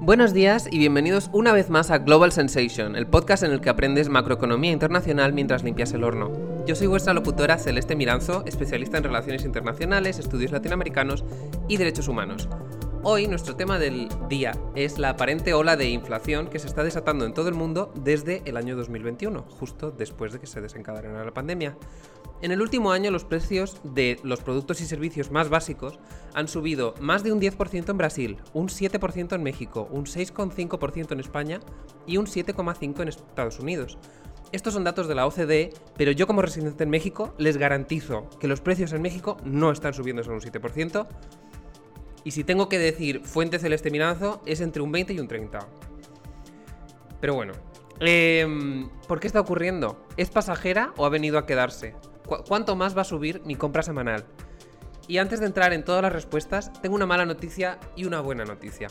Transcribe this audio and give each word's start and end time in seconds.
Buenos 0.00 0.34
días 0.34 0.68
y 0.70 0.78
bienvenidos 0.78 1.30
una 1.32 1.54
vez 1.54 1.70
más 1.70 1.90
a 1.90 1.98
Global 1.98 2.30
Sensation, 2.30 2.96
el 2.96 3.06
podcast 3.06 3.42
en 3.42 3.52
el 3.52 3.62
que 3.62 3.70
aprendes 3.70 4.10
macroeconomía 4.10 4.70
internacional 4.70 5.32
mientras 5.32 5.64
limpias 5.64 5.92
el 5.94 6.04
horno. 6.04 6.30
Yo 6.66 6.74
soy 6.74 6.86
vuestra 6.86 7.14
locutora 7.14 7.56
Celeste 7.56 7.96
Miranzo, 7.96 8.44
especialista 8.44 8.98
en 8.98 9.04
relaciones 9.04 9.46
internacionales, 9.46 10.18
estudios 10.18 10.52
latinoamericanos 10.52 11.24
y 11.66 11.78
derechos 11.78 12.08
humanos. 12.08 12.46
Hoy 13.08 13.28
nuestro 13.28 13.54
tema 13.54 13.78
del 13.78 14.08
día 14.28 14.50
es 14.74 14.98
la 14.98 15.10
aparente 15.10 15.54
ola 15.54 15.76
de 15.76 15.88
inflación 15.90 16.48
que 16.48 16.58
se 16.58 16.66
está 16.66 16.82
desatando 16.82 17.24
en 17.24 17.34
todo 17.34 17.48
el 17.48 17.54
mundo 17.54 17.92
desde 17.94 18.42
el 18.46 18.56
año 18.56 18.74
2021, 18.74 19.42
justo 19.42 19.92
después 19.92 20.32
de 20.32 20.40
que 20.40 20.48
se 20.48 20.60
desencadenara 20.60 21.24
la 21.24 21.32
pandemia. 21.32 21.78
En 22.42 22.50
el 22.50 22.60
último 22.60 22.90
año 22.90 23.12
los 23.12 23.22
precios 23.22 23.80
de 23.84 24.18
los 24.24 24.40
productos 24.40 24.80
y 24.80 24.86
servicios 24.86 25.30
más 25.30 25.48
básicos 25.48 26.00
han 26.34 26.48
subido 26.48 26.94
más 26.98 27.22
de 27.22 27.30
un 27.30 27.40
10% 27.40 27.90
en 27.90 27.96
Brasil, 27.96 28.38
un 28.54 28.66
7% 28.66 29.36
en 29.36 29.42
México, 29.44 29.86
un 29.92 30.06
6,5% 30.06 31.12
en 31.12 31.20
España 31.20 31.60
y 32.08 32.16
un 32.16 32.26
7,5% 32.26 33.02
en 33.02 33.08
Estados 33.08 33.60
Unidos. 33.60 33.98
Estos 34.50 34.74
son 34.74 34.82
datos 34.82 35.06
de 35.06 35.14
la 35.14 35.26
OCDE, 35.26 35.72
pero 35.96 36.10
yo 36.10 36.26
como 36.26 36.42
residente 36.42 36.82
en 36.82 36.90
México 36.90 37.34
les 37.38 37.56
garantizo 37.56 38.28
que 38.40 38.48
los 38.48 38.60
precios 38.60 38.92
en 38.92 39.02
México 39.02 39.36
no 39.44 39.70
están 39.70 39.94
subiendo 39.94 40.24
solo 40.24 40.36
un 40.36 40.42
7%. 40.42 41.06
Y 42.26 42.32
si 42.32 42.42
tengo 42.42 42.68
que 42.68 42.80
decir 42.80 43.20
fuente 43.22 43.60
celeste 43.60 43.88
miranzo, 43.88 44.42
es 44.46 44.60
entre 44.60 44.82
un 44.82 44.90
20 44.90 45.12
y 45.12 45.20
un 45.20 45.28
30. 45.28 45.60
Pero 47.20 47.34
bueno, 47.34 47.52
eh, 48.00 48.84
¿por 49.06 49.20
qué 49.20 49.28
está 49.28 49.38
ocurriendo? 49.38 50.04
¿Es 50.16 50.30
pasajera 50.30 50.92
o 50.96 51.06
ha 51.06 51.08
venido 51.08 51.38
a 51.38 51.46
quedarse? 51.46 51.94
¿Cuánto 52.48 52.74
más 52.74 52.96
va 52.96 53.02
a 53.02 53.04
subir 53.04 53.42
mi 53.44 53.54
compra 53.54 53.84
semanal? 53.84 54.24
Y 55.06 55.18
antes 55.18 55.38
de 55.38 55.46
entrar 55.46 55.72
en 55.72 55.84
todas 55.84 56.02
las 56.02 56.12
respuestas, 56.12 56.72
tengo 56.82 56.96
una 56.96 57.06
mala 57.06 57.26
noticia 57.26 57.78
y 57.94 58.06
una 58.06 58.20
buena 58.20 58.44
noticia. 58.44 58.88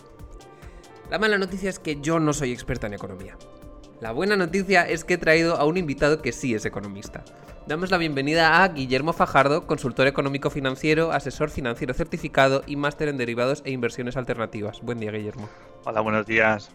La 1.09 1.19
mala 1.19 1.37
noticia 1.37 1.69
es 1.69 1.77
que 1.77 1.99
yo 1.99 2.21
no 2.21 2.31
soy 2.31 2.53
experta 2.53 2.87
en 2.87 2.93
economía. 2.93 3.37
La 4.01 4.11
buena 4.11 4.35
noticia 4.35 4.81
es 4.81 5.05
que 5.05 5.13
he 5.13 5.17
traído 5.17 5.55
a 5.55 5.63
un 5.63 5.77
invitado 5.77 6.21
que 6.21 6.33
sí 6.33 6.53
es 6.53 6.65
economista. 6.65 7.23
Damos 7.65 7.91
la 7.91 7.97
bienvenida 7.97 8.61
a 8.61 8.67
Guillermo 8.67 9.13
Fajardo, 9.13 9.65
consultor 9.65 10.05
económico 10.07 10.49
financiero, 10.49 11.13
asesor 11.13 11.49
financiero 11.49 11.93
certificado 11.93 12.61
y 12.67 12.75
máster 12.75 13.07
en 13.07 13.17
derivados 13.17 13.61
e 13.63 13.71
inversiones 13.71 14.17
alternativas. 14.17 14.81
Buen 14.81 14.99
día, 14.99 15.11
Guillermo. 15.11 15.47
Hola, 15.85 16.01
buenos 16.01 16.25
días. 16.25 16.69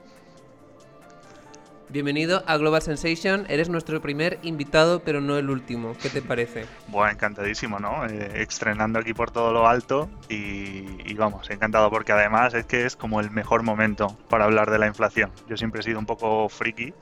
Bienvenido 1.93 2.45
a 2.47 2.57
Global 2.57 2.83
Sensation. 2.83 3.47
Eres 3.49 3.69
nuestro 3.69 4.01
primer 4.01 4.39
invitado, 4.45 5.01
pero 5.01 5.21
no 5.21 5.37
el 5.37 5.51
último. 5.51 5.97
¿Qué 6.01 6.09
te 6.09 6.23
parece? 6.23 6.67
Bueno, 6.87 7.11
encantadísimo, 7.11 7.81
¿no? 7.81 8.07
Eh, 8.07 8.43
estrenando 8.43 9.01
aquí 9.01 9.13
por 9.13 9.33
todo 9.33 9.53
lo 9.53 9.67
alto 9.67 10.09
y, 10.29 11.13
vamos, 11.15 11.51
encantado 11.51 11.91
porque 11.91 12.13
además 12.13 12.55
es 12.55 12.65
que 12.67 12.87
es 12.87 12.95
como 12.95 13.19
el 13.19 13.33
mejor 13.33 13.65
momento 13.65 14.17
para 14.29 14.45
hablar 14.45 14.71
de 14.71 14.79
la 14.79 14.87
inflación. 14.87 15.33
Yo 15.49 15.57
siempre 15.57 15.81
he 15.81 15.83
sido 15.83 15.99
un 15.99 16.07
poco 16.07 16.49
friki 16.49 16.95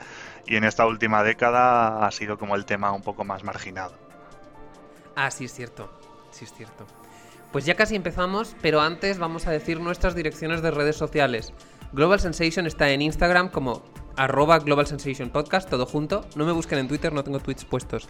y 0.46 0.56
en 0.56 0.64
esta 0.64 0.86
última 0.86 1.22
década 1.22 2.06
ha 2.06 2.10
sido 2.10 2.38
como 2.38 2.56
el 2.56 2.64
tema 2.64 2.90
un 2.92 3.02
poco 3.02 3.24
más 3.24 3.44
marginado. 3.44 3.92
Ah, 5.16 5.30
sí 5.30 5.44
es 5.44 5.52
cierto, 5.52 5.92
sí 6.30 6.46
es 6.46 6.52
cierto. 6.54 6.86
Pues 7.52 7.66
ya 7.66 7.74
casi 7.74 7.94
empezamos, 7.94 8.56
pero 8.62 8.80
antes 8.80 9.18
vamos 9.18 9.46
a 9.48 9.50
decir 9.50 9.80
nuestras 9.80 10.14
direcciones 10.14 10.62
de 10.62 10.70
redes 10.70 10.96
sociales. 10.96 11.52
Global 11.92 12.20
Sensation 12.20 12.66
está 12.66 12.90
en 12.90 13.02
Instagram 13.02 13.50
como 13.50 13.82
arroba 14.18 14.58
Global 14.58 14.86
Sensation 14.86 15.30
Podcast, 15.30 15.70
todo 15.70 15.86
junto. 15.86 16.26
No 16.36 16.44
me 16.44 16.52
busquen 16.52 16.78
en 16.78 16.88
Twitter, 16.88 17.12
no 17.12 17.24
tengo 17.24 17.38
tweets 17.40 17.64
puestos. 17.64 18.08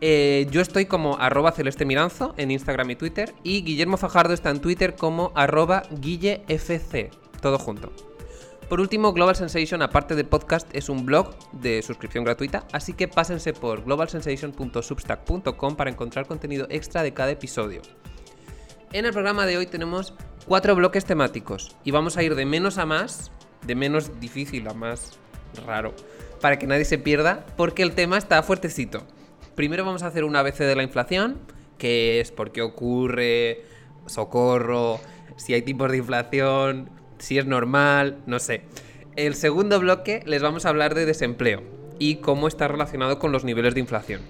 Eh, 0.00 0.46
yo 0.50 0.60
estoy 0.60 0.86
como 0.86 1.16
arroba 1.18 1.50
Celeste 1.52 1.84
Miranzo 1.84 2.34
en 2.36 2.50
Instagram 2.50 2.90
y 2.90 2.96
Twitter. 2.96 3.34
Y 3.42 3.62
Guillermo 3.62 3.96
Fajardo 3.96 4.34
está 4.34 4.50
en 4.50 4.60
Twitter 4.60 4.94
como 4.94 5.32
arroba 5.34 5.82
GuilleFC, 5.90 7.10
todo 7.40 7.58
junto. 7.58 7.92
Por 8.68 8.80
último, 8.80 9.12
Global 9.12 9.36
Sensation, 9.36 9.80
aparte 9.80 10.14
de 10.16 10.24
podcast, 10.24 10.68
es 10.74 10.88
un 10.88 11.06
blog 11.06 11.36
de 11.52 11.82
suscripción 11.82 12.24
gratuita, 12.24 12.66
así 12.72 12.94
que 12.94 13.06
pásense 13.06 13.52
por 13.52 13.84
globalsensation.substack.com 13.84 15.76
para 15.76 15.90
encontrar 15.90 16.26
contenido 16.26 16.66
extra 16.68 17.04
de 17.04 17.14
cada 17.14 17.30
episodio. 17.30 17.82
En 18.92 19.06
el 19.06 19.12
programa 19.12 19.46
de 19.46 19.56
hoy 19.56 19.66
tenemos 19.66 20.14
cuatro 20.46 20.74
bloques 20.74 21.04
temáticos 21.04 21.76
y 21.84 21.92
vamos 21.92 22.16
a 22.16 22.24
ir 22.24 22.34
de 22.34 22.44
menos 22.44 22.78
a 22.78 22.86
más, 22.86 23.30
de 23.64 23.76
menos 23.76 24.18
difícil 24.18 24.66
a 24.66 24.74
más 24.74 25.20
raro, 25.64 25.94
para 26.40 26.58
que 26.58 26.66
nadie 26.66 26.84
se 26.84 26.98
pierda, 26.98 27.46
porque 27.56 27.82
el 27.82 27.92
tema 27.92 28.18
está 28.18 28.42
fuertecito. 28.42 29.02
Primero 29.54 29.84
vamos 29.84 30.02
a 30.02 30.08
hacer 30.08 30.24
un 30.24 30.36
ABC 30.36 30.58
de 30.58 30.76
la 30.76 30.82
inflación, 30.82 31.38
que 31.78 32.20
es 32.20 32.30
por 32.30 32.52
qué 32.52 32.62
ocurre, 32.62 33.64
socorro, 34.06 35.00
si 35.36 35.54
hay 35.54 35.62
tipos 35.62 35.90
de 35.90 35.98
inflación, 35.98 36.90
si 37.18 37.38
es 37.38 37.46
normal, 37.46 38.18
no 38.26 38.38
sé. 38.38 38.62
El 39.16 39.34
segundo 39.34 39.80
bloque 39.80 40.22
les 40.26 40.42
vamos 40.42 40.66
a 40.66 40.68
hablar 40.68 40.94
de 40.94 41.06
desempleo 41.06 41.62
y 41.98 42.16
cómo 42.16 42.48
está 42.48 42.68
relacionado 42.68 43.18
con 43.18 43.32
los 43.32 43.44
niveles 43.44 43.74
de 43.74 43.80
inflación. 43.80 44.20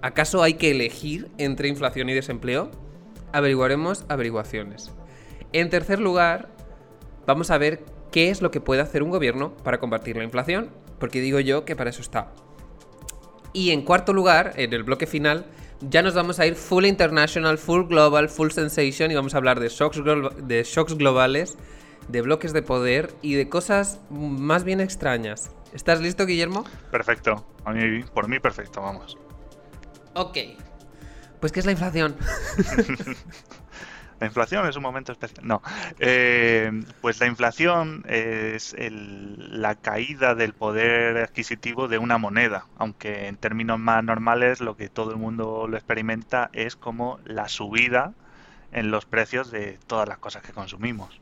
¿Acaso 0.00 0.42
hay 0.42 0.54
que 0.54 0.70
elegir 0.70 1.28
entre 1.38 1.68
inflación 1.68 2.08
y 2.08 2.14
desempleo? 2.14 2.70
Averiguaremos 3.32 4.04
averiguaciones. 4.08 4.92
En 5.52 5.70
tercer 5.70 5.98
lugar, 5.98 6.50
vamos 7.26 7.50
a 7.50 7.58
ver 7.58 7.82
qué 8.10 8.30
es 8.30 8.42
lo 8.42 8.50
que 8.50 8.60
puede 8.60 8.80
hacer 8.80 9.02
un 9.02 9.10
gobierno 9.10 9.52
para 9.64 9.78
combatir 9.78 10.16
la 10.16 10.24
inflación, 10.24 10.70
porque 10.98 11.20
digo 11.20 11.40
yo 11.40 11.64
que 11.64 11.76
para 11.76 11.90
eso 11.90 12.02
está. 12.02 12.32
Y 13.52 13.70
en 13.70 13.82
cuarto 13.82 14.12
lugar, 14.12 14.52
en 14.56 14.72
el 14.72 14.82
bloque 14.82 15.06
final, 15.06 15.46
ya 15.80 16.02
nos 16.02 16.14
vamos 16.14 16.40
a 16.40 16.46
ir 16.46 16.54
full 16.54 16.84
international, 16.84 17.58
full 17.58 17.86
global, 17.86 18.28
full 18.28 18.50
sensation 18.50 19.10
y 19.10 19.14
vamos 19.14 19.34
a 19.34 19.38
hablar 19.38 19.60
de 19.60 19.68
shocks, 19.68 20.00
de 20.42 20.62
shocks 20.64 20.94
globales, 20.96 21.56
de 22.08 22.22
bloques 22.22 22.52
de 22.52 22.62
poder 22.62 23.14
y 23.22 23.34
de 23.34 23.48
cosas 23.48 24.00
más 24.10 24.64
bien 24.64 24.80
extrañas. 24.80 25.50
¿Estás 25.72 26.00
listo, 26.00 26.26
Guillermo? 26.26 26.64
Perfecto. 26.90 27.44
A 27.64 27.72
mí, 27.72 28.02
por 28.14 28.28
mí, 28.28 28.40
perfecto, 28.40 28.80
vamos. 28.80 29.18
Ok. 30.14 30.38
Pues, 31.40 31.52
¿qué 31.52 31.60
es 31.60 31.66
la 31.66 31.72
inflación? 31.72 32.16
La 34.20 34.26
inflación 34.26 34.66
es 34.66 34.76
un 34.76 34.82
momento 34.82 35.12
especial. 35.12 35.46
No. 35.46 35.62
Eh, 35.98 36.70
pues 37.00 37.20
la 37.20 37.26
inflación 37.26 38.04
es 38.08 38.74
la 38.78 39.76
caída 39.76 40.34
del 40.34 40.54
poder 40.54 41.18
adquisitivo 41.18 41.88
de 41.88 41.98
una 41.98 42.18
moneda, 42.18 42.66
aunque 42.78 43.28
en 43.28 43.36
términos 43.36 43.78
más 43.78 44.02
normales 44.02 44.60
lo 44.60 44.76
que 44.76 44.88
todo 44.88 45.12
el 45.12 45.18
mundo 45.18 45.66
lo 45.68 45.76
experimenta 45.76 46.50
es 46.52 46.74
como 46.76 47.20
la 47.24 47.48
subida 47.48 48.12
en 48.72 48.90
los 48.90 49.04
precios 49.04 49.50
de 49.50 49.78
todas 49.86 50.08
las 50.08 50.18
cosas 50.18 50.42
que 50.42 50.52
consumimos. 50.52 51.20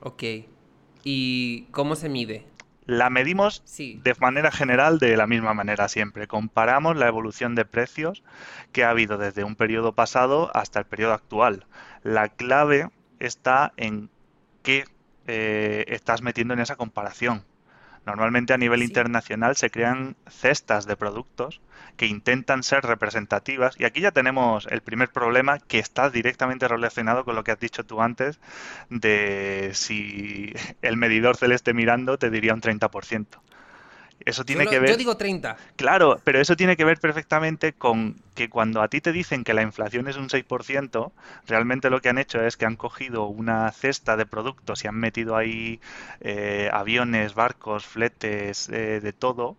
Ok. 0.00 0.22
¿Y 1.02 1.62
cómo 1.70 1.96
se 1.96 2.08
mide? 2.08 2.46
La 2.86 3.08
medimos 3.08 3.62
de 3.78 4.14
manera 4.20 4.50
general 4.50 4.98
de 4.98 5.16
la 5.16 5.26
misma 5.26 5.54
manera 5.54 5.88
siempre. 5.88 6.26
Comparamos 6.26 6.96
la 6.96 7.06
evolución 7.06 7.54
de 7.54 7.64
precios 7.64 8.22
que 8.72 8.84
ha 8.84 8.90
habido 8.90 9.16
desde 9.16 9.42
un 9.42 9.56
periodo 9.56 9.94
pasado 9.94 10.50
hasta 10.54 10.80
el 10.80 10.84
periodo 10.84 11.14
actual. 11.14 11.66
La 12.02 12.28
clave 12.28 12.90
está 13.20 13.72
en 13.78 14.10
qué 14.62 14.84
eh, 15.26 15.86
estás 15.88 16.20
metiendo 16.20 16.52
en 16.52 16.60
esa 16.60 16.76
comparación. 16.76 17.42
Normalmente 18.06 18.52
a 18.52 18.58
nivel 18.58 18.82
internacional 18.82 19.56
se 19.56 19.70
crean 19.70 20.16
cestas 20.28 20.86
de 20.86 20.96
productos 20.96 21.60
que 21.96 22.06
intentan 22.06 22.62
ser 22.62 22.84
representativas 22.84 23.76
y 23.78 23.84
aquí 23.84 24.00
ya 24.00 24.10
tenemos 24.10 24.66
el 24.70 24.82
primer 24.82 25.10
problema 25.10 25.58
que 25.58 25.78
está 25.78 26.10
directamente 26.10 26.68
relacionado 26.68 27.24
con 27.24 27.34
lo 27.34 27.44
que 27.44 27.52
has 27.52 27.60
dicho 27.60 27.84
tú 27.84 28.02
antes 28.02 28.40
de 28.90 29.70
si 29.72 30.52
el 30.82 30.96
medidor 30.96 31.36
celeste 31.36 31.72
mirando 31.72 32.18
te 32.18 32.30
diría 32.30 32.54
un 32.54 32.60
30%. 32.60 33.26
Eso 34.20 34.44
tiene 34.44 34.66
que 34.66 34.78
ver. 34.78 34.90
Yo 34.90 34.96
digo 34.96 35.16
30. 35.16 35.56
Claro, 35.76 36.20
pero 36.24 36.40
eso 36.40 36.56
tiene 36.56 36.76
que 36.76 36.84
ver 36.84 36.98
perfectamente 36.98 37.72
con 37.72 38.16
que 38.34 38.48
cuando 38.48 38.80
a 38.80 38.88
ti 38.88 39.00
te 39.00 39.12
dicen 39.12 39.44
que 39.44 39.54
la 39.54 39.62
inflación 39.62 40.08
es 40.08 40.16
un 40.16 40.28
6%, 40.28 41.12
realmente 41.46 41.90
lo 41.90 42.00
que 42.00 42.08
han 42.08 42.18
hecho 42.18 42.42
es 42.42 42.56
que 42.56 42.64
han 42.64 42.76
cogido 42.76 43.26
una 43.26 43.70
cesta 43.72 44.16
de 44.16 44.26
productos 44.26 44.84
y 44.84 44.88
han 44.88 44.96
metido 44.96 45.36
ahí 45.36 45.80
eh, 46.20 46.70
aviones, 46.72 47.34
barcos, 47.34 47.86
fletes, 47.86 48.68
eh, 48.70 49.00
de 49.00 49.12
todo 49.12 49.56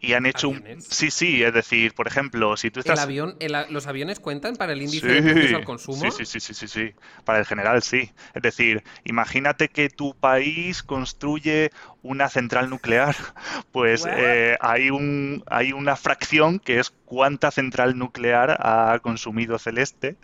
y 0.00 0.12
han 0.12 0.26
hecho 0.26 0.48
un... 0.50 0.62
Sí, 0.80 1.10
sí, 1.10 1.42
es 1.42 1.52
decir, 1.52 1.94
por 1.94 2.06
ejemplo, 2.06 2.56
si 2.56 2.70
tú 2.70 2.80
estás... 2.80 2.98
¿El 2.98 3.02
avión, 3.02 3.36
¿Los 3.70 3.86
aviones 3.86 4.20
cuentan 4.20 4.56
para 4.56 4.72
el 4.72 4.82
índice 4.82 5.06
de 5.06 5.22
precios 5.22 5.54
al 5.54 5.64
consumo? 5.64 6.10
Sí, 6.10 6.24
sí, 6.24 6.40
sí, 6.40 6.54
sí, 6.54 6.68
sí, 6.68 6.94
para 7.24 7.38
el 7.38 7.46
general 7.46 7.82
sí. 7.82 8.12
Es 8.34 8.42
decir, 8.42 8.84
imagínate 9.04 9.68
que 9.68 9.88
tu 9.88 10.14
país 10.14 10.82
construye 10.82 11.70
una 12.02 12.28
central 12.28 12.68
nuclear, 12.68 13.16
pues 13.72 14.06
eh, 14.08 14.56
hay, 14.60 14.90
un, 14.90 15.42
hay 15.46 15.72
una 15.72 15.96
fracción 15.96 16.58
que 16.58 16.78
es 16.78 16.92
cuánta 17.04 17.50
central 17.50 17.98
nuclear 17.98 18.58
ha 18.60 18.98
consumido 19.00 19.58
Celeste 19.58 20.16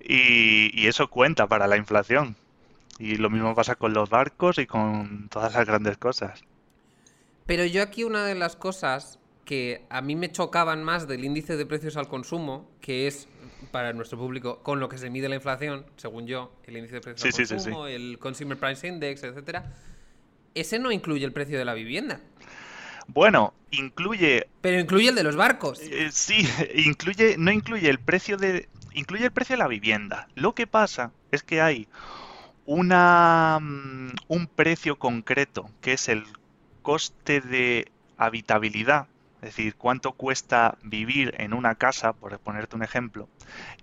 y, 0.00 0.70
y 0.78 0.88
eso 0.88 1.08
cuenta 1.08 1.46
para 1.46 1.66
la 1.66 1.76
inflación. 1.76 2.36
Y 2.98 3.16
lo 3.16 3.28
mismo 3.28 3.54
pasa 3.54 3.74
con 3.74 3.92
los 3.92 4.08
barcos 4.08 4.58
y 4.58 4.66
con 4.66 5.28
todas 5.28 5.54
las 5.54 5.66
grandes 5.66 5.98
cosas. 5.98 6.44
Pero 7.46 7.64
yo 7.64 7.82
aquí 7.82 8.04
una 8.04 8.24
de 8.26 8.34
las 8.34 8.56
cosas 8.56 9.18
que 9.44 9.86
a 9.88 10.02
mí 10.02 10.16
me 10.16 10.30
chocaban 10.30 10.82
más 10.82 11.06
del 11.06 11.24
índice 11.24 11.56
de 11.56 11.64
precios 11.64 11.96
al 11.96 12.08
consumo, 12.08 12.68
que 12.80 13.06
es 13.06 13.28
para 13.70 13.92
nuestro 13.92 14.18
público 14.18 14.62
con 14.62 14.80
lo 14.80 14.88
que 14.88 14.98
se 14.98 15.08
mide 15.08 15.28
la 15.28 15.36
inflación, 15.36 15.86
según 15.96 16.26
yo, 16.26 16.52
el 16.64 16.76
índice 16.76 16.96
de 16.96 17.00
precios 17.00 17.38
al 17.38 17.48
consumo, 17.48 17.86
el 17.86 18.18
Consumer 18.18 18.58
Price 18.58 18.86
Index, 18.86 19.22
etcétera. 19.22 19.72
Ese 20.54 20.78
no 20.78 20.90
incluye 20.90 21.24
el 21.24 21.32
precio 21.32 21.58
de 21.58 21.64
la 21.64 21.74
vivienda. 21.74 22.20
Bueno, 23.06 23.54
incluye. 23.70 24.48
Pero 24.60 24.80
incluye 24.80 25.10
el 25.10 25.14
de 25.14 25.22
los 25.22 25.36
barcos. 25.36 25.80
Eh, 25.80 26.08
sí, 26.10 26.46
incluye, 26.74 27.36
no 27.38 27.52
incluye 27.52 27.88
el 27.88 28.00
precio 28.00 28.36
de. 28.36 28.68
Incluye 28.94 29.26
el 29.26 29.30
precio 29.30 29.54
de 29.54 29.58
la 29.58 29.68
vivienda. 29.68 30.28
Lo 30.34 30.54
que 30.54 30.66
pasa 30.66 31.12
es 31.30 31.42
que 31.42 31.60
hay 31.60 31.86
una, 32.64 33.58
mm, 33.60 34.10
un 34.28 34.46
precio 34.48 34.98
concreto, 34.98 35.70
que 35.80 35.92
es 35.92 36.08
el 36.08 36.24
coste 36.86 37.40
de 37.40 37.90
habitabilidad, 38.16 39.08
es 39.42 39.56
decir, 39.56 39.74
cuánto 39.74 40.12
cuesta 40.12 40.78
vivir 40.84 41.34
en 41.38 41.52
una 41.52 41.74
casa, 41.74 42.12
por 42.12 42.38
ponerte 42.38 42.76
un 42.76 42.84
ejemplo, 42.84 43.28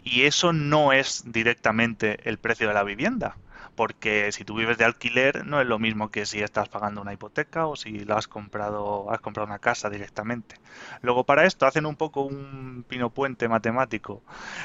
y 0.06 0.22
eso 0.22 0.54
no 0.54 0.94
es 0.94 1.26
directamente 1.26 2.18
el 2.30 2.38
precio 2.38 2.66
de 2.66 2.74
la 2.74 2.84
vivienda 2.84 3.36
porque 3.76 4.32
si 4.32 4.46
tú 4.46 4.56
vives 4.56 4.78
de 4.78 4.86
alquiler 4.86 5.46
no 5.46 5.62
es 5.62 5.68
lo 5.68 5.80
mismo 5.80 6.10
que 6.10 6.26
si 6.26 6.42
estás 6.42 6.70
pagando 6.70 7.02
una 7.02 7.14
hipoteca 7.14 7.68
o 7.68 7.76
si 7.76 8.00
lo 8.06 8.16
has 8.16 8.28
comprado, 8.28 9.12
has 9.12 9.22
comprado 9.22 9.48
una 9.48 9.60
casa 9.60 9.90
directamente. 9.90 10.56
Luego 11.02 11.24
para 11.26 11.46
esto 11.46 11.66
hacen 11.66 11.86
un 11.86 11.96
poco 11.96 12.22
un 12.22 12.86
pino 12.88 13.10
puente 13.10 13.48
matemático 13.48 14.22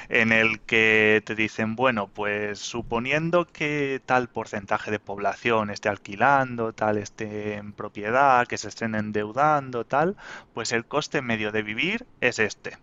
en 0.09 0.33
el 0.33 0.61
que 0.61 1.23
te 1.25 1.35
dicen, 1.35 1.77
bueno, 1.77 2.09
pues 2.09 2.59
suponiendo 2.59 3.47
que 3.47 4.01
tal 4.05 4.29
porcentaje 4.29 4.91
de 4.91 4.99
población 4.99 5.71
esté 5.71 5.89
alquilando, 5.89 6.73
tal 6.73 6.99
esté 6.99 7.55
en 7.55 7.73
propiedad, 7.73 8.47
que 8.47 8.59
se 8.59 8.69
estén 8.69 8.95
endeudando, 8.95 9.85
tal, 9.85 10.17
pues 10.55 10.73
el 10.73 10.85
coste 10.87 11.23
medio 11.23 11.53
de 11.53 11.63
vivir 11.63 12.07
es 12.21 12.39
este 12.39 12.79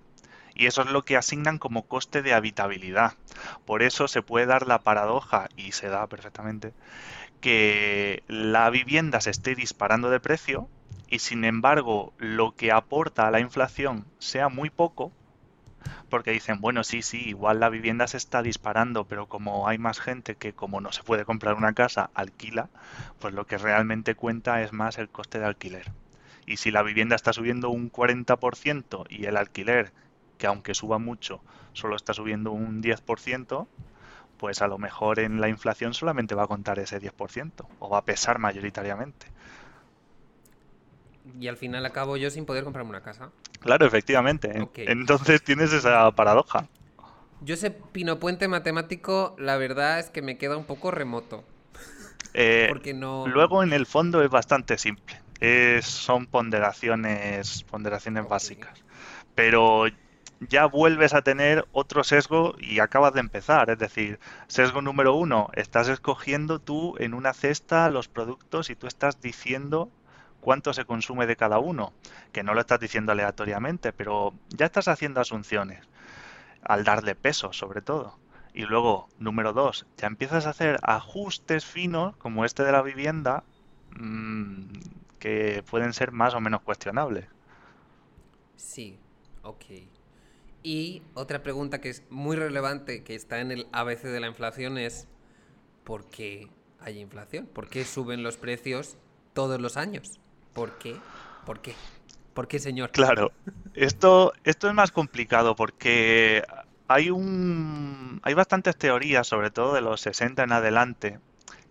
y 0.55 0.65
eso 0.67 0.81
es 0.81 0.89
lo 0.89 1.03
que 1.03 1.17
asignan 1.17 1.59
como 1.59 1.83
coste 1.83 2.21
de 2.21 2.33
habitabilidad. 2.33 3.13
Por 3.65 3.83
eso 3.83 4.07
se 4.07 4.21
puede 4.21 4.45
dar 4.45 4.65
la 4.67 4.79
paradoja, 4.79 5.49
y 5.55 5.73
se 5.73 5.89
da 5.89 6.07
perfectamente, 6.07 6.73
que 7.41 8.23
la 8.27 8.69
vivienda 8.69 9.21
se 9.21 9.29
esté 9.29 9.53
disparando 9.53 10.09
de 10.09 10.19
precio 10.19 10.67
y 11.07 11.19
sin 11.19 11.43
embargo 11.43 12.13
lo 12.17 12.55
que 12.55 12.71
aporta 12.71 13.27
a 13.27 13.31
la 13.31 13.39
inflación 13.39 14.05
sea 14.17 14.49
muy 14.49 14.69
poco, 14.69 15.11
porque 16.09 16.31
dicen, 16.31 16.61
bueno, 16.61 16.83
sí, 16.83 17.01
sí, 17.01 17.21
igual 17.27 17.59
la 17.59 17.69
vivienda 17.69 18.07
se 18.07 18.17
está 18.17 18.41
disparando, 18.41 19.05
pero 19.05 19.27
como 19.27 19.67
hay 19.67 19.77
más 19.77 19.99
gente 19.99 20.35
que 20.35 20.53
como 20.53 20.81
no 20.81 20.91
se 20.91 21.03
puede 21.03 21.25
comprar 21.25 21.55
una 21.55 21.73
casa, 21.73 22.09
alquila, 22.13 22.69
pues 23.19 23.33
lo 23.33 23.45
que 23.45 23.57
realmente 23.57 24.15
cuenta 24.15 24.61
es 24.63 24.73
más 24.73 24.97
el 24.97 25.09
coste 25.09 25.39
de 25.39 25.45
alquiler. 25.45 25.91
Y 26.47 26.57
si 26.57 26.71
la 26.71 26.83
vivienda 26.83 27.15
está 27.15 27.33
subiendo 27.33 27.69
un 27.69 27.91
40% 27.91 29.05
y 29.09 29.25
el 29.25 29.37
alquiler 29.37 29.91
que 30.37 30.47
aunque 30.47 30.73
suba 30.73 30.97
mucho, 30.99 31.41
solo 31.73 31.95
está 31.95 32.13
subiendo 32.13 32.51
un 32.51 32.81
10%, 32.81 33.67
pues 34.37 34.61
a 34.61 34.67
lo 34.67 34.77
mejor 34.77 35.19
en 35.19 35.41
la 35.41 35.49
inflación 35.49 35.93
solamente 35.93 36.35
va 36.35 36.43
a 36.43 36.47
contar 36.47 36.79
ese 36.79 37.01
10% 37.01 37.65
o 37.79 37.89
va 37.89 37.99
a 37.99 38.05
pesar 38.05 38.39
mayoritariamente. 38.39 39.27
Y 41.39 41.47
al 41.47 41.57
final 41.57 41.85
acabo 41.85 42.17
yo 42.17 42.29
sin 42.29 42.45
poder 42.45 42.63
comprarme 42.63 42.91
una 42.91 43.01
casa. 43.01 43.31
Claro, 43.59 43.85
efectivamente. 43.85 44.69
Entonces 44.75 45.41
tienes 45.43 45.73
esa 45.73 46.11
paradoja. 46.11 46.67
Yo 47.41 47.55
ese 47.55 47.71
pino 47.71 48.19
puente 48.19 48.47
matemático, 48.47 49.35
la 49.39 49.57
verdad 49.57 49.99
es 49.99 50.09
que 50.09 50.21
me 50.21 50.37
queda 50.37 50.57
un 50.57 50.65
poco 50.65 50.91
remoto. 50.91 51.43
Eh, 52.37 52.65
Porque 52.67 52.93
no... 52.93 53.25
Luego 53.27 53.63
en 53.63 53.71
el 53.71 53.85
fondo 53.85 54.21
es 54.21 54.29
bastante 54.29 54.77
simple. 54.77 55.21
son 55.81 56.25
ponderaciones, 56.25 57.63
ponderaciones 57.63 58.27
básicas. 58.27 58.83
Pero 59.35 59.85
ya 60.49 60.65
vuelves 60.65 61.13
a 61.13 61.21
tener 61.21 61.67
otro 61.71 62.03
sesgo 62.03 62.55
y 62.59 62.79
acabas 62.79 63.13
de 63.13 63.19
empezar. 63.19 63.69
Es 63.69 63.77
decir, 63.77 64.19
sesgo 64.47 64.81
número 64.81 65.15
uno, 65.15 65.49
estás 65.53 65.87
escogiendo 65.87 66.59
tú 66.59 66.95
en 66.99 67.13
una 67.13 67.33
cesta 67.33 67.89
los 67.89 68.07
productos 68.07 68.69
y 68.69 68.75
tú 68.75 68.87
estás 68.87 69.21
diciendo 69.21 69.89
cuánto 70.41 70.73
se 70.73 70.85
consume 70.85 71.25
de 71.25 71.35
cada 71.35 71.59
uno, 71.59 71.93
que 72.31 72.43
no 72.43 72.53
lo 72.53 72.61
estás 72.61 72.79
diciendo 72.79 73.11
aleatoriamente, 73.11 73.93
pero 73.93 74.33
ya 74.49 74.67
estás 74.67 74.87
haciendo 74.87 75.19
asunciones, 75.19 75.87
al 76.61 76.83
darle 76.83 77.15
peso 77.15 77.51
sobre 77.51 77.81
todo. 77.81 78.17
Y 78.53 78.63
luego, 78.63 79.09
número 79.19 79.53
dos, 79.53 79.85
ya 79.97 80.07
empiezas 80.07 80.45
a 80.45 80.51
hacer 80.51 80.79
ajustes 80.83 81.65
finos, 81.65 82.15
como 82.17 82.45
este 82.45 82.63
de 82.63 82.71
la 82.71 82.81
vivienda, 82.81 83.43
mmm, 83.97 84.65
que 85.19 85.63
pueden 85.69 85.93
ser 85.93 86.11
más 86.11 86.35
o 86.35 86.39
menos 86.39 86.61
cuestionables. 86.61 87.25
Sí, 88.55 88.99
ok. 89.41 89.65
Y 90.65 91.03
otra 91.13 91.43
pregunta 91.43 91.79
que 91.79 91.91
es 91.91 92.01
muy 92.09 92.35
relevante, 92.35 93.03
que 93.03 93.13
está 93.13 93.39
en 93.39 93.51
el 93.51 93.67
ABC 93.71 94.01
de 94.01 94.19
la 94.19 94.25
inflación, 94.25 94.79
es 94.79 95.07
¿por 95.83 96.09
qué 96.09 96.49
hay 96.79 96.97
inflación? 96.97 97.45
¿Por 97.45 97.69
qué 97.69 97.85
suben 97.85 98.23
los 98.23 98.37
precios 98.37 98.97
todos 99.33 99.61
los 99.61 99.77
años? 99.77 100.19
¿Por 100.53 100.79
qué? 100.79 100.95
¿Por 101.45 101.61
qué? 101.61 101.75
¿Por 102.33 102.47
qué, 102.47 102.57
señor? 102.57 102.89
Claro, 102.89 103.31
esto, 103.75 104.33
esto 104.43 104.67
es 104.67 104.73
más 104.73 104.91
complicado 104.91 105.55
porque 105.55 106.41
hay 106.87 107.11
un 107.11 108.19
hay 108.23 108.33
bastantes 108.33 108.75
teorías, 108.75 109.27
sobre 109.27 109.51
todo 109.51 109.75
de 109.75 109.81
los 109.81 110.01
60 110.01 110.45
en 110.45 110.51
adelante, 110.51 111.19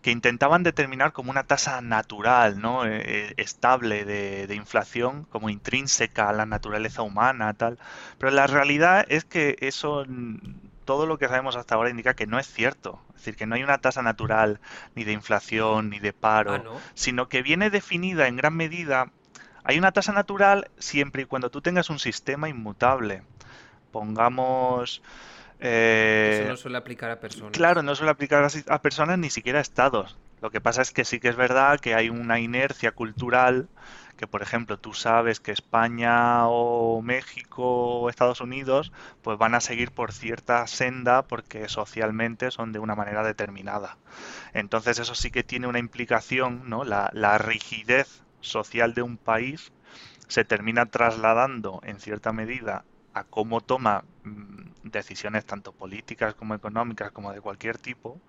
que 0.04 0.10
intentaban 0.10 0.62
determinar 0.64 1.14
como 1.14 1.30
una 1.30 1.44
tasa 1.44 1.80
natural, 1.80 2.60
¿no? 2.60 2.84
Eh, 2.84 3.00
eh, 3.06 3.34
estable 3.38 4.04
de, 4.04 4.54
inflación, 4.54 5.24
como 5.30 5.48
intrínseca 5.48 6.28
a 6.28 6.34
la 6.34 6.44
naturaleza 6.44 7.00
humana, 7.00 7.54
tal. 7.54 7.78
Pero 8.18 8.30
la 8.30 8.46
realidad 8.46 9.06
es 9.08 9.24
que 9.24 9.56
eso, 9.60 10.04
todo 10.84 11.06
lo 11.06 11.16
que 11.16 11.28
sabemos 11.28 11.56
hasta 11.56 11.74
ahora 11.74 11.88
indica 11.88 12.12
que 12.12 12.26
no 12.26 12.38
es 12.38 12.46
cierto. 12.46 13.00
Es 13.08 13.20
decir, 13.20 13.34
que 13.34 13.46
no 13.46 13.54
hay 13.54 13.62
una 13.62 13.78
tasa 13.78 14.02
natural 14.02 14.60
ni 14.94 15.04
de 15.04 15.12
inflación 15.12 15.88
ni 15.88 16.00
de 16.00 16.12
paro, 16.12 16.52
ah, 16.52 16.80
sino 16.92 17.30
que 17.30 17.40
viene 17.40 17.70
definida 17.70 18.28
en 18.28 18.36
gran 18.36 18.54
medida. 18.54 19.10
Hay 19.62 19.78
una 19.78 19.92
tasa 19.92 20.12
natural 20.12 20.70
siempre 20.76 21.22
y 21.22 21.24
cuando 21.24 21.50
tú 21.50 21.62
tengas 21.62 21.88
un 21.88 21.98
sistema 21.98 22.50
inmutable. 22.50 23.22
Pongamos 23.90 25.00
eso 25.60 26.42
eh, 26.42 26.46
no 26.48 26.56
suele 26.56 26.78
aplicar 26.78 27.10
a 27.10 27.20
personas. 27.20 27.52
Claro, 27.52 27.82
no 27.82 27.94
suele 27.94 28.10
aplicar 28.10 28.46
a, 28.68 28.82
personas 28.82 29.18
ni 29.18 29.30
siquiera 29.30 29.58
a 29.58 29.62
estados. 29.62 30.16
Lo 30.40 30.50
que 30.50 30.60
pasa 30.60 30.82
es 30.82 30.90
que 30.90 31.04
sí 31.04 31.20
que 31.20 31.28
es 31.28 31.36
verdad 31.36 31.80
que 31.80 31.94
hay 31.94 32.10
una 32.10 32.40
inercia 32.40 32.92
cultural 32.92 33.68
que 34.16 34.26
por 34.28 34.42
ejemplo 34.42 34.78
tú 34.78 34.92
sabes 34.92 35.40
que 35.40 35.50
España 35.50 36.46
o 36.46 37.02
México 37.02 37.64
o 37.64 38.08
Estados 38.08 38.40
Unidos 38.40 38.92
pues 39.22 39.38
van 39.38 39.54
a 39.54 39.60
seguir 39.60 39.90
por 39.90 40.12
cierta 40.12 40.66
senda 40.68 41.22
porque 41.22 41.68
socialmente 41.68 42.50
son 42.50 42.72
de 42.72 42.78
una 42.78 42.94
manera 42.94 43.24
determinada. 43.24 43.96
Entonces 44.52 44.98
eso 44.98 45.14
sí 45.14 45.30
que 45.30 45.42
tiene 45.42 45.66
una 45.66 45.80
implicación, 45.80 46.68
¿no? 46.68 46.84
La, 46.84 47.10
la 47.12 47.38
rigidez 47.38 48.22
social 48.40 48.94
de 48.94 49.02
un 49.02 49.16
país 49.16 49.72
se 50.28 50.44
termina 50.44 50.86
trasladando 50.86 51.80
en 51.84 51.98
cierta 51.98 52.32
medida 52.32 52.84
a 53.14 53.24
cómo 53.24 53.60
toma 53.60 54.04
mm, 54.24 54.64
decisiones 54.82 55.46
tanto 55.46 55.72
políticas 55.72 56.34
como 56.34 56.54
económicas 56.54 57.12
como 57.12 57.32
de 57.32 57.40
cualquier 57.40 57.78
tipo 57.78 58.20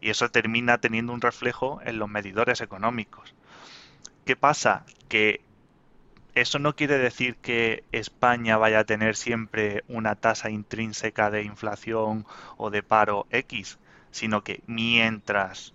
y 0.00 0.10
eso 0.10 0.28
termina 0.30 0.78
teniendo 0.78 1.12
un 1.12 1.20
reflejo 1.20 1.80
en 1.84 1.98
los 1.98 2.08
medidores 2.08 2.60
económicos. 2.60 3.34
¿Qué 4.24 4.36
pasa? 4.36 4.84
Que 5.08 5.40
eso 6.34 6.58
no 6.58 6.76
quiere 6.76 6.98
decir 6.98 7.36
que 7.36 7.82
España 7.90 8.56
vaya 8.58 8.80
a 8.80 8.84
tener 8.84 9.16
siempre 9.16 9.82
una 9.88 10.14
tasa 10.14 10.50
intrínseca 10.50 11.30
de 11.30 11.42
inflación 11.42 12.26
o 12.56 12.70
de 12.70 12.82
paro 12.82 13.26
X, 13.30 13.78
sino 14.10 14.44
que 14.44 14.62
mientras 14.66 15.72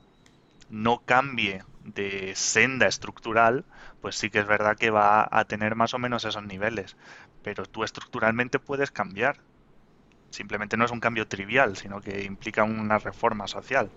no 0.69 1.01
cambie 1.05 1.63
de 1.83 2.33
senda 2.35 2.87
estructural, 2.87 3.65
pues 4.01 4.15
sí 4.15 4.29
que 4.29 4.39
es 4.39 4.47
verdad 4.47 4.77
que 4.77 4.89
va 4.89 5.27
a 5.29 5.45
tener 5.45 5.75
más 5.75 5.93
o 5.93 5.99
menos 5.99 6.23
esos 6.23 6.43
niveles 6.43 6.95
pero 7.43 7.65
tú 7.65 7.83
estructuralmente 7.83 8.57
puedes 8.59 8.89
cambiar. 8.91 9.37
Simplemente 10.29 10.77
no 10.77 10.85
es 10.85 10.91
un 10.91 10.99
cambio 10.99 11.27
trivial, 11.27 11.77
sino 11.77 12.01
que 12.01 12.23
implica 12.23 12.63
una 12.63 12.97
reforma 12.97 13.47
social. 13.47 13.89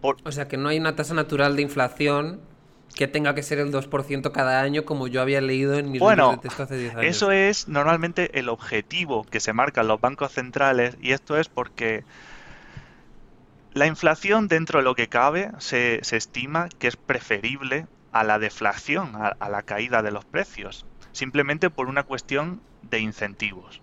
O 0.00 0.30
sea, 0.30 0.46
que 0.46 0.56
no 0.56 0.68
hay 0.68 0.78
una 0.78 0.94
tasa 0.94 1.14
natural 1.14 1.56
de 1.56 1.62
inflación 1.62 2.40
que 2.94 3.08
tenga 3.08 3.34
que 3.34 3.42
ser 3.42 3.58
el 3.58 3.72
2% 3.72 4.30
cada 4.30 4.60
año, 4.60 4.84
como 4.84 5.08
yo 5.08 5.20
había 5.20 5.40
leído 5.40 5.74
en 5.78 5.90
mis 5.90 6.00
bueno, 6.00 6.32
de 6.32 6.38
texto 6.38 6.62
hace 6.62 6.76
10 6.76 6.96
años. 6.96 7.04
Eso 7.04 7.32
es 7.32 7.66
normalmente 7.66 8.38
el 8.38 8.48
objetivo 8.48 9.24
que 9.24 9.40
se 9.40 9.52
marcan 9.52 9.88
los 9.88 10.00
bancos 10.00 10.32
centrales, 10.32 10.96
y 11.00 11.12
esto 11.12 11.36
es 11.38 11.48
porque 11.48 12.04
la 13.72 13.86
inflación, 13.86 14.46
dentro 14.46 14.78
de 14.78 14.84
lo 14.84 14.94
que 14.94 15.08
cabe, 15.08 15.50
se, 15.58 16.00
estima 16.14 16.68
que 16.78 16.86
es 16.86 16.96
preferible 16.96 17.86
a 18.12 18.22
la 18.22 18.38
deflación, 18.38 19.14
a 19.16 19.48
la 19.48 19.62
caída 19.62 20.02
de 20.02 20.12
los 20.12 20.24
precios 20.24 20.86
simplemente 21.14 21.70
por 21.70 21.88
una 21.88 22.02
cuestión 22.02 22.60
de 22.82 22.98
incentivos. 22.98 23.80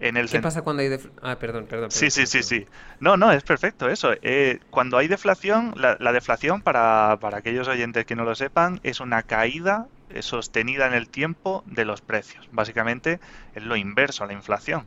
En 0.00 0.16
el 0.16 0.28
¿Qué 0.28 0.40
pasa 0.40 0.62
cuando 0.62 0.82
hay 0.82 0.88
deflación? 0.88 1.20
Ah, 1.22 1.38
perdón, 1.38 1.66
perdón, 1.66 1.92
Sí, 1.92 2.10
sí, 2.10 2.26
sí, 2.26 2.42
sí. 2.42 2.66
No, 2.98 3.16
no, 3.16 3.30
es 3.30 3.44
perfecto 3.44 3.88
eso. 3.88 4.12
Eh, 4.22 4.58
cuando 4.70 4.98
hay 4.98 5.06
deflación, 5.06 5.74
la, 5.76 6.12
deflación, 6.12 6.60
para, 6.60 7.18
para, 7.20 7.38
aquellos 7.38 7.68
oyentes 7.68 8.04
que 8.04 8.16
no 8.16 8.24
lo 8.24 8.34
sepan, 8.34 8.80
es 8.82 8.98
una 8.98 9.22
caída 9.22 9.86
sostenida 10.20 10.88
en 10.88 10.94
el 10.94 11.08
tiempo 11.08 11.62
de 11.66 11.84
los 11.84 12.00
precios. 12.00 12.48
Básicamente 12.50 13.20
es 13.54 13.62
lo 13.62 13.76
inverso 13.76 14.24
a 14.24 14.26
la 14.26 14.32
inflación. 14.32 14.86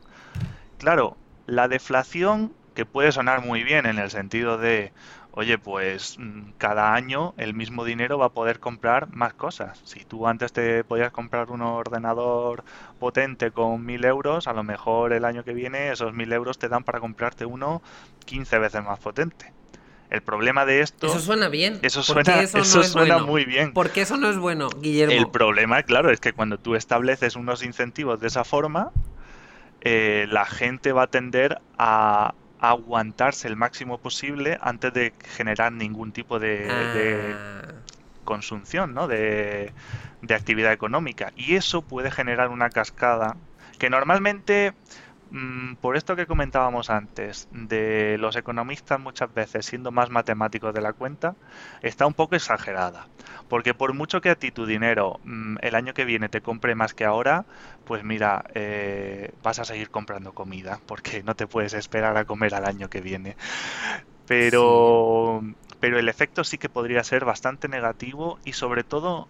Claro, 0.78 1.16
la 1.46 1.66
deflación, 1.66 2.52
que 2.74 2.84
puede 2.84 3.10
sonar 3.10 3.40
muy 3.40 3.64
bien 3.64 3.86
en 3.86 3.98
el 3.98 4.10
sentido 4.10 4.58
de, 4.58 4.92
oye, 5.36 5.58
pues 5.58 6.16
mm, 6.18 6.52
cada 6.56 6.94
año 6.94 7.34
el 7.36 7.54
mismo 7.54 7.84
dinero 7.84 8.18
va 8.18 8.26
a 8.26 8.30
poder 8.30 8.58
comprar 8.58 9.14
más 9.14 9.34
cosas. 9.34 9.78
Si 9.84 10.04
tú 10.04 10.26
antes 10.26 10.52
te 10.52 10.82
podías 10.82 11.12
comprar 11.12 11.50
un 11.50 11.60
ordenador 11.60 12.64
potente 12.98 13.50
con 13.50 13.84
mil 13.84 14.04
euros, 14.04 14.48
a 14.48 14.54
lo 14.54 14.64
mejor 14.64 15.12
el 15.12 15.26
año 15.26 15.44
que 15.44 15.52
viene 15.52 15.92
esos 15.92 16.14
mil 16.14 16.32
euros 16.32 16.58
te 16.58 16.68
dan 16.68 16.84
para 16.84 17.00
comprarte 17.00 17.44
uno 17.44 17.82
15 18.24 18.58
veces 18.58 18.82
más 18.82 18.98
potente. 18.98 19.52
El 20.08 20.22
problema 20.22 20.64
de 20.64 20.80
esto. 20.80 21.06
Eso 21.06 21.20
suena 21.20 21.48
bien. 21.48 21.80
Eso 21.82 22.02
suena, 22.02 22.40
eso, 22.40 22.82
suena 22.82 23.18
muy 23.18 23.44
bien. 23.44 23.72
Porque 23.74 24.02
eso 24.02 24.16
no 24.16 24.30
es 24.30 24.38
bueno, 24.38 24.68
Guillermo. 24.80 25.14
El 25.14 25.28
problema, 25.30 25.82
claro, 25.82 26.10
es 26.10 26.20
que 26.20 26.32
cuando 26.32 26.58
tú 26.58 26.76
estableces 26.76 27.36
unos 27.36 27.62
incentivos 27.62 28.20
de 28.20 28.28
esa 28.28 28.44
forma, 28.44 28.92
eh, 29.82 30.26
la 30.30 30.46
gente 30.46 30.92
va 30.92 31.02
a 31.02 31.06
tender 31.08 31.60
a, 31.76 32.34
aguantarse 32.60 33.48
el 33.48 33.56
máximo 33.56 33.98
posible 33.98 34.58
antes 34.60 34.92
de 34.92 35.12
generar 35.36 35.72
ningún 35.72 36.12
tipo 36.12 36.38
de, 36.38 36.68
ah. 36.70 37.74
consunción, 38.24 38.94
¿no? 38.94 39.08
De, 39.08 39.72
de 40.22 40.34
actividad 40.34 40.72
económica. 40.72 41.32
Y 41.36 41.54
eso 41.54 41.82
puede 41.82 42.10
generar 42.10 42.48
una 42.48 42.70
cascada 42.70 43.36
que 43.78 43.90
normalmente 43.90 44.74
por 45.80 45.96
esto 45.96 46.16
que 46.16 46.26
comentábamos 46.26 46.90
antes, 46.90 47.48
de 47.50 48.16
los 48.18 48.36
economistas 48.36 49.00
muchas 49.00 49.32
veces 49.34 49.66
siendo 49.66 49.90
más 49.90 50.10
matemáticos 50.10 50.72
de 50.72 50.80
la 50.80 50.92
cuenta, 50.92 51.34
está 51.82 52.06
un 52.06 52.14
poco 52.14 52.36
exagerada. 52.36 53.08
Porque 53.48 53.74
por 53.74 53.92
mucho 53.94 54.20
que 54.20 54.30
a 54.30 54.36
ti 54.36 54.50
tu 54.52 54.66
dinero 54.66 55.20
mm, 55.24 55.56
el 55.62 55.74
año 55.74 55.94
que 55.94 56.04
viene 56.04 56.28
te 56.28 56.40
compre 56.42 56.74
más 56.74 56.94
que 56.94 57.04
ahora, 57.04 57.46
pues 57.84 58.04
mira, 58.04 58.44
eh, 58.54 59.32
vas 59.42 59.58
a 59.58 59.64
seguir 59.64 59.90
comprando 59.90 60.32
comida, 60.32 60.80
porque 60.86 61.22
no 61.22 61.34
te 61.34 61.46
puedes 61.46 61.74
esperar 61.74 62.16
a 62.16 62.24
comer 62.24 62.54
al 62.54 62.64
año 62.64 62.88
que 62.88 63.00
viene. 63.00 63.36
Pero, 64.26 65.42
pero 65.80 65.98
el 65.98 66.08
efecto 66.08 66.44
sí 66.44 66.58
que 66.58 66.68
podría 66.68 67.04
ser 67.04 67.24
bastante 67.24 67.68
negativo 67.68 68.38
y 68.44 68.52
sobre 68.54 68.84
todo, 68.84 69.28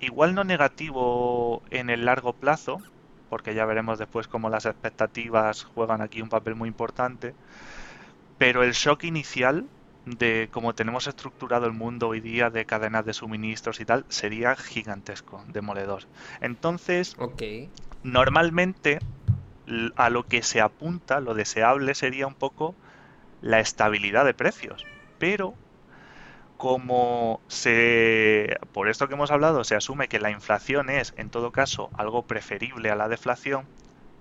igual 0.00 0.34
no 0.34 0.44
negativo 0.44 1.62
en 1.70 1.90
el 1.90 2.04
largo 2.06 2.32
plazo, 2.34 2.78
porque 3.30 3.54
ya 3.54 3.64
veremos 3.64 3.98
después 3.98 4.28
cómo 4.28 4.50
las 4.50 4.66
expectativas 4.66 5.64
juegan 5.64 6.02
aquí 6.02 6.20
un 6.20 6.28
papel 6.28 6.56
muy 6.56 6.68
importante. 6.68 7.32
Pero 8.36 8.62
el 8.62 8.72
shock 8.72 9.04
inicial 9.04 9.66
de 10.04 10.48
cómo 10.50 10.74
tenemos 10.74 11.06
estructurado 11.06 11.66
el 11.66 11.72
mundo 11.72 12.08
hoy 12.08 12.20
día 12.20 12.50
de 12.50 12.64
cadenas 12.64 13.04
de 13.04 13.12
suministros 13.12 13.80
y 13.80 13.84
tal 13.84 14.04
sería 14.08 14.56
gigantesco, 14.56 15.44
demoledor. 15.48 16.04
Entonces, 16.40 17.16
normalmente 18.02 18.98
a 19.96 20.10
lo 20.10 20.26
que 20.26 20.42
se 20.42 20.60
apunta, 20.60 21.20
lo 21.20 21.34
deseable 21.34 21.94
sería 21.94 22.26
un 22.26 22.34
poco 22.34 22.74
la 23.40 23.60
estabilidad 23.60 24.24
de 24.24 24.34
precios. 24.34 24.84
Pero 25.18 25.54
como 26.60 27.40
se, 27.48 28.58
por 28.74 28.90
esto 28.90 29.08
que 29.08 29.14
hemos 29.14 29.30
hablado, 29.30 29.64
se 29.64 29.76
asume 29.76 30.08
que 30.08 30.20
la 30.20 30.30
inflación 30.30 30.90
es, 30.90 31.14
en 31.16 31.30
todo 31.30 31.52
caso, 31.52 31.88
algo 31.96 32.26
preferible 32.26 32.90
a 32.90 32.96
la 32.96 33.08
deflación, 33.08 33.64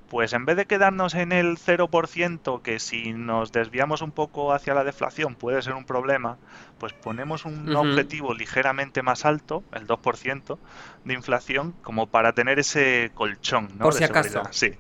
pues 0.08 0.32
en 0.32 0.46
vez 0.46 0.56
de 0.56 0.66
quedarnos 0.66 1.16
en 1.16 1.34
el 1.34 1.58
0%, 1.58 2.62
que 2.62 2.80
si 2.80 3.12
nos 3.12 3.52
desviamos 3.52 4.02
un 4.02 4.12
poco 4.12 4.54
hacia 4.54 4.74
la 4.74 4.86
deflación 4.86 5.36
puede 5.36 5.62
ser 5.62 5.74
un 5.74 5.84
problema, 5.84 6.38
pues 6.78 6.94
ponemos 6.94 7.44
un 7.44 7.76
objetivo 7.76 8.34
ligeramente 8.34 9.02
más 9.02 9.26
alto, 9.26 9.66
el 9.74 9.86
2% 9.86 10.58
de 11.04 11.14
inflación, 11.14 11.74
como 11.84 12.08
para 12.08 12.32
tener 12.32 12.58
ese 12.58 13.12
colchón, 13.16 13.68
¿no? 13.78 13.84
Por 13.84 13.96
si 13.96 14.06
acaso. 14.06 14.44
Sí. 14.52 14.76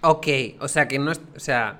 Ok, 0.00 0.26
o 0.58 0.66
sea 0.66 0.88
que 0.88 0.98
no 0.98 1.12
es, 1.12 1.20
o 1.36 1.40
sea, 1.40 1.78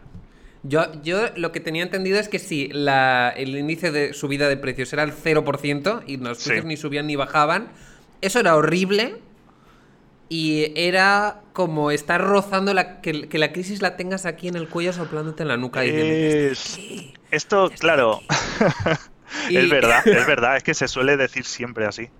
yo, 0.69 0.87
yo 1.03 1.29
lo 1.37 1.51
que 1.51 1.61
tenía 1.61 1.83
entendido 1.83 2.19
es 2.19 2.29
que 2.29 2.39
si 2.39 2.69
la, 2.69 3.31
el 3.31 3.57
índice 3.57 3.91
de 3.91 4.13
subida 4.13 4.49
de 4.49 4.57
precios 4.57 4.93
era 4.93 5.03
el 5.03 5.13
0% 5.13 6.03
y 6.07 6.19
los 6.19 6.45
precios 6.45 6.67
ni 6.67 6.77
subían 6.77 7.07
ni 7.07 7.17
bajaban, 7.17 7.69
eso 8.21 8.41
era 8.41 8.55
horrible 8.55 9.17
y 10.29 10.73
era 10.77 11.41
como 11.55 11.91
estar 11.91 12.21
rozando 12.21 12.75
la, 12.75 13.01
que, 13.01 13.27
la 13.33 13.53
crisis 13.53 13.81
la 13.81 13.97
tengas 13.97 14.27
aquí 14.27 14.49
en 14.49 14.57
el 14.57 14.69
cuello 14.69 14.93
soplándote 14.93 15.43
en 15.43 15.49
la 15.49 15.57
nuca. 15.57 15.87
y 15.87 15.91
Esto, 17.31 17.71
claro, 17.79 18.21
es 19.51 19.71
verdad, 19.71 20.07
es 20.07 20.27
verdad, 20.27 20.59
es 20.59 20.63
que 20.63 20.75
se 20.75 20.87
suele 20.87 21.17
decir 21.17 21.45
siempre 21.47 21.87
así. 21.87 22.11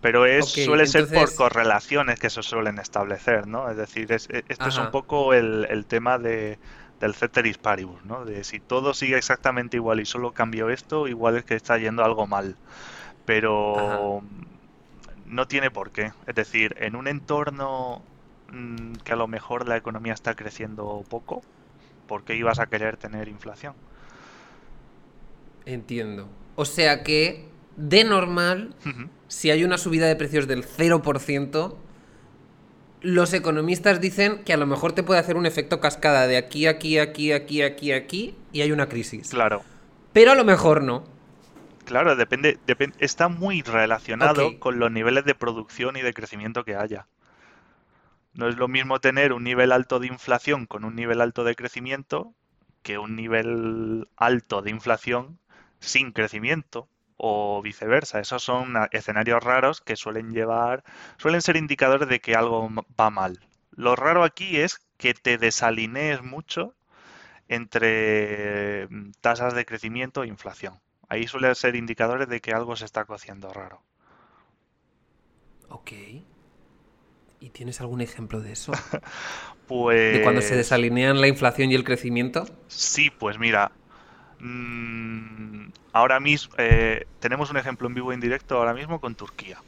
Pero 0.00 0.24
es, 0.24 0.46
suele 0.46 0.86
ser 0.86 1.08
por 1.08 1.34
correlaciones 1.34 2.20
que 2.20 2.30
se 2.30 2.42
suelen 2.42 2.78
establecer, 2.78 3.46
¿no? 3.46 3.68
Es 3.68 3.76
decir, 3.76 4.12
esto 4.12 4.68
es 4.68 4.78
un 4.78 4.90
poco 4.90 5.34
el 5.34 5.84
tema 5.86 6.18
de, 6.18 6.58
del 7.00 7.14
ceteris 7.14 7.58
paribus, 7.58 8.04
¿no? 8.04 8.24
De 8.24 8.44
si 8.44 8.60
todo 8.60 8.94
sigue 8.94 9.18
exactamente 9.18 9.76
igual 9.76 10.00
y 10.00 10.06
solo 10.06 10.32
cambio 10.32 10.70
esto, 10.70 11.08
igual 11.08 11.36
es 11.36 11.44
que 11.44 11.54
está 11.54 11.78
yendo 11.78 12.04
algo 12.04 12.26
mal. 12.26 12.56
Pero 13.24 14.22
no 15.26 15.48
tiene 15.48 15.70
por 15.70 15.90
qué. 15.90 16.12
Es 16.26 16.34
decir, 16.34 16.76
en 16.78 16.96
un 16.96 17.08
entorno 17.08 18.02
mm, 18.52 18.94
que 19.04 19.12
a 19.12 19.16
lo 19.16 19.26
mejor 19.26 19.68
la 19.68 19.76
economía 19.76 20.14
está 20.14 20.34
creciendo 20.34 21.04
poco, 21.08 21.42
¿por 22.06 22.24
qué 22.24 22.36
ibas 22.36 22.58
a 22.58 22.66
querer 22.66 22.96
tener 22.96 23.28
inflación? 23.28 23.74
Entiendo. 25.66 26.28
O 26.54 26.64
sea 26.64 27.02
que, 27.02 27.48
de 27.76 28.04
normal, 28.04 28.74
si 29.28 29.50
hay 29.50 29.64
una 29.64 29.78
subida 29.78 30.06
de 30.06 30.16
precios 30.16 30.46
del 30.46 30.64
0%, 30.64 31.74
los 33.06 33.32
economistas 33.32 34.00
dicen 34.00 34.42
que 34.42 34.52
a 34.52 34.56
lo 34.56 34.66
mejor 34.66 34.92
te 34.92 35.04
puede 35.04 35.20
hacer 35.20 35.36
un 35.36 35.46
efecto 35.46 35.78
cascada 35.78 36.26
de 36.26 36.36
aquí, 36.36 36.66
aquí, 36.66 36.98
aquí, 36.98 37.30
aquí, 37.30 37.62
aquí, 37.62 37.92
aquí, 37.92 38.34
y 38.50 38.62
hay 38.62 38.72
una 38.72 38.88
crisis. 38.88 39.30
Claro. 39.30 39.62
Pero 40.12 40.32
a 40.32 40.34
lo 40.34 40.44
mejor 40.44 40.82
no. 40.82 41.04
Claro, 41.84 42.16
depende, 42.16 42.58
está 42.98 43.28
muy 43.28 43.62
relacionado 43.62 44.58
con 44.58 44.80
los 44.80 44.90
niveles 44.90 45.24
de 45.24 45.36
producción 45.36 45.96
y 45.96 46.02
de 46.02 46.12
crecimiento 46.12 46.64
que 46.64 46.74
haya. 46.74 47.06
No 48.34 48.48
es 48.48 48.56
lo 48.56 48.66
mismo 48.66 48.98
tener 48.98 49.32
un 49.32 49.44
nivel 49.44 49.70
alto 49.70 50.00
de 50.00 50.08
inflación 50.08 50.66
con 50.66 50.84
un 50.84 50.96
nivel 50.96 51.20
alto 51.20 51.44
de 51.44 51.54
crecimiento 51.54 52.34
que 52.82 52.98
un 52.98 53.14
nivel 53.14 54.08
alto 54.16 54.62
de 54.62 54.70
inflación 54.70 55.38
sin 55.78 56.10
crecimiento 56.10 56.88
o 57.16 57.62
viceversa. 57.62 58.20
Esos 58.20 58.42
son 58.42 58.74
escenarios 58.92 59.42
raros 59.42 59.80
que 59.80 59.96
suelen 59.96 60.32
llevar, 60.32 60.84
suelen 61.16 61.42
ser 61.42 61.56
indicadores 61.56 62.08
de 62.08 62.20
que 62.20 62.34
algo 62.34 62.70
va 62.98 63.10
mal. 63.10 63.40
Lo 63.70 63.96
raro 63.96 64.24
aquí 64.24 64.58
es 64.58 64.80
que 64.96 65.14
te 65.14 65.38
desalinees 65.38 66.22
mucho 66.22 66.74
entre 67.48 68.88
mm, 68.88 69.12
tasas 69.20 69.54
de 69.54 69.64
crecimiento 69.64 70.22
e 70.22 70.28
inflación. 70.28 70.80
Ahí 71.08 71.26
suelen 71.28 71.54
ser 71.54 71.76
indicadores 71.76 72.28
de 72.28 72.40
que 72.40 72.52
algo 72.52 72.74
se 72.76 72.84
está 72.84 73.04
cociendo 73.04 73.52
raro. 73.52 73.82
Ok. 75.68 75.92
¿Y 77.38 77.50
tienes 77.50 77.80
algún 77.80 78.00
ejemplo 78.00 78.40
de 78.40 78.52
eso? 78.52 78.72
pues... 79.66 80.18
¿De 80.18 80.22
cuando 80.22 80.40
se 80.40 80.56
desalinean 80.56 81.20
la 81.20 81.28
inflación 81.28 81.70
y 81.70 81.74
el 81.74 81.84
crecimiento? 81.84 82.46
Sí, 82.66 83.10
pues 83.10 83.38
mira, 83.38 83.72
Mm, 84.40 85.68
ahora 85.92 86.20
mismo 86.20 86.54
eh, 86.58 87.06
tenemos 87.20 87.50
un 87.50 87.56
ejemplo 87.56 87.88
en 87.88 87.94
vivo 87.94 88.12
en 88.12 88.20
directo 88.20 88.58
ahora 88.58 88.74
mismo 88.74 89.00
con 89.00 89.14
Turquía. 89.14 89.58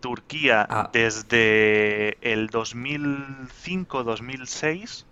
Turquía 0.00 0.66
ah. 0.68 0.90
desde 0.92 2.16
el 2.20 2.50
2005-2006 2.50 5.04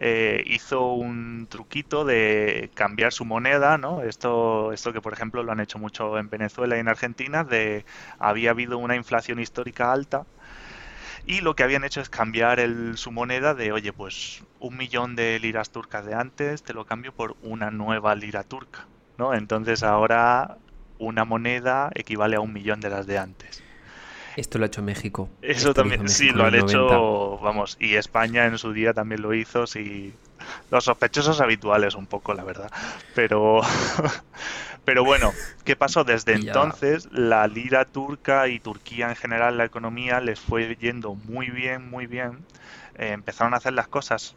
eh, 0.00 0.44
hizo 0.46 0.92
un 0.92 1.48
truquito 1.50 2.04
de 2.04 2.70
cambiar 2.74 3.12
su 3.12 3.24
moneda, 3.24 3.78
¿no? 3.78 4.02
Esto, 4.02 4.72
esto 4.72 4.92
que 4.92 5.00
por 5.00 5.12
ejemplo 5.12 5.42
lo 5.42 5.50
han 5.50 5.58
hecho 5.58 5.78
mucho 5.78 6.18
en 6.18 6.30
Venezuela 6.30 6.76
y 6.76 6.80
en 6.80 6.88
Argentina, 6.88 7.42
de 7.42 7.84
había 8.20 8.50
habido 8.50 8.78
una 8.78 8.94
inflación 8.94 9.40
histórica 9.40 9.92
alta 9.92 10.24
y 11.26 11.40
lo 11.40 11.54
que 11.54 11.62
habían 11.62 11.84
hecho 11.84 12.00
es 12.00 12.08
cambiar 12.08 12.60
el, 12.60 12.96
su 12.96 13.10
moneda 13.12 13.54
de, 13.54 13.72
oye, 13.72 13.92
pues 13.92 14.42
un 14.60 14.76
millón 14.76 15.16
de 15.16 15.38
liras 15.38 15.70
turcas 15.70 16.04
de 16.06 16.14
antes 16.14 16.62
te 16.62 16.72
lo 16.74 16.84
cambio 16.84 17.12
por 17.12 17.36
una 17.42 17.70
nueva 17.70 18.14
lira 18.14 18.42
turca, 18.42 18.86
¿no? 19.16 19.34
Entonces 19.34 19.82
ahora 19.82 20.58
una 20.98 21.24
moneda 21.24 21.90
equivale 21.94 22.36
a 22.36 22.40
un 22.40 22.52
millón 22.52 22.80
de 22.80 22.90
las 22.90 23.06
de 23.06 23.18
antes. 23.18 23.62
Esto 24.36 24.58
lo 24.58 24.64
ha 24.64 24.68
hecho 24.68 24.82
México. 24.82 25.28
Eso 25.42 25.74
también, 25.74 26.08
sí, 26.08 26.30
lo 26.30 26.44
han 26.44 26.54
hecho, 26.54 27.38
vamos, 27.38 27.76
y 27.80 27.96
España 27.96 28.46
en 28.46 28.56
su 28.56 28.72
día 28.72 28.94
también 28.94 29.20
lo 29.20 29.34
hizo, 29.34 29.66
sí. 29.66 30.12
Los 30.70 30.84
sospechosos 30.84 31.40
habituales 31.40 31.96
un 31.96 32.06
poco, 32.06 32.34
la 32.34 32.44
verdad. 32.44 32.70
Pero, 33.16 33.60
Pero 34.88 35.04
bueno, 35.04 35.34
¿qué 35.64 35.76
pasó? 35.76 36.02
Desde 36.02 36.32
entonces 36.32 37.10
la 37.12 37.46
lira 37.46 37.84
turca 37.84 38.48
y 38.48 38.58
Turquía 38.58 39.10
en 39.10 39.16
general, 39.16 39.58
la 39.58 39.66
economía 39.66 40.18
les 40.18 40.40
fue 40.40 40.76
yendo 40.76 41.14
muy 41.14 41.50
bien, 41.50 41.90
muy 41.90 42.06
bien. 42.06 42.38
Eh, 42.96 43.10
empezaron 43.10 43.52
a 43.52 43.58
hacer 43.58 43.74
las 43.74 43.86
cosas 43.86 44.34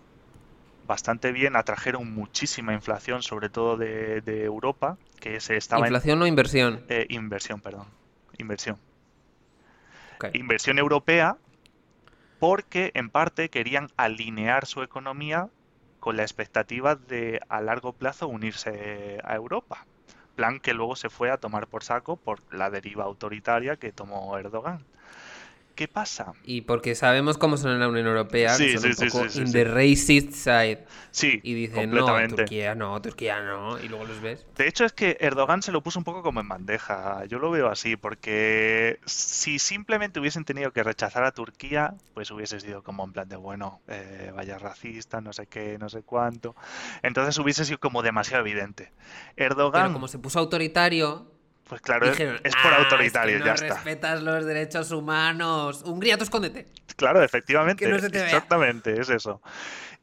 bastante 0.85 1.31
bien, 1.31 1.55
atrajeron 1.55 2.13
muchísima 2.13 2.73
inflación, 2.73 3.23
sobre 3.23 3.47
todo 3.47 3.77
de, 3.77 4.43
Europa, 4.43 4.97
que 5.21 5.39
se 5.39 5.55
estaba... 5.55 5.87
¿Inflación 5.87 6.21
o 6.21 6.27
inversión? 6.27 6.83
Eh, 6.89 7.05
inversión, 7.07 7.61
perdón. 7.61 7.87
Inversión. 8.37 8.77
Inversión 10.33 10.79
europea 10.79 11.37
porque 12.39 12.91
en 12.93 13.09
parte 13.09 13.47
querían 13.47 13.87
alinear 13.95 14.65
su 14.65 14.83
economía 14.83 15.47
con 16.01 16.17
la 16.17 16.23
expectativa 16.23 16.97
de 16.97 17.39
a 17.47 17.61
largo 17.61 17.93
plazo 17.93 18.27
unirse 18.27 19.17
a 19.23 19.33
Europa. 19.33 19.85
Plan 20.41 20.59
que 20.59 20.73
luego 20.73 20.95
se 20.95 21.11
fue 21.11 21.29
a 21.29 21.37
tomar 21.37 21.67
por 21.67 21.83
saco 21.83 22.17
por 22.17 22.41
la 22.51 22.71
deriva 22.71 23.03
autoritaria 23.03 23.77
que 23.77 23.91
tomó 23.91 24.35
Erdogan. 24.39 24.87
¿Qué 25.81 25.87
pasa? 25.87 26.33
Y 26.43 26.61
porque 26.61 26.93
sabemos 26.93 27.39
cómo 27.39 27.57
son 27.57 27.71
en 27.71 27.79
la 27.79 27.87
Unión 27.87 28.05
Europea, 28.05 28.55
que 28.55 28.77
son 28.77 28.91
un 28.91 29.09
poco 29.09 29.25
in 29.33 29.51
the 29.51 29.63
racist 29.63 30.33
side. 30.33 30.85
Sí, 31.09 31.39
Y 31.41 31.55
dicen, 31.55 31.89
no, 31.89 32.05
Turquía 32.27 32.75
no, 32.75 33.01
Turquía 33.01 33.41
no, 33.41 33.79
y 33.79 33.87
luego 33.87 34.05
los 34.05 34.21
ves. 34.21 34.45
De 34.55 34.67
hecho, 34.67 34.85
es 34.85 34.93
que 34.93 35.17
Erdogan 35.19 35.63
se 35.63 35.71
lo 35.71 35.81
puso 35.81 35.97
un 35.97 36.05
poco 36.05 36.21
como 36.21 36.39
en 36.39 36.47
bandeja. 36.47 37.25
Yo 37.25 37.39
lo 37.39 37.49
veo 37.49 37.67
así, 37.67 37.95
porque 37.95 38.99
si 39.07 39.57
simplemente 39.57 40.19
hubiesen 40.19 40.45
tenido 40.45 40.69
que 40.69 40.83
rechazar 40.83 41.23
a 41.23 41.31
Turquía, 41.31 41.95
pues 42.13 42.29
hubiese 42.29 42.59
sido 42.59 42.83
como 42.83 43.03
en 43.03 43.13
plan 43.13 43.27
de, 43.27 43.37
bueno, 43.37 43.81
eh, 43.87 44.31
vaya 44.35 44.59
racista, 44.59 45.19
no 45.19 45.33
sé 45.33 45.47
qué, 45.47 45.79
no 45.79 45.89
sé 45.89 46.03
cuánto. 46.03 46.55
Entonces 47.01 47.39
hubiese 47.39 47.65
sido 47.65 47.79
como 47.79 48.03
demasiado 48.03 48.45
evidente. 48.45 48.91
Erdogan... 49.35 49.81
Pero 49.81 49.93
como 49.93 50.07
se 50.07 50.19
puso 50.19 50.37
autoritario, 50.37 51.40
pues 51.71 51.79
claro, 51.79 52.07
es, 52.11 52.17
por 52.17 52.73
ah, 52.73 52.79
autoritario, 52.79 53.39
no 53.39 53.45
ya 53.45 53.53
está. 53.53 53.75
respetas 53.75 54.21
los 54.21 54.43
derechos 54.45 54.91
humanos. 54.91 55.83
Hungría, 55.85 56.17
tú 56.17 56.25
escóndete. 56.25 56.67
Claro, 56.97 57.23
efectivamente. 57.23 57.89
exactamente, 57.89 58.99
es 58.99 59.09
eso. 59.09 59.41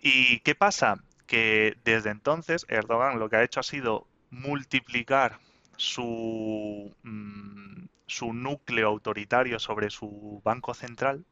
¿Y 0.01 0.41
qué 0.41 0.55
pasa? 0.55 1.05
Que 1.27 1.77
desde 1.85 2.09
entonces 2.09 2.65
Erdogan 2.71 3.19
lo 3.19 3.29
que 3.29 3.37
ha 3.37 3.43
hecho 3.43 3.61
ha 3.61 3.65
sido 3.65 4.07
multiplicar 4.31 5.41
su, 5.77 6.97
mm, 7.03 7.85
su 8.07 8.33
núcleo 8.33 8.89
autoritario 8.89 9.59
sobre 9.59 9.91
su 9.91 10.41
banco 10.43 10.73
central 10.73 11.27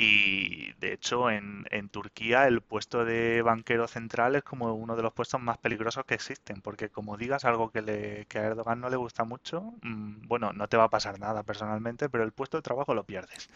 y 0.00 0.72
de 0.74 0.92
hecho, 0.92 1.28
en, 1.28 1.66
en, 1.72 1.88
Turquía 1.88 2.46
el 2.46 2.60
puesto 2.60 3.04
de 3.04 3.42
banquero 3.42 3.88
central 3.88 4.36
es 4.36 4.44
como 4.44 4.72
uno 4.72 4.94
de 4.94 5.02
los 5.02 5.12
puestos 5.12 5.40
más 5.40 5.58
peligrosos 5.58 6.04
que 6.04 6.14
existen, 6.14 6.60
porque 6.62 6.88
como 6.88 7.16
digas 7.16 7.44
algo 7.44 7.72
que, 7.72 7.82
le, 7.82 8.24
que 8.26 8.38
a 8.38 8.44
Erdogan 8.44 8.80
no 8.80 8.90
le 8.90 8.96
gusta 8.96 9.24
mucho, 9.24 9.74
mm, 9.82 10.28
bueno, 10.28 10.52
no 10.52 10.68
te 10.68 10.76
va 10.76 10.84
a 10.84 10.88
pasar 10.88 11.18
nada 11.18 11.42
personalmente, 11.42 12.08
pero 12.08 12.22
el 12.22 12.30
puesto 12.30 12.56
de 12.56 12.62
trabajo 12.62 12.94
lo 12.94 13.02
pierdes. 13.02 13.50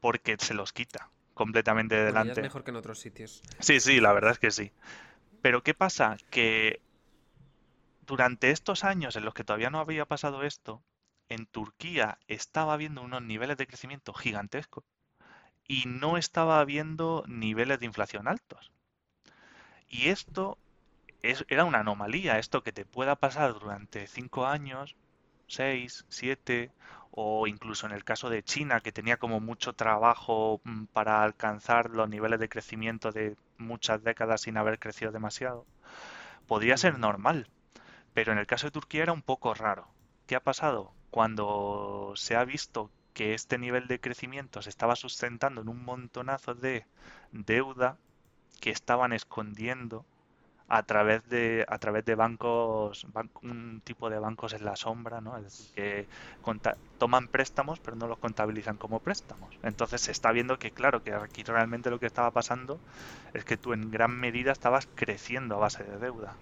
Porque 0.00 0.36
se 0.38 0.52
los 0.52 0.74
quita 0.74 1.08
completamente 1.32 1.94
de 1.94 2.04
delante. 2.04 2.32
es 2.32 2.38
mejor 2.38 2.62
que 2.62 2.72
en 2.72 2.76
otros 2.76 2.98
sitios. 2.98 3.42
Sí, 3.58 3.80
sí, 3.80 4.00
la 4.00 4.12
verdad 4.12 4.32
es 4.32 4.38
que 4.38 4.50
sí. 4.50 4.70
Pero 5.40 5.62
¿qué 5.62 5.72
pasa? 5.72 6.18
Que 6.28 6.82
durante 8.06 8.50
estos 8.50 8.84
años 8.84 9.16
en 9.16 9.24
los 9.24 9.32
que 9.32 9.44
todavía 9.44 9.70
no 9.70 9.80
había 9.80 10.04
pasado 10.04 10.42
esto, 10.42 10.82
en 11.30 11.46
Turquía 11.46 12.18
estaba 12.28 12.74
habiendo 12.74 13.00
unos 13.00 13.22
niveles 13.22 13.56
de 13.56 13.66
crecimiento 13.66 14.12
gigantescos 14.12 14.84
y 15.68 15.84
no 15.86 16.16
estaba 16.16 16.60
habiendo 16.60 17.24
niveles 17.26 17.80
de 17.80 17.86
inflación 17.86 18.28
altos. 18.28 18.70
Y 19.88 20.08
esto 20.08 20.58
es, 21.22 21.44
era 21.48 21.64
una 21.64 21.80
anomalía, 21.80 22.38
esto 22.38 22.62
que 22.62 22.72
te 22.72 22.84
pueda 22.84 23.16
pasar 23.16 23.54
durante 23.54 24.06
cinco 24.06 24.46
años, 24.46 24.96
seis, 25.46 26.04
siete, 26.08 26.70
o 27.10 27.46
incluso 27.46 27.86
en 27.86 27.92
el 27.92 28.04
caso 28.04 28.28
de 28.30 28.42
China, 28.42 28.80
que 28.80 28.92
tenía 28.92 29.16
como 29.16 29.40
mucho 29.40 29.72
trabajo 29.72 30.60
mm, 30.64 30.84
para 30.86 31.22
alcanzar 31.22 31.90
los 31.90 32.08
niveles 32.08 32.40
de 32.40 32.48
crecimiento 32.48 33.10
de 33.12 33.36
muchas 33.58 34.02
décadas 34.04 34.42
sin 34.42 34.56
haber 34.58 34.78
crecido 34.78 35.12
demasiado, 35.12 35.66
podría 36.46 36.76
ser 36.76 36.98
normal. 36.98 37.48
Pero 38.14 38.32
en 38.32 38.38
el 38.38 38.46
caso 38.46 38.66
de 38.68 38.72
Turquía 38.72 39.04
era 39.04 39.12
un 39.12 39.22
poco 39.22 39.54
raro. 39.54 39.88
¿Qué 40.26 40.36
ha 40.36 40.40
pasado? 40.40 40.92
Cuando 41.10 42.12
se 42.16 42.36
ha 42.36 42.44
visto 42.44 42.90
que 43.16 43.32
este 43.32 43.56
nivel 43.56 43.88
de 43.88 43.98
crecimiento 43.98 44.60
se 44.60 44.68
estaba 44.68 44.94
sustentando 44.94 45.62
en 45.62 45.70
un 45.70 45.82
montonazo 45.86 46.54
de 46.54 46.84
deuda 47.32 47.96
que 48.60 48.68
estaban 48.68 49.14
escondiendo 49.14 50.04
a 50.68 50.82
través 50.82 51.26
de 51.30 51.64
a 51.66 51.78
través 51.78 52.04
de 52.04 52.14
bancos 52.14 53.06
un 53.40 53.80
tipo 53.82 54.10
de 54.10 54.18
bancos 54.18 54.52
en 54.52 54.66
la 54.66 54.76
sombra 54.76 55.22
no 55.22 55.34
es 55.38 55.44
decir 55.44 55.66
que 55.74 56.06
toman 56.98 57.28
préstamos 57.28 57.80
pero 57.80 57.96
no 57.96 58.06
los 58.06 58.18
contabilizan 58.18 58.76
como 58.76 59.00
préstamos. 59.00 59.56
Entonces 59.62 60.02
se 60.02 60.12
está 60.12 60.30
viendo 60.32 60.58
que 60.58 60.70
claro 60.70 61.02
que 61.02 61.14
aquí 61.14 61.42
realmente 61.42 61.88
lo 61.88 61.98
que 61.98 62.06
estaba 62.06 62.32
pasando 62.32 62.78
es 63.32 63.46
que 63.46 63.56
tú 63.56 63.72
en 63.72 63.90
gran 63.90 64.14
medida 64.14 64.52
estabas 64.52 64.88
creciendo 64.94 65.54
a 65.54 65.60
base 65.60 65.84
de 65.84 65.96
deuda. 65.96 66.34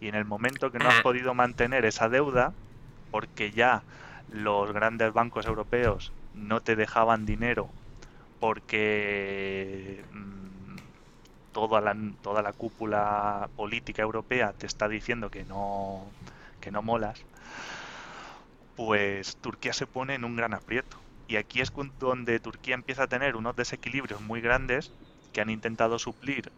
Y 0.00 0.06
en 0.06 0.14
el 0.14 0.26
momento 0.26 0.70
que 0.70 0.78
no 0.78 0.90
has 0.90 1.02
podido 1.02 1.34
mantener 1.34 1.84
esa 1.86 2.08
deuda 2.08 2.52
porque 3.10 3.50
ya 3.50 3.82
los 4.30 4.70
grandes 4.72 5.12
bancos 5.12 5.46
europeos 5.46 6.12
no 6.32 6.60
te 6.60 6.76
dejaban 6.76 7.26
dinero 7.26 7.74
porque 8.38 10.06
mm, 10.12 10.78
toda 11.52 11.80
la, 11.80 11.96
toda 12.22 12.42
la 12.42 12.52
cúpula 12.54 13.50
política 13.56 14.02
europea 14.02 14.52
te 14.54 14.66
está 14.66 14.88
diciendo 14.88 15.30
que 15.30 15.44
no, 15.44 16.14
que 16.60 16.70
no 16.72 16.82
molas, 16.82 17.26
pues 18.74 19.36
Turquía 19.40 19.72
se 19.72 19.86
pone 19.86 20.14
en 20.14 20.24
un 20.24 20.36
gran 20.36 20.54
aprieto. 20.54 20.96
Y 21.26 21.36
aquí 21.36 21.60
es 21.60 21.70
donde 21.98 22.40
Turquía 22.40 22.74
empieza 22.74 23.04
a 23.04 23.08
tener 23.08 23.36
unos 23.36 23.54
desequilibrios 23.56 24.20
muy 24.20 24.40
grandes 24.40 24.92
que 25.32 25.40
han 25.40 25.50
intentado 25.50 25.98
suplir 25.98 26.52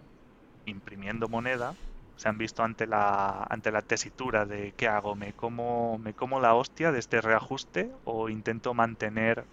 imprimiendo 0.66 1.28
moneda 1.28 1.76
se 2.16 2.28
han 2.28 2.38
visto 2.38 2.62
ante 2.64 2.86
la, 2.86 3.46
ante 3.50 3.72
la 3.72 3.82
tesitura 3.82 4.46
de 4.46 4.72
¿qué 4.76 4.88
hago? 4.88 5.16
¿Me 5.16 5.34
como, 5.34 5.98
¿Me 5.98 6.14
como 6.14 6.40
la 6.40 6.54
hostia 6.54 6.92
de 6.92 7.00
este 7.00 7.20
reajuste 7.22 7.92
o 8.04 8.28
intento 8.30 8.74
mantener 8.74 9.48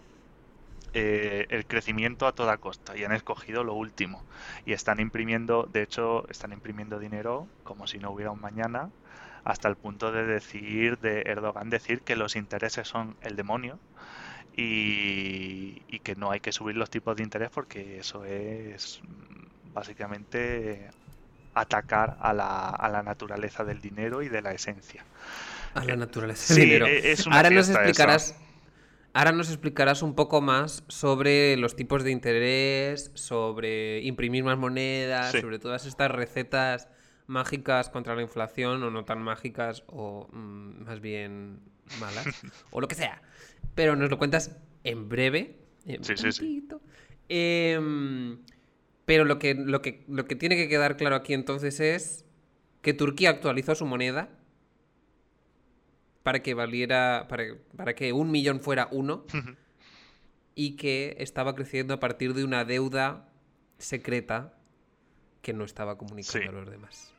eh, 0.94 1.46
el 1.50 1.66
crecimiento 1.66 2.28
a 2.28 2.34
toda 2.34 2.58
costa 2.58 2.98
y 2.98 3.04
han 3.04 3.12
escogido 3.12 3.64
lo 3.64 3.74
último 3.74 4.24
y 4.66 4.74
están 4.74 5.00
imprimiendo, 5.00 5.68
de 5.72 5.84
hecho, 5.84 6.28
están 6.30 6.52
imprimiendo 6.52 7.00
dinero 7.00 7.48
como 7.64 7.88
si 7.88 8.00
no 8.00 8.12
hubiera 8.12 8.32
un 8.32 8.42
mañana 8.42 8.90
hasta 9.44 9.68
el 9.68 9.76
punto 9.76 10.12
de 10.12 10.26
decir, 10.26 10.98
de 11.00 11.22
Erdogan 11.22 11.70
decir 11.70 12.02
que 12.02 12.16
los 12.16 12.36
intereses 12.36 12.88
son 12.88 13.16
el 13.22 13.36
demonio 13.36 13.80
y, 14.56 15.82
y 15.88 16.00
que 16.00 16.16
no 16.16 16.32
hay 16.32 16.40
que 16.40 16.52
subir 16.52 16.76
los 16.76 16.90
tipos 16.90 17.16
de 17.16 17.24
interés 17.24 17.50
porque 17.50 18.00
eso 18.00 18.26
es 18.26 19.02
básicamente 19.74 20.90
atacar 21.54 22.18
a 22.22 22.34
la, 22.34 22.70
a 22.70 22.90
la 22.90 23.04
naturaleza 23.04 23.64
del 23.64 23.82
dinero 23.82 24.22
y 24.22 24.30
de 24.30 24.42
la 24.42 24.52
esencia. 24.54 25.04
A 25.74 25.84
la 25.84 25.96
naturaleza 25.96 26.54
del 26.54 26.64
dinero. 26.64 26.88
Ahora 27.32 27.50
nos 27.50 27.70
explicarás. 27.70 28.36
Ahora 29.14 29.32
nos 29.32 29.50
explicarás 29.50 30.04
un 30.04 30.14
poco 30.14 30.42
más 30.42 30.84
sobre 30.88 31.58
los 31.58 31.76
tipos 31.76 32.04
de 32.04 32.12
interés, 32.12 33.12
sobre 33.16 34.02
imprimir 34.02 34.44
más 34.44 34.58
monedas, 34.58 35.32
sobre 35.32 35.58
todas 35.58 35.86
estas 35.86 36.12
recetas 36.12 36.90
mágicas 37.26 37.90
contra 37.90 38.16
la 38.16 38.22
inflación 38.22 38.84
o 38.84 38.92
no 38.92 39.06
tan 39.06 39.22
mágicas 39.22 39.84
o 39.88 40.28
mm, 40.32 40.84
más 40.86 41.00
bien 41.00 41.60
malas 42.00 42.26
o 42.72 42.82
lo 42.82 42.88
que 42.88 42.96
sea. 42.96 43.22
Pero 43.76 43.96
nos 43.96 44.10
lo 44.10 44.18
cuentas 44.18 44.58
en 44.84 45.10
breve. 45.10 45.58
sí, 46.02 46.16
sí, 46.16 46.32
sí. 46.32 46.68
Em, 47.30 48.40
pero 49.06 49.26
lo 49.26 49.38
que, 49.40 49.54
lo, 49.54 49.82
que, 49.82 50.04
lo 50.08 50.26
que 50.26 50.36
tiene 50.36 50.56
que 50.56 50.68
quedar 50.68 50.98
claro 50.98 51.16
aquí 51.16 51.34
entonces 51.34 51.80
es 51.80 52.26
que 52.82 52.94
Turquía 52.94 53.30
actualizó 53.32 53.76
su 53.76 53.86
moneda 53.86 54.30
para 56.30 56.44
que 56.44 56.54
valiera, 56.54 57.28
para, 57.28 57.96
que 57.96 58.14
un 58.14 58.30
millón 58.30 58.60
fuera 58.60 58.88
uno 58.92 59.26
y 60.54 60.76
que 60.76 61.16
estaba 61.18 61.56
creciendo 61.56 61.96
a 61.96 62.00
partir 62.00 62.36
de 62.36 62.44
una 62.44 62.66
deuda 62.66 63.28
secreta 63.80 64.54
que 65.42 65.54
no 65.54 65.64
estaba 65.64 65.98
comunicando 65.98 66.52
a 66.52 66.54
los 66.54 66.70
demás. 66.70 67.16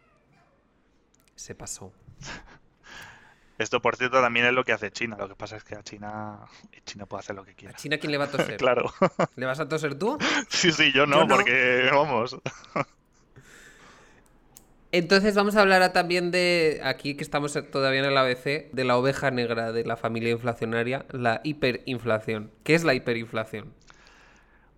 Se 1.34 1.56
pasó. 1.56 1.92
Esto, 3.58 3.82
por 3.82 3.96
cierto, 3.96 4.22
también 4.22 4.46
es 4.46 4.52
lo 4.52 4.62
que 4.62 4.74
hace 4.74 4.92
China. 4.92 5.16
Lo 5.18 5.28
que 5.28 5.34
pasa 5.34 5.56
es 5.56 5.64
que 5.64 5.74
a 5.74 5.82
China, 5.82 6.46
China 6.84 7.06
puede 7.06 7.22
hacer 7.22 7.34
lo 7.34 7.44
que 7.44 7.56
quiera. 7.56 7.74
¿A 7.74 7.76
China 7.76 7.98
quién 7.98 8.12
le 8.12 8.18
va 8.18 8.26
a 8.26 8.30
toser? 8.30 8.56
claro. 8.58 8.94
¿Le 9.34 9.44
vas 9.44 9.58
a 9.58 9.68
toser 9.68 9.98
tú? 9.98 10.18
Sí, 10.50 10.70
sí, 10.70 10.92
yo 10.92 11.04
no, 11.04 11.26
porque 11.26 11.88
vamos. 11.90 12.36
Entonces 14.92 15.36
vamos 15.36 15.54
a 15.54 15.60
hablar 15.60 15.92
también 15.92 16.32
de, 16.32 16.80
aquí 16.82 17.14
que 17.14 17.22
estamos 17.22 17.56
todavía 17.70 18.00
en 18.00 18.06
el 18.06 18.16
ABC, 18.16 18.72
de 18.72 18.84
la 18.84 18.96
oveja 18.96 19.30
negra 19.30 19.70
de 19.70 19.84
la 19.84 19.96
familia 19.96 20.30
inflacionaria, 20.30 21.06
la 21.10 21.40
hiperinflación. 21.44 22.50
¿Qué 22.64 22.74
es 22.74 22.82
la 22.82 22.94
hiperinflación? 22.94 23.72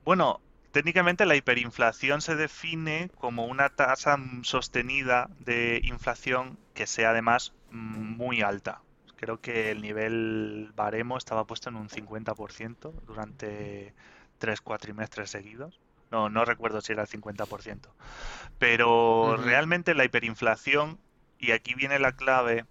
Bueno, 0.04 0.40
técnicamente 0.70 1.24
la 1.24 1.34
hiperinflación 1.34 2.20
se 2.20 2.36
define 2.36 3.10
como 3.18 3.46
una 3.46 3.70
tasa 3.70 4.18
sostenida 4.42 5.30
de 5.40 5.80
inflación 5.84 6.58
que 6.74 6.86
sea 6.86 7.10
además 7.10 7.54
muy 7.70 8.42
alta. 8.42 8.82
Creo 9.16 9.40
que 9.40 9.70
el 9.70 9.80
nivel 9.80 10.72
baremo 10.76 11.16
estaba 11.16 11.46
puesto 11.46 11.70
en 11.70 11.76
un 11.76 11.88
50% 11.88 12.92
durante 13.06 13.94
tres 14.38 14.60
cuatrimestres 14.60 15.30
seguidos. 15.30 15.80
No, 16.10 16.28
no 16.28 16.44
recuerdo 16.44 16.82
si 16.82 16.92
era 16.92 17.02
el 17.02 17.08
50%. 17.08 17.78
Pero 18.62 19.36
realmente 19.36 19.92
la 19.92 20.04
hiperinflación, 20.04 21.00
y 21.36 21.50
aquí 21.50 21.74
viene 21.74 21.98
la 21.98 22.12
clave, 22.12 22.64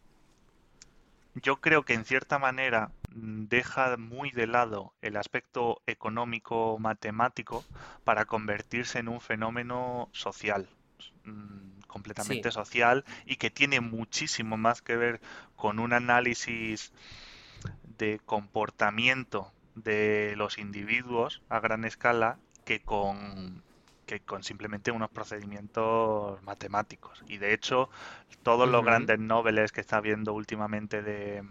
yo 1.34 1.60
creo 1.60 1.84
que 1.84 1.94
en 1.94 2.06
cierta 2.06 2.40
manera 2.40 2.94
deja 3.10 3.98
muy 3.98 4.32
de 4.32 4.48
lado 4.48 4.94
el 5.02 5.18
aspecto 5.18 5.82
económico 5.88 6.78
matemático 6.80 7.66
para 8.06 8.24
convertirse 8.24 9.00
en 9.00 9.10
un 9.10 9.20
fenómeno 9.20 10.08
social 10.14 10.70
mm, 11.26 11.82
completamente 11.88 12.52
social 12.52 13.04
y 13.26 13.36
que 13.36 13.50
tiene 13.50 13.82
muchísimo 13.82 14.56
más 14.56 14.82
que 14.82 14.96
ver 14.96 15.20
con 15.58 15.78
un 15.78 15.92
análisis 15.92 16.94
de 17.98 18.22
comportamiento 18.26 19.52
de 19.76 20.36
los 20.38 20.58
individuos 20.58 21.42
a 21.50 21.60
gran 21.60 21.84
escala 21.84 22.40
que 22.64 22.80
con 22.80 23.62
que 24.12 24.20
con 24.20 24.44
simplemente 24.44 24.92
unos 24.92 25.10
procedimientos 25.10 26.44
matemáticos. 26.44 27.24
Y 27.28 27.38
de 27.38 27.54
hecho, 27.54 27.90
todos 28.44 28.68
los 28.68 28.84
grandes 28.84 29.20
noveles 29.20 29.72
que 29.72 29.80
está 29.80 30.02
viendo 30.02 30.34
últimamente 30.34 31.02
de, 31.02 31.44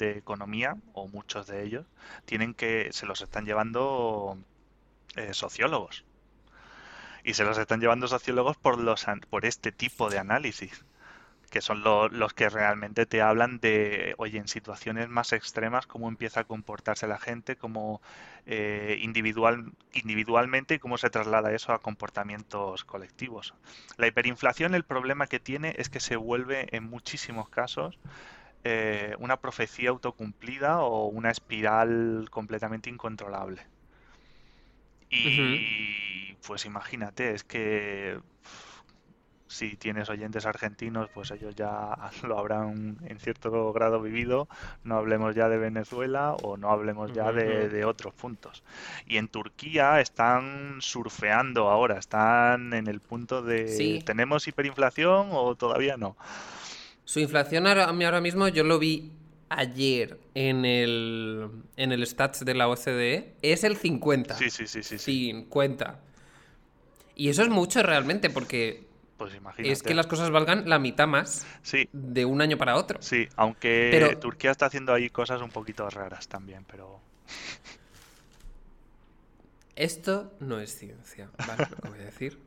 economía, 0.00 0.78
o 0.94 1.06
muchos 1.06 1.46
de 1.46 1.64
ellos, 1.64 1.84
tienen 2.24 2.54
que, 2.54 2.88
se 2.92 3.04
los 3.04 3.20
están 3.20 3.44
llevando 3.44 4.38
eh, 5.16 5.34
sociólogos. 5.34 6.04
Y 7.24 7.34
se 7.34 7.44
los 7.44 7.58
están 7.58 7.80
llevando 7.80 8.08
sociólogos 8.08 8.56
por, 8.56 8.78
los, 8.78 9.04
por 9.28 9.44
este 9.44 9.70
tipo 9.70 10.08
de 10.08 10.18
análisis 10.18 10.86
que 11.50 11.60
son 11.60 11.82
los 11.82 12.34
que 12.34 12.48
realmente 12.48 13.06
te 13.06 13.22
hablan 13.22 13.58
de, 13.58 14.14
oye, 14.18 14.38
en 14.38 14.48
situaciones 14.48 15.08
más 15.08 15.32
extremas, 15.32 15.86
cómo 15.86 16.08
empieza 16.08 16.40
a 16.40 16.44
comportarse 16.44 17.06
la 17.06 17.18
gente, 17.18 17.56
cómo 17.56 18.00
eh, 18.46 18.98
individual, 19.00 19.72
individualmente 19.92 20.74
y 20.74 20.78
cómo 20.78 20.98
se 20.98 21.10
traslada 21.10 21.52
eso 21.52 21.72
a 21.72 21.80
comportamientos 21.80 22.84
colectivos. 22.84 23.54
La 23.96 24.06
hiperinflación, 24.06 24.74
el 24.74 24.84
problema 24.84 25.26
que 25.26 25.40
tiene 25.40 25.74
es 25.78 25.88
que 25.88 26.00
se 26.00 26.16
vuelve 26.16 26.68
en 26.76 26.84
muchísimos 26.84 27.48
casos 27.48 27.98
eh, 28.64 29.14
una 29.18 29.38
profecía 29.38 29.90
autocumplida 29.90 30.80
o 30.80 31.06
una 31.06 31.30
espiral 31.30 32.28
completamente 32.30 32.90
incontrolable. 32.90 33.62
Y 35.10 36.34
pues 36.46 36.66
imagínate, 36.66 37.34
es 37.34 37.44
que 37.44 38.18
si 39.48 39.76
tienes 39.76 40.08
oyentes 40.10 40.46
argentinos, 40.46 41.08
pues 41.12 41.30
ellos 41.30 41.56
ya 41.56 41.96
lo 42.22 42.38
habrán 42.38 42.98
en 43.04 43.18
cierto 43.18 43.72
grado 43.72 44.00
vivido. 44.00 44.48
No 44.84 44.96
hablemos 44.96 45.34
ya 45.34 45.48
de 45.48 45.58
Venezuela 45.58 46.34
o 46.42 46.56
no 46.56 46.70
hablemos 46.70 47.12
ya 47.12 47.32
de, 47.32 47.84
otros 47.84 48.14
puntos. 48.14 48.62
Y 49.06 49.16
en 49.16 49.28
Turquía 49.28 50.00
están 50.00 50.78
surfeando 50.80 51.70
ahora, 51.70 51.98
están 51.98 52.74
en 52.74 52.86
el 52.86 53.00
punto 53.00 53.42
de 53.42 54.02
¿tenemos 54.04 54.46
hiperinflación 54.46 55.28
o 55.32 55.54
todavía 55.54 55.96
no? 55.96 56.16
Su 57.04 57.20
inflación 57.20 57.66
ahora, 57.66 57.86
ahora 57.86 58.20
mismo 58.20 58.48
yo 58.48 58.64
lo 58.64 58.78
vi 58.78 59.12
ayer 59.48 60.18
en 60.34 60.66
el, 60.66 61.48
en 61.76 61.92
el 61.92 62.06
stats 62.06 62.44
de 62.44 62.54
la 62.54 62.68
OCDE, 62.68 63.36
es 63.40 63.64
el 63.64 63.76
50. 63.76 64.36
Sí, 64.36 64.50
sí, 64.50 64.66
sí, 64.66 64.82
sí. 64.82 64.98
50. 64.98 66.00
Y 67.16 67.30
eso 67.30 67.42
es 67.42 67.48
mucho 67.48 67.82
realmente 67.82 68.30
porque 68.30 68.87
pues 69.18 69.34
imagínate. 69.34 69.72
Es 69.72 69.82
que 69.82 69.94
las 69.94 70.06
cosas 70.06 70.30
valgan 70.30 70.68
la 70.68 70.78
mitad 70.78 71.06
más 71.06 71.46
sí. 71.62 71.88
de 71.92 72.24
un 72.24 72.40
año 72.40 72.56
para 72.56 72.76
otro. 72.76 73.02
Sí, 73.02 73.28
aunque 73.36 74.16
Turquía 74.20 74.52
está 74.52 74.66
haciendo 74.66 74.94
ahí 74.94 75.10
cosas 75.10 75.42
un 75.42 75.50
poquito 75.50 75.90
raras 75.90 76.28
también, 76.28 76.64
pero... 76.66 77.00
Esto 79.76 80.32
no 80.40 80.58
es 80.58 80.76
ciencia, 80.76 81.30
¿vale? 81.46 81.66
Lo 81.70 81.76
que 81.76 81.88
voy 81.88 82.00
a 82.00 82.04
decir. 82.04 82.38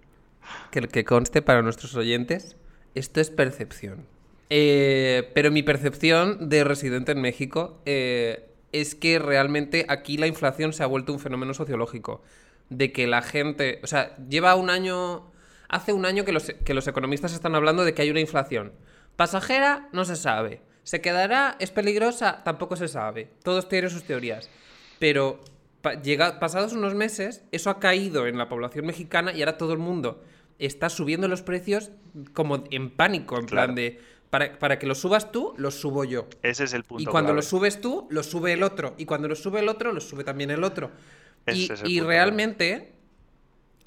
Que, 0.70 0.82
que 0.82 1.06
conste 1.06 1.42
para 1.42 1.62
nuestros 1.62 1.96
oyentes, 1.96 2.58
esto 2.94 3.22
es 3.22 3.30
percepción. 3.30 4.06
Eh, 4.50 5.32
pero 5.34 5.50
mi 5.50 5.64
percepción 5.64 6.50
de 6.50 6.66
residente 6.66 7.14
en 7.14 7.22
México 7.22 7.82
eh, 7.86 8.50
es 8.74 8.96
que 8.96 9.18
realmente 9.18 9.86
aquí 9.88 10.18
la 10.18 10.28
inflación 10.28 10.74
se 10.74 10.84
ha 10.84 10.88
vuelto 10.88 11.14
un 11.14 11.20
fenómeno 11.20 11.54
sociológico. 11.54 12.22
De 12.70 12.92
que 12.92 13.08
la 13.08 13.22
gente, 13.22 13.80
o 13.82 13.88
sea, 13.88 14.14
lleva 14.28 14.56
un 14.56 14.70
año 14.70 15.32
Hace 15.72 15.94
un 15.94 16.06
año 16.06 16.26
que 16.26 16.34
los, 16.34 16.52
que 16.66 16.74
los 16.74 16.86
economistas 16.88 17.34
están 17.34 17.56
hablando 17.56 17.86
de 17.86 17.94
que 17.94 18.02
hay 18.02 18.12
una 18.12 18.20
inflación. 18.20 18.74
Pasajera, 19.16 19.88
no 19.94 20.04
se 20.04 20.18
sabe. 20.18 20.62
¿Se 20.84 21.00
quedará? 21.00 21.56
¿Es 21.60 21.72
peligrosa? 21.72 22.44
Tampoco 22.44 22.76
se 22.76 22.90
sabe. 22.90 23.32
Todos 23.42 23.70
tienen 23.70 23.90
sus 23.90 24.04
teorías. 24.04 24.50
Pero 25.00 25.40
pasados 25.82 26.74
unos 26.74 26.94
meses, 26.94 27.46
eso 27.54 27.70
ha 27.70 27.80
caído 27.80 28.28
en 28.28 28.38
la 28.38 28.50
población 28.50 28.86
mexicana 28.86 29.32
y 29.32 29.42
ahora 29.42 29.58
todo 29.58 29.72
el 29.72 29.80
mundo 29.80 30.22
está 30.60 30.90
subiendo 30.90 31.30
los 31.30 31.42
precios 31.42 31.92
como 32.34 32.66
en 32.70 32.90
pánico, 32.92 33.40
en 33.40 33.46
plan 33.46 33.74
de... 33.74 34.02
Para, 34.30 34.78
que 34.78 34.88
los 34.88 35.00
subas 35.00 35.32
tú, 35.32 35.54
los 35.58 35.76
subo 35.76 36.04
yo. 36.04 36.28
Ese 36.42 36.66
es 36.66 36.74
el 36.74 36.84
punto. 36.84 37.02
Y 37.02 37.06
cuando 37.06 37.34
los 37.34 37.46
subes 37.46 37.80
tú, 37.80 38.08
los 38.10 38.26
sube 38.26 38.52
el 38.52 38.64
otro. 38.64 38.94
Y 38.98 39.06
cuando 39.06 39.30
los 39.30 39.40
sube 39.40 39.62
el 39.62 39.70
otro, 39.70 39.94
los 39.94 40.04
sube 40.04 40.26
también 40.26 40.52
el 40.52 40.66
otro. 40.66 40.92
y, 41.48 41.70
y 41.86 42.02
realmente, 42.02 42.94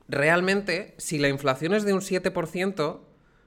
realmente, 0.08 0.94
si 0.98 1.18
la 1.18 1.28
inflación 1.28 1.74
es 1.74 1.84
de 1.84 1.92
un 1.92 2.00
7%, 2.00 3.00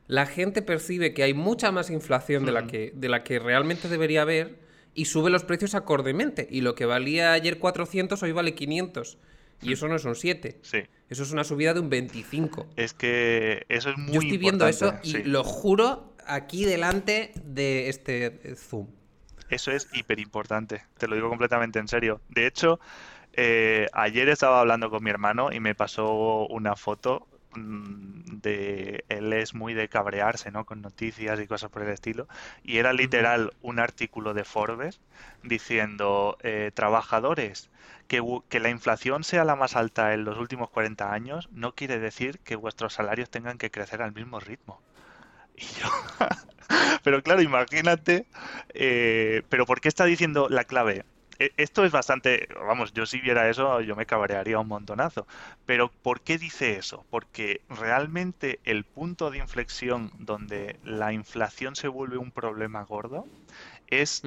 la 0.08 0.26
gente 0.26 0.62
percibe 0.62 1.13
que 1.13 1.24
hay 1.24 1.34
mucha 1.34 1.72
más 1.72 1.89
inflación 1.89 2.46
de, 2.46 2.52
la 2.52 2.67
que, 2.67 2.91
de 2.96 3.10
la 3.10 3.24
que 3.24 3.39
realmente 3.39 3.89
debería 3.89 4.22
haber 4.22 4.60
y 4.93 5.06
sube 5.06 5.30
los 5.30 5.43
precios 5.43 5.76
acordemente. 5.76 6.48
Y 6.50 6.62
lo 6.62 6.76
que 6.76 6.86
valía 6.86 7.34
ayer 7.34 7.60
400 7.60 8.22
hoy 8.24 8.32
vale 8.32 8.56
500. 8.56 9.17
Y 9.62 9.74
eso 9.74 9.88
no 9.88 9.96
es 9.96 10.06
un 10.06 10.15
7. 10.15 10.60
Sí. 10.62 10.80
Eso 11.10 11.24
es 11.24 11.32
una 11.32 11.43
subida 11.43 11.74
de 11.74 11.80
un 11.80 11.89
25. 11.89 12.67
Es 12.76 12.93
que 12.93 13.65
eso 13.70 13.89
es 13.89 13.98
muy 13.98 14.13
Yo 14.13 14.22
estoy 14.22 14.38
viendo 14.38 14.67
eso 14.67 14.93
y 15.04 15.24
lo 15.24 15.43
juro 15.43 16.15
aquí 16.26 16.65
delante 16.65 17.32
de 17.43 17.89
este 17.89 18.56
Zoom. 18.56 18.88
Eso 19.50 19.72
es 19.72 19.88
hiper 19.93 20.20
importante. 20.20 20.84
Te 20.98 21.08
lo 21.08 21.15
digo 21.15 21.30
completamente 21.30 21.80
en 21.80 21.88
serio. 21.88 22.22
De 22.30 22.48
hecho, 22.48 22.80
eh, 23.38 23.88
ayer 23.93 24.30
estaba 24.30 24.60
hablando 24.62 24.89
con 24.89 25.04
mi 25.04 25.12
hermano 25.12 25.52
y 25.52 25.60
me 25.60 25.76
pasó 25.76 26.47
una 26.47 26.76
foto 26.76 27.28
mm, 27.54 28.39
de 28.41 29.06
él 29.10 29.32
es 29.32 29.54
muy 29.54 29.76
de 29.76 29.89
cabrearse, 29.89 30.52
¿no? 30.52 30.65
Con 30.65 30.82
noticias 30.82 31.39
y 31.39 31.45
cosas 31.47 31.69
por 31.69 31.84
el 31.84 31.89
estilo. 31.89 32.28
Y 32.63 32.78
era 32.80 32.93
literal 32.93 33.54
un 33.62 33.80
artículo 33.80 34.34
de 34.34 34.43
Forbes 34.43 35.00
diciendo 35.43 36.38
eh, 36.41 36.71
trabajadores 36.73 37.69
que, 38.08 38.23
que, 38.50 38.60
la 38.60 38.69
inflación 38.69 39.23
sea 39.23 39.45
la 39.45 39.56
más 39.56 39.76
alta 39.76 40.13
en 40.15 40.23
los 40.26 40.38
últimos 40.39 40.69
40 40.71 41.13
años 41.13 41.50
no 41.52 41.76
quiere 41.76 42.00
decir 42.00 42.39
que 42.39 42.56
vuestros 42.56 42.93
salarios 42.93 43.30
tengan 43.30 43.60
que 43.60 43.71
crecer 43.71 44.02
al 44.02 44.13
mismo 44.13 44.39
ritmo. 44.39 44.82
Y 45.56 45.65
yo, 45.80 45.89
pero 47.04 47.21
claro, 47.23 47.41
imagínate, 47.41 48.26
eh, 48.73 49.43
pero 49.50 49.65
¿por 49.65 49.82
qué 49.82 49.89
está 49.89 50.06
diciendo 50.06 50.47
la 50.50 50.63
clave? 50.63 51.06
E, 51.39 51.52
esto 51.58 51.86
es 51.86 51.91
bastante, 51.91 52.47
vamos, 52.56 52.93
yo 52.93 53.06
si 53.06 53.19
viera 53.19 53.50
eso 53.50 53.82
yo 53.82 53.95
me 53.95 54.06
cabrearía 54.06 54.60
un 54.60 54.67
montonazo. 54.67 55.28
Pero 55.65 55.91
¿por 56.02 56.21
qué 56.21 56.38
dice 56.38 56.78
eso? 56.78 57.06
Porque 57.10 57.62
realmente 57.69 58.60
el 58.63 58.86
punto 58.86 59.30
de 59.32 59.39
inflexión 59.39 60.12
donde 60.19 60.80
la 60.84 61.13
inflación 61.13 61.76
se 61.76 61.88
vuelve 61.88 62.17
un 62.17 62.32
problema 62.32 62.84
gordo 62.84 63.26
es 63.88 64.21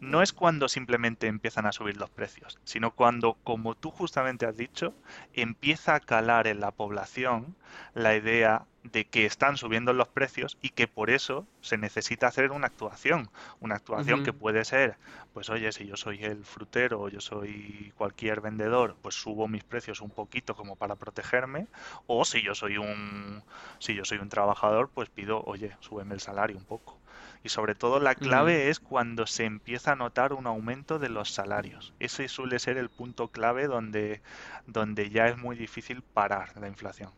no 0.00 0.22
es 0.22 0.32
cuando 0.32 0.68
simplemente 0.68 1.26
empiezan 1.26 1.66
a 1.66 1.72
subir 1.72 1.96
los 1.96 2.10
precios, 2.10 2.58
sino 2.64 2.92
cuando, 2.92 3.34
como 3.44 3.74
tú 3.74 3.90
justamente 3.90 4.46
has 4.46 4.56
dicho, 4.56 4.94
empieza 5.34 5.94
a 5.94 6.00
calar 6.00 6.46
en 6.46 6.60
la 6.60 6.70
población 6.70 7.56
la 7.94 8.14
idea 8.16 8.66
de 8.84 9.04
que 9.04 9.26
están 9.26 9.56
subiendo 9.56 9.92
los 9.92 10.08
precios 10.08 10.56
y 10.62 10.70
que 10.70 10.86
por 10.86 11.10
eso 11.10 11.46
se 11.60 11.76
necesita 11.76 12.28
hacer 12.28 12.52
una 12.52 12.68
actuación. 12.68 13.28
Una 13.60 13.74
actuación 13.74 14.22
que 14.22 14.32
puede 14.32 14.64
ser, 14.64 14.96
pues 15.34 15.50
oye, 15.50 15.72
si 15.72 15.86
yo 15.86 15.96
soy 15.96 16.24
el 16.24 16.44
frutero 16.44 17.00
o 17.00 17.08
yo 17.08 17.20
soy 17.20 17.92
cualquier 17.96 18.40
vendedor, 18.40 18.96
pues 19.02 19.16
subo 19.16 19.48
mis 19.48 19.64
precios 19.64 20.00
un 20.00 20.10
poquito 20.10 20.54
como 20.54 20.76
para 20.76 20.96
protegerme. 20.96 21.66
O 22.06 22.24
si 22.24 22.42
yo 22.42 22.54
soy 22.54 22.78
un, 22.78 23.42
si 23.78 23.94
yo 23.94 24.04
soy 24.04 24.18
un 24.18 24.28
trabajador, 24.28 24.90
pues 24.94 25.10
pido, 25.10 25.42
oye, 25.44 25.76
súbeme 25.80 26.14
el 26.14 26.20
salario 26.20 26.56
un 26.56 26.64
poco. 26.64 26.97
Y 27.44 27.50
sobre 27.50 27.74
todo 27.74 28.00
la 28.00 28.14
clave 28.14 28.68
es 28.68 28.80
cuando 28.80 29.26
se 29.26 29.44
empieza 29.44 29.92
a 29.92 29.96
notar 29.96 30.32
un 30.32 30.46
aumento 30.46 30.98
de 30.98 31.08
los 31.08 31.30
salarios. 31.30 31.94
Ese 32.00 32.28
suele 32.28 32.58
ser 32.58 32.76
el 32.78 32.88
punto 32.88 33.28
clave 33.28 33.66
donde, 33.66 34.20
donde 34.66 35.10
ya 35.10 35.28
es 35.28 35.38
muy 35.38 35.56
difícil 35.56 36.02
parar 36.02 36.56
la 36.60 36.68
inflación. 36.68 37.10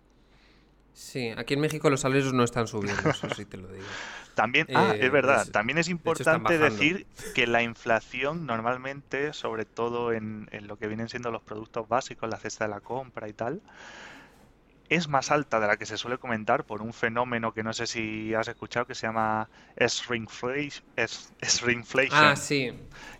Sí, 0.93 1.33
aquí 1.37 1.55
en 1.55 1.61
México 1.61 1.89
los 1.89 2.01
salarios 2.01 2.33
no 2.35 2.45
están 2.45 2.67
subiendo, 2.67 3.09
eso 3.09 3.29
sí 3.31 3.45
te 3.45 3.57
lo 3.57 3.69
digo. 3.69 3.87
También, 4.35 4.67
ah, 4.75 4.93
es 4.95 5.03
eh, 5.03 5.09
verdad, 5.11 5.47
también 5.49 5.77
es 5.77 5.89
importante 5.89 6.57
decir 6.57 7.07
que 7.35 7.47
la 7.47 7.63
inflación 7.63 8.47
normalmente, 8.47 9.33
sobre 9.33 9.65
todo 9.65 10.13
en, 10.13 10.49
en, 10.53 10.67
lo 10.67 10.79
que 10.79 10.87
vienen 10.87 11.09
siendo 11.09 11.31
los 11.31 11.43
productos 11.43 11.89
básicos, 11.89 12.31
la 12.31 12.39
cesta 12.39 12.65
de 12.65 12.71
la 12.71 12.81
compra 12.81 13.29
y 13.29 13.33
tal, 13.33 13.61
es 14.91 15.09
más 15.09 15.31
alta 15.31 15.61
de 15.61 15.69
la 15.69 15.77
que 15.77 15.87
se 15.87 15.97
suele 15.97 16.19
comentar 16.19 16.65
por 16.65 16.83
un 16.83 16.93
fenómeno 16.93 17.55
que 17.55 17.63
no 17.63 17.73
sé 17.73 17.87
si 17.87 18.35
has 18.35 18.49
escuchado 18.49 18.87
que 18.87 18.97
se 18.97 19.07
llama 19.07 19.49
shrinkflation. 19.79 20.85
Ah, 22.13 22.35
sí. 22.35 22.73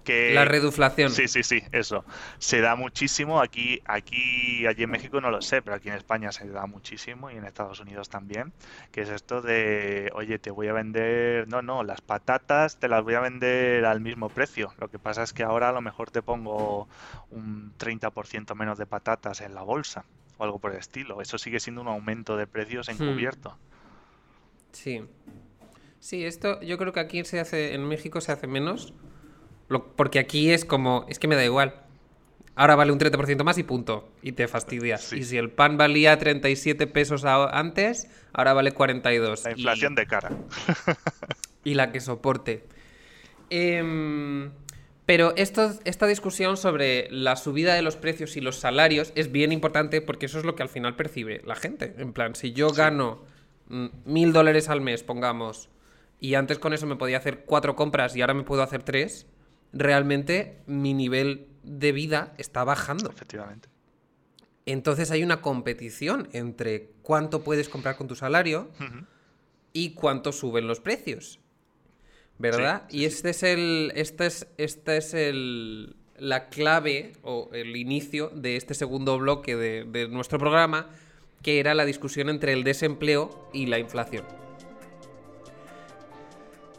la 0.05 0.45
reduflación. 0.45 1.13
Sí, 1.13 1.29
sí, 1.29 1.45
sí, 1.45 1.63
eso. 1.71 2.05
Se 2.39 2.61
da 2.61 2.75
muchísimo. 2.75 3.41
Aquí, 3.41 3.81
aquí, 3.85 4.67
allí 4.67 4.83
en 4.83 4.91
México 4.91 5.21
no 5.21 5.31
lo 5.31 5.41
sé, 5.43 5.63
pero 5.63 5.77
aquí 5.77 5.89
en 5.89 5.95
España 5.95 6.33
se 6.33 6.49
da 6.49 6.67
muchísimo 6.67 7.31
y 7.31 7.37
en 7.37 7.45
Estados 7.45 7.79
Unidos 7.79 8.09
también. 8.09 8.53
Que 8.91 9.03
es 9.03 9.09
esto 9.09 9.41
de, 9.41 10.11
oye, 10.15 10.41
te 10.41 10.51
voy 10.51 10.67
a 10.67 10.73
vender, 10.73 11.47
no, 11.47 11.63
no, 11.63 11.85
las 11.85 12.01
patatas 12.01 12.81
te 12.81 12.89
las 12.89 13.05
voy 13.05 13.15
a 13.15 13.21
vender 13.21 13.85
al 13.85 14.01
mismo 14.01 14.29
precio. 14.29 14.75
Lo 14.81 14.89
que 14.89 14.99
pasa 14.99 15.23
es 15.23 15.33
que 15.33 15.45
ahora 15.45 15.69
a 15.69 15.73
lo 15.73 15.83
mejor 15.83 16.11
te 16.11 16.21
pongo 16.21 16.89
un 17.31 17.73
30% 17.79 18.57
menos 18.57 18.77
de 18.77 18.87
patatas 18.87 19.41
en 19.41 19.55
la 19.55 19.63
bolsa 19.63 20.05
o 20.41 20.45
algo 20.45 20.59
por 20.59 20.73
el 20.73 20.79
estilo. 20.79 21.21
Eso 21.21 21.39
sigue 21.39 21.61
siendo 21.61 21.83
un 21.83 21.89
aumento 21.89 22.37
de 22.37 22.47
precios 22.47 22.89
hmm. 22.89 22.93
encubierto. 22.93 23.57
Sí. 24.73 25.03
Sí, 26.01 26.25
esto 26.25 26.61
yo 26.63 26.79
creo 26.79 26.93
que 26.93 27.01
aquí 27.01 27.25
se 27.25 27.41
hace, 27.41 27.75
en 27.75 27.87
México 27.87 28.23
se 28.23 28.33
hace 28.33 28.47
menos, 28.47 28.95
porque 29.97 30.19
aquí 30.19 30.51
es 30.51 30.65
como, 30.65 31.05
es 31.09 31.19
que 31.19 31.29
me 31.29 31.37
da 31.37 31.45
igual. 31.45 31.75
Ahora 32.57 32.75
vale 32.75 32.93
un 32.93 32.99
30% 32.99 33.45
más 33.45 33.59
y 33.59 33.63
punto. 33.63 34.11
Y 34.23 34.33
te 34.33 34.49
fastidias. 34.49 35.13
Y 35.13 35.25
si 35.25 35.37
el 35.37 35.51
pan 35.51 35.77
valía 35.77 36.19
37 36.19 36.87
pesos 36.87 37.25
antes, 37.25 38.09
ahora 38.33 38.55
vale 38.55 38.73
42. 38.73 39.45
La 39.45 39.51
inflación 39.53 39.95
de 39.95 40.07
cara. 40.07 40.31
y 41.65 41.75
la 41.75 41.93
que 41.93 42.01
soporte. 42.01 42.65
Eh, 43.51 44.51
pero 45.11 45.35
esto, 45.35 45.73
esta 45.83 46.07
discusión 46.07 46.57
sobre 46.57 47.09
la 47.11 47.35
subida 47.35 47.75
de 47.75 47.83
los 47.83 47.97
precios 47.97 48.37
y 48.37 48.41
los 48.41 48.61
salarios 48.61 49.13
es 49.17 49.33
bien 49.33 49.51
importante 49.51 50.01
porque 50.01 50.27
eso 50.27 50.39
es 50.39 50.45
lo 50.45 50.55
que 50.55 50.63
al 50.63 50.69
final 50.69 50.95
percibe 50.95 51.43
la 51.45 51.57
gente. 51.57 51.97
En 51.99 52.13
plan, 52.13 52.37
si 52.37 52.53
yo 52.53 52.71
gano 52.71 53.25
mm, 53.71 53.87
mil 54.05 54.33
dólares 54.33 54.69
al 54.69 54.81
mes, 54.81 55.03
pongamos, 55.03 55.69
y 56.21 56.35
antes 56.35 56.61
con 56.61 56.75
eso 56.75 56.87
me 56.87 56.95
podía 56.95 57.17
hacer 57.17 57.41
cuatro 57.45 57.75
compras 57.75 58.15
y 58.15 58.21
ahora 58.21 58.35
me 58.35 58.45
puedo 58.45 58.63
hacer 58.63 58.85
tres, 58.85 59.27
realmente 59.73 60.61
mi 60.69 60.95
nivel 60.95 61.49
de 61.65 61.91
vida 61.91 62.33
está 62.39 62.63
bajando. 62.63 63.11
Efectivamente. 63.11 63.69
Entonces 64.65 65.11
hay 65.11 65.25
una 65.25 65.43
competición 65.43 66.29
entre 66.31 66.93
cuánto 67.03 67.43
puedes 67.43 67.69
comprar 67.69 67.97
con 67.97 68.07
tu 68.07 68.15
salario 68.15 68.71
y 69.73 69.95
cuánto 69.95 70.31
suben 70.31 70.69
los 70.69 70.79
precios. 70.79 71.40
¿Verdad? 72.41 72.85
y 72.91 73.05
este 73.05 73.31
es 73.31 73.43
el. 73.43 73.93
Este 73.95 74.27
es, 74.27 74.47
este 74.57 74.97
es 74.97 75.15
el. 75.15 75.97
La 76.19 76.49
clave 76.49 77.13
o 77.23 77.49
el 77.53 77.77
inicio 77.77 78.29
de 78.29 78.57
este 78.57 78.75
segundo 78.75 79.19
bloque 79.19 79.57
de, 79.57 80.09
nuestro 80.09 80.39
programa, 80.39 80.91
que 81.43 81.61
era 81.61 81.75
la 81.75 81.87
discusión 81.87 82.29
entre 82.29 82.53
el 82.53 82.63
desempleo 82.63 83.49
y 83.55 83.67
la 83.67 83.79
inflación. 83.79 84.25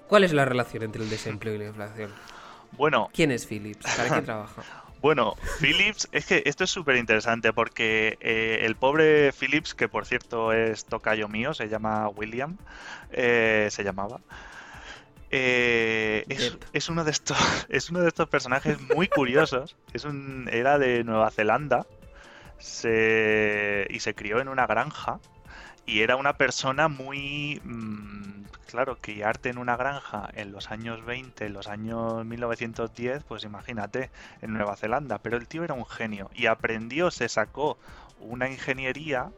¿Cuál 0.08 0.24
es 0.24 0.34
la 0.34 0.46
relación 0.46 0.84
entre 0.84 1.04
el 1.04 1.10
desempleo 1.10 1.56
y 1.56 1.58
la 1.58 1.66
inflación? 1.66 2.12
Bueno. 2.74 3.10
¿Quién 3.14 3.32
es 3.32 3.48
Philips? 3.48 3.86
¿Para 3.98 4.16
qué 4.16 4.22
trabaja? 4.22 4.64
Bueno, 5.02 5.34
Philips, 5.60 6.08
es 6.12 6.28
que 6.28 6.44
esto 6.46 6.64
es 6.64 6.70
súper 6.70 6.96
interesante 6.96 7.54
porque 7.54 8.20
eh, 8.22 8.60
el 8.62 8.76
pobre 8.76 9.32
Philips, 9.32 9.74
que 9.74 9.88
por 9.88 10.06
cierto 10.06 10.54
es 10.54 10.86
tocayo 10.86 11.28
mío, 11.28 11.56
se 11.56 11.70
llama 11.70 12.08
William, 12.10 12.58
eh, 13.12 13.68
se 13.72 13.84
llamaba, 13.84 14.22
eh, 15.32 16.26
es, 16.74 16.90
uno 16.90 17.04
de 17.04 17.12
estos, 17.12 17.38
es 17.70 17.90
uno 17.90 18.02
de 18.02 18.10
estos 18.10 18.30
personajes 18.30 18.80
muy 18.96 19.08
curiosos. 19.08 19.76
Es 19.94 20.06
un, 20.06 20.50
era 20.52 20.78
de 20.78 21.04
Nueva 21.04 21.32
Zelanda 21.32 21.86
y 22.60 24.00
se 24.00 24.14
crió 24.16 24.40
en 24.40 24.48
una 24.48 24.68
granja. 24.68 25.20
Y 25.86 26.02
era 26.02 26.16
una 26.16 26.34
persona 26.34 26.88
muy... 26.88 27.60
Mm, 27.64 28.44
claro, 28.72 28.98
criarte 28.98 29.50
en 29.50 29.58
una 29.58 29.76
granja 29.76 30.30
en 30.34 30.54
los 30.54 30.72
años 30.72 31.04
20, 31.06 31.46
en 31.46 31.54
los 31.54 31.68
años 31.68 32.26
1910, 32.26 33.24
pues 33.26 33.44
imagínate, 33.44 34.10
en 34.42 34.54
Nueva 34.54 34.78
Zelanda. 34.78 35.20
Pero 35.20 35.38
el 35.38 35.48
tío 35.48 35.64
era 35.64 35.74
un 35.74 35.86
genio 35.86 36.30
y 36.34 36.46
aprendió, 36.46 37.12
se 37.12 37.28
sacó 37.28 37.78
una 38.20 38.50
ingeniería 38.50 39.30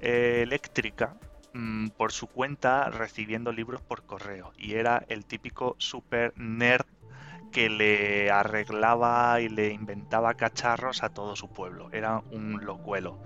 eh, 0.00 0.40
eléctrica 0.42 1.16
Mm, 1.54 1.88
por 1.88 2.12
su 2.12 2.28
cuenta 2.28 2.88
recibiendo 2.88 3.52
libros 3.52 3.82
por 3.82 4.04
correo 4.04 4.52
y 4.56 4.74
era 4.74 5.04
el 5.08 5.26
típico 5.26 5.76
super 5.76 6.32
nerd 6.36 6.86
que 7.50 7.68
le 7.68 8.30
arreglaba 8.30 9.38
y 9.42 9.50
le 9.50 9.68
inventaba 9.68 10.32
cacharros 10.32 11.02
a 11.02 11.10
todo 11.10 11.36
su 11.36 11.50
pueblo. 11.50 11.90
Era 11.92 12.22
un 12.30 12.64
locuelo. 12.64 13.18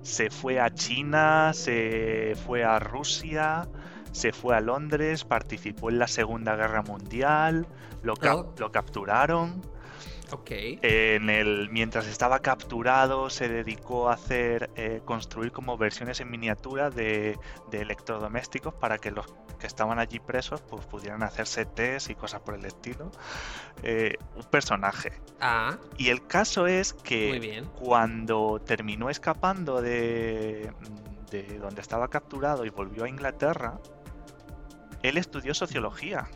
Se 0.00 0.30
fue 0.30 0.58
a 0.58 0.72
China, 0.72 1.52
se 1.52 2.34
fue 2.46 2.64
a 2.64 2.78
Rusia, 2.78 3.68
se 4.12 4.32
fue 4.32 4.56
a 4.56 4.60
Londres, 4.60 5.24
participó 5.24 5.90
en 5.90 5.98
la 5.98 6.06
Segunda 6.06 6.56
Guerra 6.56 6.80
Mundial, 6.80 7.66
lo, 8.02 8.14
oh. 8.14 8.54
lo 8.56 8.72
capturaron 8.72 9.60
en 10.82 11.30
el, 11.30 11.70
mientras 11.70 12.06
estaba 12.06 12.40
capturado, 12.40 13.30
se 13.30 13.48
dedicó 13.48 14.08
a 14.08 14.14
hacer, 14.14 14.70
eh, 14.74 15.00
construir 15.04 15.52
como 15.52 15.76
versiones 15.76 16.20
en 16.20 16.30
miniatura 16.30 16.90
de, 16.90 17.38
electrodomésticos 17.70 18.74
para 18.74 18.98
que 18.98 19.10
los 19.10 19.26
que 19.58 19.66
estaban 19.66 19.98
allí 19.98 20.18
presos 20.18 20.60
pues, 20.62 20.84
pudieran 20.86 21.22
hacerse 21.22 21.64
test 21.64 22.10
y 22.10 22.14
cosas 22.14 22.40
por 22.40 22.54
el 22.54 22.64
estilo. 22.64 23.10
Eh, 23.82 24.16
un 24.34 24.44
personaje. 24.44 25.12
Ah. 25.40 25.78
Y 25.96 26.08
el 26.08 26.26
caso 26.26 26.66
es 26.66 26.92
que 26.92 27.64
cuando 27.78 28.60
terminó 28.64 29.10
escapando 29.10 29.80
de, 29.80 30.72
de 31.30 31.58
donde 31.58 31.80
estaba 31.80 32.08
capturado 32.08 32.64
y 32.64 32.70
volvió 32.70 33.04
a 33.04 33.08
Inglaterra, 33.08 33.78
él 35.02 35.16
estudió 35.18 35.54
sociología. 35.54 36.28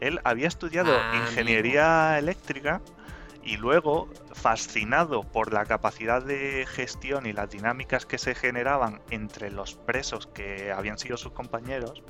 Él 0.00 0.20
había 0.24 0.48
estudiado 0.48 0.92
ah, 0.96 1.26
ingeniería 1.28 2.18
eléctrica 2.18 2.80
y 3.42 3.56
luego, 3.56 4.08
fascinado 4.32 5.22
por 5.22 5.52
la 5.52 5.64
capacidad 5.64 6.22
de 6.22 6.66
gestión 6.66 7.26
y 7.26 7.32
las 7.32 7.48
dinámicas 7.50 8.04
que 8.04 8.18
se 8.18 8.34
generaban 8.34 9.00
entre 9.10 9.50
los 9.50 9.74
presos 9.74 10.26
que 10.26 10.70
habían 10.72 10.98
sido 10.98 11.16
sus 11.16 11.32
compañeros, 11.32 12.02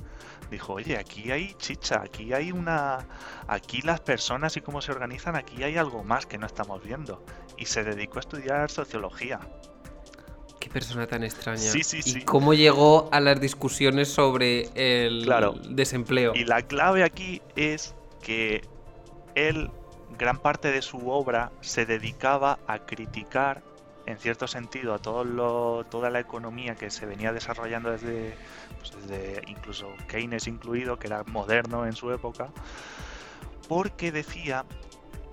dijo, 0.51 0.73
oye, 0.73 0.97
aquí 0.97 1.31
hay 1.31 1.53
chicha, 1.53 2.01
aquí 2.03 2.33
hay 2.33 2.51
una... 2.51 3.07
Aquí 3.47 3.81
las 3.81 4.01
personas 4.01 4.57
y 4.57 4.61
cómo 4.61 4.81
se 4.81 4.91
organizan, 4.91 5.35
aquí 5.35 5.63
hay 5.63 5.77
algo 5.77 6.03
más 6.03 6.25
que 6.25 6.37
no 6.37 6.45
estamos 6.45 6.83
viendo. 6.83 7.23
Y 7.57 7.65
se 7.65 7.83
dedicó 7.83 8.17
a 8.17 8.19
estudiar 8.21 8.69
sociología. 8.69 9.39
Qué 10.59 10.69
persona 10.69 11.07
tan 11.07 11.23
extraña. 11.23 11.59
Sí, 11.59 11.83
sí, 11.83 12.01
sí. 12.01 12.19
¿Y 12.19 12.21
cómo 12.23 12.53
llegó 12.53 13.07
a 13.13 13.21
las 13.21 13.39
discusiones 13.39 14.09
sobre 14.09 14.69
el 14.75 15.31
desempleo? 15.69 16.33
Y 16.35 16.43
la 16.43 16.63
clave 16.63 17.03
aquí 17.03 17.41
es 17.55 17.95
que 18.21 18.61
él 19.35 19.71
gran 20.19 20.37
parte 20.37 20.71
de 20.71 20.81
su 20.81 21.09
obra 21.09 21.51
se 21.61 21.85
dedicaba 21.85 22.59
a 22.67 22.79
criticar, 22.79 23.63
en 24.05 24.19
cierto 24.19 24.47
sentido, 24.47 24.93
a 24.93 24.99
todo 24.99 25.85
toda 25.85 26.09
la 26.09 26.19
economía 26.19 26.75
que 26.75 26.91
se 26.91 27.05
venía 27.05 27.31
desarrollando 27.31 27.89
desde, 27.89 28.35
pues, 28.77 28.91
desde 28.91 29.41
incluso 29.47 29.87
Keynes 30.09 30.47
incluido, 30.47 30.99
que 30.99 31.07
era 31.07 31.23
moderno 31.23 31.85
en 31.85 31.93
su 31.93 32.11
época, 32.11 32.49
porque 33.69 34.11
decía 34.11 34.65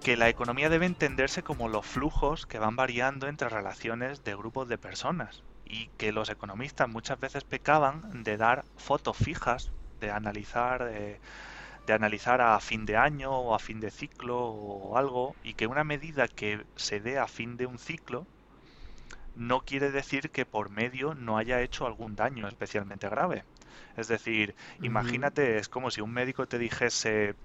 que 0.03 0.16
la 0.16 0.29
economía 0.29 0.68
debe 0.68 0.87
entenderse 0.87 1.42
como 1.42 1.68
los 1.68 1.85
flujos 1.85 2.46
que 2.46 2.61
van 2.61 2.77
variando 2.77 3.27
entre 3.27 3.49
relaciones 3.49 4.22
de 4.22 4.37
grupos 4.37 4.68
de 4.68 4.79
personas 4.79 5.42
y 5.64 5.88
que 5.96 6.12
los 6.12 6.31
economistas 6.31 6.88
muchas 6.88 7.18
veces 7.18 7.42
pecaban 7.42 8.22
de 8.22 8.37
dar 8.37 8.64
fotos 8.77 9.16
fijas, 9.16 9.72
de 9.99 10.12
analizar 10.12 10.88
eh, 10.92 11.18
de 11.87 11.92
analizar 11.94 12.40
a 12.40 12.61
fin 12.61 12.87
de 12.87 12.96
año 12.96 13.31
o 13.33 13.55
a 13.55 13.59
fin 13.59 13.81
de 13.81 13.90
ciclo 13.90 14.38
o 14.38 14.96
algo 14.99 15.37
y 15.42 15.55
que 15.55 15.66
una 15.66 15.85
medida 15.85 16.29
que 16.29 16.66
se 16.77 17.01
dé 17.01 17.18
a 17.18 17.29
fin 17.29 17.57
de 17.57 17.66
un 17.66 17.79
ciclo 17.79 18.29
no 19.35 19.61
quiere 19.61 19.90
decir 19.92 20.31
que 20.33 20.46
por 20.46 20.68
medio 20.70 21.14
no 21.14 21.38
haya 21.38 21.62
hecho 21.62 21.87
algún 21.87 22.16
daño 22.16 22.49
especialmente 22.49 23.09
grave. 23.09 23.44
Es 23.96 24.09
decir, 24.09 24.57
imagínate, 24.81 25.59
es 25.59 25.68
como 25.68 25.90
si 25.92 26.01
un 26.01 26.12
médico 26.12 26.46
te 26.49 26.59
dijese, 26.59 27.37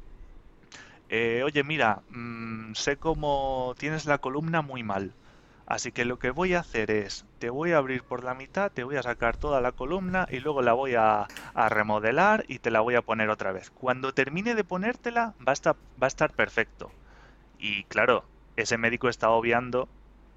eh, 1.09 1.41
oye, 1.43 1.63
mira, 1.63 2.03
mm, 2.09 2.73
sé 2.73 2.97
cómo 2.97 3.75
tienes 3.77 4.05
la 4.05 4.19
columna 4.19 4.61
muy 4.61 4.83
mal. 4.83 5.15
Así 5.71 5.93
que 5.93 6.03
lo 6.03 6.19
que 6.19 6.31
voy 6.31 6.53
a 6.53 6.59
hacer 6.59 6.91
es, 6.91 7.23
te 7.39 7.49
voy 7.49 7.71
a 7.71 7.77
abrir 7.77 8.03
por 8.03 8.25
la 8.25 8.33
mitad, 8.33 8.73
te 8.73 8.83
voy 8.83 8.97
a 8.97 9.03
sacar 9.03 9.37
toda 9.37 9.61
la 9.61 9.71
columna 9.71 10.27
y 10.29 10.41
luego 10.41 10.61
la 10.61 10.73
voy 10.73 10.95
a, 10.95 11.29
remodelar 11.69 12.43
y 12.49 12.59
te 12.59 12.71
la 12.71 12.81
voy 12.81 12.95
a 12.95 13.01
poner 13.01 13.29
otra 13.29 13.53
vez. 13.53 13.69
Cuando 13.69 14.13
termine 14.13 14.53
de 14.53 14.65
ponértela 14.65 15.33
va 15.39 15.51
a 15.51 15.53
estar, 15.53 15.77
va 16.01 16.07
a 16.07 16.09
estar 16.09 16.33
perfecto. 16.33 16.91
Y 17.57 17.85
claro, 17.85 18.25
ese 18.57 18.77
médico 18.77 19.07
está 19.07 19.29
obviando 19.29 19.87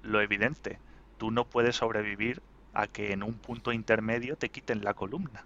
lo 0.03 0.21
evidente. 0.21 0.79
Tú 1.17 1.31
no 1.31 1.43
puedes 1.43 1.75
sobrevivir 1.75 2.41
a 2.73 2.87
que 2.87 3.11
en 3.11 3.21
un 3.21 3.33
punto 3.33 3.73
intermedio 3.73 4.37
te 4.37 4.47
quiten 4.47 4.85
la 4.85 4.93
columna. 4.93 5.43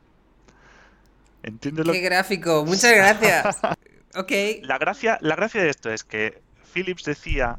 ¿Entiendes 1.41 1.88
lo 1.88 1.93
Qué 1.93 2.02
gráfico, 2.02 2.63
muchas 2.63 2.93
gracias. 2.93 3.58
ok. 4.13 4.32
La 4.62 4.78
gracia, 4.78 5.17
la 5.21 5.36
gracia 5.36 5.63
de 5.63 5.71
esto 5.71 5.89
es 5.89 6.04
que 6.04 6.43
Phillips 6.75 7.06
decía 7.06 7.58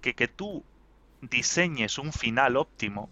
que 0.00 0.14
que 0.14 0.28
tú 0.28 0.62
diseñes 1.20 1.98
un 1.98 2.12
final 2.12 2.56
óptimo 2.56 3.10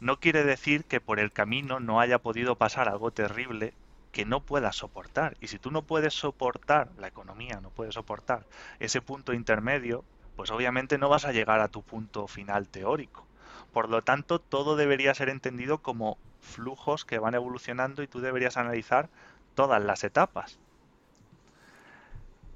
no 0.00 0.18
quiere 0.18 0.44
decir 0.44 0.84
que 0.84 1.00
por 1.00 1.20
el 1.20 1.32
camino 1.32 1.80
no 1.80 2.00
haya 2.00 2.18
podido 2.18 2.56
pasar 2.56 2.88
algo 2.88 3.12
terrible 3.12 3.74
que 4.10 4.24
no 4.24 4.44
puedas 4.44 4.76
soportar. 4.76 5.36
Y 5.40 5.48
si 5.48 5.58
tú 5.58 5.70
no 5.70 5.82
puedes 5.82 6.14
soportar, 6.14 6.90
la 6.98 7.08
economía 7.08 7.60
no 7.60 7.70
puede 7.70 7.92
soportar 7.92 8.46
ese 8.80 9.00
punto 9.00 9.32
intermedio, 9.32 10.04
pues 10.34 10.50
obviamente 10.50 10.98
no 10.98 11.08
vas 11.08 11.24
a 11.24 11.32
llegar 11.32 11.60
a 11.60 11.68
tu 11.68 11.82
punto 11.82 12.26
final 12.26 12.68
teórico. 12.68 13.28
Por 13.72 13.88
lo 13.88 14.02
tanto, 14.02 14.40
todo 14.40 14.76
debería 14.76 15.14
ser 15.14 15.28
entendido 15.28 15.78
como 15.78 16.18
flujos 16.40 17.04
que 17.04 17.18
van 17.20 17.34
evolucionando 17.34 18.02
y 18.02 18.08
tú 18.08 18.20
deberías 18.20 18.56
analizar 18.56 19.08
todas 19.54 19.82
las 19.82 20.04
etapas. 20.04 20.61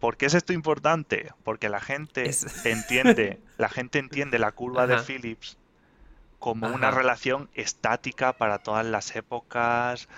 ¿Por 0.00 0.16
qué 0.16 0.26
es 0.26 0.34
esto 0.34 0.52
importante? 0.52 1.32
Porque 1.44 1.68
la 1.68 1.80
gente 1.80 2.30
entiende, 2.64 3.40
la 3.58 3.68
gente 3.68 3.98
entiende 3.98 4.38
la 4.38 4.52
curva 4.52 4.86
de 4.86 4.98
Phillips 4.98 5.56
como 6.38 6.68
una 6.68 6.90
relación 6.90 7.48
estática 7.54 8.34
para 8.34 8.58
todas 8.58 8.84
las 8.84 9.16
épocas, 9.16 10.08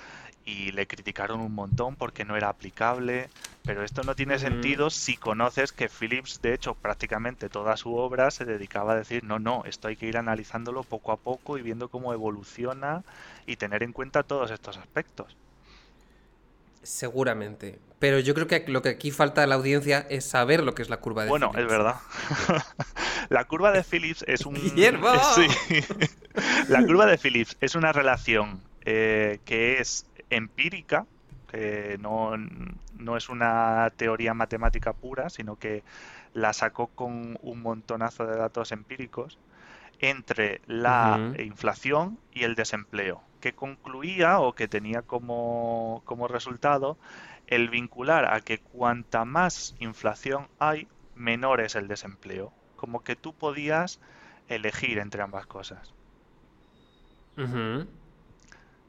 y 0.48 0.72
le 0.72 0.86
criticaron 0.86 1.40
un 1.40 1.54
montón 1.54 1.94
porque 1.94 2.24
no 2.24 2.34
era 2.34 2.48
aplicable, 2.48 3.28
pero 3.64 3.84
esto 3.84 4.02
no 4.02 4.14
tiene 4.14 4.38
sentido 4.38 4.88
si 4.88 5.18
conoces 5.18 5.72
que 5.72 5.90
Phillips, 5.90 6.40
de 6.40 6.54
hecho, 6.54 6.74
prácticamente 6.74 7.50
toda 7.50 7.76
su 7.76 7.94
obra 7.94 8.30
se 8.30 8.46
dedicaba 8.46 8.92
a 8.92 8.96
decir, 8.96 9.24
no, 9.24 9.38
no, 9.38 9.64
esto 9.66 9.88
hay 9.88 9.96
que 9.96 10.06
ir 10.06 10.16
analizándolo 10.16 10.84
poco 10.84 11.12
a 11.12 11.18
poco 11.18 11.58
y 11.58 11.62
viendo 11.62 11.88
cómo 11.88 12.14
evoluciona 12.14 13.04
y 13.46 13.56
tener 13.56 13.82
en 13.82 13.92
cuenta 13.92 14.22
todos 14.22 14.50
estos 14.50 14.78
aspectos. 14.78 15.36
Seguramente. 16.88 17.78
Pero 17.98 18.18
yo 18.18 18.32
creo 18.32 18.46
que 18.46 18.64
lo 18.66 18.80
que 18.80 18.88
aquí 18.88 19.10
falta 19.10 19.42
a 19.42 19.46
la 19.46 19.56
audiencia 19.56 20.06
es 20.08 20.24
saber 20.24 20.62
lo 20.62 20.74
que 20.74 20.80
es 20.80 20.88
la 20.88 21.00
curva 21.00 21.24
de 21.24 21.28
Bueno, 21.28 21.50
es 21.54 21.66
verdad. 21.66 21.96
la 23.28 23.44
curva 23.44 23.72
de 23.72 23.84
Phillips 23.84 24.24
es 24.26 24.46
un... 24.46 24.54
la 26.68 26.86
curva 26.86 27.04
de 27.04 27.18
Phillips 27.18 27.58
es 27.60 27.74
una 27.74 27.92
relación 27.92 28.62
eh, 28.86 29.38
que 29.44 29.80
es 29.80 30.06
empírica, 30.30 31.04
que 31.50 31.98
no, 32.00 32.38
no, 32.98 33.18
es 33.18 33.28
una 33.28 33.92
teoría 33.94 34.32
matemática 34.32 34.94
pura, 34.94 35.28
sino 35.28 35.56
que 35.56 35.82
la 36.32 36.54
sacó 36.54 36.86
con 36.86 37.38
un 37.42 37.60
montonazo 37.60 38.26
de 38.26 38.38
datos 38.38 38.72
empíricos 38.72 39.38
entre 40.00 40.62
la 40.66 41.34
inflación 41.38 42.18
y 42.32 42.44
el 42.44 42.54
desempleo, 42.54 43.20
que 43.40 43.52
concluía 43.54 44.40
o 44.40 44.54
que 44.54 44.68
tenía 44.68 45.02
como, 45.02 46.02
como 46.04 46.28
resultado 46.28 46.98
el 47.46 47.68
vincular 47.70 48.32
a 48.32 48.40
que 48.40 48.58
cuanta 48.58 49.24
más 49.24 49.74
inflación 49.78 50.48
hay, 50.58 50.86
menor 51.14 51.60
es 51.60 51.74
el 51.74 51.88
desempleo. 51.88 52.52
Como 52.76 53.02
que 53.02 53.16
tú 53.16 53.32
podías 53.32 54.00
elegir 54.48 54.98
entre 54.98 55.22
ambas 55.22 55.46
cosas. 55.46 55.92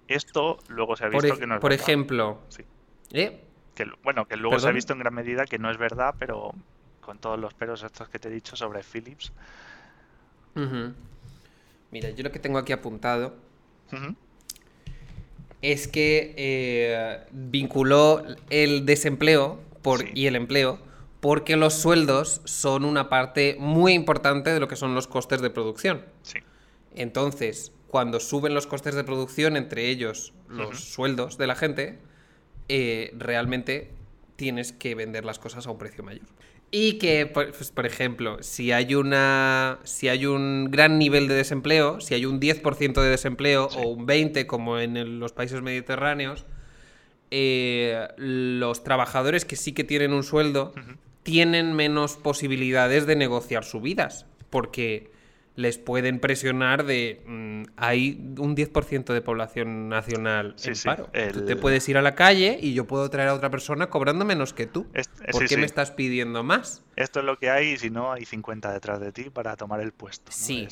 Esto 0.07 0.57
luego 0.67 0.95
se 0.95 1.05
ha 1.05 1.09
visto 1.09 1.37
que 1.37 1.45
no 1.45 1.55
es 1.55 1.61
Por 1.61 1.71
ejemplo. 1.71 2.41
Sí. 2.49 2.63
¿Eh? 3.11 3.43
Que, 3.75 3.85
bueno, 4.03 4.27
que 4.27 4.35
luego 4.35 4.59
se 4.59 4.67
ha 4.67 4.71
visto 4.71 4.93
en 4.93 4.99
gran 4.99 5.13
medida 5.13 5.45
que 5.45 5.59
no 5.59 5.69
es 5.69 5.77
verdad, 5.77 6.15
pero 6.17 6.51
con 6.99 7.19
todos 7.19 7.39
los 7.39 7.53
peros 7.53 7.83
estos 7.83 8.09
que 8.09 8.19
te 8.19 8.27
he 8.27 8.31
dicho 8.31 8.55
sobre 8.55 8.83
Philips. 8.83 9.31
Mira, 11.91 12.09
yo 12.09 12.23
lo 12.23 12.31
que 12.31 12.39
tengo 12.39 12.57
aquí 12.57 12.73
apuntado 12.73 13.35
es 15.61 15.87
que 15.87 16.33
eh, 16.37 17.19
vinculó 17.31 18.23
el 18.49 18.85
desempleo 18.85 19.59
por, 19.81 20.05
y 20.17 20.27
el 20.27 20.35
empleo 20.35 20.79
porque 21.19 21.57
los 21.57 21.73
sueldos 21.73 22.41
son 22.45 22.85
una 22.85 23.09
parte 23.09 23.57
muy 23.59 23.93
importante 23.93 24.53
de 24.53 24.59
lo 24.59 24.67
que 24.67 24.75
son 24.75 24.95
los 24.95 25.07
costes 25.07 25.41
de 25.41 25.49
producción. 25.49 26.05
Sí. 26.21 26.39
Entonces, 26.95 27.73
cuando 27.87 28.19
suben 28.19 28.53
los 28.53 28.67
costes 28.67 28.95
de 28.95 29.03
producción, 29.03 29.57
entre 29.57 29.89
ellos 29.89 30.33
los 30.47 30.79
sueldos 30.79 31.37
de 31.37 31.47
la 31.47 31.55
gente, 31.55 31.99
eh, 32.69 33.11
realmente 33.17 33.91
tienes 34.35 34.71
que 34.71 34.95
vender 34.95 35.25
las 35.25 35.39
cosas 35.39 35.67
a 35.67 35.71
un 35.71 35.77
precio 35.77 36.03
mayor. 36.03 36.25
Y 36.71 36.99
que, 36.99 37.25
pues, 37.25 37.71
por 37.71 37.87
ejemplo, 37.87 38.37
si 38.41 38.71
hay, 38.71 38.93
una, 38.93 39.79
si 39.83 40.07
hay 40.07 40.27
un 40.27 40.69
gran 40.69 40.99
nivel 40.99 41.27
de 41.27 41.33
desempleo, 41.33 41.99
si 41.99 42.13
hay 42.13 42.25
un 42.25 42.39
10% 42.39 43.01
de 43.01 43.09
desempleo 43.09 43.67
o 43.75 43.87
un 43.87 44.05
20% 44.05 44.45
como 44.45 44.77
en 44.77 45.19
los 45.19 45.33
países 45.33 45.61
mediterráneos, 45.61 46.45
eh, 47.31 48.07
los 48.17 48.83
trabajadores 48.83 49.45
que 49.45 49.55
sí 49.55 49.73
que 49.73 49.83
tienen 49.83 50.13
un 50.13 50.23
sueldo 50.23 50.73
tienen 51.23 51.73
menos 51.73 52.17
posibilidades 52.17 53.07
de 53.07 53.15
negociar 53.15 53.63
subidas. 53.63 54.27
Porque 54.51 55.11
les 55.59 55.77
pueden 55.77 56.21
presionar 56.21 56.85
de 56.85 57.21
mm, 57.25 57.63
hay 57.75 58.33
un 58.37 58.55
10% 58.55 59.13
de 59.13 59.21
población 59.21 59.89
nacional 59.89 60.55
en 60.63 60.73
paro. 60.85 61.09
Tú 61.33 61.45
te 61.45 61.57
puedes 61.57 61.87
ir 61.89 61.97
a 61.97 62.01
la 62.01 62.15
calle 62.15 62.57
y 62.61 62.73
yo 62.73 62.87
puedo 62.87 63.09
traer 63.09 63.27
a 63.27 63.33
otra 63.33 63.49
persona 63.49 63.89
cobrando 63.89 64.23
menos 64.23 64.53
que 64.53 64.67
tú. 64.67 64.87
¿Por 65.29 65.47
qué 65.49 65.57
me 65.57 65.65
estás 65.65 65.91
pidiendo 65.91 66.43
más? 66.43 66.85
Esto 66.95 67.19
es 67.19 67.25
lo 67.25 67.37
que 67.37 67.49
hay 67.49 67.71
y 67.71 67.77
si 67.77 67.89
no 67.89 68.13
hay 68.13 68.23
50 68.23 68.71
detrás 68.71 69.01
de 69.01 69.11
ti 69.11 69.29
para 69.29 69.57
tomar 69.57 69.81
el 69.81 69.91
puesto. 69.91 70.31
Sí. 70.31 70.65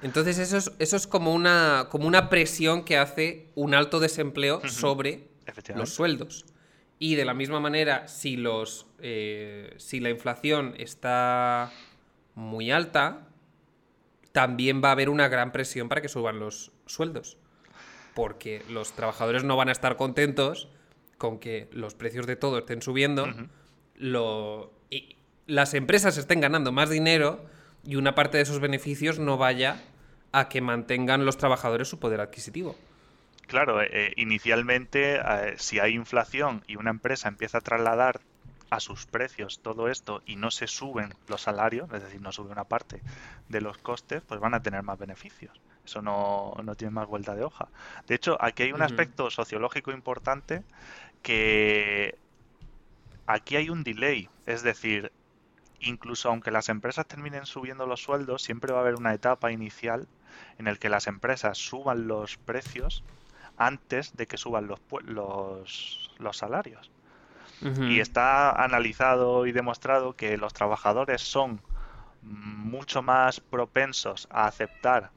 Entonces 0.00 0.38
eso 0.38 0.56
es, 0.56 0.72
eso 0.78 0.96
es 0.96 1.06
como, 1.06 1.34
una, 1.34 1.88
como 1.90 2.08
una 2.08 2.30
presión 2.30 2.86
que 2.86 2.96
hace 2.96 3.48
un 3.56 3.74
alto 3.74 4.00
desempleo 4.00 4.66
sobre 4.66 5.28
los 5.74 5.90
sueldos. 5.90 6.46
Y 6.98 7.16
de 7.16 7.26
la 7.26 7.34
misma 7.34 7.60
manera, 7.60 8.08
si, 8.08 8.36
los, 8.36 8.86
eh, 9.00 9.74
si 9.76 10.00
la 10.00 10.08
inflación 10.08 10.74
está 10.78 11.70
muy 12.34 12.70
alta, 12.70 13.26
también 14.32 14.82
va 14.82 14.88
a 14.88 14.92
haber 14.92 15.08
una 15.08 15.28
gran 15.28 15.52
presión 15.52 15.88
para 15.88 16.00
que 16.00 16.08
suban 16.08 16.38
los 16.38 16.72
sueldos. 16.86 17.38
Porque 18.14 18.62
los 18.68 18.92
trabajadores 18.92 19.44
no 19.44 19.56
van 19.56 19.68
a 19.68 19.72
estar 19.72 19.96
contentos 19.96 20.68
con 21.18 21.38
que 21.38 21.68
los 21.72 21.94
precios 21.94 22.26
de 22.26 22.36
todo 22.36 22.58
estén 22.58 22.82
subiendo, 22.82 23.28
y 24.90 25.16
las 25.46 25.74
empresas 25.74 26.16
estén 26.16 26.40
ganando 26.40 26.72
más 26.72 26.88
dinero 26.88 27.44
y 27.84 27.96
una 27.96 28.14
parte 28.14 28.38
de 28.38 28.44
esos 28.44 28.60
beneficios 28.60 29.18
no 29.18 29.36
vaya 29.36 29.82
a 30.32 30.48
que 30.48 30.60
mantengan 30.60 31.24
los 31.24 31.36
trabajadores 31.36 31.88
su 31.88 31.98
poder 31.98 32.20
adquisitivo. 32.20 32.76
Claro, 33.46 33.82
eh, 33.82 34.12
inicialmente 34.16 35.16
eh, 35.16 35.54
si 35.56 35.80
hay 35.80 35.94
inflación 35.94 36.62
y 36.68 36.76
una 36.76 36.90
empresa 36.90 37.28
empieza 37.28 37.58
a 37.58 37.60
trasladar 37.60 38.20
a 38.70 38.80
sus 38.80 39.06
precios 39.06 39.60
todo 39.60 39.88
esto 39.88 40.22
y 40.26 40.36
no 40.36 40.50
se 40.50 40.68
suben 40.68 41.12
los 41.28 41.42
salarios, 41.42 41.92
es 41.92 42.02
decir, 42.02 42.20
no 42.20 42.32
sube 42.32 42.52
una 42.52 42.64
parte 42.64 43.02
de 43.48 43.60
los 43.60 43.78
costes, 43.78 44.22
pues 44.22 44.40
van 44.40 44.54
a 44.54 44.62
tener 44.62 44.82
más 44.82 44.98
beneficios. 44.98 45.60
Eso 45.84 46.02
no, 46.02 46.54
tiene 46.76 46.92
más 46.92 47.08
vuelta 47.08 47.34
de 47.34 47.44
hoja. 47.44 47.68
De 48.06 48.14
hecho, 48.14 48.36
aquí 48.40 48.62
hay 48.62 48.72
un 48.72 48.82
aspecto 48.82 49.30
sociológico 49.30 49.90
importante 49.90 50.62
que 51.22 52.16
aquí 53.26 53.56
hay 53.56 53.70
un 53.70 53.82
delay, 53.82 54.28
es 54.46 54.62
decir, 54.62 55.10
incluso 55.80 56.28
aunque 56.28 56.50
las 56.52 56.68
empresas 56.68 57.06
terminen 57.06 57.46
subiendo 57.46 57.86
los 57.86 58.02
sueldos, 58.02 58.42
siempre 58.42 58.72
va 58.72 58.78
a 58.78 58.82
haber 58.82 58.94
una 58.94 59.14
etapa 59.14 59.50
inicial 59.50 60.06
en 60.58 60.68
el 60.68 60.78
que 60.78 60.88
las 60.88 61.08
empresas 61.08 61.58
suban 61.58 62.06
los 62.06 62.36
precios 62.36 63.02
antes 63.56 64.16
de 64.16 64.26
que 64.26 64.36
suban 64.36 64.68
los, 64.68 64.80
los, 65.04 66.14
los 66.18 66.36
salarios. 66.36 66.90
Y 67.62 68.00
está 68.00 68.52
analizado 68.52 69.46
y 69.46 69.52
demostrado 69.52 70.16
que 70.16 70.38
los 70.38 70.54
trabajadores 70.54 71.20
son 71.20 71.60
mucho 72.22 73.02
más 73.02 73.40
propensos 73.40 74.28
a 74.30 74.46
aceptar 74.46 75.10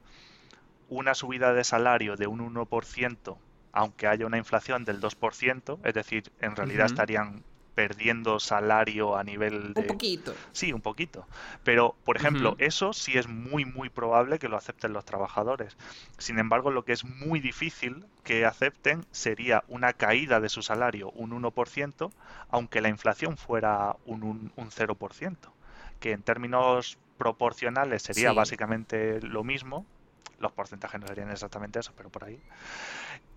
una 0.88 1.14
subida 1.14 1.54
de 1.54 1.64
salario 1.64 2.16
de 2.16 2.26
un 2.26 2.54
1%, 2.54 3.36
aunque 3.72 4.06
haya 4.06 4.26
una 4.26 4.38
inflación 4.38 4.84
del 4.84 5.00
2%, 5.00 5.78
es 5.82 5.94
decir, 5.94 6.30
en 6.40 6.54
realidad 6.56 6.86
estarían 6.86 7.42
perdiendo 7.74 8.38
salario 8.38 9.16
a 9.16 9.24
nivel 9.24 9.74
de... 9.74 9.82
Un 9.82 9.86
poquito. 9.86 10.34
Sí, 10.52 10.72
un 10.72 10.80
poquito. 10.80 11.26
Pero, 11.64 11.96
por 12.04 12.16
ejemplo, 12.16 12.54
eso 12.58 12.92
sí 12.92 13.18
es 13.18 13.28
muy, 13.28 13.64
muy 13.64 13.90
probable 13.90 14.38
que 14.38 14.48
lo 14.48 14.56
acepten 14.56 14.92
los 14.92 15.04
trabajadores. 15.04 15.76
Sin 16.18 16.38
embargo, 16.38 16.70
lo 16.70 16.84
que 16.84 16.92
es 16.92 17.04
muy 17.04 17.40
difícil 17.40 18.06
que 18.22 18.44
acepten 18.44 19.04
sería 19.10 19.64
una 19.68 19.92
caída 19.92 20.40
de 20.40 20.48
su 20.48 20.62
salario, 20.62 21.10
un 21.10 21.30
1%, 21.30 22.12
aunque 22.50 22.80
la 22.80 22.88
inflación 22.88 23.36
fuera 23.36 23.96
un, 24.06 24.52
un, 24.56 24.70
0%, 24.70 25.36
que 26.00 26.12
en 26.12 26.22
términos 26.22 26.98
proporcionales 27.18 28.02
sería 28.02 28.32
básicamente 28.32 29.20
lo 29.20 29.44
mismo. 29.44 29.84
Los 30.38 30.52
porcentajes 30.52 31.00
no 31.00 31.06
serían 31.06 31.30
exactamente 31.30 31.78
eso, 31.78 31.92
pero 31.96 32.10
por 32.10 32.24
ahí. 32.24 32.40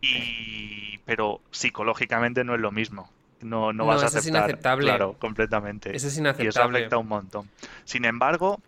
Y, 0.02 1.00
pero 1.06 1.42
psicológicamente 1.52 2.44
no 2.44 2.54
es 2.54 2.62
lo 2.62 2.72
mismo 2.72 3.10
no, 3.42 3.74
no, 3.74 3.86
vas 3.86 4.04
a 4.04 4.06
aceptar. 4.08 4.20
Es 4.20 4.28
inaceptable. 4.28 4.86
Claro, 4.86 5.16
completamente. 5.20 5.96
Eso 5.96 6.08
es 6.08 6.18
inaceptable. 6.18 6.46
Y 6.46 6.50
eso 6.50 6.62
afecta 6.64 6.98
un 6.98 7.08
montón. 7.08 7.50
Sin 7.84 8.06
embargo, 8.06 8.62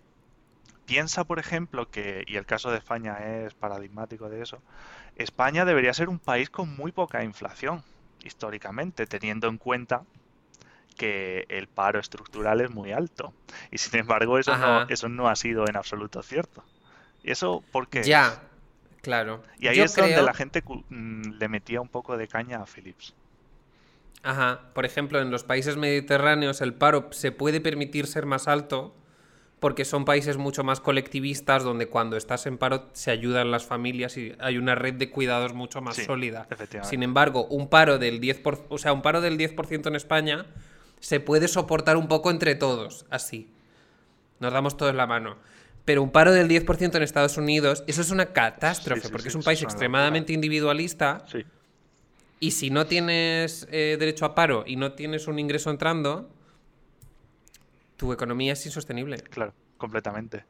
piensa, 0.85 1.23
por 1.23 1.39
ejemplo, 1.39 1.89
que, 1.89 2.23
y 2.27 2.35
el 2.35 2.45
caso 2.45 2.71
de 2.71 2.77
España 2.77 3.17
es 3.19 3.53
paradigmático 3.53 4.29
de 4.29 4.41
eso, 4.41 4.61
España 5.15 5.65
debería 5.65 5.93
ser 5.93 6.09
un 6.09 6.19
país 6.19 6.49
con 6.49 6.75
muy 6.75 6.91
poca 6.91 7.23
inflación, 7.23 7.83
históricamente, 8.23 9.05
teniendo 9.05 9.47
en 9.47 9.57
cuenta 9.57 10.03
que 10.97 11.45
el 11.49 11.67
paro 11.67 11.99
estructural 11.99 12.61
es 12.61 12.71
muy 12.71 12.91
alto. 12.91 13.33
Y 13.71 13.77
sin 13.77 13.99
embargo, 13.99 14.37
eso, 14.37 14.57
no, 14.57 14.87
eso 14.89 15.09
no 15.09 15.29
ha 15.29 15.35
sido 15.35 15.67
en 15.67 15.77
absoluto 15.77 16.21
cierto. 16.23 16.63
¿Y 17.23 17.31
eso 17.31 17.63
por 17.71 17.87
qué? 17.87 18.03
Ya. 18.03 18.41
Claro. 19.01 19.43
Y 19.59 19.67
ahí 19.67 19.79
es 19.79 19.95
donde 19.95 20.21
la 20.21 20.33
gente 20.33 20.61
mm, 20.61 21.37
le 21.39 21.47
metía 21.47 21.81
un 21.81 21.87
poco 21.87 22.17
de 22.17 22.27
caña 22.27 22.61
a 22.61 22.65
Philips. 22.65 23.15
Ajá. 24.23 24.71
Por 24.73 24.85
ejemplo, 24.85 25.19
en 25.21 25.31
los 25.31 25.43
países 25.43 25.77
mediterráneos 25.77 26.61
el 26.61 26.73
paro 26.73 27.07
se 27.11 27.31
puede 27.31 27.61
permitir 27.61 28.07
ser 28.07 28.25
más 28.25 28.47
alto 28.47 28.95
porque 29.59 29.83
son 29.85 30.05
países 30.05 30.37
mucho 30.37 30.63
más 30.63 30.79
colectivistas 30.79 31.63
donde 31.63 31.87
cuando 31.87 32.15
estás 32.15 32.45
en 32.45 32.57
paro 32.57 32.89
se 32.93 33.11
ayudan 33.11 33.51
las 33.51 33.65
familias 33.65 34.17
y 34.17 34.33
hay 34.39 34.57
una 34.57 34.75
red 34.75 34.93
de 34.93 35.09
cuidados 35.09 35.53
mucho 35.53 35.81
más 35.81 35.97
sólida. 35.97 36.47
Sin 36.83 37.03
embargo, 37.03 37.45
un 37.47 37.67
paro 37.67 37.97
del 37.97 38.21
10%, 38.21 38.65
o 38.69 38.77
sea, 38.77 38.93
un 38.93 39.01
paro 39.01 39.21
del 39.21 39.37
10% 39.37 39.87
en 39.87 39.95
España 39.95 40.45
se 40.99 41.19
puede 41.19 41.47
soportar 41.47 41.97
un 41.97 42.07
poco 42.07 42.31
entre 42.31 42.55
todos, 42.55 43.05
así. 43.09 43.51
Nos 44.39 44.53
damos 44.53 44.77
todos 44.77 44.95
la 44.95 45.07
mano. 45.07 45.37
Pero 45.85 46.03
un 46.03 46.11
paro 46.11 46.31
del 46.31 46.47
10% 46.47 46.95
en 46.95 47.03
Estados 47.03 47.37
Unidos, 47.37 47.83
eso 47.87 48.01
es 48.01 48.11
una 48.11 48.27
catástrofe, 48.27 49.09
porque 49.09 49.29
es 49.29 49.35
un 49.35 49.43
país 49.43 49.61
extremadamente 49.61 50.33
individualista. 50.33 51.25
Y 52.39 52.51
si 52.51 52.69
no 52.69 52.87
tienes 52.87 53.67
eh, 53.69 53.97
derecho 53.99 54.25
a 54.25 54.33
paro 54.33 54.63
y 54.65 54.77
no 54.77 54.93
tienes 54.93 55.27
un 55.27 55.39
ingreso 55.39 55.69
entrando, 55.69 56.29
tu 57.97 58.13
economía 58.13 58.53
es 58.53 58.65
insostenible. 58.65 59.17
Claro, 59.17 59.53
completamente. 59.77 60.45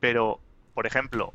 Pero, 0.00 0.40
por 0.74 0.86
ejemplo, 0.86 1.32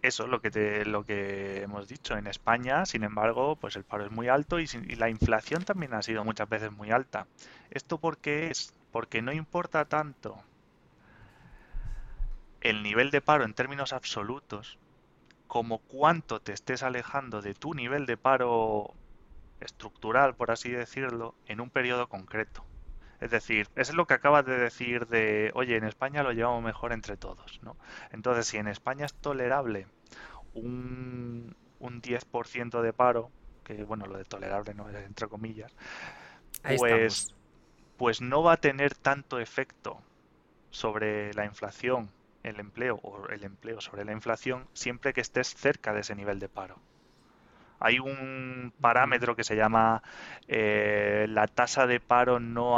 eso 0.00 0.24
es 0.24 0.30
lo 0.30 0.40
que 0.40 0.50
te, 0.50 0.86
lo 0.86 1.04
que 1.04 1.62
hemos 1.62 1.86
dicho 1.86 2.16
en 2.16 2.26
España, 2.26 2.86
sin 2.86 3.04
embargo, 3.04 3.56
pues 3.56 3.76
el 3.76 3.84
paro 3.84 4.06
es 4.06 4.10
muy 4.10 4.28
alto 4.28 4.58
y, 4.58 4.64
y, 4.64 4.96
la 4.96 5.10
inflación 5.10 5.64
también 5.64 5.92
ha 5.94 6.02
sido 6.02 6.24
muchas 6.24 6.48
veces 6.48 6.72
muy 6.72 6.90
alta. 6.90 7.26
¿Esto 7.70 7.98
por 7.98 8.18
qué 8.18 8.50
es? 8.50 8.72
Porque 8.90 9.20
no 9.22 9.32
importa 9.32 9.84
tanto 9.84 10.42
el 12.62 12.82
nivel 12.82 13.10
de 13.10 13.20
paro 13.20 13.44
en 13.44 13.54
términos 13.54 13.92
absolutos 13.92 14.78
como 15.52 15.80
cuánto 15.80 16.40
te 16.40 16.54
estés 16.54 16.82
alejando 16.82 17.42
de 17.42 17.52
tu 17.52 17.74
nivel 17.74 18.06
de 18.06 18.16
paro 18.16 18.94
estructural, 19.60 20.34
por 20.34 20.50
así 20.50 20.70
decirlo, 20.70 21.34
en 21.44 21.60
un 21.60 21.68
periodo 21.68 22.08
concreto. 22.08 22.64
Es 23.20 23.32
decir, 23.32 23.68
eso 23.76 23.92
es 23.92 23.94
lo 23.94 24.06
que 24.06 24.14
acabas 24.14 24.46
de 24.46 24.56
decir 24.56 25.08
de, 25.08 25.50
oye, 25.52 25.76
en 25.76 25.84
España 25.84 26.22
lo 26.22 26.32
llevamos 26.32 26.64
mejor 26.64 26.94
entre 26.94 27.18
todos, 27.18 27.60
¿no? 27.62 27.76
Entonces, 28.12 28.46
si 28.46 28.56
en 28.56 28.66
España 28.66 29.04
es 29.04 29.12
tolerable 29.12 29.86
un, 30.54 31.54
un 31.80 32.00
10% 32.00 32.80
de 32.80 32.92
paro, 32.94 33.30
que 33.62 33.84
bueno, 33.84 34.06
lo 34.06 34.16
de 34.16 34.24
tolerable 34.24 34.72
no 34.72 34.88
es 34.88 34.96
entre 35.04 35.28
comillas, 35.28 35.76
pues, 36.78 37.34
pues 37.98 38.22
no 38.22 38.42
va 38.42 38.54
a 38.54 38.56
tener 38.56 38.94
tanto 38.94 39.38
efecto 39.38 40.00
sobre 40.70 41.34
la 41.34 41.44
inflación, 41.44 42.08
el 42.42 42.60
empleo 42.60 42.98
o 43.02 43.28
el 43.28 43.44
empleo 43.44 43.80
sobre 43.80 44.04
la 44.04 44.12
inflación 44.12 44.66
siempre 44.72 45.12
que 45.12 45.20
estés 45.20 45.54
cerca 45.54 45.92
de 45.92 46.00
ese 46.00 46.14
nivel 46.14 46.38
de 46.38 46.48
paro. 46.48 46.78
Hay 47.80 47.98
un 47.98 48.72
parámetro 48.80 49.34
que 49.34 49.42
se 49.42 49.56
llama 49.56 50.02
eh, 50.46 51.26
la 51.28 51.48
tasa 51.48 51.86
de 51.86 51.98
paro 51.98 52.38
no, 52.38 52.76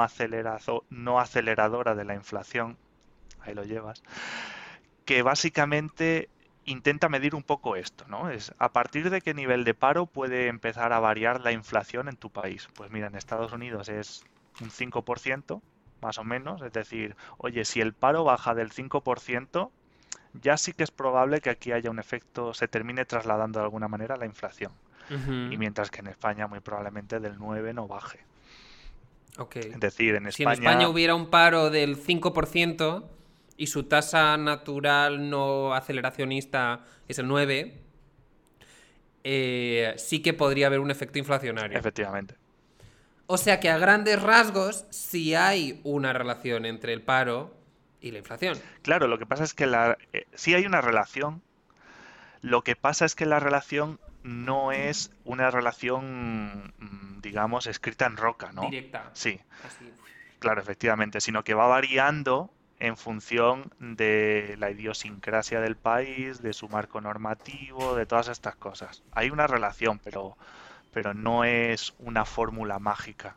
no 0.90 1.20
aceleradora 1.20 1.94
de 1.94 2.04
la 2.04 2.14
inflación, 2.14 2.78
ahí 3.40 3.54
lo 3.54 3.64
llevas, 3.64 4.02
que 5.04 5.22
básicamente 5.22 6.30
intenta 6.64 7.08
medir 7.08 7.34
un 7.34 7.42
poco 7.42 7.76
esto, 7.76 8.06
¿no? 8.08 8.30
Es 8.30 8.54
a 8.58 8.72
partir 8.72 9.10
de 9.10 9.20
qué 9.20 9.34
nivel 9.34 9.64
de 9.64 9.74
paro 9.74 10.06
puede 10.06 10.48
empezar 10.48 10.92
a 10.92 11.00
variar 11.00 11.40
la 11.42 11.52
inflación 11.52 12.08
en 12.08 12.16
tu 12.16 12.30
país. 12.30 12.68
Pues 12.74 12.90
mira, 12.90 13.08
en 13.08 13.16
Estados 13.16 13.52
Unidos 13.52 13.88
es 13.88 14.24
un 14.60 14.70
5%, 14.70 15.60
más 16.04 16.18
o 16.18 16.24
menos, 16.24 16.62
es 16.62 16.72
decir, 16.72 17.16
oye, 17.38 17.64
si 17.64 17.80
el 17.80 17.94
paro 17.94 18.24
baja 18.24 18.54
del 18.54 18.70
5%, 18.70 19.70
ya 20.40 20.56
sí 20.56 20.72
que 20.72 20.84
es 20.84 20.90
probable 20.90 21.40
que 21.40 21.50
aquí 21.50 21.72
haya 21.72 21.90
un 21.90 21.98
efecto, 21.98 22.54
se 22.54 22.68
termine 22.68 23.04
trasladando 23.04 23.58
de 23.58 23.64
alguna 23.64 23.88
manera 23.88 24.16
la 24.16 24.26
inflación 24.26 24.72
y 25.10 25.58
mientras 25.58 25.90
que 25.90 26.00
en 26.00 26.06
España 26.06 26.46
muy 26.46 26.60
probablemente 26.60 27.20
del 27.20 27.36
9 27.38 27.74
no 27.74 27.86
baje. 27.86 28.20
Es 29.54 29.80
decir, 29.80 30.14
en 30.14 30.26
España... 30.26 30.32
Si 30.32 30.42
en 30.42 30.50
España 30.50 30.88
hubiera 30.88 31.14
un 31.14 31.28
paro 31.28 31.68
del 31.68 32.02
5% 32.02 33.04
y 33.56 33.66
su 33.66 33.82
tasa 33.84 34.36
natural 34.36 35.28
no 35.28 35.74
aceleracionista 35.74 36.84
es 37.06 37.18
el 37.18 37.28
9, 37.28 37.82
eh, 39.24 39.94
sí 39.96 40.22
que 40.22 40.32
podría 40.32 40.68
haber 40.68 40.80
un 40.80 40.90
efecto 40.90 41.18
inflacionario. 41.18 41.78
Efectivamente. 41.78 42.36
O 43.26 43.38
sea 43.38 43.60
que 43.60 43.70
a 43.70 43.78
grandes 43.78 44.20
rasgos 44.20 44.84
sí 44.90 45.34
hay 45.34 45.80
una 45.84 46.12
relación 46.12 46.66
entre 46.66 46.92
el 46.92 47.02
paro 47.02 47.54
y 48.00 48.10
la 48.10 48.18
inflación. 48.18 48.58
Claro, 48.82 49.08
lo 49.08 49.18
que 49.18 49.26
pasa 49.26 49.44
es 49.44 49.54
que 49.54 49.66
la, 49.66 49.96
eh, 50.12 50.26
sí 50.34 50.54
hay 50.54 50.66
una 50.66 50.80
relación. 50.80 51.42
Lo 52.42 52.62
que 52.62 52.76
pasa 52.76 53.06
es 53.06 53.14
que 53.14 53.24
la 53.24 53.40
relación 53.40 53.98
no 54.22 54.72
es 54.72 55.10
una 55.24 55.50
relación, 55.50 56.74
mm, 56.78 57.20
digamos, 57.20 57.66
escrita 57.66 58.06
en 58.06 58.16
roca, 58.16 58.52
¿no? 58.52 58.62
Directa. 58.62 59.10
Sí. 59.14 59.40
Claro, 60.38 60.60
efectivamente, 60.60 61.20
sino 61.20 61.44
que 61.44 61.54
va 61.54 61.66
variando 61.66 62.50
en 62.80 62.96
función 62.96 63.72
de 63.78 64.56
la 64.58 64.70
idiosincrasia 64.70 65.60
del 65.60 65.76
país, 65.76 66.42
de 66.42 66.52
su 66.52 66.68
marco 66.68 67.00
normativo, 67.00 67.94
de 67.94 68.04
todas 68.04 68.28
estas 68.28 68.56
cosas. 68.56 69.02
Hay 69.12 69.30
una 69.30 69.46
relación, 69.46 69.98
pero, 70.00 70.36
pero 70.94 71.12
no 71.12 71.44
es 71.44 71.92
una 71.98 72.24
fórmula 72.24 72.78
mágica 72.78 73.36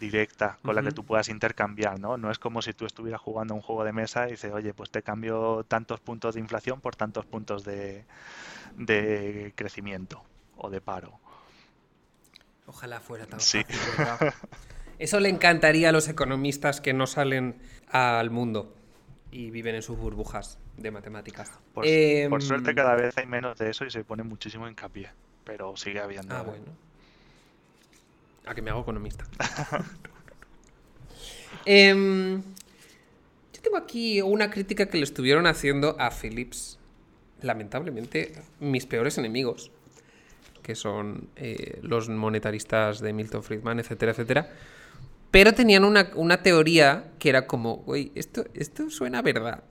directa 0.00 0.58
con 0.62 0.74
la 0.74 0.82
que 0.82 0.90
tú 0.90 1.04
puedas 1.04 1.28
intercambiar, 1.28 2.00
¿no? 2.00 2.16
No 2.16 2.32
es 2.32 2.38
como 2.40 2.60
si 2.60 2.72
tú 2.72 2.86
estuvieras 2.86 3.20
jugando 3.20 3.54
un 3.54 3.60
juego 3.60 3.84
de 3.84 3.92
mesa 3.92 4.26
y 4.26 4.32
dices, 4.32 4.52
oye, 4.52 4.74
pues 4.74 4.90
te 4.90 5.02
cambio 5.02 5.64
tantos 5.68 6.00
puntos 6.00 6.34
de 6.34 6.40
inflación 6.40 6.80
por 6.80 6.96
tantos 6.96 7.24
puntos 7.24 7.62
de, 7.62 8.04
de 8.76 9.52
crecimiento 9.54 10.24
o 10.56 10.70
de 10.70 10.80
paro. 10.80 11.20
Ojalá 12.66 13.00
fuera 13.00 13.26
tan 13.26 13.38
sí. 13.38 13.64
Eso 14.98 15.20
le 15.20 15.28
encantaría 15.28 15.90
a 15.90 15.92
los 15.92 16.08
economistas 16.08 16.80
que 16.80 16.92
no 16.92 17.06
salen 17.06 17.60
al 17.88 18.30
mundo 18.30 18.74
y 19.30 19.50
viven 19.50 19.74
en 19.74 19.82
sus 19.82 19.98
burbujas 19.98 20.58
de 20.76 20.90
matemáticas. 20.90 21.50
Por, 21.74 21.86
em, 21.86 22.40
suerte 22.40 22.74
cada 22.74 22.94
vez 22.94 23.16
hay 23.18 23.26
menos 23.26 23.58
de 23.58 23.70
eso 23.70 23.84
y 23.84 23.90
se 23.90 24.04
pone 24.04 24.22
muchísimo 24.22 24.68
hincapié, 24.68 25.10
pero 25.44 25.76
sigue 25.76 26.00
habiendo. 26.00 26.34
Ah, 26.34 26.42
bueno. 26.42 26.64
A 28.46 28.54
que 28.54 28.62
me 28.62 28.70
hago 28.70 28.82
economista. 28.82 29.24
Em, 31.64 32.42
yo 33.52 33.62
tengo 33.62 33.76
aquí 33.76 34.20
una 34.20 34.50
crítica 34.50 34.86
que 34.86 34.96
le 34.96 35.04
estuvieron 35.04 35.46
haciendo 35.46 35.94
a 36.00 36.10
Philips 36.10 36.78
lamentablemente, 37.42 38.32
mis 38.58 38.86
peores 38.86 39.18
enemigos, 39.18 39.70
que 40.62 40.74
son 40.74 41.28
eh, 41.36 41.78
los 41.82 42.08
monetaristas 42.08 43.00
de 43.00 43.12
Milton 43.12 43.42
Friedman, 43.42 43.80
etcétera, 43.80 44.12
etcétera. 44.12 44.50
Pero 45.30 45.52
tenían 45.54 45.84
una, 45.84 46.42
teoría 46.42 47.12
que 47.18 47.30
era 47.30 47.46
como, 47.46 47.78
güey, 47.78 48.12
esto, 48.14 48.44
esto 48.54 48.90
suena 48.90 49.22
verdad. 49.22 49.64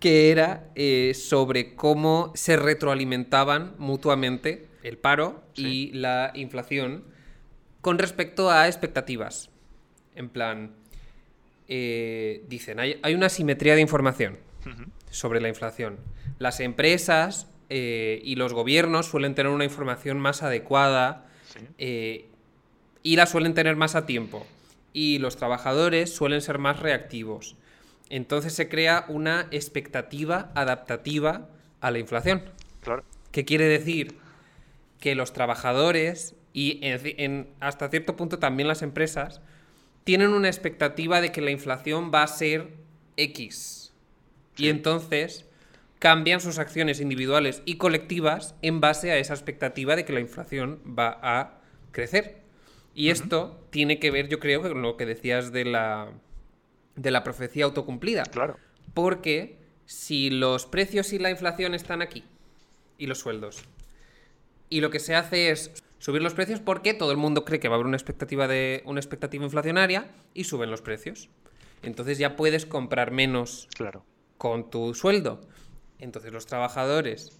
Que 0.00 0.30
era 0.30 0.68
eh, 0.74 1.12
sobre 1.14 1.74
cómo 1.76 2.32
se 2.34 2.56
retroalimentaban 2.56 3.74
mutuamente 3.78 4.68
el 4.84 4.98
paro 4.98 5.42
y 5.56 5.90
la 5.92 6.30
inflación 6.34 7.04
con 7.80 7.98
respecto 7.98 8.50
a 8.50 8.68
expectativas. 8.68 9.50
En 10.14 10.28
plan, 10.28 10.70
eh, 11.66 12.44
dicen, 12.48 12.78
hay, 12.78 13.00
hay, 13.02 13.14
una 13.14 13.28
simetría 13.28 13.74
de 13.74 13.80
información 13.80 14.38
sobre 15.10 15.40
la 15.40 15.48
inflación 15.48 15.98
las 16.38 16.60
empresas 16.60 17.48
eh, 17.68 18.20
y 18.24 18.36
los 18.36 18.52
gobiernos 18.52 19.06
suelen 19.06 19.34
tener 19.34 19.52
una 19.52 19.64
información 19.64 20.18
más 20.18 20.42
adecuada 20.42 21.26
eh, 21.78 22.26
y 23.02 23.16
la 23.16 23.26
suelen 23.26 23.54
tener 23.54 23.76
más 23.76 23.94
a 23.94 24.06
tiempo. 24.06 24.46
Y 24.92 25.18
los 25.18 25.36
trabajadores 25.36 26.14
suelen 26.14 26.40
ser 26.40 26.58
más 26.58 26.80
reactivos. 26.80 27.56
Entonces 28.10 28.52
se 28.52 28.68
crea 28.68 29.06
una 29.08 29.48
expectativa 29.50 30.52
adaptativa 30.54 31.48
a 31.80 31.90
la 31.90 31.98
inflación. 31.98 32.42
Claro. 32.80 33.04
¿Qué 33.32 33.44
quiere 33.44 33.64
decir? 33.64 34.16
Que 35.04 35.14
los 35.14 35.34
trabajadores 35.34 36.34
y 36.54 36.80
hasta 37.60 37.90
cierto 37.90 38.16
punto 38.16 38.38
también 38.38 38.68
las 38.68 38.80
empresas 38.80 39.42
tienen 40.04 40.30
una 40.30 40.48
expectativa 40.48 41.20
de 41.20 41.30
que 41.30 41.42
la 41.42 41.50
inflación 41.50 42.10
va 42.10 42.22
a 42.22 42.26
ser 42.26 42.70
X. 43.18 43.92
Y 44.56 44.70
entonces 44.70 45.44
cambian 45.98 46.40
sus 46.40 46.58
acciones 46.58 47.00
individuales 47.00 47.60
y 47.66 47.76
colectivas 47.76 48.54
en 48.62 48.80
base 48.80 49.10
a 49.10 49.18
esa 49.18 49.34
expectativa 49.34 49.94
de 49.94 50.06
que 50.06 50.14
la 50.14 50.20
inflación 50.20 50.80
va 50.98 51.18
a 51.20 51.60
crecer. 51.92 52.38
Y 52.94 53.10
esto 53.10 53.62
tiene 53.68 53.98
que 53.98 54.10
ver, 54.10 54.30
yo 54.30 54.40
creo, 54.40 54.62
con 54.62 54.80
lo 54.80 54.96
que 54.96 55.04
decías 55.04 55.52
de 55.52 55.66
la, 55.66 56.12
de 56.96 57.10
la 57.10 57.22
profecía 57.24 57.66
autocumplida. 57.66 58.22
Claro. 58.22 58.56
Porque 58.94 59.58
si 59.84 60.30
los 60.30 60.64
precios 60.64 61.12
y 61.12 61.18
la 61.18 61.28
inflación 61.28 61.74
están 61.74 62.00
aquí, 62.00 62.24
y 62.96 63.06
los 63.06 63.18
sueldos, 63.18 63.64
y 64.68 64.80
lo 64.80 64.90
que 64.90 65.00
se 65.00 65.14
hace 65.14 65.50
es 65.50 65.72
subir 65.98 66.22
los 66.22 66.34
precios 66.34 66.60
porque 66.60 66.94
todo 66.94 67.12
el 67.12 67.16
mundo 67.16 67.44
cree 67.44 67.60
que 67.60 67.68
va 67.68 67.74
a 67.74 67.76
haber 67.76 67.86
una 67.86 67.96
expectativa 67.96 68.46
de 68.48 68.82
una 68.84 69.00
expectativa 69.00 69.44
inflacionaria 69.44 70.10
y 70.34 70.44
suben 70.44 70.70
los 70.70 70.82
precios. 70.82 71.28
Entonces 71.82 72.18
ya 72.18 72.36
puedes 72.36 72.66
comprar 72.66 73.10
menos 73.10 73.68
claro. 73.74 74.04
con 74.38 74.70
tu 74.70 74.94
sueldo. 74.94 75.40
Entonces 75.98 76.32
los 76.32 76.46
trabajadores 76.46 77.38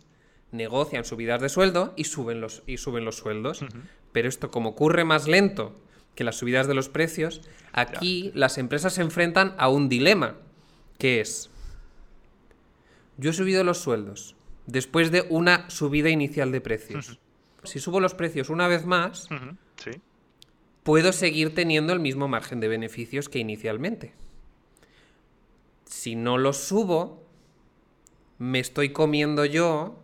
negocian 0.53 1.05
subidas 1.05 1.41
de 1.41 1.49
sueldo 1.49 1.93
y 1.97 2.05
suben 2.05 2.41
los, 2.41 2.63
y 2.67 2.79
suben 2.79 3.05
los 3.05 3.17
sueldos. 3.17 3.65
Pero 4.13 4.29
esto, 4.29 4.51
como 4.51 4.71
ocurre 4.71 5.05
más 5.05 5.27
lento 5.27 5.75
que 6.15 6.25
las 6.25 6.37
subidas 6.37 6.69
de 6.69 6.75
los 6.75 6.89
precios, 6.89 7.43
aquí 7.73 8.31
las 8.35 8.57
empresas 8.59 8.95
se 8.95 9.03
enfrentan 9.03 9.55
a 9.59 9.69
un 9.69 9.89
dilema, 9.89 10.37
que 10.99 11.21
es, 11.21 11.51
yo 13.17 13.31
he 13.31 13.35
subido 13.35 13.65
los 13.65 13.79
sueldos 13.79 14.37
después 14.67 15.11
de 15.11 15.27
una 15.29 15.69
subida 15.71 16.11
inicial 16.11 16.53
de 16.53 16.61
precios. 16.61 17.19
Si 17.65 17.79
subo 17.79 18.01
los 18.01 18.15
precios 18.15 18.51
una 18.51 18.69
vez 18.69 18.85
más, 18.85 19.29
puedo 20.83 21.13
seguir 21.13 21.55
teniendo 21.55 21.93
el 21.93 22.01
mismo 22.01 22.29
margen 22.29 22.61
de 22.61 22.69
beneficios 22.69 23.29
que 23.29 23.39
inicialmente. 23.39 24.13
Si 25.87 26.15
no 26.15 26.39
los 26.39 26.59
subo, 26.59 27.25
me 28.39 28.61
estoy 28.61 28.91
comiendo 28.91 29.45
yo 29.45 29.99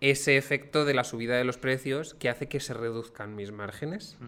ese 0.00 0.36
efecto 0.36 0.84
de 0.84 0.94
la 0.94 1.04
subida 1.04 1.36
de 1.36 1.44
los 1.44 1.58
precios 1.58 2.14
que 2.14 2.28
hace 2.28 2.48
que 2.48 2.60
se 2.60 2.74
reduzcan 2.74 3.36
mis 3.36 3.52
márgenes. 3.52 4.18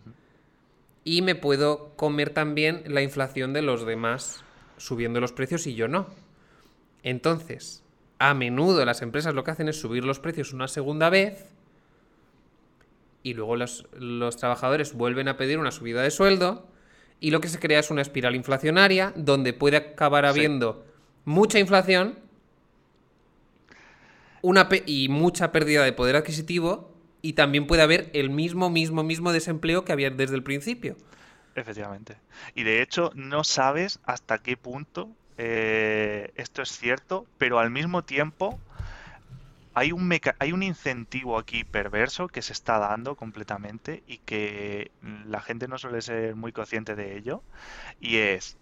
Y 1.03 1.20
me 1.20 1.35
puedo 1.35 1.95
comer 1.97 2.31
también 2.31 2.83
la 2.87 3.03
inflación 3.03 3.53
de 3.53 3.61
los 3.61 3.85
demás 3.85 4.45
subiendo 4.77 5.20
los 5.20 5.33
precios 5.33 5.66
y 5.66 5.75
yo 5.75 5.89
no. 5.89 6.07
Entonces, 7.03 7.84
a 8.29 8.35
menudo 8.35 8.85
las 8.85 9.03
empresas 9.03 9.35
lo 9.35 9.45
que 9.45 9.51
hacen 9.51 9.68
es 9.68 9.79
subir 9.79 10.05
los 10.05 10.18
precios 10.18 10.55
una 10.55 10.66
segunda 10.66 11.11
vez 11.11 11.47
y 13.22 13.35
luego 13.35 13.57
los, 13.57 13.87
trabajadores 14.39 14.95
vuelven 14.95 15.29
a 15.29 15.37
pedir 15.37 15.59
una 15.59 15.70
subida 15.70 16.03
de 16.03 16.11
sueldo 16.11 16.66
y 17.20 17.31
lo 17.31 17.41
que 17.41 17.49
se 17.49 17.59
crea 17.59 17.81
es 17.81 17.91
una 17.91 18.03
espiral 18.03 18.35
inflacionaria 18.35 19.12
donde 19.14 19.53
puede 19.53 19.77
acabar 19.77 20.25
habiendo 20.25 20.87
mucha 21.27 21.59
inflación 21.59 22.18
una 24.41 24.68
y 24.87 25.09
mucha 25.11 25.53
pérdida 25.53 25.85
de 25.85 25.93
poder 25.93 26.16
adquisitivo 26.16 26.95
y 27.20 27.35
también 27.35 27.66
puede 27.66 27.83
haber 27.83 28.11
el 28.14 28.31
mismo, 28.31 28.70
mismo, 28.70 29.03
mismo 29.03 29.33
desempleo 29.33 29.85
que 29.85 29.93
había 29.93 30.11
desde 30.11 30.35
el 30.35 30.43
principio. 30.43 30.97
Efectivamente. 31.55 32.16
Y 32.55 32.64
de 32.64 32.83
hecho 32.83 33.11
no 33.14 33.45
sabes 33.45 34.01
hasta 34.05 34.39
qué 34.39 34.57
punto 34.57 35.11
eh, 35.39 36.32
esto 36.37 36.62
es 36.62 36.70
cierto, 36.70 37.26
pero 37.39 37.59
al 37.59 37.70
mismo 37.70 38.03
tiempo 38.03 38.59
hay 39.74 39.91
un, 39.93 40.12
hay 40.39 40.53
un 40.53 40.62
incentivo 40.62 41.39
aquí 41.39 41.64
perverso 41.64 42.28
que 42.28 42.43
se 42.43 42.53
está 42.53 42.78
dando 42.78 43.16
completamente 43.16 44.05
y 44.07 44.18
que 44.18 44.93
la 45.26 45.41
gente 45.41 45.66
no 45.66 45.78
suele 45.78 46.01
ser 46.01 46.37
muy 46.37 46.53
consciente 46.53 46.95
de 46.95 47.16
ello. 47.16 47.43
Y 48.01 48.18
es, 48.18 48.57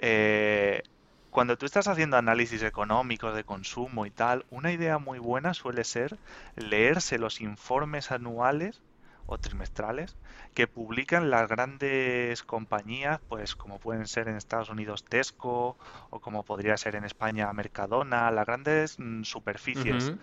eh, 0.00 0.82
cuando 1.30 1.56
tú 1.56 1.66
estás 1.66 1.86
haciendo 1.86 2.16
análisis 2.16 2.62
económicos 2.62 3.34
de 3.36 3.44
consumo 3.44 4.06
y 4.06 4.10
tal, 4.10 4.44
una 4.50 4.72
idea 4.72 4.98
muy 4.98 5.20
buena 5.20 5.54
suele 5.54 5.84
ser 5.84 6.18
leerse 6.56 7.18
los 7.18 7.40
informes 7.40 8.10
anuales 8.10 8.80
o 9.28 9.36
trimestrales 9.36 10.16
que 10.54 10.66
publican 10.66 11.30
las 11.30 11.48
grandes 11.48 12.42
compañías, 12.42 13.20
pues 13.28 13.54
como 13.54 13.78
pueden 13.78 14.06
ser 14.06 14.26
en 14.26 14.36
Estados 14.36 14.70
Unidos 14.70 15.04
Tesco 15.04 15.76
o 16.10 16.18
como 16.18 16.44
podría 16.44 16.76
ser 16.78 16.96
en 16.96 17.04
España 17.04 17.52
Mercadona, 17.52 18.30
las 18.30 18.46
grandes 18.46 18.98
mm, 18.98 19.22
superficies. 19.24 20.14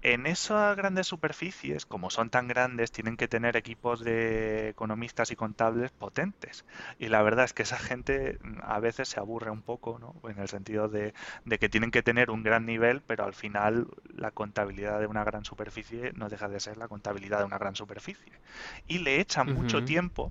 En 0.00 0.26
esas 0.26 0.76
grandes 0.76 1.08
superficies, 1.08 1.84
como 1.84 2.10
son 2.10 2.30
tan 2.30 2.46
grandes, 2.46 2.92
tienen 2.92 3.16
que 3.16 3.26
tener 3.26 3.56
equipos 3.56 3.98
de 4.04 4.68
economistas 4.68 5.32
y 5.32 5.36
contables 5.36 5.90
potentes. 5.90 6.64
Y 6.98 7.08
la 7.08 7.20
verdad 7.22 7.44
es 7.46 7.52
que 7.52 7.64
esa 7.64 7.78
gente 7.78 8.38
mm, 8.40 8.58
a 8.62 8.78
veces 8.78 9.08
se 9.08 9.18
aburre 9.18 9.50
un 9.50 9.62
poco, 9.62 9.98
¿no? 9.98 10.14
En 10.30 10.38
el 10.38 10.48
sentido 10.48 10.88
de, 10.88 11.14
que 11.58 11.68
tienen 11.68 11.90
que 11.90 12.02
tener 12.04 12.30
un 12.30 12.44
gran 12.44 12.64
nivel, 12.64 13.02
pero 13.02 13.24
al 13.24 13.34
final 13.34 13.88
la 14.14 14.30
contabilidad 14.30 15.00
de 15.00 15.06
una 15.06 15.24
gran 15.24 15.44
superficie 15.44 16.12
no 16.14 16.28
deja 16.28 16.48
de 16.48 16.60
ser 16.60 16.76
la 16.76 16.86
contabilidad 16.86 17.40
de 17.40 17.46
una 17.46 17.58
gran 17.58 17.74
superficie. 17.74 18.32
Y 18.86 18.98
le 18.98 19.20
echan 19.20 19.52
mucho 19.52 19.84
tiempo 19.84 20.30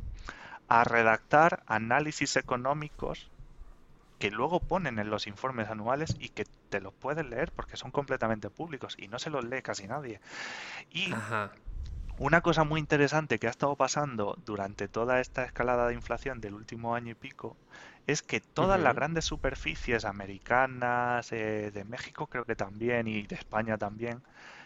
a 0.70 0.86
redactar 0.86 1.64
análisis 1.68 2.38
económicos 2.38 3.30
que 4.20 4.32
luego 4.32 4.60
ponen 4.60 5.00
en 5.00 5.10
los 5.10 5.28
informes 5.28 5.70
anuales 5.70 6.16
y 6.20 6.30
que 6.30 6.46
te 6.70 6.82
los 6.82 6.94
puedes 6.94 7.26
leer 7.26 7.52
porque 7.52 7.78
son 7.78 7.92
completamente 7.92 8.50
públicos 8.50 8.96
y 8.98 9.08
no 9.08 9.20
se 9.20 9.30
los 9.30 9.46
lee 9.46 9.62
casi 9.62 9.88
nadie. 9.88 10.20
Y 10.90 11.14
una 12.20 12.42
cosa 12.42 12.64
muy 12.64 12.80
interesante 12.80 13.38
que 13.38 13.48
ha 13.48 13.52
estado 13.52 13.76
pasando 13.76 14.38
durante 14.44 14.88
toda 14.88 15.20
esta 15.20 15.44
escalada 15.44 15.88
de 15.88 15.94
inflación 15.94 16.42
del 16.42 16.56
último 16.56 16.96
año 16.96 17.12
y 17.12 17.16
pico 17.16 17.56
es 18.08 18.24
que 18.24 18.40
todas 18.40 18.80
las 18.80 18.96
grandes 18.96 19.26
superficies 19.26 20.06
americanas, 20.06 21.32
eh, 21.32 21.72
de 21.72 21.84
México 21.84 22.28
creo 22.28 22.46
que 22.46 22.56
también 22.56 23.08
y 23.08 23.24
de 23.24 23.36
España 23.36 23.78
también, 23.78 24.24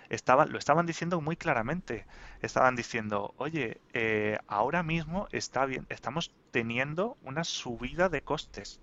estaban, 0.09 0.51
lo 0.51 0.59
estaban 0.59 0.85
diciendo 0.85 1.19
muy 1.21 1.35
claramente. 1.35 2.05
Estaban 2.41 2.75
diciendo, 2.75 3.33
oye, 3.37 3.81
eh, 3.93 4.37
ahora 4.47 4.83
mismo 4.83 5.27
está 5.31 5.65
bien, 5.65 5.85
estamos 5.89 6.33
teniendo 6.51 7.17
una 7.23 7.43
subida 7.43 8.09
de 8.09 8.21
costes 8.21 8.79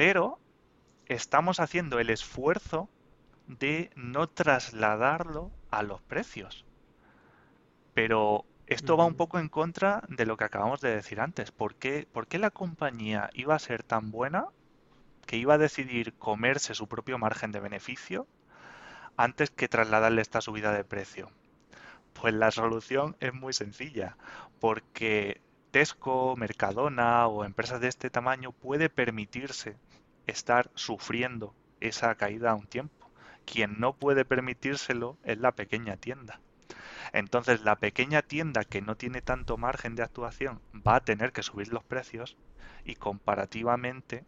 pero 0.00 0.38
estamos 1.08 1.60
haciendo 1.60 2.00
el 2.00 2.08
esfuerzo 2.08 2.88
de 3.46 3.90
no 3.96 4.30
trasladarlo 4.30 5.50
a 5.70 5.82
los 5.82 6.00
precios. 6.00 6.64
Pero 7.92 8.46
esto 8.66 8.96
va 8.96 9.04
un 9.04 9.14
poco 9.14 9.38
en 9.38 9.50
contra 9.50 10.02
de 10.08 10.24
lo 10.24 10.38
que 10.38 10.44
acabamos 10.44 10.80
de 10.80 10.94
decir 10.94 11.20
antes. 11.20 11.50
¿Por 11.50 11.74
qué, 11.74 12.08
¿Por 12.10 12.28
qué, 12.28 12.38
la 12.38 12.50
compañía 12.50 13.28
iba 13.34 13.54
a 13.54 13.58
ser 13.58 13.82
tan 13.82 14.10
buena 14.10 14.46
que 15.26 15.36
iba 15.36 15.52
a 15.52 15.58
decidir 15.58 16.14
comerse 16.14 16.72
su 16.72 16.88
propio 16.88 17.18
margen 17.18 17.52
de 17.52 17.60
beneficio 17.60 18.26
antes 19.18 19.50
que 19.50 19.68
trasladarle 19.68 20.22
esta 20.22 20.40
subida 20.40 20.72
de 20.72 20.82
precio? 20.82 21.30
Pues 22.14 22.32
la 22.32 22.50
solución 22.50 23.18
es 23.20 23.34
muy 23.34 23.52
sencilla, 23.52 24.16
porque 24.60 25.42
Tesco, 25.70 26.36
Mercadona 26.36 27.26
o 27.26 27.44
empresas 27.44 27.82
de 27.82 27.88
este 27.88 28.08
tamaño 28.08 28.52
puede 28.52 28.88
permitirse 28.88 29.76
estar 30.30 30.70
sufriendo 30.74 31.54
esa 31.80 32.14
caída 32.14 32.50
a 32.50 32.54
un 32.54 32.66
tiempo. 32.66 33.10
Quien 33.44 33.80
no 33.80 33.94
puede 33.94 34.24
permitírselo 34.24 35.18
es 35.24 35.38
la 35.38 35.52
pequeña 35.52 35.96
tienda. 35.96 36.40
Entonces 37.12 37.62
la 37.62 37.76
pequeña 37.76 38.22
tienda 38.22 38.64
que 38.64 38.82
no 38.82 38.96
tiene 38.96 39.20
tanto 39.22 39.56
margen 39.56 39.96
de 39.96 40.02
actuación 40.02 40.60
va 40.86 40.96
a 40.96 41.00
tener 41.00 41.32
que 41.32 41.42
subir 41.42 41.72
los 41.72 41.82
precios 41.82 42.36
y 42.84 42.94
comparativamente 42.94 44.24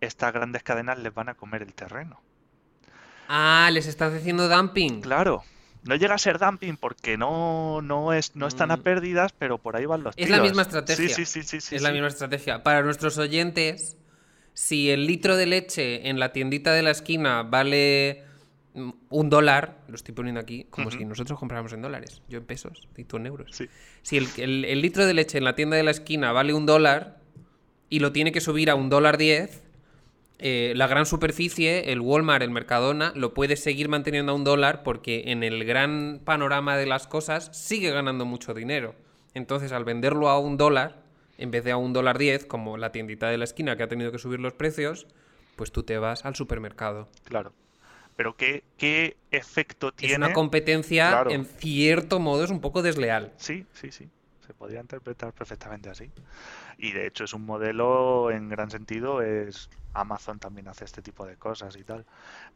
estas 0.00 0.32
grandes 0.32 0.62
cadenas 0.62 0.98
les 0.98 1.12
van 1.12 1.28
a 1.28 1.34
comer 1.34 1.62
el 1.62 1.74
terreno. 1.74 2.20
Ah, 3.28 3.68
les 3.72 3.86
estás 3.86 4.14
haciendo 4.14 4.48
dumping. 4.48 5.02
Claro, 5.02 5.44
no 5.84 5.94
llega 5.94 6.14
a 6.14 6.18
ser 6.18 6.38
dumping 6.38 6.76
porque 6.76 7.16
no, 7.16 7.80
no, 7.82 8.12
es, 8.12 8.34
no 8.34 8.46
están 8.46 8.70
a 8.70 8.78
mm. 8.78 8.82
pérdidas, 8.82 9.32
pero 9.32 9.58
por 9.58 9.76
ahí 9.76 9.86
van 9.86 10.02
los 10.02 10.16
tiros. 10.16 10.30
Es 10.30 10.36
la 10.36 10.42
misma 10.42 10.62
estrategia. 10.62 11.08
Sí, 11.08 11.24
sí, 11.24 11.42
sí, 11.42 11.60
sí, 11.60 11.76
Es 11.76 11.82
la 11.82 11.92
misma 11.92 12.08
estrategia. 12.08 12.62
Para 12.62 12.82
nuestros 12.82 13.18
oyentes, 13.18 13.96
si 14.54 14.90
el 14.90 15.06
litro 15.06 15.36
de 15.36 15.46
leche 15.46 16.08
en 16.08 16.18
la 16.18 16.32
tiendita 16.32 16.72
de 16.72 16.82
la 16.82 16.90
esquina 16.90 17.42
vale 17.42 18.24
mm, 18.74 18.90
un 19.10 19.30
dólar, 19.30 19.78
lo 19.88 19.94
estoy 19.94 20.14
poniendo 20.14 20.40
aquí, 20.40 20.66
como 20.70 20.90
si 20.90 21.04
nosotros 21.04 21.38
compráramos 21.38 21.72
en 21.72 21.82
dólares, 21.82 22.22
yo 22.28 22.38
en 22.38 22.44
pesos 22.44 22.88
y 22.96 23.04
tú 23.04 23.16
en 23.16 23.26
euros. 23.26 23.62
Si 24.02 24.16
el, 24.16 24.64
el, 24.64 24.80
litro 24.80 25.06
de 25.06 25.14
leche 25.14 25.38
en 25.38 25.44
la 25.44 25.54
tienda 25.54 25.76
de 25.76 25.82
la 25.82 25.90
esquina 25.90 26.32
vale 26.32 26.54
un 26.54 26.66
dólar 26.66 27.20
y 27.88 28.00
lo 28.00 28.12
tiene 28.12 28.32
que 28.32 28.40
subir 28.40 28.70
a 28.70 28.74
un 28.74 28.88
dólar 28.88 29.18
diez, 29.18 29.62
eh, 30.42 30.72
la 30.74 30.86
gran 30.86 31.04
superficie, 31.04 31.92
el 31.92 32.00
Walmart, 32.00 32.42
el 32.42 32.50
Mercadona, 32.50 33.12
lo 33.14 33.34
puede 33.34 33.56
seguir 33.56 33.90
manteniendo 33.90 34.32
a 34.32 34.34
un 34.34 34.42
dólar 34.42 34.82
porque 34.82 35.24
en 35.26 35.42
el 35.42 35.64
gran 35.66 36.22
panorama 36.24 36.78
de 36.78 36.86
las 36.86 37.06
cosas 37.06 37.50
sigue 37.52 37.90
ganando 37.90 38.24
mucho 38.24 38.54
dinero. 38.54 38.94
Entonces, 39.34 39.70
al 39.72 39.84
venderlo 39.84 40.30
a 40.30 40.38
un 40.38 40.56
dólar, 40.56 40.99
en 41.40 41.50
vez 41.50 41.64
de 41.64 41.72
a 41.72 41.76
un 41.76 41.92
dólar 41.92 42.18
diez, 42.18 42.44
como 42.44 42.76
la 42.76 42.92
tiendita 42.92 43.28
de 43.28 43.38
la 43.38 43.44
esquina 43.44 43.76
que 43.76 43.82
ha 43.82 43.88
tenido 43.88 44.12
que 44.12 44.18
subir 44.18 44.40
los 44.40 44.52
precios, 44.52 45.06
pues 45.56 45.72
tú 45.72 45.82
te 45.82 45.98
vas 45.98 46.24
al 46.24 46.36
supermercado. 46.36 47.08
Claro. 47.24 47.52
Pero 48.14 48.36
¿qué, 48.36 48.62
qué 48.76 49.16
efecto 49.30 49.92
tiene? 49.92 50.12
Es 50.12 50.18
una 50.18 50.34
competencia, 50.34 51.24
en 51.30 51.46
cierto 51.46 52.20
modo, 52.20 52.44
es 52.44 52.50
un 52.50 52.60
poco 52.60 52.82
desleal. 52.82 53.32
Sí, 53.38 53.64
sí, 53.72 53.90
sí. 53.90 54.10
Se 54.46 54.52
podría 54.52 54.80
interpretar 54.80 55.32
perfectamente 55.32 55.88
así. 55.88 56.10
Y 56.76 56.92
de 56.92 57.06
hecho 57.06 57.24
es 57.24 57.32
un 57.32 57.46
modelo 57.46 58.30
en 58.30 58.50
gran 58.50 58.70
sentido, 58.70 59.22
es 59.22 59.70
Amazon 59.94 60.38
también 60.38 60.68
hace 60.68 60.84
este 60.84 61.00
tipo 61.00 61.24
de 61.24 61.36
cosas 61.36 61.76
y 61.76 61.84
tal. 61.84 62.04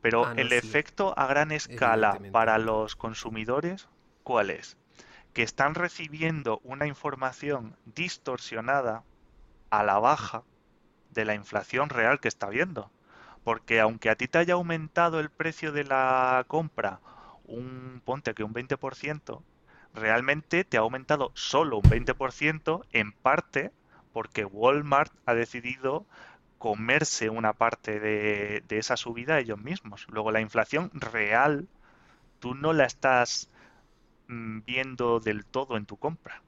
Pero 0.02 0.26
ah, 0.26 0.34
el 0.36 0.52
efecto 0.52 1.18
a 1.18 1.26
gran 1.26 1.52
escala 1.52 2.18
para 2.32 2.58
los 2.58 2.96
consumidores, 2.96 3.88
¿cuál 4.22 4.50
es? 4.50 4.76
Que 5.34 5.42
están 5.42 5.74
recibiendo 5.74 6.60
una 6.64 6.86
información 6.86 7.76
distorsionada 7.84 9.02
a 9.70 9.82
la 9.82 9.98
baja 9.98 10.42
de 11.10 11.24
la 11.26 11.34
inflación 11.34 11.90
real 11.90 12.20
que 12.20 12.28
está 12.28 12.48
viendo. 12.48 12.90
Porque 13.44 13.80
aunque 13.80 14.08
a 14.08 14.16
ti 14.16 14.26
te 14.26 14.38
haya 14.38 14.54
aumentado 14.54 15.20
el 15.20 15.28
precio 15.28 15.70
de 15.72 15.84
la 15.84 16.44
compra 16.48 17.00
un 17.44 18.00
ponte 18.04 18.34
que 18.34 18.42
un 18.42 18.54
20%, 18.54 19.42
realmente 19.94 20.64
te 20.64 20.76
ha 20.76 20.80
aumentado 20.80 21.30
solo 21.34 21.78
un 21.78 21.82
20% 21.82 22.84
en 22.92 23.12
parte 23.12 23.70
porque 24.12 24.44
Walmart 24.44 25.12
ha 25.26 25.34
decidido 25.34 26.06
comerse 26.58 27.28
una 27.28 27.52
parte 27.52 28.00
de, 28.00 28.62
esa 28.70 28.96
subida 28.96 29.38
ellos 29.38 29.58
mismos. 29.58 30.06
Luego 30.08 30.30
la 30.30 30.40
inflación 30.40 30.90
real 30.94 31.68
tú 32.38 32.54
no 32.54 32.72
la 32.72 32.84
estás 32.84 33.50
viendo 34.66 35.20
del 35.20 35.44
todo 35.44 35.76
en 35.76 35.86
tu 35.86 35.96
compra. 35.96 36.42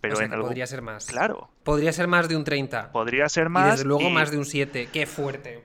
Pero 0.00 0.20
en 0.20 0.30
podría 0.30 0.66
ser 0.66 0.82
más. 0.82 1.06
Claro. 1.06 1.48
Podría 1.62 1.92
ser 1.92 2.08
más 2.08 2.28
de 2.28 2.36
un 2.36 2.42
30. 2.42 2.90
Podría 2.90 3.28
ser 3.28 3.48
más. 3.48 3.68
Y 3.68 3.70
desde 3.70 3.84
luego 3.84 4.10
más 4.10 4.32
de 4.32 4.38
un 4.38 4.44
7. 4.44 4.88
Qué 4.92 5.06
fuerte. 5.06 5.62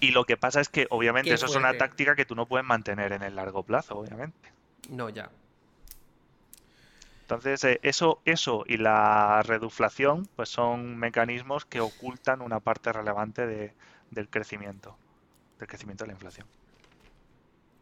Y 0.00 0.10
lo 0.10 0.24
que 0.24 0.36
pasa 0.36 0.60
es 0.60 0.68
que, 0.68 0.86
obviamente, 0.90 1.32
eso 1.32 1.46
es 1.46 1.54
una 1.54 1.76
táctica 1.76 2.14
que 2.14 2.24
tú 2.24 2.34
no 2.34 2.46
puedes 2.46 2.66
mantener 2.66 3.12
en 3.12 3.22
el 3.22 3.36
largo 3.36 3.62
plazo, 3.62 3.98
obviamente. 3.98 4.52
No, 4.90 5.08
ya. 5.08 5.30
Entonces, 7.22 7.62
eh, 7.64 7.80
eso, 7.82 8.20
eso 8.24 8.64
y 8.66 8.76
la 8.76 9.42
reduflación, 9.44 10.28
pues 10.36 10.48
son 10.48 10.96
mecanismos 10.96 11.64
que 11.64 11.80
ocultan 11.80 12.40
una 12.42 12.60
parte 12.60 12.92
relevante 12.92 13.46
de, 13.46 13.72
del 14.10 14.28
crecimiento, 14.28 14.96
del 15.58 15.68
crecimiento 15.68 16.04
de 16.04 16.08
la 16.08 16.14
inflación. 16.14 16.46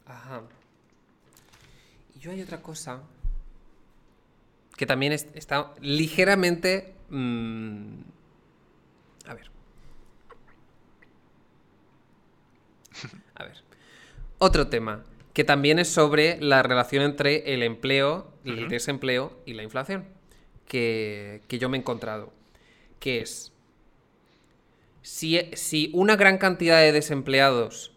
Ajá. 0.06 0.42
Y 2.18 2.20
yo 2.20 2.32
hay 2.32 2.42
otra 2.42 2.60
cosa 2.60 3.02
que 4.76 4.86
también 4.86 5.12
está 5.12 5.72
ligeramente... 5.80 6.94
Mm, 7.10 8.00
a 9.26 9.34
ver. 9.34 9.50
A 13.36 13.44
ver. 13.44 13.62
Otro 14.38 14.68
tema 14.68 15.04
que 15.32 15.44
también 15.44 15.78
es 15.78 15.88
sobre 15.88 16.40
la 16.40 16.64
relación 16.64 17.04
entre 17.04 17.54
el 17.54 17.62
empleo, 17.62 18.32
el 18.44 18.68
desempleo 18.68 19.40
y 19.46 19.54
la 19.54 19.62
inflación, 19.62 20.04
que, 20.66 21.42
yo 21.48 21.68
me 21.68 21.76
he 21.76 21.80
encontrado. 21.80 22.32
Que 22.98 23.20
es, 23.20 23.52
si, 25.02 25.38
si 25.52 25.92
una 25.94 26.16
gran 26.16 26.38
cantidad 26.38 26.80
de 26.80 26.90
desempleados 26.90 27.92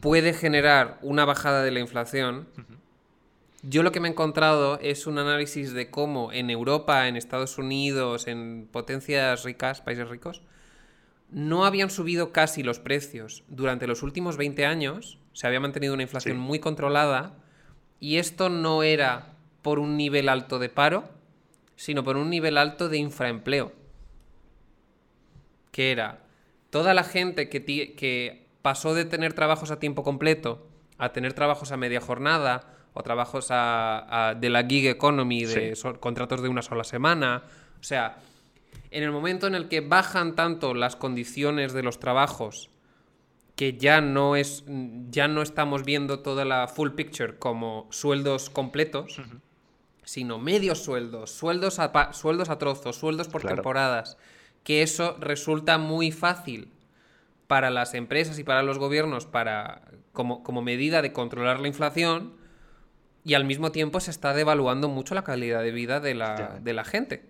puede 0.00 0.32
generar 0.32 1.00
una 1.02 1.24
bajada 1.24 1.64
de 1.64 1.72
la 1.72 1.80
inflación, 1.80 2.46
yo 3.62 3.82
lo 3.82 3.90
que 3.90 4.00
me 4.00 4.08
he 4.08 4.10
encontrado 4.12 4.78
es 4.80 5.06
un 5.06 5.18
análisis 5.18 5.72
de 5.72 5.90
cómo 5.90 6.32
en 6.32 6.50
Europa, 6.50 7.08
en 7.08 7.16
Estados 7.16 7.58
Unidos, 7.58 8.28
en 8.28 8.68
potencias 8.70 9.44
ricas, 9.44 9.80
países 9.80 10.08
ricos, 10.08 10.42
no 11.30 11.64
habían 11.64 11.90
subido 11.90 12.32
casi 12.32 12.62
los 12.62 12.78
precios 12.78 13.42
durante 13.48 13.86
los 13.86 14.02
últimos 14.02 14.36
20 14.36 14.64
años, 14.64 15.18
se 15.32 15.46
había 15.46 15.60
mantenido 15.60 15.94
una 15.94 16.04
inflación 16.04 16.38
muy 16.38 16.60
controlada, 16.60 17.34
y 18.00 18.16
esto 18.16 18.48
no 18.48 18.82
era 18.84 19.34
por 19.62 19.80
un 19.80 19.96
nivel 19.96 20.28
alto 20.28 20.58
de 20.58 20.68
paro, 20.68 21.10
sino 21.74 22.04
por 22.04 22.16
un 22.16 22.30
nivel 22.30 22.58
alto 22.58 22.88
de 22.88 22.98
infraempleo. 22.98 23.72
Que 25.72 25.90
era 25.90 26.22
toda 26.70 26.94
la 26.94 27.04
gente 27.04 27.48
que, 27.48 27.64
que 27.64 28.46
pasó 28.62 28.94
de 28.94 29.04
tener 29.04 29.32
trabajos 29.32 29.70
a 29.70 29.80
tiempo 29.80 30.04
completo 30.04 30.66
a 30.96 31.12
tener 31.12 31.32
trabajos 31.32 31.70
a 31.70 31.76
media 31.76 32.00
jornada 32.00 32.77
o 32.92 33.02
trabajos 33.02 33.48
de 33.48 34.50
la 34.50 34.66
gig 34.68 34.86
economy, 34.86 35.44
de 35.44 35.76
contratos 36.00 36.42
de 36.42 36.48
una 36.48 36.62
sola 36.62 36.84
semana. 36.84 37.42
O 37.80 37.84
sea, 37.84 38.18
en 38.90 39.02
el 39.02 39.12
momento 39.12 39.46
en 39.46 39.54
el 39.54 39.68
que 39.68 39.80
bajan 39.80 40.34
tanto 40.34 40.74
las 40.74 40.96
condiciones 40.96 41.72
de 41.72 41.82
los 41.82 41.98
trabajos 41.98 42.70
que 43.58 43.76
ya 43.76 44.00
no 44.00 44.36
es 44.36 44.64
ya 45.10 45.26
no 45.26 45.42
estamos 45.42 45.84
viendo 45.84 46.20
toda 46.20 46.44
la 46.44 46.68
full 46.68 46.90
picture 46.90 47.38
como 47.38 47.88
sueldos 47.90 48.50
completos, 48.50 49.20
sino 50.04 50.38
medios 50.38 50.78
sueldos, 50.78 51.32
sueldos 51.32 51.80
a, 51.80 52.12
sueldos 52.12 52.50
a 52.50 52.58
trozos, 52.58 52.96
sueldos 52.96 53.26
por 53.26 53.42
temporadas, 53.42 54.16
que 54.62 54.82
eso 54.82 55.16
resulta 55.18 55.76
muy 55.76 56.12
fácil 56.12 56.70
para 57.48 57.70
las 57.70 57.94
empresas 57.94 58.38
y 58.38 58.44
para 58.44 58.62
los 58.62 58.78
gobiernos 58.78 59.26
para 59.26 59.82
como, 60.12 60.44
como 60.44 60.62
medida 60.62 61.02
de 61.02 61.12
controlar 61.12 61.58
la 61.58 61.66
inflación 61.66 62.37
y 63.28 63.34
al 63.34 63.44
mismo 63.44 63.70
tiempo 63.72 64.00
se 64.00 64.10
está 64.10 64.32
devaluando 64.32 64.88
mucho 64.88 65.14
la 65.14 65.22
calidad 65.22 65.62
de 65.62 65.70
vida 65.70 66.00
de 66.00 66.14
la, 66.14 66.58
de 66.62 66.72
la 66.72 66.82
gente. 66.82 67.26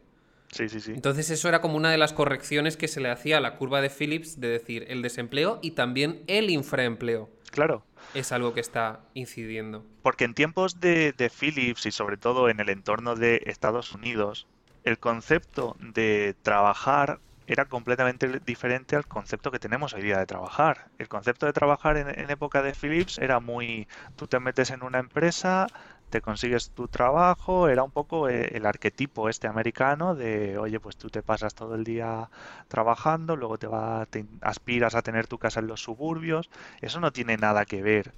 Sí, 0.53 0.69
sí, 0.69 0.79
sí. 0.79 0.93
Entonces 0.93 1.29
eso 1.29 1.49
era 1.49 1.61
como 1.61 1.77
una 1.77 1.91
de 1.91 1.99
las 1.99 2.13
correcciones 2.13 2.77
que 2.77 2.87
se 2.87 3.01
le 3.01 3.11
hacía 3.11 3.39
a 3.39 3.41
la 3.41 3.57
curva 3.57 3.81
de 3.81 3.91
Phillips, 3.91 4.39
de 4.39 4.49
decir 4.49 4.87
el 4.89 5.03
desempleo 5.03 5.59
y 5.61 5.73
también 5.73 6.23
el 6.29 6.51
infraempleo. 6.51 7.29
Claro. 7.51 7.83
Es 8.15 8.31
algo 8.31 8.55
que 8.55 8.61
está 8.61 9.01
incidiendo. 9.15 9.85
Porque 10.03 10.25
en 10.25 10.35
tiempos 10.35 10.79
de, 10.79 11.13
de 11.13 11.31
Phillips 11.31 11.85
y 11.85 11.91
sobre 11.91 12.17
todo 12.17 12.49
en 12.49 12.61
el 12.61 12.69
entorno 12.69 13.17
de 13.17 13.43
Estados 13.47 13.93
Unidos, 13.93 14.47
el 14.85 14.99
concepto 14.99 15.77
de 15.81 16.37
trabajar 16.43 17.19
era 17.49 17.65
completamente 17.65 18.41
diferente 18.45 18.95
al 18.95 19.07
concepto 19.07 19.51
que 19.51 19.59
tenemos 19.59 19.95
hoy 19.95 20.03
día 20.03 20.19
de 20.19 20.27
trabajar. 20.27 20.89
El 20.99 21.09
concepto 21.09 21.47
de 21.47 21.55
trabajar 21.55 21.97
en, 21.97 22.31
época 22.31 22.63
de 22.63 22.75
Philips 22.75 23.19
era 23.19 23.41
muy, 23.41 23.89
tú 24.17 24.27
te 24.27 24.39
metes 24.39 24.71
en 24.71 24.83
una 24.83 24.99
empresa, 24.99 25.67
te 26.11 26.21
consigues 26.21 26.71
tu 26.71 26.89
trabajo, 26.89 27.69
era 27.69 27.83
un 27.83 27.91
poco 27.91 28.29
eh, 28.29 28.51
el 28.53 28.67
arquetipo 28.67 29.31
este 29.31 29.47
americano 29.47 30.15
de, 30.15 30.59
oye, 30.59 30.79
pues 30.79 30.99
tú 30.99 31.09
te 31.09 31.23
pasas 31.23 31.55
todo 31.55 31.75
el 31.75 31.85
día 31.85 32.29
trabajando, 32.69 33.35
luego 33.35 33.57
te, 33.57 33.67
va, 33.67 34.05
te 34.05 34.27
aspiras 34.43 34.95
a 34.95 35.01
tener 35.01 35.27
tu 35.27 35.39
casa 35.39 35.61
en 35.61 35.69
los 35.69 35.81
suburbios. 35.81 36.51
Eso 36.83 37.01
no 37.01 37.13
tiene 37.13 37.39
nada 37.39 37.65
que 37.65 37.83
ver 37.83 38.13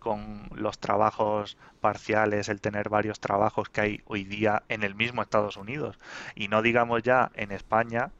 con 0.00 0.48
los 0.54 0.78
trabajos 0.80 1.56
parciales, 1.80 2.48
el 2.48 2.60
tener 2.60 2.88
varios 2.88 3.20
trabajos 3.20 3.68
que 3.68 3.80
hay 3.80 4.02
hoy 4.06 4.24
día 4.24 4.64
en 4.68 4.82
el 4.82 4.94
mismo 4.94 5.22
Estados 5.22 5.56
Unidos. 5.56 5.98
Y 6.34 6.48
no 6.48 6.60
digamos 6.60 7.02
ya 7.02 7.30
en 7.34 7.52
España, 7.52 8.10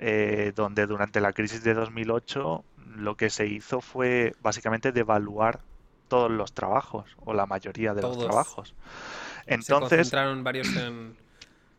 eh, 0.00 0.52
donde 0.56 0.86
durante 0.86 1.20
la 1.20 1.32
crisis 1.32 1.62
de 1.62 1.74
2008 1.74 2.64
lo 2.96 3.16
que 3.16 3.30
se 3.30 3.46
hizo 3.46 3.80
fue 3.80 4.34
básicamente 4.42 4.90
devaluar 4.90 5.60
todos 6.08 6.30
los 6.30 6.52
trabajos 6.52 7.16
o 7.24 7.34
la 7.34 7.46
mayoría 7.46 7.94
de 7.94 8.02
los 8.02 8.18
trabajos. 8.18 8.74
Entonces, 9.46 9.66
se 9.66 9.74
concentraron 9.74 10.42
varios 10.42 10.74
en 10.74 11.16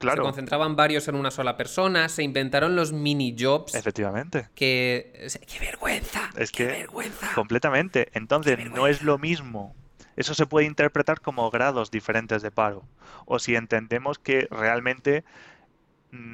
Claro. 0.02 0.24
Se 0.24 0.28
concentraban 0.28 0.76
varios 0.76 1.08
en 1.08 1.16
una 1.16 1.30
sola 1.30 1.56
persona, 1.56 2.10
se 2.10 2.24
inventaron 2.24 2.76
los 2.76 2.92
mini 2.92 3.36
jobs. 3.38 3.76
Efectivamente. 3.76 4.50
Que. 4.56 5.30
¡Qué 5.48 5.60
vergüenza! 5.60 6.32
Es 6.36 6.52
qué 6.52 6.66
que. 6.66 6.72
Vergüenza. 6.72 7.32
Completamente. 7.36 8.10
Entonces, 8.14 8.58
no 8.72 8.88
es 8.88 9.04
lo 9.04 9.20
mismo. 9.20 9.76
Eso 10.16 10.34
se 10.34 10.46
puede 10.46 10.66
interpretar 10.66 11.22
como 11.22 11.50
grados 11.52 11.92
diferentes 11.92 12.42
de 12.42 12.52
paro. 12.52 12.84
O 13.26 13.40
si 13.40 13.56
entendemos 13.56 14.20
que 14.20 14.48
realmente 14.50 15.24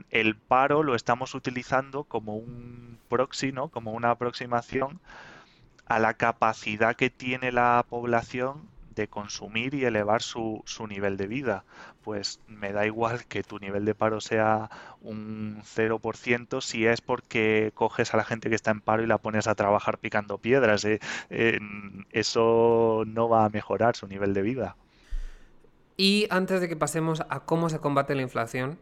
el 0.09 0.35
paro 0.35 0.83
lo 0.83 0.95
estamos 0.95 1.35
utilizando 1.35 2.03
como 2.03 2.35
un 2.35 2.99
proxy, 3.09 3.51
¿no? 3.51 3.69
Como 3.69 3.91
una 3.93 4.11
aproximación 4.11 4.99
a 5.85 5.99
la 5.99 6.15
capacidad 6.15 6.95
que 6.95 7.09
tiene 7.09 7.51
la 7.51 7.85
población 7.87 8.69
de 8.95 9.07
consumir 9.07 9.75
y 9.75 9.85
elevar 9.85 10.23
su, 10.23 10.63
su, 10.65 10.87
nivel 10.87 11.17
de 11.17 11.27
vida. 11.27 11.63
Pues 12.03 12.41
me 12.47 12.73
da 12.73 12.85
igual 12.85 13.25
que 13.25 13.43
tu 13.43 13.59
nivel 13.59 13.85
de 13.85 13.93
paro 13.93 14.19
sea 14.19 14.69
un 15.01 15.61
0% 15.63 16.61
si 16.61 16.87
es 16.87 16.99
porque 16.99 17.71
coges 17.75 18.13
a 18.13 18.17
la 18.17 18.23
gente 18.23 18.49
que 18.49 18.55
está 18.55 18.71
en 18.71 18.81
paro 18.81 19.03
y 19.03 19.07
la 19.07 19.19
pones 19.19 19.47
a 19.47 19.55
trabajar 19.55 19.99
picando 19.99 20.39
piedras. 20.39 20.83
¿eh? 20.83 20.99
eso 22.11 23.03
no 23.05 23.29
va 23.29 23.45
a 23.45 23.49
mejorar 23.49 23.95
su 23.95 24.07
nivel 24.07 24.33
de 24.33 24.41
vida. 24.41 24.75
Y 25.95 26.27
antes 26.29 26.59
de 26.59 26.67
que 26.67 26.75
pasemos 26.75 27.23
a 27.29 27.39
cómo 27.41 27.69
se 27.69 27.79
combate 27.79 28.15
la 28.15 28.23
inflación, 28.23 28.77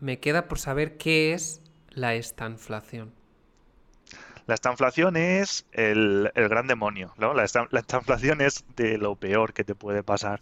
me 0.00 0.18
queda 0.18 0.48
por 0.48 0.58
saber 0.58 0.96
qué 0.96 1.32
es 1.32 1.62
la 1.90 2.14
estanflación. 2.14 3.12
La 4.46 4.54
estanflación 4.54 5.16
es 5.16 5.66
el, 5.72 6.30
gran 6.34 6.68
demonio, 6.68 7.12
¿no? 7.18 7.34
La, 7.34 7.44
estanflación 7.44 8.40
es 8.40 8.64
de 8.76 8.96
lo 8.96 9.16
peor 9.16 9.52
que 9.52 9.64
te 9.64 9.74
puede 9.74 10.04
pasar. 10.04 10.38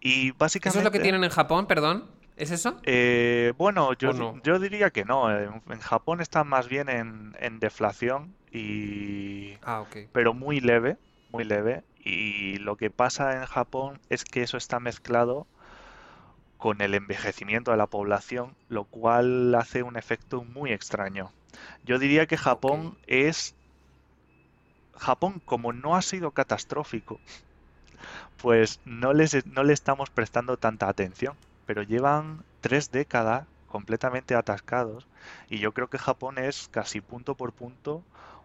Y 0.00 0.32
básicamente... 0.32 0.78
¿Eso 0.78 0.78
es 0.80 0.84
lo 0.84 0.90
que 0.90 1.00
tienen 1.00 1.24
en 1.24 1.30
Japón, 1.30 1.66
perdón? 1.66 2.10
¿Es 2.36 2.50
eso? 2.50 2.78
Eh, 2.82 3.52
bueno, 3.56 3.94
yo, 3.94 4.34
yo 4.42 4.58
diría 4.58 4.90
que 4.90 5.04
no. 5.04 5.30
En, 5.30 5.80
Japón 5.80 6.20
están 6.20 6.48
más 6.48 6.68
bien 6.68 6.88
en, 6.88 7.58
deflación 7.58 8.34
y... 8.50 9.54
Ah, 9.62 9.84
Pero 10.12 10.34
muy 10.34 10.60
leve, 10.60 10.98
muy 11.30 11.44
leve. 11.44 11.84
Y 12.04 12.56
lo 12.56 12.76
que 12.76 12.90
pasa 12.90 13.40
en 13.40 13.46
Japón 13.46 14.00
es 14.10 14.24
que 14.24 14.42
eso 14.42 14.56
está 14.56 14.80
mezclado 14.80 15.46
con 16.62 16.80
el 16.80 16.94
envejecimiento 16.94 17.72
de 17.72 17.76
la 17.76 17.88
población, 17.88 18.54
lo 18.68 18.84
cual 18.84 19.52
hace 19.56 19.82
un 19.82 19.96
efecto 19.96 20.44
muy 20.44 20.70
extraño. 20.70 21.32
Yo 21.84 21.98
diría 21.98 22.26
que 22.26 22.36
Japón 22.36 22.96
es... 23.08 23.56
Japón, 24.96 25.42
como 25.44 25.72
no 25.72 25.96
ha 25.96 26.02
sido 26.02 26.30
catastrófico, 26.30 27.18
pues 28.40 28.78
no, 28.84 29.12
les, 29.12 29.44
no 29.44 29.64
le 29.64 29.72
estamos 29.72 30.10
prestando 30.10 30.56
tanta 30.56 30.88
atención. 30.88 31.34
Pero 31.66 31.82
llevan 31.82 32.44
tres 32.60 32.92
décadas 32.92 33.44
completamente 33.66 34.36
atascados 34.36 35.08
y 35.50 35.58
yo 35.58 35.72
creo 35.72 35.88
que 35.88 35.98
Japón 35.98 36.38
es 36.38 36.68
casi 36.68 37.00
punto 37.00 37.34
por 37.34 37.52
punto 37.52 38.04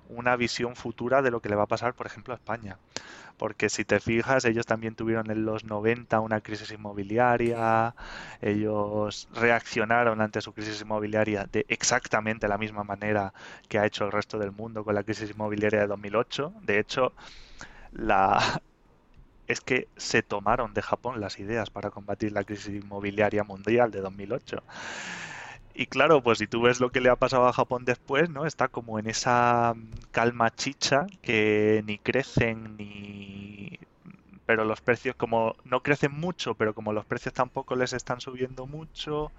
una 0.10 0.36
visión 0.36 0.76
futura 0.76 1.22
de 1.22 1.32
lo 1.32 1.42
que 1.42 1.50
le 1.50 1.56
va 1.56 1.64
a 1.64 1.68
pasar, 1.68 1.94
por 1.94 2.08
ejemplo, 2.08 2.34
a 2.34 2.38
España. 2.38 2.78
Porque 3.38 3.70
si 3.70 3.86
te 3.86 4.00
fijas, 4.00 4.46
ellos 4.46 4.66
también 4.66 4.96
tuvieron 4.96 5.30
en 5.30 5.46
los 5.46 5.64
90 5.64 6.20
una 6.22 6.42
crisis 6.42 6.72
inmobiliaria, 6.72 7.94
ellos 8.42 9.28
reaccionaron 9.34 10.22
ante 10.22 10.42
su 10.42 10.54
crisis 10.54 10.82
inmobiliaria 10.82 11.46
de 11.52 11.66
exactamente 11.70 12.48
la 12.48 12.58
misma 12.58 12.84
manera 12.84 13.34
que 13.70 13.78
ha 13.78 13.86
hecho 13.86 14.06
el 14.06 14.12
resto 14.12 14.40
del 14.40 14.52
mundo 14.52 14.84
con 14.84 14.96
la 14.96 15.04
crisis 15.04 15.30
inmobiliaria 15.30 15.82
de 15.82 15.88
2008. 15.88 16.54
De 16.64 16.80
hecho, 16.80 17.14
la, 17.92 18.62
es 19.48 19.62
que 19.62 19.88
se 19.98 20.24
tomaron 20.24 20.74
de 20.74 20.82
Japón 20.82 21.22
las 21.22 21.40
ideas 21.40 21.70
para 21.70 21.92
combatir 21.92 22.32
la 22.32 22.44
crisis 22.44 22.84
inmobiliaria 22.84 23.44
mundial 23.44 23.92
de 23.92 24.02
2008. 24.02 24.64
Y 25.80 25.86
claro, 25.86 26.24
pues 26.24 26.40
si 26.40 26.48
tú 26.48 26.64
ves 26.64 26.80
lo 26.80 26.90
que 26.92 27.02
le 27.02 27.10
ha 27.10 27.16
pasado 27.16 27.48
a 27.48 27.54
Japón 27.54 27.86
después, 27.86 28.32
¿no? 28.32 28.48
Está 28.48 28.68
como 28.68 28.98
en 28.98 29.08
esa 29.08 29.76
calma 30.10 30.50
chicha 30.50 31.06
que 31.22 31.84
ni 31.86 32.00
crecen 32.00 32.76
ni... 32.78 33.80
Pero 34.48 34.66
los 34.66 34.82
precios 34.82 35.16
como 35.16 35.56
no 35.66 35.84
crecen 35.84 36.14
mucho, 36.14 36.56
pero 36.56 36.74
como 36.74 36.94
los 36.94 37.06
precios 37.06 37.36
tampoco 37.36 37.76
les 37.76 37.94
están 37.94 38.22
subiendo 38.22 38.66
mucho, 38.66 39.32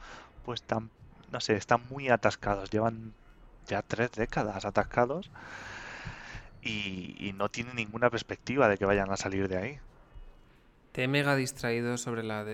pues 0.45 0.63
tan, 0.63 0.91
no 1.33 1.41
sé, 1.41 1.57
están 1.57 1.81
muy 1.91 2.09
atascados. 2.09 2.71
Llevan 2.71 3.15
ya 3.67 3.83
tres 3.83 4.13
décadas 4.13 4.65
atascados 4.65 5.31
y, 6.63 7.35
no 7.37 7.49
tienen 7.49 7.75
ninguna 7.75 8.11
perspectiva 8.11 8.69
de 8.69 8.79
que 8.79 8.85
vayan 8.85 9.11
a 9.11 9.17
salir 9.17 9.49
de 9.49 9.57
ahí. 9.57 9.79
Te 10.99 11.05
he 11.05 11.07
mega 11.07 11.37
distraído 11.37 11.97
sobre 11.97 12.25
la 12.25 12.45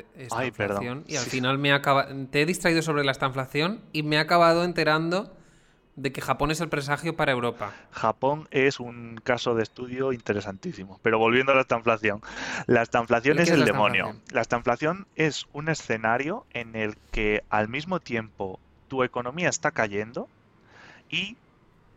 y 1.07 1.17
al 1.17 1.25
final 1.25 1.57
me 1.57 1.73
acaba... 1.73 2.09
te 2.31 2.43
he 2.43 2.45
distraído 2.45 2.83
sobre 2.83 3.03
la 3.03 3.13
estanflación 3.13 3.81
y 3.91 4.03
me 4.03 4.17
he 4.17 4.19
acabado 4.19 4.65
enterando 4.65 5.35
de 5.97 6.13
que 6.13 6.21
Japón 6.21 6.51
es 6.51 6.61
el 6.61 6.69
presagio 6.69 7.17
para 7.17 7.33
Europa. 7.33 7.73
Japón 7.91 8.47
es 8.51 8.81
un 8.81 9.19
caso 9.25 9.55
de 9.55 9.63
estudio 9.63 10.13
interesantísimo. 10.13 11.01
Pero 11.03 11.19
volviendo 11.19 11.53
a 11.53 11.55
la 11.55 11.63
estanflación. 11.63 12.21
La 12.67 12.83
estanflación 12.83 13.39
es, 13.39 13.49
el 13.49 13.65
demonio. 13.65 14.15
La 14.31 14.43
estanflación 14.43 15.07
es 15.17 15.47
un 15.55 15.71
escenario 15.71 16.45
en 16.53 16.77
el 16.77 16.99
que 17.13 17.45
al 17.49 17.71
mismo 17.71 17.99
tiempo 17.99 18.61
tu 18.89 19.05
economía 19.05 19.49
está 19.49 19.71
cayendo 19.71 20.29
y 21.09 21.39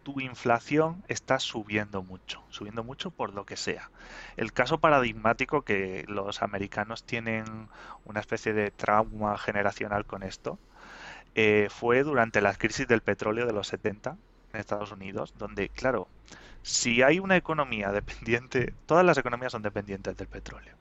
tu 0.08 0.22
inflación 0.22 1.04
está 1.10 1.38
subiendo 1.38 2.02
mucho, 2.02 2.42
subiendo 2.50 2.82
mucho 2.82 3.12
por 3.12 3.34
lo 3.34 3.46
que 3.46 3.58
sea. 3.58 3.90
El 4.38 4.54
caso 4.54 4.78
paradigmático 4.78 5.64
que 5.64 6.06
los 6.08 6.42
americanos 6.42 7.04
tienen 7.04 7.68
una 8.06 8.22
especie 8.22 8.54
de 8.54 8.72
trauma 8.72 9.38
generacional 9.38 10.06
con 10.06 10.24
esto 10.24 10.60
eh, 11.36 11.68
fue 11.70 12.04
durante 12.04 12.40
la 12.40 12.54
crisis 12.54 12.88
del 12.88 13.02
petróleo 13.02 13.46
de 13.46 13.52
los 13.52 13.68
70 13.68 14.16
en 14.54 14.60
Estados 14.62 14.94
Unidos, 14.94 15.34
donde, 15.38 15.68
claro, 15.68 16.08
si 16.62 17.02
hay 17.02 17.20
una 17.20 17.36
economía 17.36 17.92
dependiente, 17.92 18.74
todas 18.86 19.04
las 19.04 19.18
economías 19.18 19.52
son 19.52 19.62
dependientes 19.62 20.16
del 20.16 20.30
petróleo. 20.30 20.76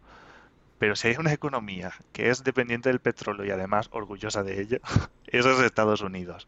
Pero 0.79 0.95
si 0.95 1.09
hay 1.09 1.17
una 1.17 1.33
economía 1.33 1.93
que 2.13 2.31
es 2.31 2.45
dependiente 2.45 2.91
del 2.91 3.01
petróleo 3.01 3.45
y 3.45 3.51
además 3.51 3.89
orgullosa 3.91 4.45
de 4.45 4.61
ello, 4.61 4.79
eso 5.27 5.51
es 5.51 5.59
Estados 5.59 6.01
Unidos. 6.01 6.47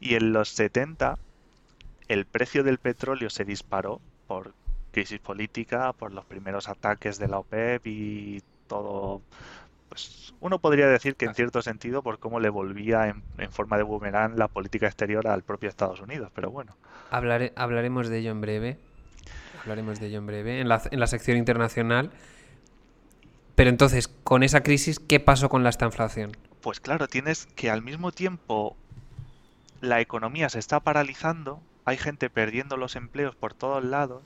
Y 0.00 0.14
en 0.14 0.32
los 0.32 0.48
70 0.48 1.18
el 2.08 2.26
precio 2.26 2.62
del 2.62 2.78
petróleo 2.78 3.30
se 3.30 3.44
disparó 3.44 4.00
por 4.26 4.52
crisis 4.92 5.20
política, 5.20 5.92
por 5.92 6.12
los 6.12 6.24
primeros 6.24 6.68
ataques 6.68 7.18
de 7.18 7.28
la 7.28 7.38
OPEP 7.38 7.86
y 7.86 8.42
todo. 8.68 9.22
Pues 9.88 10.34
uno 10.40 10.58
podría 10.58 10.86
decir 10.88 11.16
que 11.16 11.24
en 11.24 11.34
cierto 11.34 11.62
sentido 11.62 12.02
por 12.02 12.18
cómo 12.18 12.40
le 12.40 12.48
volvía 12.48 13.08
en, 13.08 13.50
forma 13.50 13.76
de 13.76 13.82
boomerang 13.82 14.38
la 14.38 14.48
política 14.48 14.86
exterior 14.86 15.26
al 15.26 15.42
propio 15.42 15.68
Estados 15.68 16.00
Unidos, 16.00 16.30
pero 16.34 16.50
bueno. 16.50 16.76
hablaremos 17.10 18.08
de 18.08 18.18
ello 18.18 18.30
en 18.30 18.40
breve. 18.40 18.78
Hablaremos 19.62 19.98
de 19.98 20.08
ello 20.08 20.18
en 20.18 20.26
breve 20.26 20.60
en 20.60 20.68
la, 20.68 20.82
en 20.90 21.00
la 21.00 21.06
sección 21.06 21.36
internacional. 21.36 22.10
Pero 23.54 23.70
entonces, 23.70 24.08
con 24.08 24.42
esa 24.42 24.62
crisis, 24.62 24.98
¿qué 24.98 25.20
pasó 25.20 25.48
con 25.48 25.62
la 25.62 25.70
esta 25.70 25.86
inflación? 25.86 26.36
Pues 26.60 26.80
claro, 26.80 27.06
tienes 27.08 27.46
que 27.46 27.70
al 27.70 27.82
mismo 27.82 28.10
tiempo 28.10 28.76
la 29.80 30.00
economía 30.00 30.48
se 30.48 30.58
está 30.58 30.80
paralizando, 30.80 31.60
hay 31.84 31.96
gente 31.96 32.30
perdiendo 32.30 32.76
los 32.76 32.96
empleos 32.96 33.36
por 33.36 33.54
todos 33.54 33.84
lados. 33.84 34.22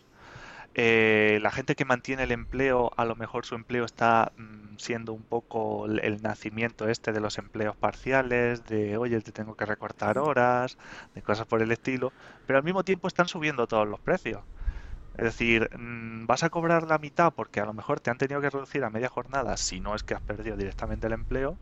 Eh, 0.74 1.40
la 1.42 1.50
gente 1.50 1.74
que 1.74 1.84
mantiene 1.84 2.22
el 2.24 2.30
empleo, 2.30 2.92
a 2.96 3.04
lo 3.04 3.16
mejor 3.16 3.44
su 3.44 3.56
empleo 3.56 3.84
está 3.84 4.32
mm, 4.36 4.76
siendo 4.76 5.12
un 5.12 5.22
poco 5.24 5.86
el, 5.86 6.22
nacimiento 6.22 6.88
este 6.88 7.12
de 7.12 7.20
los 7.20 7.38
empleos 7.38 7.76
parciales, 7.76 8.64
de 8.66 8.96
oye, 8.96 9.20
te 9.20 9.32
tengo 9.32 9.56
que 9.56 9.66
recortar 9.66 10.18
horas, 10.18 10.78
de 11.14 11.22
cosas 11.22 11.46
por 11.46 11.62
el 11.62 11.72
estilo, 11.72 12.12
pero 12.46 12.59
al 12.59 12.64
mismo 12.64 12.84
tiempo 12.84 13.09
están 13.09 13.26
subiendo 13.28 13.66
todos 13.66 13.88
los 13.88 13.98
precios. 14.00 14.42
Es 15.16 15.24
decir, 15.24 15.68
mm, 15.76 16.26
vas 16.26 16.44
a 16.44 16.50
cobrar 16.50 16.84
la 16.84 16.98
mitad 16.98 17.32
porque 17.32 17.59
a 17.59 17.64
lo 17.64 17.72
mejor 17.72 17.98
te 17.98 18.11
han 18.11 18.18
tenido 18.18 18.40
que 18.40 18.50
reducir 18.50 18.84
a 18.84 18.90
media 18.90 19.09
jornada 19.09 19.56
si 19.56 19.80
no 19.80 19.96
es 19.96 20.04
que 20.04 20.14
has 20.14 20.20
perdido 20.22 20.56
directamente 20.56 21.09
el 21.09 21.12
empleo, 21.12 21.56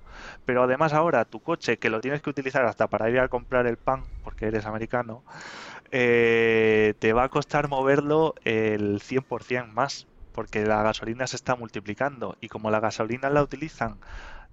pero 0.44 0.64
además 0.64 0.92
ahora 0.92 1.24
tu 1.24 1.40
coche 1.40 1.78
que 1.78 1.88
lo 1.88 2.02
tienes 2.02 2.20
que 2.20 2.28
utilizar 2.28 2.66
hasta 2.66 2.86
para 2.88 3.08
ir 3.08 3.18
a 3.18 3.28
comprar 3.28 3.66
el 3.66 3.78
pan 3.78 4.02
porque 4.24 4.46
eres 4.46 4.66
americano, 4.66 5.24
eh, 5.90 6.94
te 6.98 7.12
va 7.12 7.24
a 7.24 7.28
costar 7.28 7.68
moverlo 7.68 8.34
el 8.44 9.00
100% 9.00 9.68
más, 9.68 10.06
porque 10.32 10.64
la 10.64 10.82
gasolina 10.82 11.26
se 11.26 11.36
está 11.36 11.56
multiplicando 11.56 12.36
y 12.40 12.48
como 12.48 12.70
la 12.70 12.80
gasolina 12.80 13.30
la 13.30 13.42
utilizan 13.42 13.98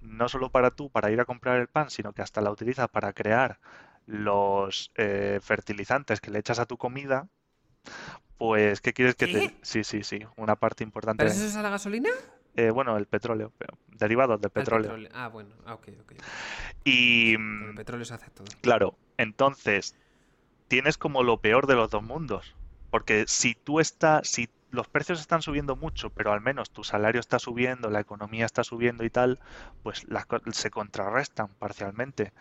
no 0.00 0.28
solo 0.28 0.50
para 0.50 0.70
tú, 0.70 0.90
para 0.90 1.10
ir 1.10 1.20
a 1.20 1.24
comprar 1.24 1.58
el 1.60 1.68
pan, 1.68 1.90
sino 1.90 2.12
que 2.12 2.22
hasta 2.22 2.40
la 2.40 2.50
utilizas 2.50 2.88
para 2.88 3.12
crear 3.12 3.58
los 4.06 4.92
eh, 4.96 5.40
fertilizantes 5.42 6.20
que 6.20 6.30
le 6.30 6.38
echas 6.38 6.58
a 6.58 6.66
tu 6.66 6.76
comida, 6.76 7.28
pues, 8.38 8.80
¿qué 8.80 8.92
quieres 8.92 9.14
que 9.14 9.26
te...? 9.26 9.54
Sí, 9.62 9.84
sí, 9.84 10.02
sí, 10.02 10.20
una 10.36 10.56
parte 10.56 10.84
importante. 10.84 11.24
¿Pero 11.24 11.34
eso 11.34 11.46
es 11.46 11.56
a 11.56 11.62
la 11.62 11.70
gasolina? 11.70 12.10
Eh, 12.56 12.70
bueno, 12.70 12.96
el 12.96 13.06
petróleo, 13.06 13.52
derivados 13.88 14.40
del 14.40 14.50
petróleo. 14.50 15.08
Ah, 15.12 15.28
bueno, 15.28 15.54
ah, 15.64 15.74
ok, 15.74 15.88
ok. 16.02 16.12
Y... 16.84 17.34
el 17.34 17.74
petróleo 17.74 18.04
se 18.04 18.14
hace 18.14 18.30
todo. 18.30 18.46
Claro, 18.60 18.96
entonces, 19.16 19.96
tienes 20.74 20.98
como 20.98 21.22
lo 21.22 21.40
peor 21.40 21.68
de 21.68 21.76
los 21.76 21.88
dos 21.88 22.02
mundos. 22.02 22.56
Porque 22.90 23.26
si 23.28 23.54
tú 23.54 23.78
estás, 23.78 24.26
si 24.26 24.48
los 24.70 24.88
precios 24.88 25.20
están 25.20 25.40
subiendo 25.40 25.76
mucho, 25.76 26.10
pero 26.10 26.32
al 26.32 26.40
menos 26.40 26.72
tu 26.72 26.82
salario 26.82 27.20
está 27.20 27.38
subiendo, 27.38 27.90
la 27.90 28.00
economía 28.00 28.44
está 28.44 28.64
subiendo 28.64 29.04
y 29.04 29.10
tal, 29.10 29.38
pues 29.84 30.04
las, 30.08 30.26
se 30.50 30.70
contrarrestan 30.70 31.46
parcialmente. 31.60 32.32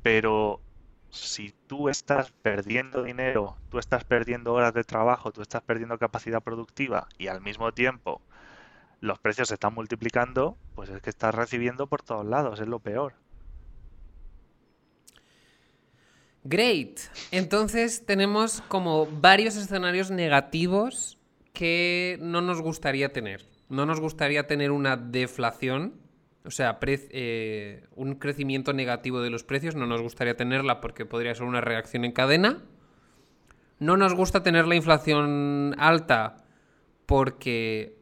Pero 0.00 0.62
si 1.10 1.52
tú 1.66 1.90
estás 1.90 2.30
perdiendo 2.30 3.02
dinero, 3.02 3.58
tú 3.68 3.78
estás 3.78 4.04
perdiendo 4.04 4.54
horas 4.54 4.72
de 4.72 4.84
trabajo, 4.84 5.30
tú 5.30 5.42
estás 5.42 5.60
perdiendo 5.60 5.98
capacidad 5.98 6.42
productiva 6.42 7.06
y 7.18 7.26
al 7.26 7.42
mismo 7.42 7.72
tiempo 7.72 8.22
los 9.00 9.18
precios 9.18 9.48
se 9.48 9.54
están 9.54 9.74
multiplicando, 9.74 10.56
pues 10.74 10.88
es 10.88 11.02
que 11.02 11.10
estás 11.10 11.34
recibiendo 11.34 11.86
por 11.86 12.00
todos 12.00 12.24
lados, 12.24 12.60
es 12.60 12.66
lo 12.66 12.80
peor. 12.80 13.23
Great. 16.44 17.00
Entonces 17.30 18.04
tenemos 18.04 18.62
como 18.68 19.06
varios 19.06 19.56
escenarios 19.56 20.10
negativos 20.10 21.18
que 21.54 22.18
no 22.20 22.42
nos 22.42 22.60
gustaría 22.60 23.12
tener. 23.12 23.46
No 23.70 23.86
nos 23.86 23.98
gustaría 23.98 24.46
tener 24.46 24.70
una 24.70 24.98
deflación, 24.98 25.94
o 26.44 26.50
sea, 26.50 26.78
eh, 26.82 27.86
un 27.94 28.16
crecimiento 28.16 28.74
negativo 28.74 29.22
de 29.22 29.30
los 29.30 29.42
precios, 29.42 29.74
no 29.74 29.86
nos 29.86 30.02
gustaría 30.02 30.36
tenerla 30.36 30.82
porque 30.82 31.06
podría 31.06 31.34
ser 31.34 31.44
una 31.44 31.62
reacción 31.62 32.04
en 32.04 32.12
cadena. 32.12 32.62
No 33.78 33.96
nos 33.96 34.14
gusta 34.14 34.42
tener 34.42 34.66
la 34.66 34.74
inflación 34.74 35.74
alta 35.78 36.44
porque 37.06 37.96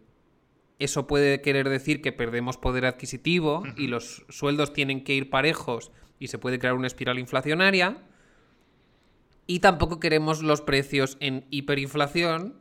eso 0.80 1.06
puede 1.06 1.40
querer 1.42 1.68
decir 1.68 2.02
que 2.02 2.10
perdemos 2.10 2.56
poder 2.56 2.86
adquisitivo 2.86 3.62
y 3.76 3.86
los 3.86 4.24
sueldos 4.28 4.72
tienen 4.72 5.04
que 5.04 5.14
ir 5.14 5.30
parejos 5.30 5.92
y 6.18 6.28
se 6.28 6.38
puede 6.38 6.58
crear 6.58 6.74
una 6.74 6.88
espiral 6.88 7.20
inflacionaria. 7.20 8.02
Y 9.46 9.60
tampoco 9.60 10.00
queremos 10.00 10.42
los 10.42 10.60
precios 10.60 11.16
en 11.20 11.46
hiperinflación, 11.50 12.54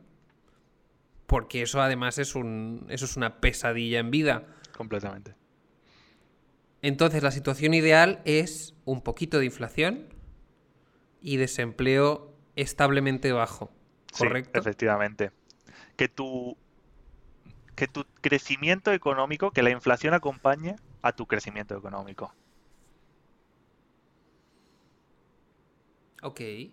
porque 1.26 1.62
eso 1.62 1.80
además 1.80 2.18
es, 2.18 2.34
un, 2.34 2.86
eso 2.88 3.04
es 3.04 3.16
una 3.16 3.40
pesadilla 3.40 4.00
en 4.00 4.10
vida. 4.10 4.46
Completamente. 4.76 5.34
Entonces 6.82 7.22
la 7.22 7.30
situación 7.30 7.74
ideal 7.74 8.20
es 8.24 8.74
un 8.84 9.02
poquito 9.02 9.38
de 9.38 9.46
inflación 9.46 10.08
y 11.20 11.36
desempleo 11.36 12.34
establemente 12.56 13.32
bajo. 13.32 13.70
¿Correcto? 14.18 14.58
efectivamente. 14.58 15.30
Que 15.96 16.08
tu, 16.08 16.56
que 17.76 17.86
tu 17.86 18.04
crecimiento 18.20 18.92
económico, 18.92 19.52
que 19.52 19.62
la 19.62 19.70
inflación 19.70 20.12
acompañe 20.12 20.76
a 21.00 21.12
tu 21.12 21.26
crecimiento 21.26 21.76
económico. 21.76 22.34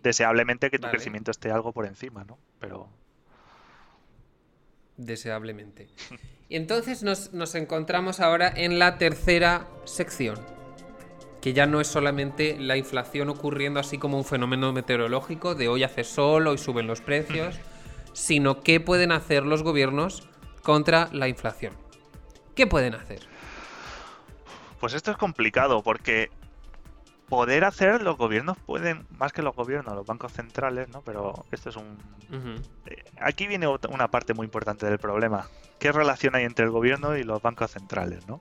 Deseablemente 0.02 0.70
que 0.70 0.78
tu 0.78 0.88
crecimiento 0.88 1.30
esté 1.30 1.50
algo 1.50 1.72
por 1.72 1.86
encima, 1.86 2.24
¿no? 2.24 2.38
Pero. 2.58 2.88
Deseablemente. 4.96 5.88
Y 6.48 6.56
entonces 6.56 7.02
nos, 7.02 7.32
nos 7.32 7.54
encontramos 7.54 8.20
ahora 8.20 8.52
en 8.54 8.78
la 8.78 8.98
tercera 8.98 9.66
sección. 9.84 10.38
Que 11.40 11.52
ya 11.52 11.66
no 11.66 11.80
es 11.80 11.86
solamente 11.86 12.58
la 12.58 12.76
inflación 12.76 13.28
ocurriendo 13.30 13.80
así 13.80 13.98
como 13.98 14.18
un 14.18 14.24
fenómeno 14.24 14.72
meteorológico 14.72 15.54
de 15.54 15.68
hoy 15.68 15.84
hace 15.84 16.04
sol, 16.04 16.46
hoy 16.46 16.58
suben 16.58 16.86
los 16.86 17.00
precios, 17.00 17.58
sino 18.12 18.60
qué 18.62 18.78
pueden 18.78 19.10
hacer 19.12 19.44
los 19.44 19.62
gobiernos 19.62 20.28
contra 20.62 21.08
la 21.12 21.28
inflación. 21.28 21.72
¿Qué 22.54 22.66
pueden 22.66 22.94
hacer? 22.94 23.20
Pues 24.80 24.94
esto 24.94 25.10
es 25.10 25.16
complicado 25.16 25.82
porque 25.82 26.30
poder 27.30 27.64
hacer, 27.64 28.02
los 28.02 28.18
gobiernos 28.18 28.58
pueden, 28.58 29.06
más 29.16 29.32
que 29.32 29.40
los 29.40 29.54
gobiernos, 29.54 29.94
los 29.94 30.04
bancos 30.04 30.32
centrales, 30.32 30.88
¿no? 30.90 31.00
Pero 31.00 31.46
esto 31.52 31.70
es 31.70 31.76
un... 31.76 31.96
Eh, 32.86 33.04
aquí 33.20 33.46
viene 33.46 33.66
una 33.88 34.08
parte 34.08 34.34
muy 34.34 34.44
importante 34.44 34.84
del 34.84 34.98
problema. 34.98 35.46
¿Qué 35.78 35.92
relación 35.92 36.34
hay 36.34 36.44
entre 36.44 36.66
el 36.66 36.72
gobierno 36.72 37.16
y 37.16 37.22
los 37.22 37.40
bancos 37.40 37.70
centrales, 37.70 38.26
¿no? 38.28 38.40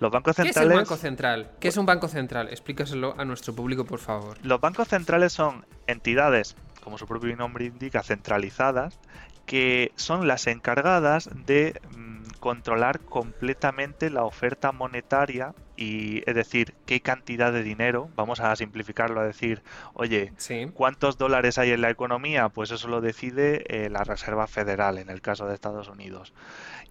Los 0.00 0.10
bancos 0.10 0.36
centrales... 0.36 0.54
¿Qué 0.54 0.60
es 0.60 0.70
el 0.70 0.76
banco 0.76 0.96
central? 0.96 1.50
¿Qué 1.60 1.68
es 1.68 1.76
un 1.76 1.86
banco 1.86 2.08
central? 2.08 2.48
Explícaselo 2.48 3.14
a 3.18 3.24
nuestro 3.24 3.54
público, 3.54 3.84
por 3.84 4.00
favor. 4.00 4.38
Los 4.42 4.60
bancos 4.60 4.88
centrales 4.88 5.34
son 5.34 5.66
entidades, 5.86 6.56
como 6.82 6.98
su 6.98 7.06
propio 7.06 7.36
nombre 7.36 7.66
indica, 7.66 8.02
centralizadas, 8.02 8.98
que 9.44 9.92
son 9.96 10.26
las 10.26 10.46
encargadas 10.46 11.28
de 11.46 11.80
mm, 11.96 12.25
controlar 12.36 13.00
completamente 13.00 14.10
la 14.10 14.24
oferta 14.24 14.72
monetaria 14.72 15.54
y 15.76 16.22
es 16.28 16.34
decir, 16.34 16.74
qué 16.86 17.00
cantidad 17.00 17.52
de 17.52 17.62
dinero, 17.62 18.08
vamos 18.16 18.40
a 18.40 18.54
simplificarlo 18.56 19.20
a 19.20 19.24
decir, 19.24 19.62
oye, 19.94 20.32
¿cuántos 20.74 21.18
dólares 21.18 21.58
hay 21.58 21.72
en 21.72 21.82
la 21.82 21.90
economía? 21.90 22.48
Pues 22.48 22.70
eso 22.70 22.88
lo 22.88 23.00
decide 23.00 23.64
eh, 23.68 23.90
la 23.90 24.04
Reserva 24.04 24.46
Federal 24.46 24.98
en 24.98 25.10
el 25.10 25.20
caso 25.20 25.46
de 25.46 25.54
Estados 25.54 25.88
Unidos. 25.88 26.32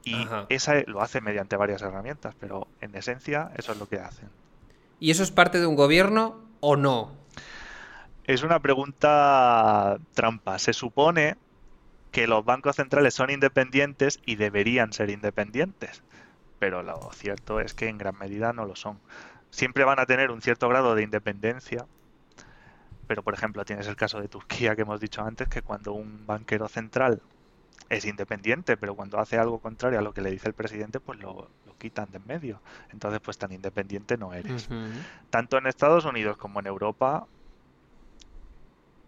Y 0.04 0.28
esa 0.50 0.76
lo 0.86 1.02
hace 1.02 1.20
mediante 1.20 1.56
varias 1.56 1.82
herramientas, 1.82 2.36
pero 2.40 2.68
en 2.80 2.96
esencia 2.96 3.52
eso 3.58 3.72
es 3.72 3.80
lo 3.80 3.90
que 3.90 4.00
hacen. 4.00 4.30
¿Y 5.00 5.10
eso 5.10 5.24
es 5.24 5.32
parte 5.32 5.60
de 5.60 5.66
un 5.66 5.76
gobierno 5.76 6.42
o 6.60 6.76
no? 6.76 7.12
Es 8.26 8.44
una 8.44 8.60
pregunta 8.60 9.98
trampa. 10.14 10.60
Se 10.60 10.74
supone 10.74 11.38
que 12.16 12.28
los 12.28 12.46
bancos 12.46 12.78
centrales 12.78 13.14
son 13.14 13.30
independientes 13.30 14.22
y 14.26 14.38
deberían 14.38 14.94
ser 14.94 15.10
independientes, 15.10 16.02
pero 16.60 16.82
lo 16.82 17.12
cierto 17.12 17.60
es 17.60 17.74
que 17.74 17.90
en 17.90 17.98
gran 17.98 18.18
medida 18.18 18.54
no 18.54 18.64
lo 18.64 18.78
son. 18.78 19.02
Siempre 19.50 19.84
van 19.84 20.00
a 20.00 20.06
tener 20.06 20.32
un 20.32 20.42
cierto 20.42 20.70
grado 20.70 20.96
de 20.96 21.04
independencia, 21.04 21.86
pero 23.06 23.22
por 23.22 23.34
ejemplo 23.34 23.66
tienes 23.66 23.88
el 23.88 23.98
caso 23.98 24.22
de 24.22 24.30
Turquía 24.30 24.78
que 24.78 24.84
hemos 24.84 25.02
dicho 25.02 25.24
antes, 25.24 25.50
que 25.50 25.62
cuando 25.62 25.92
un 25.92 26.26
banquero 26.26 26.70
central 26.70 27.22
es 27.90 28.06
independiente, 28.06 28.78
pero 28.78 28.96
cuando 28.96 29.20
hace 29.20 29.38
algo 29.38 29.60
contrario 29.60 30.00
a 30.00 30.02
lo 30.02 30.14
que 30.14 30.22
le 30.22 30.32
dice 30.32 30.48
el 30.48 30.54
presidente, 30.54 31.02
pues 31.02 31.20
lo, 31.20 31.50
quitan 31.78 32.10
de 32.12 32.18
en 32.20 32.28
medio. 32.28 32.62
Entonces, 32.94 33.20
pues 33.20 33.38
tan 33.38 33.52
independiente 33.52 34.16
no 34.16 34.34
eres. 34.34 34.70
Tanto 35.30 35.58
en 35.58 35.68
Estados 35.68 36.06
Unidos 36.06 36.38
como 36.38 36.62
en 36.62 36.68
Europa 36.68 37.28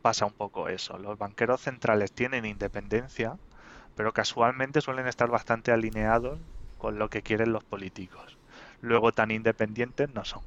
pasa 0.08 0.26
un 0.26 0.32
poco 0.32 0.70
eso. 0.70 0.98
Los 0.98 1.18
banqueros 1.18 1.60
centrales 1.60 2.14
tienen 2.14 2.46
independencia, 2.46 3.36
pero 3.94 4.14
casualmente 4.14 4.80
suelen 4.80 5.06
estar 5.06 5.30
bastante 5.30 5.74
alineados 5.74 6.40
con 6.78 6.98
lo 6.98 7.10
que 7.10 7.22
quieren 7.22 7.52
los 7.52 7.66
políticos. 7.66 8.38
Luego 8.80 9.12
tan 9.12 9.32
independientes 9.32 10.08
no 10.14 10.24
son. 10.24 10.44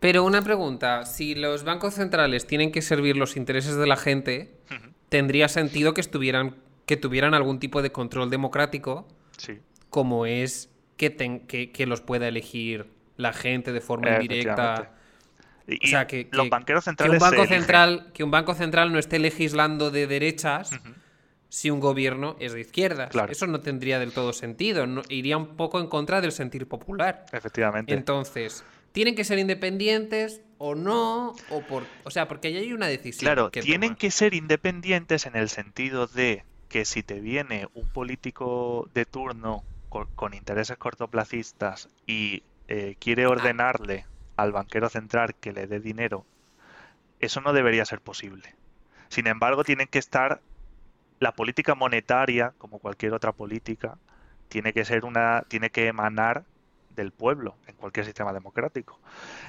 Pero 0.00 0.22
una 0.24 0.42
pregunta, 0.42 1.06
si 1.06 1.34
los 1.34 1.64
bancos 1.64 1.94
centrales 1.94 2.46
tienen 2.46 2.72
que 2.72 2.82
servir 2.82 3.16
los 3.16 3.38
intereses 3.38 3.76
de 3.76 3.86
la 3.86 3.96
gente, 3.96 4.58
tendría 5.08 5.48
sentido 5.48 5.94
que 5.94 6.02
estuvieran 6.02 6.56
que 6.84 6.98
tuvieran 6.98 7.32
algún 7.32 7.58
tipo 7.58 7.80
de 7.80 7.90
control 7.90 8.28
democrático, 8.28 9.08
sí. 9.38 9.60
como 9.88 10.26
es 10.26 10.68
que, 10.98 11.16
que, 11.72 11.86
los 11.86 12.02
pueda 12.02 12.28
elegir 12.28 12.90
la 13.16 13.32
gente 13.32 13.72
de 13.72 13.80
forma 13.80 14.20
indirecta 14.20 14.92
o 15.82 15.86
sea, 15.86 16.06
que, 16.06 16.28
los 16.32 16.48
banqueros 16.48 16.84
centrales. 16.84 17.18
Que 17.18 17.24
un 17.24 17.30
banco, 17.30 17.46
central, 17.46 18.10
que 18.14 18.24
un 18.24 18.30
banco 18.30 18.54
central 18.54 18.92
no 18.92 18.98
esté 18.98 19.18
legislando 19.18 19.90
de 19.90 20.06
derechas 20.06 20.72
si 21.48 21.68
un 21.70 21.80
gobierno 21.80 22.36
es 22.40 22.52
de 22.52 22.60
izquierdas. 22.60 23.10
Eso 23.28 23.46
no 23.46 23.60
tendría 23.60 23.98
del 23.98 24.12
todo 24.12 24.32
sentido. 24.32 24.86
iría 25.08 25.36
un 25.36 25.56
poco 25.56 25.80
en 25.80 25.88
contra 25.88 26.20
del 26.20 26.32
sentir 26.32 26.66
popular. 26.66 27.26
Efectivamente. 27.32 27.92
Entonces, 27.92 28.64
¿tienen 28.92 29.14
que 29.14 29.24
ser 29.24 29.38
independientes 29.38 30.40
o 30.58 30.74
no? 30.74 31.34
O, 31.50 31.60
por, 31.62 31.84
o 32.04 32.10
sea, 32.10 32.28
porque 32.28 32.48
ahí 32.48 32.56
hay 32.56 32.72
una 32.72 32.86
decisión. 32.86 33.26
Claro, 33.26 33.50
tienen 33.50 33.96
que 33.96 34.10
ser 34.10 34.34
independientes 34.34 35.26
en 35.26 35.36
el 35.36 35.48
sentido 35.48 36.06
de 36.06 36.44
que 36.68 36.84
si 36.84 37.02
te 37.02 37.20
viene 37.20 37.66
un 37.74 37.88
político 37.88 38.88
de 38.94 39.04
turno 39.04 39.64
con, 39.88 40.34
intereses 40.34 40.78
cortoplacistas 40.78 41.88
y 42.06 42.44
eh, 42.68 42.94
quiere 43.00 43.24
ah. 43.24 43.30
ordenarle 43.30 44.06
al 44.42 44.52
banquero 44.52 44.88
central 44.88 45.34
que 45.34 45.52
le 45.52 45.66
dé 45.66 45.80
dinero, 45.80 46.24
eso 47.20 47.40
no 47.40 47.52
debería 47.52 47.84
ser 47.84 48.00
posible. 48.00 48.54
Sin 49.08 49.26
embargo, 49.26 49.64
tienen 49.64 49.86
que 49.86 49.98
estar 49.98 50.40
la 51.18 51.32
política 51.32 51.74
monetaria, 51.74 52.54
como 52.58 52.78
cualquier 52.78 53.12
otra 53.12 53.32
política, 53.32 53.98
tiene 54.48 54.72
que 54.72 54.84
ser 54.84 55.04
una, 55.04 55.42
tiene 55.48 55.70
que 55.70 55.86
emanar 55.86 56.44
del 56.96 57.12
pueblo 57.12 57.56
en 57.66 57.74
cualquier 57.76 58.06
sistema 58.06 58.32
democrático. 58.32 58.98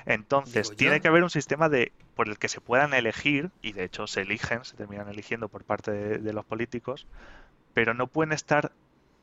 Entonces, 0.06 0.76
tiene 0.76 1.00
que 1.00 1.08
haber 1.08 1.24
un 1.24 1.30
sistema 1.30 1.70
de 1.70 1.92
por 2.16 2.28
el 2.28 2.38
que 2.38 2.50
se 2.50 2.62
puedan 2.62 2.94
elegir, 2.94 3.52
y 3.62 3.72
de 3.72 3.86
hecho 3.86 4.06
se 4.08 4.22
eligen, 4.22 4.66
se 4.66 4.76
terminan 4.76 5.10
eligiendo 5.10 5.48
por 5.48 5.64
parte 5.64 5.92
de, 5.92 6.18
de 6.18 6.34
los 6.34 6.46
políticos, 6.46 7.08
pero 7.74 7.94
no 7.94 8.08
pueden 8.08 8.34
estar 8.34 8.72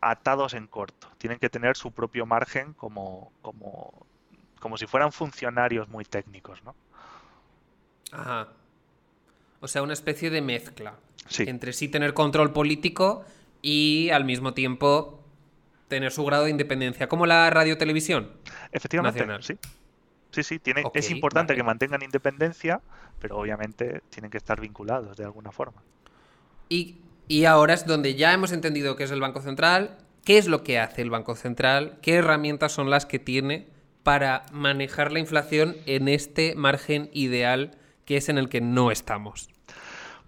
atados 0.00 0.54
en 0.54 0.66
corto. 0.66 1.08
Tienen 1.18 1.38
que 1.38 1.50
tener 1.50 1.76
su 1.76 1.92
propio 1.92 2.26
margen 2.26 2.72
como, 2.72 3.32
como 3.42 4.06
como 4.58 4.76
si 4.76 4.86
fueran 4.86 5.12
funcionarios 5.12 5.88
muy 5.88 6.04
técnicos, 6.04 6.62
¿no? 6.64 6.74
Ajá. 8.12 8.48
O 9.60 9.68
sea, 9.68 9.82
una 9.82 9.92
especie 9.92 10.30
de 10.30 10.40
mezcla. 10.40 10.94
Entre 11.38 11.72
sí 11.72 11.88
tener 11.88 12.14
control 12.14 12.52
político 12.52 13.24
y 13.60 14.08
al 14.10 14.24
mismo 14.24 14.54
tiempo 14.54 15.22
tener 15.88 16.12
su 16.12 16.24
grado 16.24 16.44
de 16.44 16.50
independencia, 16.50 17.08
como 17.08 17.26
la 17.26 17.50
radio-televisión. 17.50 18.30
Efectivamente, 18.72 19.26
sí. 19.42 19.58
Sí, 20.30 20.42
sí, 20.42 20.58
tiene, 20.58 20.84
es 20.92 21.10
importante 21.10 21.54
que 21.54 21.62
mantengan 21.62 22.02
independencia, 22.02 22.82
pero 23.18 23.38
obviamente 23.38 24.02
tienen 24.10 24.30
que 24.30 24.36
estar 24.36 24.60
vinculados 24.60 25.16
de 25.16 25.24
alguna 25.24 25.50
forma. 25.52 25.82
Y, 26.68 26.98
y 27.28 27.46
ahora 27.46 27.72
es 27.74 27.86
donde 27.86 28.14
ya 28.14 28.32
hemos 28.34 28.52
entendido 28.52 28.94
qué 28.94 29.04
es 29.04 29.10
el 29.10 29.20
Banco 29.20 29.40
Central, 29.40 29.96
qué 30.24 30.36
es 30.36 30.46
lo 30.46 30.62
que 30.62 30.78
hace 30.78 31.00
el 31.00 31.08
Banco 31.08 31.34
Central, 31.34 31.98
qué 32.02 32.16
herramientas 32.16 32.72
son 32.72 32.90
las 32.90 33.06
que 33.06 33.18
tiene 33.18 33.68
para 34.08 34.46
manejar 34.52 35.12
la 35.12 35.18
inflación 35.18 35.76
en 35.84 36.08
este 36.08 36.54
margen 36.54 37.10
ideal 37.12 37.72
que 38.06 38.16
es 38.16 38.30
en 38.30 38.38
el 38.38 38.48
que 38.48 38.62
no 38.62 38.90
estamos? 38.90 39.50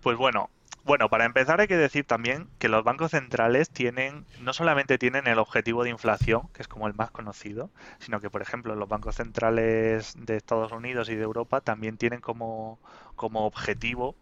Pues 0.02 0.18
bueno, 0.18 0.50
bueno, 0.84 1.08
para 1.08 1.24
empezar 1.24 1.62
hay 1.62 1.66
que 1.66 1.78
decir 1.78 2.04
también 2.04 2.50
que 2.58 2.68
los 2.68 2.84
bancos 2.84 3.12
centrales 3.12 3.70
tienen, 3.70 4.26
no 4.42 4.52
solamente 4.52 4.98
tienen 4.98 5.26
el 5.26 5.38
objetivo 5.38 5.82
de 5.82 5.88
inflación, 5.88 6.48
que 6.52 6.60
es 6.60 6.68
como 6.68 6.88
el 6.88 6.94
más 6.94 7.10
conocido, 7.10 7.70
sino 8.00 8.20
que, 8.20 8.28
por 8.28 8.42
ejemplo, 8.42 8.74
los 8.74 8.86
bancos 8.86 9.16
centrales 9.16 10.12
de 10.14 10.36
Estados 10.36 10.72
Unidos 10.72 11.08
y 11.08 11.14
de 11.14 11.22
Europa 11.22 11.62
también 11.62 11.96
tienen 11.96 12.20
como, 12.20 12.78
como 13.16 13.46
objetivo 13.46 14.14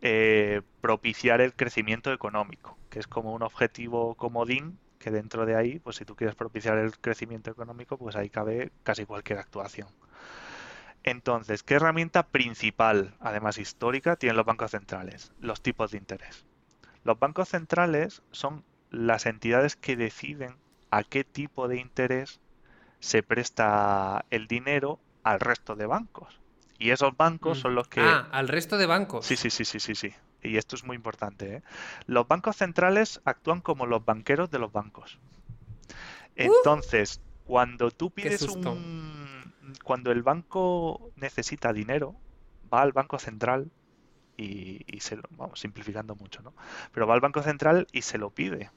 eh, 0.00 0.62
propiciar 0.80 1.40
el 1.40 1.54
crecimiento 1.54 2.12
económico, 2.12 2.78
que 2.88 3.00
es 3.00 3.08
como 3.08 3.32
un 3.32 3.42
objetivo 3.42 4.14
comodín 4.14 4.78
que 5.02 5.10
dentro 5.10 5.44
de 5.44 5.56
ahí, 5.56 5.78
pues 5.80 5.96
si 5.96 6.04
tú 6.04 6.16
quieres 6.16 6.36
propiciar 6.36 6.78
el 6.78 6.96
crecimiento 6.98 7.50
económico, 7.50 7.98
pues 7.98 8.16
ahí 8.16 8.30
cabe 8.30 8.72
casi 8.84 9.04
cualquier 9.04 9.38
actuación. 9.40 9.88
Entonces, 11.02 11.62
¿qué 11.62 11.74
herramienta 11.74 12.22
principal, 12.22 13.14
además 13.20 13.58
histórica, 13.58 14.16
tienen 14.16 14.36
los 14.36 14.46
bancos 14.46 14.70
centrales? 14.70 15.32
Los 15.40 15.60
tipos 15.60 15.90
de 15.90 15.98
interés. 15.98 16.46
Los 17.04 17.18
bancos 17.18 17.48
centrales 17.48 18.22
son 18.30 18.64
las 18.90 19.26
entidades 19.26 19.74
que 19.74 19.96
deciden 19.96 20.56
a 20.90 21.02
qué 21.02 21.24
tipo 21.24 21.66
de 21.66 21.80
interés 21.80 22.40
se 23.00 23.24
presta 23.24 24.24
el 24.30 24.46
dinero 24.46 25.00
al 25.24 25.40
resto 25.40 25.74
de 25.74 25.86
bancos. 25.86 26.40
Y 26.78 26.90
esos 26.90 27.16
bancos 27.16 27.58
mm. 27.58 27.60
son 27.62 27.74
los 27.74 27.88
que... 27.88 28.00
Ah, 28.00 28.28
al 28.30 28.46
resto 28.46 28.78
de 28.78 28.86
bancos. 28.86 29.26
Sí, 29.26 29.36
sí, 29.36 29.50
sí, 29.50 29.64
sí, 29.64 29.80
sí, 29.80 29.96
sí 29.96 30.14
y 30.42 30.56
esto 30.56 30.76
es 30.76 30.84
muy 30.84 30.96
importante, 30.96 31.56
¿eh? 31.56 31.62
los 32.06 32.26
bancos 32.26 32.56
centrales 32.56 33.20
actúan 33.24 33.60
como 33.60 33.86
los 33.86 34.04
banqueros 34.04 34.50
de 34.50 34.58
los 34.58 34.72
bancos. 34.72 35.18
Uh. 35.88 35.92
Entonces, 36.36 37.20
cuando 37.44 37.90
tú 37.90 38.10
pides 38.10 38.42
un... 38.42 39.52
Cuando 39.84 40.12
el 40.12 40.22
banco 40.22 41.10
necesita 41.16 41.72
dinero, 41.72 42.14
va 42.72 42.82
al 42.82 42.92
banco 42.92 43.18
central 43.18 43.70
y, 44.36 44.84
se 45.00 45.16
lo... 45.16 45.22
Vamos, 45.30 45.60
simplificando 45.60 46.14
mucho, 46.14 46.42
¿no? 46.42 46.52
Pero 46.92 47.06
va 47.06 47.14
al 47.14 47.20
banco 47.20 47.42
central 47.42 47.86
y 47.92 48.02
se 48.02 48.18
lo 48.18 48.30
pide. 48.30 48.70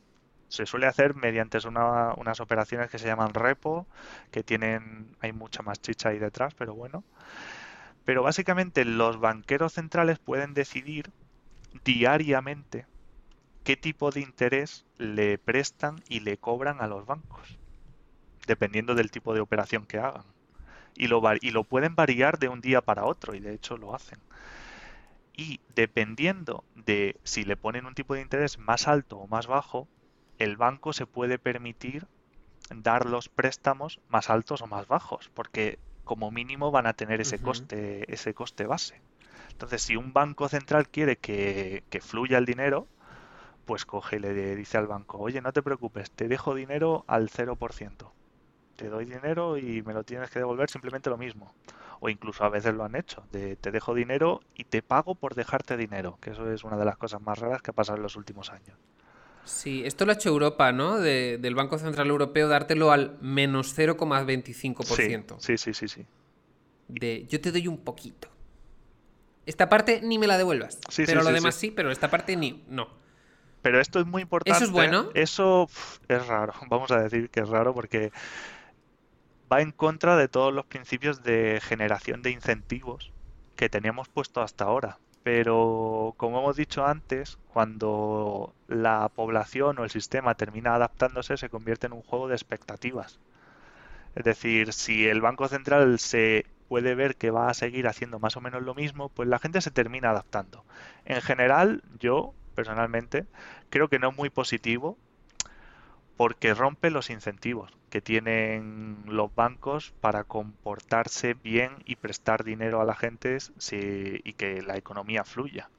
Se 0.47 0.66
suele 0.66 0.86
hacer 0.86 1.16
mediante 1.16 1.57
unas 1.68 2.39
operaciones 2.39 2.89
que 2.89 2.99
se 2.99 3.07
llaman 3.07 3.34
repo, 3.34 3.88
que 4.32 4.43
tienen... 4.43 5.16
Hay 5.22 5.34
mucha 5.34 5.63
más 5.63 5.82
chicha 5.82 6.09
ahí 6.09 6.20
detrás, 6.20 6.53
pero 6.53 6.76
bueno. 6.76 7.03
Pero 8.05 8.22
básicamente 8.24 8.86
los 8.86 9.20
banqueros 9.20 9.74
centrales 9.74 10.20
pueden 10.20 10.53
decidir 10.53 11.11
diariamente 11.84 12.86
qué 13.63 13.76
tipo 13.76 14.11
de 14.11 14.21
interés 14.21 14.86
le 14.97 15.38
prestan 15.38 16.01
y 16.07 16.21
le 16.21 16.38
cobran 16.38 16.82
a 16.82 16.88
los 16.88 17.05
bancos, 17.05 17.57
dependiendo 18.47 18.95
del 18.95 19.11
tipo 19.11 19.34
de 19.34 19.41
operación 19.41 19.86
que 19.86 19.97
hagan. 19.97 20.26
Y 20.95 21.07
lo, 21.07 21.21
y 21.41 21.51
lo 21.51 21.63
pueden 21.65 21.95
variar 21.95 22.39
de 22.39 22.47
un 22.47 22.61
día 22.61 22.82
para 22.82 23.05
otro, 23.05 23.36
y 23.36 23.39
de 23.39 23.53
hecho 23.53 23.76
lo 23.78 23.93
hacen. 23.93 24.19
Y 25.36 25.59
dependiendo 25.76 26.63
de 26.76 27.17
si 27.23 27.43
le 27.43 27.57
ponen 27.57 27.86
un 27.86 27.95
tipo 27.95 28.13
de 28.13 28.21
interés 28.21 28.57
más 28.57 28.88
alto 28.88 29.17
o 29.17 29.28
más 29.28 29.47
bajo, 29.47 29.89
el 30.38 30.55
banco 30.55 30.93
se 30.93 31.05
puede 31.05 31.39
permitir 31.39 32.07
dar 32.73 33.05
los 33.05 33.30
préstamos 33.30 33.99
más 34.07 34.30
altos 34.30 34.61
o 34.61 34.67
más 34.67 34.88
bajos, 34.88 35.30
porque 35.34 35.80
como 36.03 36.32
mínimo 36.32 36.71
van 36.71 36.88
a 36.88 36.93
tener 36.93 37.19
ese 37.19 37.39
coste, 37.39 38.11
ese 38.13 38.34
coste 38.34 38.65
base. 38.65 39.01
Entonces, 39.56 39.84
si 39.84 39.95
un 39.95 40.12
banco 40.12 40.49
central 40.49 40.89
quiere 40.89 41.16
que, 41.16 41.86
que 41.89 42.01
fluya 42.01 42.38
el 42.38 42.45
dinero, 42.45 42.89
pues 43.64 43.86
coge 43.86 44.18
y 44.18 44.20
le 44.20 44.53
dice 44.53 44.78
al 44.78 44.86
banco, 44.86 45.18
oye, 45.18 45.39
no 45.39 45.53
te 45.53 45.64
preocupes, 45.64 46.12
te 46.12 46.28
dejo 46.28 46.53
dinero 46.53 47.06
al 47.08 47.30
0%. 47.30 48.12
Te 48.76 48.89
doy 48.89 49.06
dinero 49.06 49.58
y 49.58 49.82
me 49.84 49.93
lo 49.93 50.03
tienes 50.03 50.30
que 50.30 50.39
devolver 50.39 50.70
simplemente 50.70 51.10
lo 51.10 51.18
mismo. 51.18 51.53
O 52.01 52.10
incluso 52.10 52.43
a 52.43 52.49
veces 52.49 52.74
lo 52.74 52.84
han 52.84 52.97
hecho, 52.97 53.24
de 53.32 53.56
te 53.56 53.72
dejo 53.72 53.93
dinero 53.93 54.41
y 54.56 54.66
te 54.66 54.82
pago 54.82 55.16
por 55.16 55.36
dejarte 55.36 55.78
dinero, 55.78 56.18
que 56.20 56.32
eso 56.32 56.51
es 56.51 56.66
una 56.66 56.76
de 56.76 56.84
las 56.84 56.97
cosas 56.97 57.22
más 57.22 57.39
raras 57.39 57.62
que 57.62 57.72
ha 57.72 57.74
pasado 57.74 57.95
en 57.95 58.03
los 58.03 58.18
últimos 58.18 58.51
años. 58.51 58.78
Sí, 59.45 59.86
esto 59.86 60.06
lo 60.06 60.12
ha 60.12 60.16
hecho 60.16 60.28
Europa, 60.28 60.74
¿no? 60.74 60.97
del 60.97 61.56
Banco 61.56 61.78
Central 61.78 62.08
Europeo, 62.10 62.49
dártelo 62.49 62.91
al 62.91 63.18
menos 63.22 63.74
0,25%. 63.78 65.36
Sí, 65.39 65.58
sí, 65.58 65.74
sí, 65.74 65.88
sí, 65.88 66.06
De 66.89 67.26
yo 67.30 67.39
te 67.39 67.53
doy 67.53 67.70
un 67.70 67.78
poquito. 67.78 68.34
Esta 69.46 69.70
parte 69.70 70.02
ni 70.02 70.18
me 70.18 70.28
la 70.28 70.38
devuelvas. 70.38 70.80
pero 70.96 71.24
lo 71.24 71.32
demás 71.32 71.56
sí, 71.56 71.72
pero 71.72 71.91
esta 71.91 72.10
parte 72.10 72.36
ni. 72.36 72.64
No. 72.68 72.89
Pero 73.62 73.80
esto 73.80 74.00
es 74.00 74.06
muy 74.06 74.22
importante. 74.22 74.58
¿Eso 74.58 74.66
es 74.66 74.72
bueno? 74.72 75.10
Eso 75.14 75.68
es 76.08 76.28
raro. 76.28 76.54
Vamos 76.70 76.91
a 76.91 77.00
decir 77.00 77.30
que 77.30 77.39
es 77.39 77.50
raro 77.50 77.74
porque 77.74 78.12
va 79.52 79.62
en 79.62 79.72
contra 79.72 80.18
de 80.18 80.28
todos 80.28 80.54
los 80.54 80.66
principios 80.66 81.24
de 81.24 81.60
generación 81.62 82.22
de 82.22 82.32
incentivos 82.32 83.12
que 83.56 83.70
teníamos 83.70 84.08
puesto 84.08 84.41
hasta 84.41 84.66
ahora. 84.66 85.00
Pero 85.24 86.14
como 86.18 86.39
hemos 86.39 86.56
dicho 86.56 86.86
antes, 86.86 87.39
cuando 87.52 88.54
la 88.68 89.10
población 89.10 89.80
o 89.80 89.84
el 89.84 89.89
sistema 89.89 90.36
termina 90.36 90.76
adaptándose, 90.76 91.38
se 91.38 91.50
convierte 91.50 91.88
en 91.88 91.93
un 91.93 92.04
juego 92.04 92.28
de 92.28 92.36
expectativas. 92.36 93.20
Es 94.14 94.24
decir, 94.24 94.74
si 94.74 95.08
el 95.08 95.22
Banco 95.22 95.48
Central 95.48 95.98
se 95.98 96.46
puede 96.68 96.95
ver 96.95 97.16
que 97.16 97.32
va 97.32 97.49
a 97.49 97.53
seguir 97.53 97.88
haciendo 97.88 98.20
más 98.20 98.38
o 98.38 98.41
menos 98.41 98.63
lo 98.63 98.76
mismo, 98.76 99.09
pues 99.09 99.30
la 99.30 99.39
gente 99.39 99.61
se 99.61 99.72
termina 99.72 100.09
adaptando. 100.09 100.63
En 101.05 101.22
general, 101.22 101.84
yo 101.99 102.34
personalmente 102.55 103.26
creo 103.70 103.89
que 103.89 103.99
no 103.99 104.09
es 104.09 104.18
muy 104.18 104.30
positivo 104.30 104.97
porque 106.18 106.53
rompe 106.53 106.89
los 106.89 107.09
incentivos 107.09 107.72
que 107.89 108.01
tienen 108.01 109.03
los 109.05 109.34
bancos 109.36 109.93
para 110.01 110.24
comportarse 110.24 111.34
bien 111.34 111.84
y 111.86 111.97
prestar 111.97 112.43
dinero 112.43 112.82
a 112.82 112.86
la 112.86 112.95
gente 112.95 113.38
y 113.72 114.34
que 114.34 114.61
la 114.61 114.78
economía 114.78 115.24
fluya. 115.24 115.70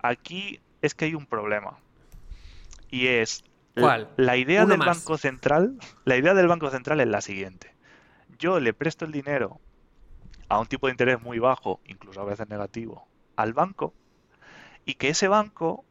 Aquí 0.00 0.60
es 0.82 0.94
que 0.94 1.06
hay 1.06 1.14
un 1.14 1.26
problema. 1.26 1.78
Y 2.90 3.08
es 3.08 3.44
¿Cuál? 3.74 4.08
La, 4.16 4.36
idea 4.36 4.66
del 4.66 4.78
Banco 4.78 5.18
Central, 5.18 5.78
la 6.04 6.16
idea 6.16 6.34
del 6.34 6.48
Banco 6.48 6.70
Central 6.70 7.00
es 7.00 7.06
la 7.06 7.20
siguiente. 7.20 7.74
Yo 8.38 8.60
le 8.60 8.72
presto 8.72 9.04
el 9.04 9.12
dinero 9.12 9.60
a 10.48 10.58
un 10.58 10.66
tipo 10.66 10.86
de 10.86 10.92
interés 10.92 11.20
muy 11.20 11.38
bajo, 11.38 11.80
incluso 11.84 12.20
a 12.20 12.24
veces 12.24 12.48
negativo, 12.48 13.06
al 13.36 13.52
banco 13.52 13.94
y 14.84 14.94
que 14.94 15.10
ese 15.10 15.28
banco 15.28 15.84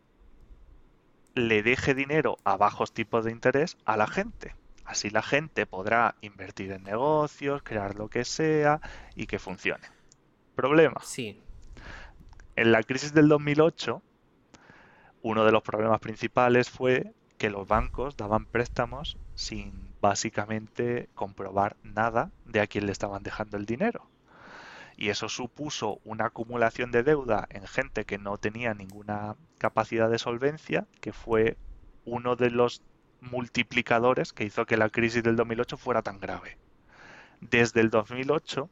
le 1.35 1.61
deje 1.61 1.93
dinero 1.93 2.37
a 2.43 2.57
bajos 2.57 2.91
tipos 2.91 3.23
de 3.25 3.31
interés 3.31 3.77
a 3.85 3.95
la 3.95 4.07
gente. 4.07 4.55
Así 4.85 5.11
la 5.11 5.21
gente 5.21 5.67
podrá 5.67 6.15
invertir 6.21 6.71
en 6.71 6.83
negocios, 6.83 7.61
crear 7.61 7.95
lo 7.95 8.09
que 8.09 8.25
sea 8.25 8.81
y 9.15 9.27
que 9.27 9.37
funcione. 9.37 9.87
Problema. 10.55 10.99
Sí. 11.03 11.39
En 12.55 12.71
la 12.71 12.81
crisis 12.81 13.13
del 13.13 13.27
2008, 13.27 14.01
uno 15.21 15.45
de 15.45 15.51
los 15.51 15.61
problemas 15.61 15.99
principales 15.99 16.71
fue 16.71 17.13
que 17.37 17.51
los 17.51 17.67
bancos 17.67 18.17
daban 18.17 18.45
préstamos 18.45 19.17
sin 19.35 19.93
básicamente 20.01 21.09
comprobar 21.13 21.77
nada 21.83 22.31
de 22.45 22.61
a 22.61 22.67
quién 22.67 22.87
le 22.87 22.93
estaban 22.93 23.21
dejando 23.21 23.57
el 23.57 23.67
dinero 23.67 24.09
y 24.97 25.09
eso 25.09 25.29
supuso 25.29 26.01
una 26.03 26.25
acumulación 26.25 26.91
de 26.91 27.03
deuda 27.03 27.47
en 27.51 27.67
gente 27.67 28.03
que 28.05 28.17
no 28.17 28.37
tenía 28.39 28.73
ninguna 28.73 29.35
capacidad 29.59 30.09
de 30.09 30.17
solvencia, 30.17 30.87
que 31.01 31.13
fue 31.13 31.55
uno 32.03 32.35
de 32.35 32.49
los 32.49 32.81
multiplicadores 33.21 34.33
que 34.33 34.43
hizo 34.43 34.65
que 34.65 34.75
la 34.75 34.89
crisis 34.89 35.21
del 35.21 35.35
2008 35.35 35.77
fuera 35.77 36.01
tan 36.01 36.19
grave. 36.19 36.57
Desde 37.41 37.81
el 37.81 37.91
2008, 37.91 38.69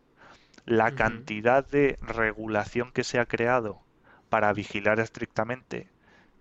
la 0.65 0.95
cantidad 0.95 1.63
de 1.63 1.99
regulación 2.01 2.91
que 2.91 3.03
se 3.03 3.19
ha 3.19 3.27
creado 3.27 3.81
para 4.29 4.51
vigilar 4.51 4.99
estrictamente 4.99 5.91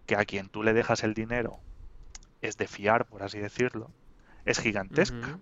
que 0.07 0.17
a 0.17 0.25
quien 0.25 0.49
tú 0.49 0.63
le 0.63 0.73
dejas 0.73 1.05
el 1.05 1.13
dinero 1.13 1.61
es 2.41 2.57
de 2.57 2.67
fiar, 2.67 3.05
por 3.05 3.23
así 3.23 3.39
decirlo, 3.39 3.91
es 4.47 4.61
gigantesca. 4.61 5.39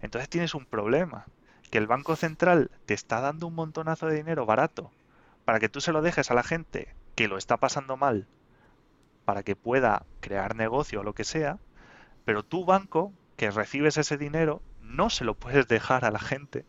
Entonces 0.00 0.28
tienes 0.28 0.54
un 0.54 0.66
problema 0.66 1.26
que 1.74 1.78
el 1.78 1.88
Banco 1.88 2.14
Central 2.14 2.70
te 2.86 2.94
está 2.94 3.20
dando 3.20 3.48
un 3.48 3.56
montonazo 3.56 4.06
de 4.06 4.14
dinero 4.14 4.46
barato 4.46 4.92
para 5.44 5.58
que 5.58 5.68
tú 5.68 5.80
se 5.80 5.90
lo 5.90 6.02
dejes 6.02 6.30
a 6.30 6.34
la 6.34 6.44
gente 6.44 6.94
que 7.16 7.26
lo 7.26 7.36
está 7.36 7.56
pasando 7.56 7.96
mal 7.96 8.28
para 9.24 9.42
que 9.42 9.56
pueda 9.56 10.06
crear 10.20 10.54
negocio 10.54 11.00
o 11.00 11.02
lo 11.02 11.14
que 11.14 11.24
sea, 11.24 11.58
pero 12.24 12.44
tu 12.44 12.64
banco 12.64 13.12
que 13.36 13.50
recibes 13.50 13.96
ese 13.96 14.16
dinero 14.16 14.62
no 14.82 15.10
se 15.10 15.24
lo 15.24 15.34
puedes 15.34 15.66
dejar 15.66 16.04
a 16.04 16.12
la 16.12 16.20
gente 16.20 16.64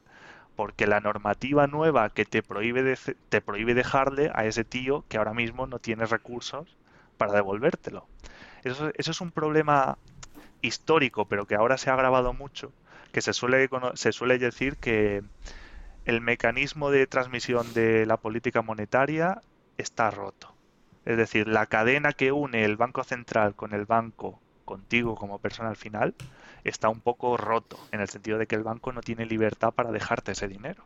porque 0.55 0.87
la 0.87 1.01
normativa 1.01 1.67
nueva 1.67 2.09
que 2.09 2.25
te 2.25 2.41
prohíbe, 2.41 2.97
te 3.29 3.41
prohíbe 3.41 3.75
dejarle 3.75 4.31
a 4.33 4.45
ese 4.45 4.63
tío 4.63 5.05
que 5.07 5.17
ahora 5.17 5.35
mismo 5.35 5.67
no 5.67 5.77
tiene 5.77 6.07
recursos 6.07 6.77
para 7.19 7.33
devolvértelo. 7.33 8.07
Eso, 8.63 8.89
eso 8.95 9.11
es 9.11 9.21
un 9.21 9.29
problema 9.29 9.99
histórico, 10.63 11.25
pero 11.25 11.45
que 11.45 11.53
ahora 11.53 11.77
se 11.77 11.91
ha 11.91 11.93
agravado 11.93 12.33
mucho 12.33 12.73
que 13.15 13.21
se 13.21 13.31
suele, 13.31 13.69
se 13.93 14.11
suele 14.11 14.37
decir 14.37 14.75
que 14.75 15.23
el 16.03 16.19
mecanismo 16.19 16.91
de 16.91 17.07
transmisión 17.07 17.73
de 17.73 18.05
la 18.05 18.17
política 18.17 18.61
monetaria 18.61 19.39
está 19.77 20.11
roto. 20.11 20.53
Es 21.05 21.15
decir, 21.15 21.47
la 21.47 21.65
cadena 21.67 22.11
que 22.11 22.33
une 22.33 22.65
el 22.65 22.75
Banco 22.75 23.05
Central 23.05 23.55
con 23.55 23.73
el 23.73 23.85
banco, 23.85 24.41
contigo 24.65 25.15
como 25.15 25.39
persona 25.39 25.69
al 25.69 25.77
final, 25.77 26.13
está 26.65 26.89
un 26.89 26.99
poco 26.99 27.37
roto, 27.37 27.79
en 27.93 28.01
el 28.01 28.09
sentido 28.09 28.37
de 28.37 28.47
que 28.47 28.55
el 28.55 28.63
banco 28.63 28.91
no 28.91 28.99
tiene 28.99 29.25
libertad 29.25 29.71
para 29.71 29.93
dejarte 29.93 30.33
ese 30.33 30.49
dinero. 30.49 30.83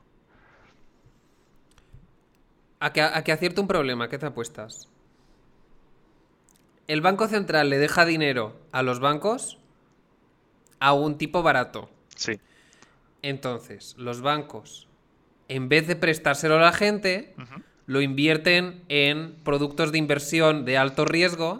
¿A 2.79 2.93
que, 2.93 3.01
a 3.01 3.23
que 3.23 3.31
acierta 3.31 3.59
un 3.59 3.67
problema? 3.67 4.07
¿Qué 4.07 4.19
te 4.19 4.27
apuestas? 4.27 4.87
El 6.85 7.01
Banco 7.01 7.27
Central 7.27 7.71
le 7.71 7.79
deja 7.79 8.05
dinero 8.05 8.55
a 8.71 8.83
los 8.83 8.99
bancos 8.99 9.57
a 10.79 10.93
un 10.93 11.17
tipo 11.17 11.41
barato. 11.41 11.89
Sí. 12.19 12.39
Entonces, 13.21 13.95
los 13.97 14.21
bancos, 14.21 14.87
en 15.47 15.69
vez 15.69 15.87
de 15.87 15.95
prestárselo 15.95 16.57
a 16.57 16.61
la 16.61 16.73
gente, 16.73 17.33
lo 17.85 18.01
invierten 18.01 18.83
en 18.89 19.35
productos 19.43 19.91
de 19.91 19.97
inversión 19.97 20.65
de 20.65 20.77
alto 20.77 21.05
riesgo 21.05 21.57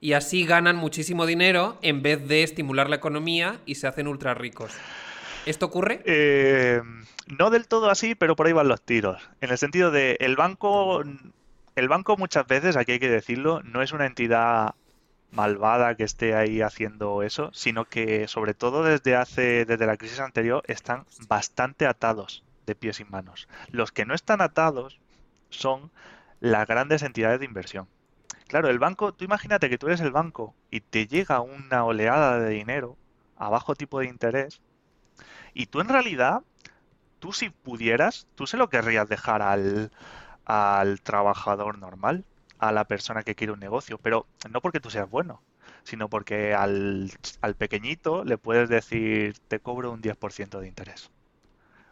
y 0.00 0.12
así 0.14 0.44
ganan 0.44 0.76
muchísimo 0.76 1.26
dinero 1.26 1.78
en 1.82 2.02
vez 2.02 2.26
de 2.26 2.42
estimular 2.42 2.88
la 2.88 2.96
economía 2.96 3.60
y 3.66 3.76
se 3.76 3.86
hacen 3.86 4.08
ultra 4.08 4.34
ricos. 4.34 4.72
¿Esto 5.46 5.66
ocurre? 5.66 6.02
Eh, 6.04 6.82
no 7.38 7.50
del 7.50 7.66
todo 7.66 7.90
así, 7.90 8.14
pero 8.14 8.36
por 8.36 8.46
ahí 8.46 8.52
van 8.52 8.68
los 8.68 8.82
tiros. 8.82 9.22
En 9.40 9.50
el 9.50 9.58
sentido 9.58 9.90
de 9.90 10.16
el 10.20 10.36
banco, 10.36 11.02
el 11.76 11.88
banco 11.88 12.16
muchas 12.16 12.46
veces, 12.46 12.76
aquí 12.76 12.92
hay 12.92 12.98
que 12.98 13.08
decirlo, 13.08 13.62
no 13.62 13.82
es 13.82 13.92
una 13.92 14.06
entidad 14.06 14.74
malvada 15.32 15.94
que 15.94 16.04
esté 16.04 16.34
ahí 16.34 16.60
haciendo 16.60 17.22
eso, 17.22 17.50
sino 17.52 17.84
que 17.84 18.28
sobre 18.28 18.54
todo 18.54 18.82
desde 18.82 19.16
hace 19.16 19.64
desde 19.64 19.86
la 19.86 19.96
crisis 19.96 20.20
anterior 20.20 20.62
están 20.66 21.06
bastante 21.28 21.86
atados 21.86 22.44
de 22.66 22.74
pies 22.74 23.00
y 23.00 23.04
manos. 23.04 23.48
Los 23.70 23.92
que 23.92 24.04
no 24.06 24.14
están 24.14 24.40
atados 24.40 25.00
son 25.50 25.90
las 26.40 26.66
grandes 26.66 27.02
entidades 27.02 27.40
de 27.40 27.46
inversión. 27.46 27.88
Claro, 28.48 28.68
el 28.68 28.78
banco, 28.78 29.12
tú 29.12 29.24
imagínate 29.24 29.70
que 29.70 29.78
tú 29.78 29.86
eres 29.86 30.00
el 30.00 30.10
banco 30.10 30.54
y 30.70 30.80
te 30.80 31.06
llega 31.06 31.40
una 31.40 31.84
oleada 31.84 32.40
de 32.40 32.50
dinero 32.50 32.96
a 33.36 33.48
bajo 33.48 33.74
tipo 33.74 34.00
de 34.00 34.06
interés 34.06 34.60
y 35.54 35.66
tú 35.66 35.80
en 35.80 35.88
realidad, 35.88 36.42
tú 37.18 37.32
si 37.32 37.50
pudieras, 37.50 38.26
tú 38.34 38.46
se 38.46 38.56
lo 38.56 38.68
querrías 38.68 39.08
dejar 39.08 39.42
al, 39.42 39.92
al 40.44 41.00
trabajador 41.00 41.78
normal 41.78 42.24
a 42.60 42.72
la 42.72 42.84
persona 42.84 43.22
que 43.22 43.34
quiere 43.34 43.52
un 43.52 43.60
negocio, 43.60 43.98
pero 43.98 44.26
no 44.50 44.60
porque 44.60 44.80
tú 44.80 44.90
seas 44.90 45.08
bueno, 45.08 45.42
sino 45.82 46.08
porque 46.08 46.54
al, 46.54 47.10
pequeñito 47.56 48.22
le 48.24 48.36
puedes 48.36 48.68
decir, 48.68 49.38
te 49.48 49.60
cobro 49.60 49.90
un 49.90 50.02
10% 50.02 50.60
de 50.60 50.68
interés. 50.68 51.10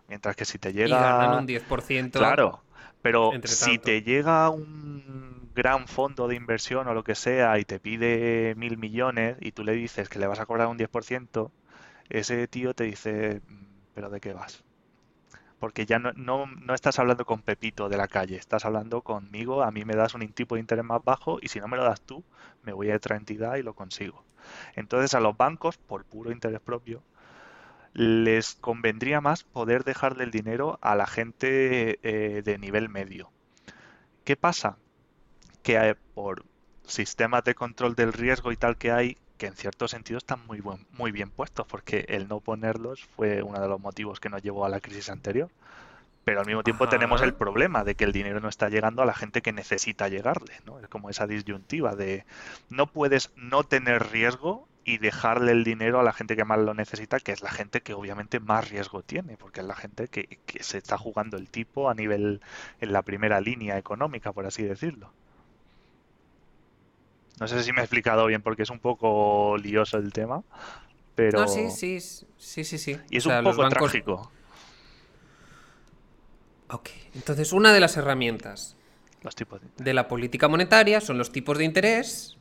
Mientras 0.09 0.37
que 0.37 0.45
si 0.45 0.59
te 0.59 0.73
llega... 0.73 0.87
Y 0.87 0.91
ganan 0.91 1.39
un 1.39 1.49
10%. 1.49 2.12
Claro, 2.12 2.62
pero 3.01 3.33
si 3.45 3.79
te 3.79 4.03
llega 4.03 4.51
un 4.51 5.51
gran 5.55 5.89
fondo 5.89 6.29
de 6.29 6.37
inversión 6.37 6.87
o 6.87 6.95
lo 6.95 7.03
que 7.03 7.14
sea 7.14 7.59
y 7.59 7.64
te 7.64 7.81
pide 7.81 8.55
mil 8.57 8.77
millones 8.77 9.37
y 9.41 9.53
tú 9.53 9.64
le 9.64 9.73
dices 9.73 10.09
que 10.09 10.19
le 10.19 10.27
vas 10.27 10.39
a 10.39 10.47
cobrar 10.47 10.69
un 10.69 10.79
10%, 10.79 11.51
ese 12.11 12.47
tío 12.47 12.75
te 12.75 12.85
dice, 12.85 13.41
mm, 13.47 13.64
pero 13.95 14.11
¿de 14.11 14.21
qué 14.21 14.35
vas? 14.35 14.64
Porque 15.59 15.87
ya 15.87 15.99
no, 15.99 16.13
no, 16.13 16.75
estás 16.75 16.99
hablando 16.99 17.25
con 17.25 17.43
Pepito 17.43 17.89
de 17.89 17.97
la 17.97 18.09
calle, 18.09 18.37
estás 18.37 18.65
hablando 18.65 19.03
conmigo, 19.03 19.63
a 19.63 19.71
mí 19.71 19.85
me 19.85 19.97
das 19.97 20.15
un 20.15 20.27
tipo 20.33 20.55
de 20.55 20.61
interés 20.61 20.85
más 20.85 21.03
bajo 21.03 21.39
y 21.41 21.49
si 21.49 21.61
no 21.61 21.69
me 21.69 21.77
lo 21.77 21.85
das 21.85 22.01
tú, 22.01 22.23
me 22.63 22.73
voy 22.73 22.91
a 22.91 22.97
otra 22.97 23.17
entidad 23.17 23.57
y 23.57 23.63
lo 23.63 23.75
consigo. 23.75 24.25
Entonces 24.75 25.15
a 25.15 25.21
los 25.21 25.37
bancos, 25.37 25.77
por 25.79 26.05
puro 26.05 26.31
interés 26.31 26.61
propio, 26.61 27.03
les 27.93 28.55
convendría 28.55 29.21
más 29.21 29.43
poder 29.45 29.85
dejarle 29.85 30.25
el 30.25 30.31
dinero 30.31 30.79
a 30.83 30.95
la 30.95 31.07
gente 31.07 31.99
eh, 32.03 32.43
de 32.43 32.59
nivel 32.59 32.89
medio. 32.89 33.31
¿Qué 34.25 34.37
pasa? 34.37 34.77
Que 35.63 35.77
eh, 35.77 35.97
por 36.15 36.45
sistemas 36.85 37.45
de 37.45 37.55
control 37.55 37.95
del 37.95 38.13
riesgo 38.13 38.53
y 38.53 38.57
tal 38.57 38.77
que 38.77 38.93
hay, 38.93 39.17
que 39.39 39.47
en 39.47 39.55
cierto 39.55 39.89
sentido 39.89 40.18
están 40.18 40.45
muy, 40.47 40.62
muy 40.93 41.12
bien 41.12 41.30
puestos, 41.30 41.66
porque 41.66 42.05
el 42.09 42.28
no 42.28 42.41
ponerlos 42.41 43.05
fue 43.16 43.43
uno 43.43 43.61
de 43.61 43.68
los 43.68 43.80
motivos 43.80 44.20
que 44.20 44.28
nos 44.28 44.43
llevó 44.43 44.66
a 44.66 44.68
la 44.68 44.80
crisis 44.80 45.09
anterior. 45.09 45.49
Pero 46.24 46.41
al 46.41 46.47
mismo 46.47 46.62
tiempo 46.62 46.89
tenemos 46.91 47.22
el 47.22 47.32
problema 47.32 47.84
de 47.84 47.95
que 47.95 48.05
el 48.05 48.12
dinero 48.12 48.41
no 48.41 48.51
está 48.51 48.68
llegando 48.68 49.01
a 49.01 49.07
la 49.07 49.14
gente 49.14 49.41
que 49.41 49.53
necesita 49.53 50.09
llegarle, 50.09 50.61
¿no? 50.66 50.78
Es 50.78 50.89
como 50.89 51.09
esa 51.09 51.26
disyuntiva 51.26 51.97
de 51.97 52.26
no 52.68 52.93
puedes 52.93 53.32
no 53.36 53.64
tener 53.64 54.11
riesgo 54.11 54.68
y 54.84 54.99
dejarle 54.99 55.53
el 55.53 55.64
dinero 55.64 56.01
a 56.01 56.03
la 56.03 56.12
gente 56.12 56.36
que 56.36 56.45
más 56.45 56.59
lo 56.59 56.74
necesita, 56.74 57.18
que 57.20 57.32
es 57.32 57.41
la 57.41 57.51
gente 57.51 57.80
que 57.80 57.95
obviamente 57.95 58.41
más 58.41 58.68
riesgo 58.68 59.03
tiene, 59.03 59.39
porque 59.39 59.61
es 59.61 59.66
la 59.66 59.74
gente 59.74 60.09
que, 60.09 60.39
que 60.45 60.62
se 60.62 60.76
está 60.76 60.99
jugando 60.99 61.39
el 61.39 61.49
tipo 61.49 61.89
a 61.89 61.95
nivel 61.95 62.43
en 62.80 62.93
la 62.93 63.03
primera 63.03 63.41
línea 63.41 63.78
económica, 63.78 64.32
por 64.32 64.45
así 64.45 64.62
decirlo. 64.64 65.11
No 67.41 67.49
sé 67.49 67.62
si 67.62 67.72
me 67.72 67.80
he 67.80 67.84
explicado 67.84 68.26
bien 68.26 68.43
porque 68.43 68.62
es 68.62 68.70
un 68.70 68.80
poco 68.80 69.57
lioso 69.59 69.99
el 69.99 70.12
tema, 70.12 70.43
pero... 71.14 71.41
No, 71.41 71.49
sí, 71.49 71.70
sí, 71.70 72.01
sí, 72.01 72.64
sí, 72.64 72.78
sí. 72.78 72.97
Y 73.11 73.18
es 73.18 73.26
un 73.26 73.43
poco 73.43 73.68
trágico. 73.68 74.30
Ok, 76.70 76.91
entonces 77.14 77.53
una 77.53 77.72
de 77.72 77.80
las 77.80 77.97
herramientas 77.97 78.76
los 79.22 79.34
tipos 79.34 79.61
de, 79.61 79.68
de 79.82 79.95
la 79.95 80.07
política 80.07 80.49
monetaria 80.49 81.01
son 81.01 81.18
los 81.18 81.32
tipos 81.32 81.59
de 81.59 81.64
interés, 81.64 82.36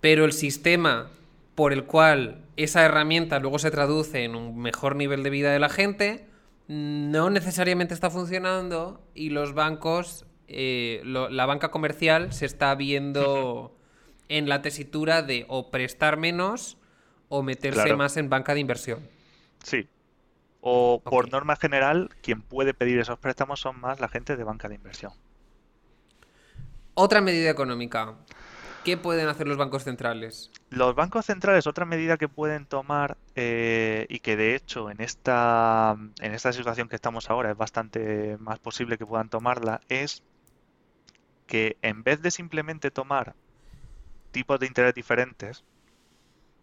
pero 0.00 0.24
el 0.24 0.32
sistema 0.32 1.10
por 1.54 1.72
el 1.72 1.84
cual 1.84 2.44
esa 2.56 2.84
herramienta 2.84 3.38
luego 3.38 3.58
se 3.58 3.70
traduce 3.70 4.24
en 4.24 4.34
un 4.34 4.58
mejor 4.58 4.96
nivel 4.96 5.22
de 5.22 5.30
vida 5.30 5.52
de 5.52 5.58
la 5.58 5.68
gente 5.68 6.26
no 6.68 7.30
necesariamente 7.30 7.94
está 7.94 8.10
funcionando 8.10 9.00
y 9.14 9.30
los 9.30 9.54
bancos, 9.54 10.26
eh, 10.48 11.00
la 11.04 11.46
banca 11.46 11.70
comercial 11.70 12.32
se 12.32 12.46
está 12.46 12.74
viendo 12.74 13.75
en 14.28 14.48
la 14.48 14.62
tesitura 14.62 15.22
de 15.22 15.44
o 15.48 15.70
prestar 15.70 16.16
menos 16.16 16.78
o 17.28 17.42
meterse 17.42 17.94
más 17.96 18.16
en 18.16 18.28
banca 18.28 18.54
de 18.54 18.60
inversión. 18.60 19.08
Sí. 19.62 19.88
O 20.60 21.00
por 21.02 21.30
norma 21.30 21.56
general, 21.56 22.10
quien 22.22 22.42
puede 22.42 22.74
pedir 22.74 22.98
esos 22.98 23.18
préstamos 23.18 23.60
son 23.60 23.80
más 23.80 24.00
la 24.00 24.08
gente 24.08 24.36
de 24.36 24.44
banca 24.44 24.68
de 24.68 24.74
inversión. 24.74 25.12
Otra 26.94 27.20
medida 27.20 27.50
económica. 27.50 28.14
¿Qué 28.86 28.96
pueden 28.96 29.28
hacer 29.28 29.48
los 29.48 29.56
bancos 29.56 29.82
centrales? 29.82 30.52
Los 30.70 30.94
bancos 30.94 31.26
centrales, 31.26 31.66
otra 31.66 31.84
medida 31.84 32.16
que 32.16 32.28
pueden 32.28 32.66
tomar 32.66 33.18
eh, 33.34 34.06
y 34.08 34.20
que 34.20 34.36
de 34.36 34.54
hecho 34.54 34.90
en 34.90 35.00
esta, 35.00 35.96
en 36.20 36.34
esta 36.34 36.52
situación 36.52 36.88
que 36.88 36.94
estamos 36.94 37.28
ahora 37.28 37.50
es 37.50 37.56
bastante 37.56 38.36
más 38.38 38.60
posible 38.60 38.96
que 38.96 39.04
puedan 39.04 39.28
tomarla, 39.28 39.80
es 39.88 40.22
que 41.48 41.76
en 41.82 42.04
vez 42.04 42.22
de 42.22 42.30
simplemente 42.30 42.92
tomar 42.92 43.34
tipos 44.36 44.60
de 44.60 44.66
interés 44.66 44.94
diferentes, 44.94 45.64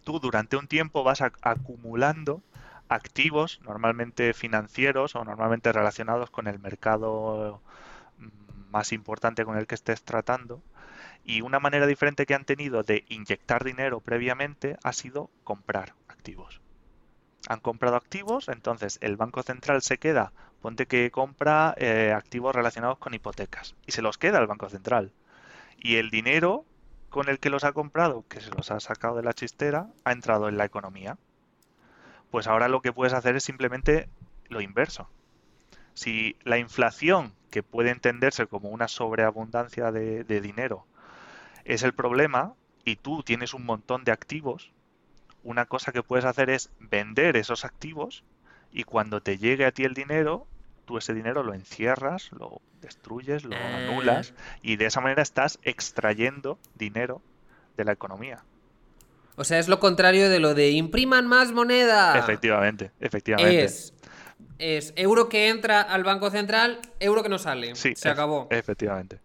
tú 0.03 0.19
durante 0.19 0.57
un 0.57 0.67
tiempo 0.67 1.03
vas 1.03 1.23
acumulando 1.23 2.43
activos, 2.87 3.61
normalmente 3.63 4.35
financieros 4.35 5.15
o 5.15 5.25
normalmente 5.25 5.71
relacionados 5.71 6.29
con 6.29 6.45
el 6.45 6.59
mercado 6.59 7.63
mm, 8.19 8.69
más 8.69 8.93
importante 8.93 9.43
con 9.43 9.57
el 9.57 9.65
que 9.65 9.73
estés 9.73 10.03
tratando. 10.03 10.61
Y 11.23 11.41
una 11.41 11.59
manera 11.59 11.87
diferente 11.87 12.27
que 12.27 12.35
han 12.35 12.45
tenido 12.45 12.83
de 12.83 13.05
inyectar 13.09 13.63
dinero 13.63 14.01
previamente 14.01 14.77
ha 14.83 14.93
sido 14.93 15.31
comprar 15.43 15.95
activos. 16.07 16.61
Han 17.49 17.59
comprado 17.59 17.95
activos, 17.95 18.49
entonces 18.49 18.99
el 19.01 19.17
Banco 19.17 19.41
Central 19.41 19.81
se 19.81 19.97
queda, 19.97 20.31
ponte 20.61 20.85
que 20.85 21.09
compra 21.09 21.73
eh, 21.77 22.13
activos 22.15 22.53
relacionados 22.53 22.99
con 22.99 23.15
hipotecas, 23.15 23.75
y 23.87 23.93
se 23.93 24.03
los 24.03 24.19
queda 24.19 24.37
el 24.37 24.45
Banco 24.45 24.69
Central. 24.69 25.11
Y 25.79 25.95
el 25.95 26.11
dinero 26.11 26.65
con 27.13 27.29
el 27.29 27.37
que 27.37 27.51
los 27.51 27.63
ha 27.63 27.73
comprado, 27.73 28.25
que 28.27 28.41
se 28.41 28.49
los 28.49 28.71
ha 28.71 28.79
sacado 28.79 29.17
de 29.17 29.21
la 29.21 29.33
chistera, 29.33 29.87
ha 30.03 30.11
entrado 30.11 30.49
en 30.49 30.57
la 30.57 30.65
economía. 30.65 31.19
Pues 32.31 32.47
ahora 32.47 32.67
lo 32.67 32.81
que 32.81 32.91
puedes 32.91 33.13
hacer 33.13 33.35
es 33.35 33.43
simplemente 33.43 34.09
lo 34.49 34.61
inverso. 34.61 35.07
Si 35.93 36.35
la 36.43 36.57
inflación, 36.57 37.35
que 37.51 37.61
puede 37.61 37.91
entenderse 37.91 38.47
como 38.47 38.69
una 38.69 38.87
sobreabundancia 38.87 39.91
de, 39.91 40.23
dinero, 40.41 40.87
es 41.65 41.83
el 41.83 41.93
problema 41.93 42.55
y 42.83 42.95
tú 42.95 43.21
tienes 43.21 43.53
un 43.53 43.63
montón 43.63 44.05
de 44.05 44.11
activos, 44.11 44.71
una 45.43 45.67
cosa 45.67 45.91
que 45.91 46.01
puedes 46.01 46.25
hacer 46.25 46.49
es 46.49 46.71
vender 46.79 47.37
esos 47.37 47.63
activos 47.63 48.23
y 48.71 48.85
cuando 48.85 49.21
te 49.21 49.37
llegue 49.37 49.67
a 49.67 49.71
ti 49.71 49.83
el 49.83 49.93
dinero, 49.93 50.47
tú 50.93 50.99
ese 50.99 51.15
dinero 51.15 51.41
lo 51.41 51.55
encierras, 51.55 52.29
lo 52.33 52.61
destruyes, 52.81 53.45
lo 53.45 53.55
ah. 53.55 53.77
anulas 53.77 54.33
y 54.61 54.75
de 54.75 54.85
esa 54.85 55.01
manera 55.01 55.23
estás 55.23 55.57
extrayendo 55.63 56.59
dinero 56.75 57.19
de 57.77 57.83
la 57.83 57.93
economía. 57.93 58.43
O 59.35 59.43
sea, 59.43 59.57
es 59.57 59.67
lo 59.67 59.79
contrario 59.79 60.29
de 60.29 60.39
lo 60.39 60.53
de 60.53 60.69
impriman 60.69 61.25
más 61.25 61.51
moneda. 61.51 62.15
Efectivamente, 62.19 62.91
efectivamente. 62.99 63.63
Es, 63.63 63.93
es 64.59 64.93
euro 64.95 65.29
que 65.29 65.49
entra 65.49 65.81
al 65.81 66.03
Banco 66.03 66.29
Central, 66.29 66.79
euro 66.99 67.23
que 67.23 67.29
no 67.29 67.39
sale. 67.39 67.73
Sí, 67.73 67.93
se 67.95 68.09
acabó. 68.09 68.47
Efectivamente. 68.51 69.19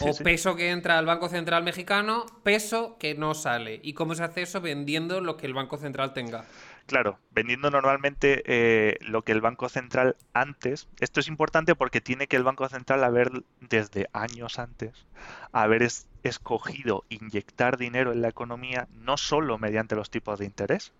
o 0.00 0.14
peso 0.22 0.54
que 0.54 0.70
entra 0.70 0.98
al 0.98 1.06
Banco 1.06 1.30
Central 1.30 1.62
mexicano, 1.62 2.26
peso 2.42 2.98
que 2.98 3.14
no 3.14 3.32
sale. 3.32 3.80
¿Y 3.82 3.94
cómo 3.94 4.14
se 4.14 4.22
hace 4.22 4.42
eso? 4.42 4.60
Vendiendo 4.60 5.22
lo 5.22 5.38
que 5.38 5.46
el 5.46 5.54
Banco 5.54 5.78
Central 5.78 6.12
tenga. 6.12 6.44
Claro, 6.90 7.20
vendiendo 7.30 7.70
normalmente 7.70 8.42
eh, 8.46 8.98
lo 9.02 9.22
que 9.22 9.30
el 9.30 9.40
Banco 9.40 9.68
Central 9.68 10.16
antes. 10.32 10.88
Esto 10.98 11.20
es 11.20 11.28
importante 11.28 11.76
porque 11.76 12.00
tiene 12.00 12.26
que 12.26 12.34
el 12.34 12.42
Banco 12.42 12.68
Central 12.68 13.04
haber, 13.04 13.30
desde 13.60 14.08
años 14.12 14.58
antes, 14.58 15.06
haber 15.52 15.86
escogido 16.24 17.04
inyectar 17.08 17.76
dinero 17.76 18.10
en 18.10 18.22
la 18.22 18.28
economía 18.28 18.88
no 18.90 19.18
solo 19.18 19.56
mediante 19.56 19.94
los 19.94 20.10
tipos 20.10 20.40
de 20.40 20.46
interés, 20.46 20.92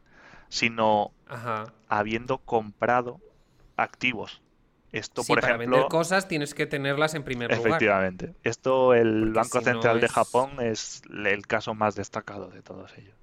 sino 0.48 1.10
habiendo 1.88 2.38
comprado 2.38 3.18
activos. 3.76 4.42
Esto, 4.92 5.24
por 5.24 5.40
para 5.40 5.56
ejemplo. 5.56 5.76
vender 5.76 5.90
cosas 5.90 6.28
tienes 6.28 6.54
que 6.54 6.66
tenerlas 6.66 7.14
en 7.14 7.24
primer 7.24 7.50
lugar. 7.50 7.66
Efectivamente. 7.66 8.36
Esto, 8.44 8.94
el 8.94 9.32
Banco 9.32 9.60
Central 9.60 10.00
de 10.00 10.08
Japón 10.08 10.52
es 10.60 11.02
el 11.12 11.48
caso 11.48 11.74
más 11.74 11.96
destacado 11.96 12.48
de 12.48 12.62
todos 12.62 12.96
ellos. 12.96 13.19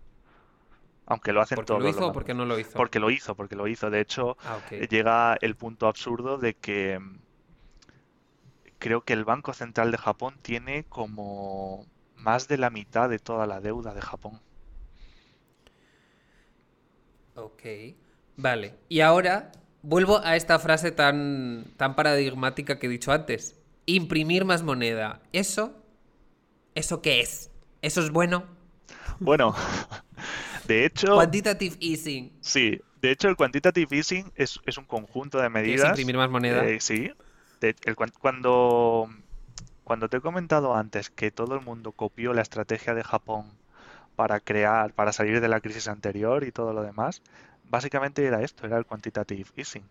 Aunque 1.08 1.32
lo 1.32 1.42
hacen 1.42 1.56
¿Porque 1.56 1.68
todos. 1.68 1.84
¿Lo 1.84 1.90
hizo 1.90 2.08
o 2.08 2.14
porque 2.14 2.34
no 2.34 2.46
lo 2.46 2.60
hizo? 2.60 2.74
Porque 2.74 3.00
lo 3.00 3.10
hizo, 3.10 3.36
porque 3.36 3.56
lo 3.56 3.68
hizo. 3.68 3.90
De 3.90 4.02
hecho, 4.02 4.38
ah, 4.44 4.60
llega 4.90 5.38
el 5.42 5.56
punto 5.56 5.88
absurdo 5.88 6.38
de 6.38 6.54
que 6.54 7.00
mm, 7.00 7.20
creo 8.78 9.02
que 9.02 9.14
el 9.14 9.24
Banco 9.24 9.54
Central 9.54 9.92
de 9.92 9.98
Japón 9.98 10.36
tiene 10.42 10.84
como 10.84 11.86
más 12.16 12.50
de 12.50 12.58
la 12.58 12.70
mitad 12.70 13.10
de 13.10 13.20
toda 13.20 13.48
la 13.48 13.62
deuda 13.62 13.94
de 13.94 14.02
Japón. 14.02 14.42
Ok. 17.36 17.64
Vale. 18.36 18.76
Y 18.90 19.00
ahora 19.00 19.52
vuelvo 19.82 20.20
a 20.24 20.36
esta 20.36 20.60
frase 20.60 20.92
tan, 20.92 21.66
tan 21.78 21.96
paradigmática 21.96 22.80
que 22.80 22.88
he 22.88 22.90
dicho 22.90 23.14
antes. 23.14 23.58
Imprimir 23.86 24.44
más 24.44 24.64
moneda. 24.64 25.22
¿Eso? 25.32 25.74
¿Eso 26.76 27.02
qué 27.02 27.22
es? 27.22 27.52
¿Eso 27.82 28.02
es 28.02 28.12
bueno? 28.12 28.44
Bueno, 29.20 29.56
De 30.68 30.86
hecho... 30.86 31.16
Quantitative 31.16 31.76
easing. 31.80 32.32
Sí, 32.42 32.80
de 33.02 33.12
hecho 33.12 33.30
el 33.30 33.36
quantitative 33.36 33.96
easing 33.96 34.32
es, 34.36 34.60
un 34.78 34.86
conjunto 34.86 35.40
de 35.40 35.50
medidas... 35.50 35.86
¿Es 35.86 35.90
imprimir 35.90 36.18
más 36.18 36.30
moneda? 36.30 36.66
Eh, 36.66 36.80
sí. 36.80 37.12
cuando, 38.20 39.10
cuando 39.84 40.10
te 40.10 40.18
he 40.18 40.22
comentado 40.22 40.76
antes 40.76 41.10
que 41.10 41.32
todo 41.32 41.56
el 41.56 41.62
mundo 41.62 41.92
copió 41.92 42.34
la 42.34 42.42
estrategia 42.42 42.94
de 42.94 43.04
Japón 43.04 43.46
para 44.16 44.40
crear, 44.40 44.94
para 44.94 45.14
salir 45.14 45.42
de 45.42 45.48
la 45.48 45.62
crisis 45.62 45.88
anterior 45.88 46.44
y 46.44 46.52
todo 46.52 46.74
lo 46.74 46.84
demás, 46.84 47.22
básicamente 47.70 48.26
era 48.26 48.42
esto, 48.42 48.66
era 48.66 48.78
el 48.78 48.86
quantitative 48.86 49.50
easing. 49.56 49.84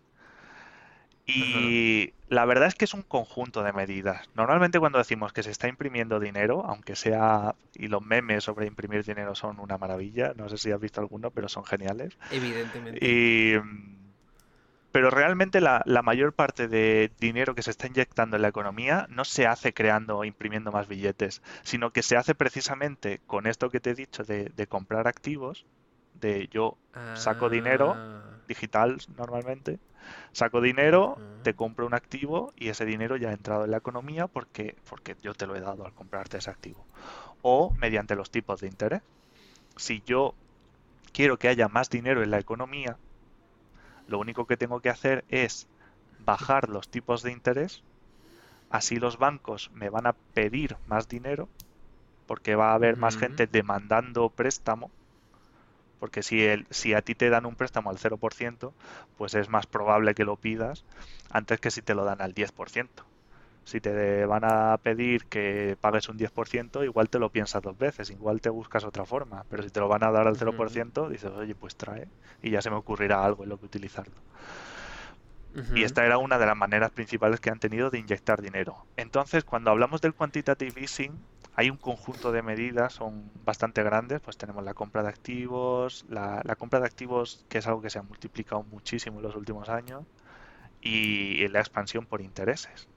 Y 1.27 2.13
la 2.29 2.45
verdad 2.45 2.69
es 2.69 2.75
que 2.75 2.85
es 2.85 2.93
un 2.93 3.01
conjunto 3.01 3.61
de 3.61 3.73
medidas. 3.73 4.29
Normalmente 4.33 4.79
cuando 4.79 4.97
decimos 4.97 5.33
que 5.33 5.43
se 5.43 5.51
está 5.51 5.67
imprimiendo 5.67 6.19
dinero, 6.21 6.65
aunque 6.65 6.95
sea, 6.95 7.55
y 7.75 7.87
los 7.87 8.01
memes 8.01 8.45
sobre 8.45 8.65
imprimir 8.65 9.03
dinero 9.03 9.35
son 9.35 9.59
una 9.59 9.77
maravilla, 9.77 10.33
no 10.37 10.47
sé 10.47 10.57
si 10.57 10.71
has 10.71 10.79
visto 10.79 11.01
alguno, 11.01 11.29
pero 11.31 11.49
son 11.49 11.65
geniales. 11.65 12.17
Evidentemente. 12.31 13.05
Y, 13.05 13.55
pero 14.93 15.09
realmente 15.09 15.59
la, 15.59 15.83
mayor 16.01 16.31
parte 16.31 16.69
de 16.69 17.11
dinero 17.19 17.55
que 17.55 17.61
se 17.61 17.71
está 17.71 17.87
inyectando 17.87 18.37
en 18.37 18.41
la 18.41 18.47
economía 18.47 19.05
no 19.09 19.25
se 19.25 19.45
hace 19.45 19.73
creando 19.73 20.17
o 20.17 20.25
imprimiendo 20.25 20.71
más 20.71 20.87
billetes, 20.87 21.41
sino 21.63 21.91
que 21.91 22.03
se 22.03 22.15
hace 22.15 22.35
precisamente 22.35 23.19
con 23.27 23.47
esto 23.47 23.69
que 23.69 23.81
te 23.81 23.91
he 23.91 23.95
dicho 23.95 24.23
de, 24.23 24.45
de 24.55 24.67
comprar 24.67 25.09
activos, 25.09 25.65
de 26.13 26.47
yo 26.47 26.77
saco 27.15 27.49
dinero 27.49 27.93
ah. 27.95 28.23
digital 28.47 28.97
normalmente 29.17 29.79
Saco 30.31 30.61
dinero, 30.61 31.17
te 31.43 31.53
compro 31.55 31.85
un 31.85 31.93
activo 31.93 32.53
y 32.55 32.69
ese 32.69 32.85
dinero 32.85 33.17
ya 33.17 33.29
ha 33.29 33.33
entrado 33.33 33.65
en 33.65 33.71
la 33.71 33.77
economía 33.77 34.27
porque, 34.27 34.75
porque 34.89 35.15
yo 35.21 35.33
te 35.33 35.47
lo 35.47 35.55
he 35.55 35.61
dado 35.61 35.85
al 35.85 35.93
comprarte 35.93 36.37
ese 36.37 36.49
activo. 36.49 36.85
O 37.41 37.71
mediante 37.79 38.15
los 38.15 38.31
tipos 38.31 38.61
de 38.61 38.67
interés. 38.67 39.01
Si 39.77 40.03
yo 40.05 40.33
quiero 41.13 41.37
que 41.37 41.47
haya 41.49 41.67
más 41.69 41.89
dinero 41.89 42.23
en 42.23 42.31
la 42.31 42.39
economía, 42.39 42.97
Lo 44.07 44.19
único 44.19 44.45
que 44.47 44.57
tengo 44.57 44.79
que 44.79 44.89
hacer 44.89 45.25
es 45.29 45.67
bajar 46.19 46.69
los 46.69 46.89
tipos 46.89 47.23
de 47.23 47.31
interés, 47.31 47.83
así 48.69 48.97
los 48.97 49.17
bancos 49.17 49.71
me 49.73 49.89
van 49.89 50.07
a 50.07 50.13
pedir 50.33 50.77
más 50.87 51.07
dinero, 51.07 51.49
porque 52.25 52.55
va 52.55 52.71
a 52.71 52.75
haber 52.75 52.97
más 52.97 53.17
gente 53.17 53.47
demandando 53.47 54.29
préstamo, 54.29 54.91
porque 55.99 56.23
si, 56.23 56.43
el, 56.43 56.67
si 56.69 56.93
a 56.93 57.01
ti 57.01 57.15
te 57.15 57.29
dan 57.29 57.45
un 57.45 57.55
préstamo 57.55 57.89
al 57.89 57.97
0%, 57.97 58.71
pues 59.17 59.35
es 59.35 59.49
más 59.49 59.65
probable 59.65 60.13
que 60.13 60.25
lo 60.25 60.35
pidas 60.35 60.85
antes 61.29 61.59
que 61.59 61.71
si 61.71 61.81
te 61.81 61.95
lo 61.95 62.05
dan 62.05 62.21
al 62.21 62.33
10%. 62.33 62.87
Si 63.63 63.81
te 63.81 64.25
van 64.25 64.43
a 64.45 64.77
pedir 64.81 65.25
que 65.25 65.75
pagues 65.81 66.07
un 66.07 66.17
10%, 66.17 66.85
igual 66.85 67.09
te 67.09 67.19
lo 67.19 67.29
piensas 67.29 67.61
dos 67.61 67.77
veces, 67.77 68.09
igual 68.09 68.39
te 68.39 68.49
buscas 68.49 68.85
otra 68.85 69.05
forma. 69.05 69.43
Pero 69.49 69.61
si 69.61 69.69
te 69.69 69.81
lo 69.81 69.89
van 69.89 70.05
a 70.05 70.11
dar 70.11 70.25
al 70.25 70.37
0%, 70.37 71.09
dices, 71.09 71.31
oye, 71.31 71.53
pues 71.53 71.75
trae 71.75 72.07
y 72.41 72.51
ya 72.51 72.61
se 72.61 72.69
me 72.69 72.77
ocurrirá 72.77 73.25
algo 73.25 73.43
en 73.43 73.49
lo 73.49 73.59
que 73.59 73.65
utilizarlo. 73.65 74.15
Y 75.73 75.83
esta 75.83 76.05
era 76.05 76.19
una 76.19 76.37
de 76.37 76.45
las 76.45 76.55
maneras 76.55 76.91
principales 76.91 77.39
que 77.39 77.49
han 77.49 77.59
tenido 77.59 77.89
de 77.89 77.97
inyectar 77.97 78.41
dinero. 78.41 78.85
Entonces, 78.95 79.43
cuando 79.43 79.71
hablamos 79.71 80.01
del 80.01 80.13
quantitative 80.13 80.79
easing, 80.79 81.17
hay 81.57 81.71
un 81.71 81.77
conjunto 81.77 82.31
de 82.31 82.43
medidas, 82.43 82.93
son 82.93 83.31
bastante 83.43 83.81
grandes, 83.81 84.21
pues 84.21 84.37
tenemos 84.37 84.63
la 84.63 84.75
compra 84.75 85.01
de 85.01 85.09
activos, 85.09 86.05
la, 86.07 86.39
la 86.45 86.55
compra 86.55 86.79
de 86.79 86.85
activos 86.85 87.43
que 87.49 87.57
es 87.57 87.67
algo 87.67 87.81
que 87.81 87.89
se 87.89 87.97
ha 87.97 88.03
multiplicado 88.03 88.61
muchísimo 88.63 89.17
en 89.17 89.23
los 89.23 89.35
últimos 89.35 89.67
años, 89.67 90.03
y 90.81 91.47
la 91.47 91.59
expansión 91.59 92.05
por 92.05 92.21
intereses. 92.21 92.87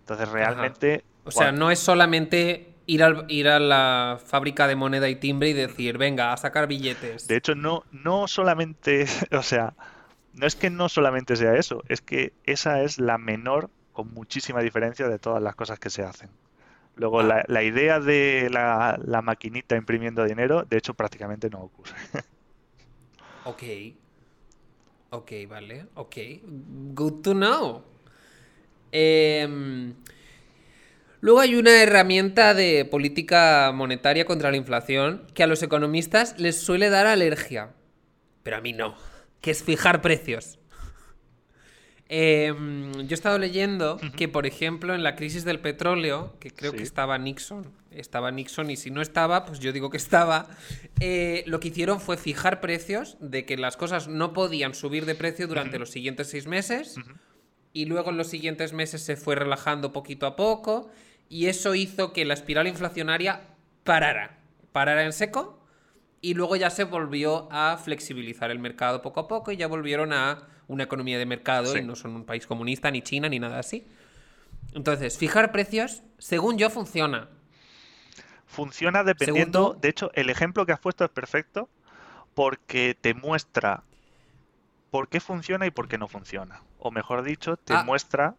Entonces 0.00 0.28
realmente... 0.30 1.04
O 1.24 1.30
sea, 1.30 1.52
no 1.52 1.70
es 1.70 1.78
solamente 1.78 2.74
ir, 2.86 3.02
ir 3.28 3.48
a 3.48 3.60
la 3.60 4.18
fábrica 4.24 4.66
de 4.66 4.76
moneda 4.76 5.08
y 5.08 5.16
timbre 5.16 5.50
y 5.50 5.52
decir, 5.52 5.98
venga, 5.98 6.32
a 6.32 6.36
sacar 6.38 6.66
billetes. 6.66 7.28
De 7.28 7.36
hecho, 7.36 7.54
no, 7.54 7.84
no 7.92 8.26
solamente, 8.26 9.06
o 9.32 9.42
sea, 9.42 9.74
no 10.32 10.46
es 10.46 10.56
que 10.56 10.70
no 10.70 10.88
solamente 10.88 11.36
sea 11.36 11.54
eso, 11.54 11.82
es 11.88 12.00
que 12.00 12.32
esa 12.44 12.82
es 12.82 12.98
la 12.98 13.18
menor, 13.18 13.70
con 13.92 14.14
muchísima 14.14 14.60
diferencia 14.60 15.08
de 15.08 15.18
todas 15.18 15.42
las 15.42 15.54
cosas 15.54 15.78
que 15.78 15.90
se 15.90 16.02
hacen. 16.02 16.30
Luego, 16.96 17.20
ah. 17.20 17.44
la, 17.46 17.62
idea 17.62 17.98
de 18.00 18.48
la, 18.50 18.98
la, 19.02 19.22
maquinita 19.22 19.76
imprimiendo 19.76 20.24
dinero, 20.24 20.64
de 20.68 20.76
hecho, 20.76 20.94
prácticamente 20.94 21.48
no 21.50 21.60
ocurre. 21.60 21.92
ok. 23.44 23.62
Ok, 25.10 25.32
vale. 25.48 25.86
Ok. 25.94 26.16
Good 26.94 27.22
to 27.22 27.32
know. 27.32 27.82
Em, 28.92 29.94
luego 31.20 31.40
hay 31.40 31.56
una 31.56 31.82
herramienta 31.82 32.54
de 32.54 32.84
política 32.84 33.72
monetaria 33.74 34.24
contra 34.24 34.50
la 34.50 34.56
inflación 34.56 35.26
que 35.34 35.42
a 35.42 35.46
los 35.46 35.62
economistas 35.62 36.38
les 36.38 36.60
suele 36.60 36.90
dar 36.90 37.06
alergia. 37.06 37.72
Pero 38.44 38.56
a 38.56 38.60
mí 38.60 38.72
no. 38.72 38.94
Que 39.40 39.50
es 39.50 39.64
fijar 39.64 40.00
precios. 40.00 40.59
Em, 42.12 42.90
yo 43.06 43.10
he 43.10 43.14
estado 43.14 43.38
leyendo 43.38 44.00
que, 44.16 44.26
por 44.26 44.44
ejemplo, 44.44 44.96
en 44.96 45.04
la 45.04 45.14
crisis 45.14 45.44
del 45.44 45.60
petróleo, 45.60 46.34
que 46.40 46.50
creo 46.50 46.72
que 46.72 46.82
estaba 46.82 47.16
Nixon, 47.18 47.72
estaba 47.92 48.32
Nixon 48.32 48.68
y 48.68 48.76
si 48.76 48.90
no 48.90 49.00
estaba, 49.00 49.44
pues 49.44 49.60
yo 49.60 49.72
digo 49.72 49.90
que 49.90 49.96
estaba, 49.96 50.48
eh, 50.98 51.44
lo 51.46 51.60
que 51.60 51.68
hicieron 51.68 52.00
fue 52.00 52.16
fijar 52.16 52.60
precios 52.60 53.16
de 53.20 53.44
que 53.44 53.56
las 53.56 53.76
cosas 53.76 54.08
no 54.08 54.32
podían 54.32 54.74
subir 54.74 55.06
de 55.06 55.14
precio 55.14 55.46
durante 55.46 55.78
los 55.78 55.90
siguientes 55.90 56.28
seis 56.28 56.48
meses 56.48 56.96
y 57.72 57.84
luego 57.84 58.10
en 58.10 58.16
los 58.16 58.26
siguientes 58.26 58.72
meses 58.72 59.02
se 59.02 59.16
fue 59.16 59.36
relajando 59.36 59.92
poquito 59.92 60.26
a 60.26 60.34
poco 60.34 60.90
y 61.28 61.46
eso 61.46 61.76
hizo 61.76 62.12
que 62.12 62.24
la 62.24 62.34
espiral 62.34 62.66
inflacionaria 62.66 63.54
parara, 63.84 64.40
parara 64.72 65.04
en 65.04 65.12
seco 65.12 65.60
y 66.20 66.34
luego 66.34 66.56
ya 66.56 66.70
se 66.70 66.82
volvió 66.82 67.46
a 67.52 67.76
flexibilizar 67.76 68.50
el 68.50 68.58
mercado 68.58 69.00
poco 69.00 69.20
a 69.20 69.28
poco 69.28 69.52
y 69.52 69.56
ya 69.56 69.68
volvieron 69.68 70.12
a 70.12 70.48
una 70.70 70.84
economía 70.84 71.18
de 71.18 71.26
mercado 71.26 71.76
y 71.76 71.82
no 71.82 71.96
son 71.96 72.14
un 72.14 72.24
país 72.24 72.46
comunista 72.46 72.92
ni 72.92 73.02
China 73.02 73.28
ni 73.28 73.40
nada 73.40 73.58
así. 73.58 73.84
Entonces, 74.72 75.18
fijar 75.18 75.50
precios, 75.50 76.02
según 76.18 76.58
yo, 76.58 76.70
funciona. 76.70 77.28
Funciona 78.46 79.02
dependiendo, 79.02 79.76
de 79.80 79.88
hecho, 79.88 80.12
el 80.14 80.30
ejemplo 80.30 80.64
que 80.66 80.72
has 80.72 80.78
puesto 80.78 81.04
es 81.04 81.10
perfecto 81.10 81.68
porque 82.34 82.96
te 82.98 83.14
muestra 83.14 83.82
por 84.92 85.08
qué 85.08 85.18
funciona 85.18 85.66
y 85.66 85.72
por 85.72 85.88
qué 85.88 85.98
no 85.98 86.06
funciona. 86.06 86.62
O 86.78 86.92
mejor 86.92 87.24
dicho, 87.24 87.56
te 87.56 87.74
ah. 87.74 87.82
muestra 87.82 88.36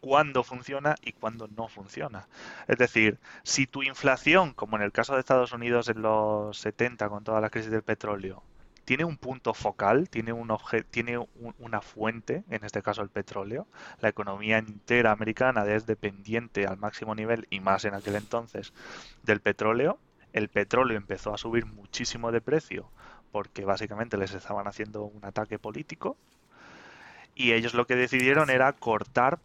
cuándo 0.00 0.44
funciona 0.44 0.94
y 1.02 1.12
cuándo 1.12 1.48
no 1.56 1.66
funciona. 1.66 2.28
Es 2.68 2.78
decir, 2.78 3.18
si 3.42 3.66
tu 3.66 3.82
inflación, 3.82 4.52
como 4.52 4.76
en 4.76 4.82
el 4.82 4.92
caso 4.92 5.14
de 5.14 5.20
Estados 5.20 5.52
Unidos 5.52 5.88
en 5.88 6.00
los 6.00 6.58
70 6.58 7.08
con 7.08 7.24
toda 7.24 7.40
la 7.40 7.50
crisis 7.50 7.72
del 7.72 7.82
petróleo, 7.82 8.44
tiene 8.84 9.04
un 9.04 9.16
punto 9.16 9.54
focal, 9.54 10.08
tiene, 10.08 10.32
un 10.32 10.48
tiene 10.90 11.18
una 11.58 11.80
fuente, 11.80 12.44
en 12.50 12.64
este 12.64 12.82
caso 12.82 13.02
el 13.02 13.08
petróleo, 13.08 13.66
la 14.00 14.08
economía 14.08 14.58
entera 14.58 15.12
americana 15.12 15.64
es 15.66 15.86
dependiente 15.86 16.66
al 16.66 16.78
máximo 16.78 17.14
nivel 17.14 17.46
y 17.50 17.60
más 17.60 17.84
en 17.84 17.94
aquel 17.94 18.16
entonces 18.16 18.72
del 19.22 19.40
petróleo, 19.40 19.98
el 20.32 20.48
petróleo 20.48 20.96
empezó 20.96 21.32
a 21.32 21.38
subir 21.38 21.66
muchísimo 21.66 22.32
de 22.32 22.40
precio 22.40 22.88
porque 23.30 23.64
básicamente 23.64 24.16
les 24.16 24.34
estaban 24.34 24.66
haciendo 24.66 25.04
un 25.04 25.24
ataque 25.24 25.58
político 25.58 26.16
y 27.34 27.52
ellos 27.52 27.74
lo 27.74 27.86
que 27.86 27.96
decidieron 27.96 28.50
era 28.50 28.72
cortar, 28.72 29.38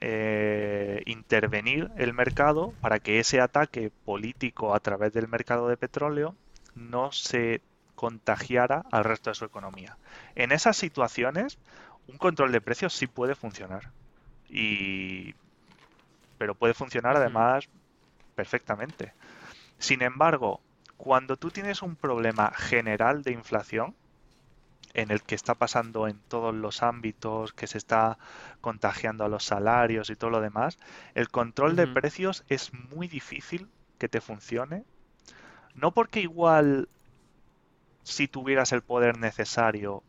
eh, 0.00 1.02
intervenir 1.06 1.90
el 1.96 2.14
mercado 2.14 2.72
para 2.80 2.98
que 3.00 3.18
ese 3.18 3.40
ataque 3.40 3.90
político 4.04 4.74
a 4.74 4.80
través 4.80 5.12
del 5.12 5.28
mercado 5.28 5.68
de 5.68 5.76
petróleo 5.76 6.34
no 6.74 7.12
se 7.12 7.60
contagiara 8.02 8.84
al 8.90 9.04
resto 9.04 9.30
de 9.30 9.36
su 9.36 9.44
economía. 9.44 9.96
En 10.34 10.50
esas 10.50 10.76
situaciones, 10.76 11.56
un 12.08 12.18
control 12.18 12.50
de 12.50 12.60
precios 12.60 12.92
sí 12.94 13.06
puede 13.06 13.36
funcionar. 13.36 13.92
Y... 14.48 15.36
Pero 16.36 16.56
puede 16.56 16.74
funcionar 16.74 17.16
además 17.16 17.68
perfectamente. 18.34 19.12
Sin 19.78 20.02
embargo, 20.02 20.60
cuando 20.96 21.36
tú 21.36 21.52
tienes 21.52 21.80
un 21.80 21.94
problema 21.94 22.50
general 22.50 23.22
de 23.22 23.30
inflación, 23.30 23.94
en 24.94 25.12
el 25.12 25.22
que 25.22 25.36
está 25.36 25.54
pasando 25.54 26.08
en 26.08 26.18
todos 26.26 26.52
los 26.52 26.82
ámbitos, 26.82 27.52
que 27.52 27.68
se 27.68 27.78
está 27.78 28.18
contagiando 28.60 29.24
a 29.24 29.28
los 29.28 29.44
salarios 29.44 30.10
y 30.10 30.16
todo 30.16 30.30
lo 30.30 30.40
demás, 30.40 30.76
el 31.14 31.28
control 31.28 31.76
de 31.76 31.86
precios 31.86 32.42
es 32.48 32.72
muy 32.90 33.06
difícil 33.06 33.68
que 33.98 34.08
te 34.08 34.20
funcione. 34.20 34.82
No 35.76 35.92
porque 35.92 36.20
igual 36.20 36.88
si 38.02 38.28
tuvieras 38.28 38.72
el 38.72 38.82
poder 38.82 39.18
necesario 39.18 40.02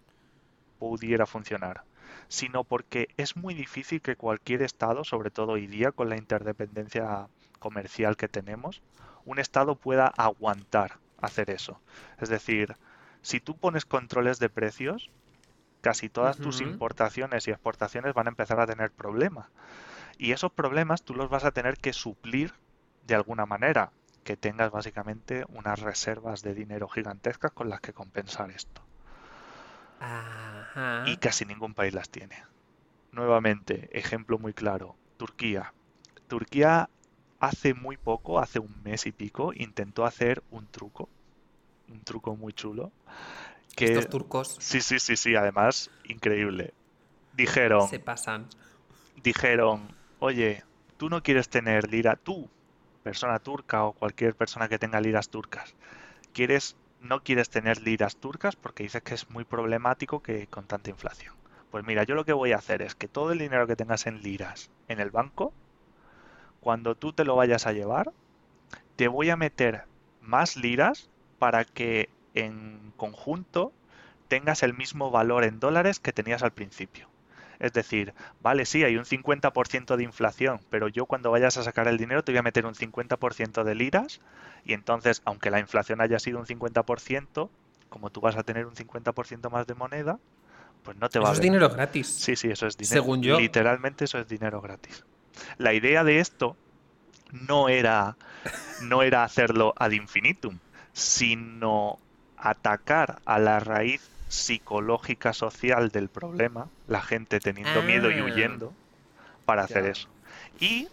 pudiera 0.80 1.26
funcionar, 1.26 1.84
sino 2.28 2.64
porque 2.64 3.10
es 3.18 3.36
muy 3.36 3.54
difícil 3.54 4.02
que 4.02 4.16
cualquier 4.16 4.62
estado, 4.62 5.04
sobre 5.04 5.30
todo 5.30 5.54
hoy 5.54 5.68
día 5.68 5.92
con 5.92 6.10
la 6.10 6.18
interdependencia 6.18 7.28
comercial 7.60 8.18
que 8.18 8.28
tenemos, 8.28 8.82
un 9.26 9.40
Estado 9.40 9.76
pueda 9.76 10.08
aguantar 10.08 11.00
hacer 11.22 11.50
eso. 11.50 11.80
Es 12.20 12.30
decir, 12.30 12.76
si 13.22 13.40
tú 13.40 13.56
pones 13.56 13.86
controles 13.86 14.40
de 14.40 14.50
precios, 14.50 15.10
casi 15.82 16.10
todas 16.10 16.38
tus 16.38 16.62
importaciones 16.62 17.48
y 17.48 17.52
exportaciones 17.52 18.14
van 18.14 18.28
a 18.28 18.32
empezar 18.32 18.60
a 18.60 18.68
tener 18.68 18.92
problemas. 18.92 19.48
Y 20.18 20.34
esos 20.34 20.52
problemas 20.52 21.04
tú 21.04 21.14
los 21.14 21.30
vas 21.30 21.46
a 21.46 21.52
tener 21.52 21.78
que 21.78 21.94
suplir 21.94 22.54
de 23.08 23.16
alguna 23.16 23.46
manera, 23.46 23.92
que 24.24 24.38
tengas 24.38 24.72
básicamente 24.72 25.46
unas 25.50 25.80
reservas 25.80 26.42
de 26.42 26.54
dinero 26.54 26.88
gigantescas 26.88 27.52
con 27.52 27.70
las 27.70 27.82
que 27.82 27.94
compensar 27.94 28.52
esto. 28.52 28.82
Y 31.06 31.18
casi 31.18 31.46
ningún 31.46 31.74
país 31.74 31.94
las 31.94 32.10
tiene. 32.10 32.44
Nuevamente, 33.12 33.90
ejemplo 33.98 34.40
muy 34.40 34.54
claro, 34.54 34.96
Turquía. 35.18 35.74
Turquía 36.28 36.90
hace 37.40 37.74
muy 37.74 37.98
poco, 37.98 38.40
hace 38.40 38.60
un 38.60 38.82
mes 38.84 39.06
y 39.06 39.12
pico, 39.12 39.54
intentó 39.54 40.06
hacer 40.06 40.44
un 40.50 40.66
truco, 40.68 41.10
un 41.90 42.02
truco 42.02 42.36
muy 42.36 42.54
chulo. 42.54 42.92
Que, 43.76 43.86
Estos 43.86 44.10
turcos. 44.10 44.58
Sí, 44.60 44.82
sí, 44.82 45.00
sí, 45.00 45.16
sí, 45.16 45.36
además, 45.36 45.90
increíble. 46.06 46.74
Dijeron. 47.34 47.88
Se 47.88 48.00
pasan. 48.00 48.48
Dijeron, 49.24 49.96
oye, 50.20 50.64
tú 50.98 51.10
no 51.10 51.22
quieres 51.22 51.50
tener 51.50 51.90
lira, 51.90 52.16
tú, 52.16 52.50
persona 53.04 53.40
turca 53.40 53.86
o 53.86 53.94
cualquier 53.94 54.36
persona 54.36 54.70
que 54.70 54.80
tenga 54.80 55.02
liras 55.02 55.30
turcas, 55.30 55.76
quieres, 56.34 56.76
no 57.02 57.24
quieres 57.24 57.50
tener 57.50 57.82
liras 57.82 58.16
turcas 58.16 58.56
porque 58.56 58.84
dices 58.84 59.04
que 59.04 59.14
es 59.14 59.30
muy 59.30 59.44
problemático 59.44 60.22
que 60.22 60.48
con 60.48 60.66
tanta 60.66 60.90
inflación. 60.90 61.36
Pues 61.70 61.86
mira, 61.86 62.04
yo 62.04 62.16
lo 62.16 62.26
que 62.26 62.34
voy 62.34 62.52
a 62.52 62.58
hacer 62.58 62.82
es 62.82 62.96
que 62.96 63.08
todo 63.08 63.32
el 63.32 63.40
dinero 63.40 63.68
que 63.68 63.76
tengas 63.76 64.08
en 64.08 64.22
liras 64.22 64.70
en 64.88 65.00
el 65.00 65.12
banco, 65.12 65.54
cuando 66.60 66.96
tú 66.96 67.14
te 67.14 67.26
lo 67.26 67.36
vayas 67.36 67.68
a 67.68 67.74
llevar, 67.74 68.12
te 68.96 69.08
voy 69.08 69.30
a 69.30 69.38
meter 69.38 69.84
más 70.22 70.56
liras 70.56 71.10
para 71.40 71.66
que 71.66 72.10
en 72.34 72.94
conjunto 72.96 73.74
tengas 74.28 74.64
el 74.64 74.74
mismo 74.74 75.12
valor 75.12 75.44
en 75.44 75.60
dólares 75.60 76.00
que 76.00 76.14
tenías 76.14 76.44
al 76.44 76.52
principio. 76.52 77.10
Es 77.64 77.72
decir, 77.72 78.14
vale, 78.42 78.66
sí, 78.66 78.84
hay 78.84 78.98
un 78.98 79.06
50% 79.06 79.96
de 79.96 80.04
inflación, 80.04 80.60
pero 80.70 80.90
yo 80.90 81.06
cuando 81.06 81.32
vayas 81.32 81.56
a 81.56 81.64
sacar 81.64 81.88
el 81.88 81.98
dinero 81.98 82.22
te 82.22 82.34
voy 82.34 82.40
a 82.40 82.42
meter 82.42 82.66
un 82.66 82.76
50% 82.76 83.64
de 83.64 83.74
liras 83.74 84.20
y 84.66 84.74
entonces, 84.74 85.22
aunque 85.24 85.50
la 85.50 85.62
inflación 85.62 86.02
haya 86.02 86.20
sido 86.20 86.40
un 86.40 86.46
50%, 86.46 87.50
como 87.88 88.10
tú 88.10 88.20
vas 88.20 88.36
a 88.36 88.44
tener 88.44 88.66
un 88.66 88.76
50% 88.76 89.50
más 89.50 89.66
de 89.66 89.76
moneda, 89.76 90.20
pues 90.84 90.98
no 90.98 91.08
te 91.08 91.20
va 91.20 91.28
eso 91.28 91.36
es 91.36 91.40
dinero 91.40 91.70
gratis. 91.70 92.08
Sí, 92.08 92.36
sí, 92.36 92.50
eso 92.50 92.68
es 92.68 92.76
dinero. 92.76 93.02
Según 93.02 93.24
yo. 93.24 93.40
Literalmente 93.40 94.04
eso 94.04 94.20
es 94.20 94.28
dinero 94.28 94.60
gratis. 94.60 95.06
La 95.58 95.72
idea 95.74 96.04
de 96.04 96.20
esto 96.20 96.58
no 97.32 97.70
era, 97.70 98.18
no 98.82 99.04
era 99.04 99.24
hacerlo 99.24 99.74
ad 99.78 99.92
infinitum, 99.92 100.60
sino 100.92 101.98
atacar 102.36 103.22
a 103.24 103.40
la 103.40 103.62
raíz 103.62 104.02
psicológica 104.34 105.32
social 105.34 105.90
del 105.90 106.10
problema, 106.10 106.68
la 106.88 107.02
gente 107.02 107.40
teniendo 107.40 107.84
miedo 107.84 108.10
y 108.10 108.20
Ah. 108.20 108.24
huyendo, 108.24 108.74
para 109.46 109.64
hacer 109.64 109.84
Ya. 109.86 109.92
eso. 109.92 110.08
Y 110.60 110.88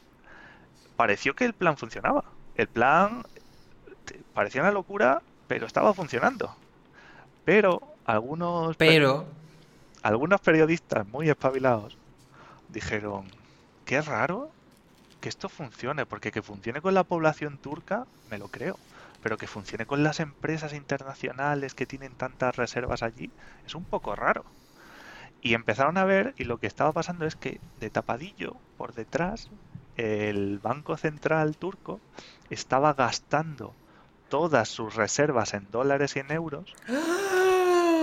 pareció 0.97 1.35
que 1.35 1.47
el 1.47 1.55
plan 1.55 1.77
funcionaba. 1.79 2.25
El 2.55 2.69
plan 2.69 3.23
parecía 4.35 4.61
una 4.61 4.71
locura, 4.73 5.23
pero 5.49 5.67
estaba 5.67 5.95
funcionando. 5.95 6.55
Pero 7.45 7.81
algunos 8.05 8.77
pe- 8.77 8.89
Pero, 8.89 9.25
algunos 10.03 10.41
periodistas 10.43 11.07
muy 11.09 11.31
espabilados 11.31 11.97
dijeron, 12.69 13.25
qué 13.87 14.03
raro 14.03 14.51
que 15.21 15.29
esto 15.31 15.49
funcione, 15.49 16.05
porque 16.07 16.31
que 16.31 16.43
funcione 16.43 16.81
con 16.83 16.93
la 16.95 17.05
población 17.05 17.57
turca, 17.59 18.07
me 18.31 18.39
lo 18.39 18.49
creo, 18.49 18.79
pero 19.23 19.37
que 19.37 19.47
funcione 19.47 19.87
con 19.87 20.03
las 20.03 20.21
empresas 20.21 20.73
internacionales 20.73 21.75
que 21.75 21.87
tienen 21.87 22.17
tantas 22.17 22.57
reservas 22.57 23.03
allí, 23.03 23.31
es 23.67 23.75
un 23.75 23.85
poco 23.85 24.15
raro. 24.15 24.45
Y 25.43 25.55
empezaron 25.55 25.97
a 25.97 26.05
ver, 26.05 26.35
y 26.37 26.45
lo 26.45 26.59
que 26.59 26.67
estaba 26.67 26.93
pasando 26.93 27.27
es 27.27 27.37
que 27.37 27.61
de 27.79 27.91
tapadillo, 27.91 28.57
por 28.77 28.95
detrás, 28.95 29.49
el 29.97 30.59
Banco 30.59 30.97
Central 30.97 31.57
turco 31.57 32.01
estaba 32.51 32.95
gastando 32.95 33.75
todas 34.29 34.69
sus 34.69 34.95
reservas 34.95 35.55
en 35.55 35.71
dólares 35.71 36.17
y 36.17 36.21
en 36.21 36.31
euros 36.31 36.73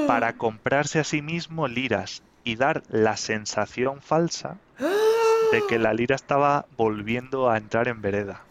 para 0.07 0.33
comprarse 0.33 0.99
a 0.99 1.03
sí 1.03 1.21
mismo 1.21 1.67
liras 1.67 2.21
y 2.43 2.55
dar 2.55 2.83
la 2.89 3.17
sensación 3.17 4.01
falsa 4.01 4.57
de 5.51 5.63
que 5.67 5.79
la 5.79 5.93
lira 5.93 6.15
estaba 6.15 6.65
volviendo 6.77 7.49
a 7.49 7.57
entrar 7.57 7.87
en 7.87 8.01
vereda. 8.01 8.45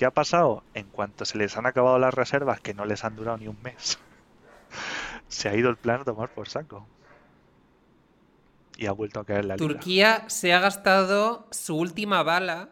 ¿Qué 0.00 0.06
ha 0.06 0.10
pasado? 0.10 0.64
En 0.72 0.86
cuanto 0.86 1.26
se 1.26 1.36
les 1.36 1.58
han 1.58 1.66
acabado 1.66 1.98
las 1.98 2.14
reservas, 2.14 2.58
que 2.58 2.72
no 2.72 2.86
les 2.86 3.04
han 3.04 3.16
durado 3.16 3.36
ni 3.36 3.48
un 3.48 3.58
mes, 3.62 3.98
se 5.28 5.50
ha 5.50 5.54
ido 5.54 5.68
el 5.68 5.76
plan 5.76 6.00
a 6.00 6.04
tomar 6.04 6.30
por 6.30 6.48
saco. 6.48 6.88
Y 8.78 8.86
ha 8.86 8.92
vuelto 8.92 9.20
a 9.20 9.26
caer 9.26 9.44
la. 9.44 9.56
Turquía 9.56 10.24
se 10.30 10.54
ha 10.54 10.60
gastado 10.60 11.48
su 11.50 11.76
última 11.76 12.22
bala, 12.22 12.70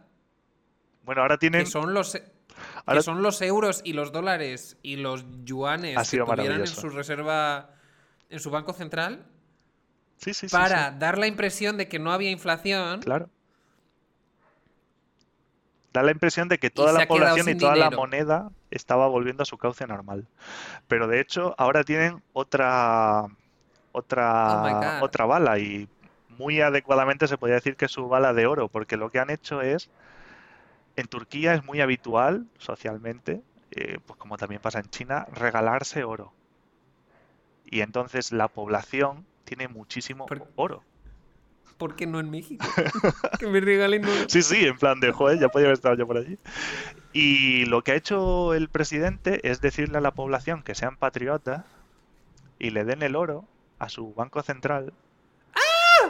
Bueno, 1.04 1.20
ahora 1.20 1.36
tienen... 1.36 1.64
que 1.66 1.70
son 1.70 1.92
los, 1.92 2.12
que 2.12 2.22
ahora- 2.86 3.02
son 3.02 3.20
los 3.22 3.42
euros 3.42 3.82
y 3.84 3.92
los 3.92 4.10
dólares 4.10 4.78
y 4.82 4.96
los 4.96 5.26
yuanes 5.44 5.98
Ha 5.98 6.04
que 6.10 6.24
tuvieran 6.24 6.62
en 6.62 6.66
su 6.66 6.88
reserva, 6.88 7.74
en 8.30 8.40
su 8.40 8.50
banco 8.50 8.72
central, 8.72 9.26
Sí, 10.16 10.32
sí, 10.32 10.48
sí, 10.48 10.56
para 10.56 10.92
sí, 10.92 10.96
dar 10.98 11.18
la 11.18 11.26
impresión 11.26 11.76
de 11.76 11.88
que 11.88 11.98
no 11.98 12.10
había 12.10 12.30
inflación. 12.30 13.00
Claro. 13.00 13.28
Da 15.92 16.02
la 16.02 16.10
impresión 16.10 16.48
de 16.48 16.58
que 16.58 16.70
toda 16.70 16.92
la 16.92 17.06
población 17.06 17.48
y 17.48 17.54
toda 17.54 17.76
la 17.76 17.90
moneda 17.90 18.50
estaba 18.70 19.08
volviendo 19.08 19.42
a 19.42 19.46
su 19.46 19.56
cauce 19.56 19.86
normal. 19.86 20.26
Pero 20.86 21.08
de 21.08 21.20
hecho, 21.20 21.54
ahora 21.58 21.84
tienen 21.84 22.22
otra 22.32 23.26
Oh 23.90 23.98
otra 23.98 24.98
God. 25.00 25.04
otra 25.04 25.24
bala 25.24 25.58
y 25.58 25.88
muy 26.28 26.60
adecuadamente 26.60 27.26
se 27.26 27.38
podría 27.38 27.56
decir 27.56 27.76
que 27.76 27.86
es 27.86 27.90
su 27.92 28.08
bala 28.08 28.32
de 28.32 28.46
oro, 28.46 28.68
porque 28.68 28.96
lo 28.96 29.10
que 29.10 29.18
han 29.18 29.30
hecho 29.30 29.60
es 29.60 29.90
en 30.96 31.06
Turquía 31.06 31.54
es 31.54 31.64
muy 31.64 31.80
habitual 31.80 32.46
socialmente, 32.58 33.42
eh, 33.70 33.98
pues 34.06 34.18
como 34.18 34.36
también 34.36 34.60
pasa 34.60 34.80
en 34.80 34.90
China, 34.90 35.26
regalarse 35.32 36.04
oro. 36.04 36.32
Y 37.64 37.80
entonces 37.80 38.32
la 38.32 38.48
población 38.48 39.26
tiene 39.44 39.68
muchísimo 39.68 40.26
oro. 40.56 40.82
¿Por 41.78 41.94
qué 41.94 42.06
no 42.06 42.18
en 42.18 42.30
México? 42.30 42.66
que 43.38 43.46
me 43.46 43.60
regalen 43.60 44.04
oro. 44.04 44.28
Sí, 44.28 44.42
sí, 44.42 44.66
en 44.66 44.76
plan 44.76 44.98
de, 45.00 45.12
joder, 45.12 45.38
ya 45.38 45.48
podía 45.48 45.68
haber 45.68 45.76
estado 45.76 45.94
yo 45.94 46.06
por 46.06 46.18
allí. 46.18 46.36
Y 47.12 47.64
lo 47.66 47.82
que 47.82 47.92
ha 47.92 47.94
hecho 47.94 48.52
el 48.52 48.68
presidente 48.68 49.48
es 49.48 49.60
decirle 49.60 49.98
a 49.98 50.00
la 50.00 50.10
población 50.10 50.62
que 50.62 50.74
sean 50.74 50.96
patriotas 50.96 51.64
y 52.58 52.70
le 52.70 52.84
den 52.84 53.02
el 53.02 53.14
oro 53.14 53.44
a 53.78 53.88
su 53.88 54.12
banco 54.12 54.42
central 54.42 54.92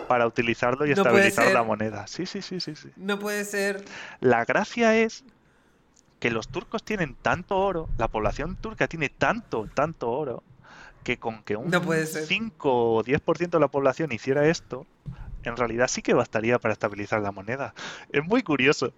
para 0.09 0.27
utilizarlo 0.27 0.87
y. 0.87 0.95
No 0.95 1.03
estabilizar 1.03 1.53
la 1.53 1.63
moneda. 1.63 2.07
Sí, 2.07 2.27
sí, 2.27 2.43
sí, 2.43 2.61
sí, 2.61 2.75
sí. 2.75 2.91
No 2.97 3.19
puede 3.19 3.45
ser. 3.45 3.85
La 4.21 4.45
gracia 4.45 4.97
es 4.97 5.25
que 6.19 6.31
los 6.31 6.49
turcos 6.49 6.83
tienen 6.83 7.15
tanto 7.15 7.57
oro, 7.57 7.89
la 7.99 8.09
población 8.09 8.57
turca 8.57 8.89
tiene 8.89 9.09
tanto, 9.09 9.69
tanto 9.75 10.11
oro, 10.11 10.43
que 11.05 11.19
con 11.19 11.43
que 11.43 11.57
un 11.57 11.71
No 11.71 11.83
puede 11.83 12.07
ser. 12.07 12.25
5 12.25 12.95
o 12.95 13.05
10% 13.05 13.51
de 13.51 13.61
la 13.61 13.69
población 13.69 14.11
hiciera 14.13 14.49
esto, 14.49 14.87
en 15.49 15.57
realidad 15.57 15.89
sí 15.89 16.03
que 16.03 16.15
bastaría 16.15 16.59
para 16.59 16.73
estabilizar 16.73 17.21
la 17.21 17.33
moneda. 17.33 17.75
Es 18.13 18.25
muy 18.25 18.43
curioso. 18.43 18.93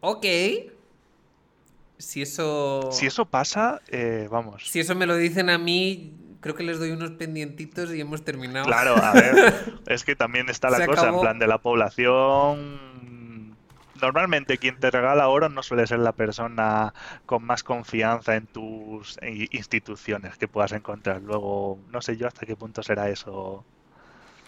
Ok. 0.00 0.26
Si 1.98 2.22
eso. 2.22 2.90
Si 2.92 3.06
eso 3.06 3.24
pasa, 3.24 3.80
eh, 3.88 4.28
vamos. 4.30 4.68
Si 4.68 4.80
eso 4.80 4.94
me 4.94 5.06
lo 5.06 5.16
dicen 5.16 5.48
a 5.48 5.58
mí, 5.58 6.12
creo 6.40 6.54
que 6.54 6.62
les 6.62 6.78
doy 6.78 6.90
unos 6.90 7.12
pendientitos 7.12 7.94
y 7.94 8.00
hemos 8.02 8.22
terminado. 8.22 8.66
Claro, 8.66 8.96
a 8.96 9.12
ver, 9.12 9.80
es 9.86 10.04
que 10.04 10.14
también 10.14 10.50
está 10.50 10.68
la 10.68 10.76
Se 10.76 10.86
cosa, 10.86 11.08
en 11.08 11.20
plan 11.20 11.38
de 11.38 11.46
la 11.46 11.56
población. 11.56 13.56
Normalmente 14.02 14.58
quien 14.58 14.78
te 14.78 14.90
regala 14.90 15.28
oro 15.28 15.48
no 15.48 15.62
suele 15.62 15.86
ser 15.86 16.00
la 16.00 16.12
persona 16.12 16.92
con 17.24 17.42
más 17.44 17.62
confianza 17.62 18.36
en 18.36 18.46
tus 18.46 19.18
instituciones 19.52 20.36
que 20.36 20.46
puedas 20.46 20.72
encontrar. 20.72 21.22
Luego, 21.22 21.78
no 21.90 22.02
sé 22.02 22.18
yo 22.18 22.26
hasta 22.26 22.44
qué 22.44 22.56
punto 22.56 22.82
será 22.82 23.08
eso, 23.08 23.64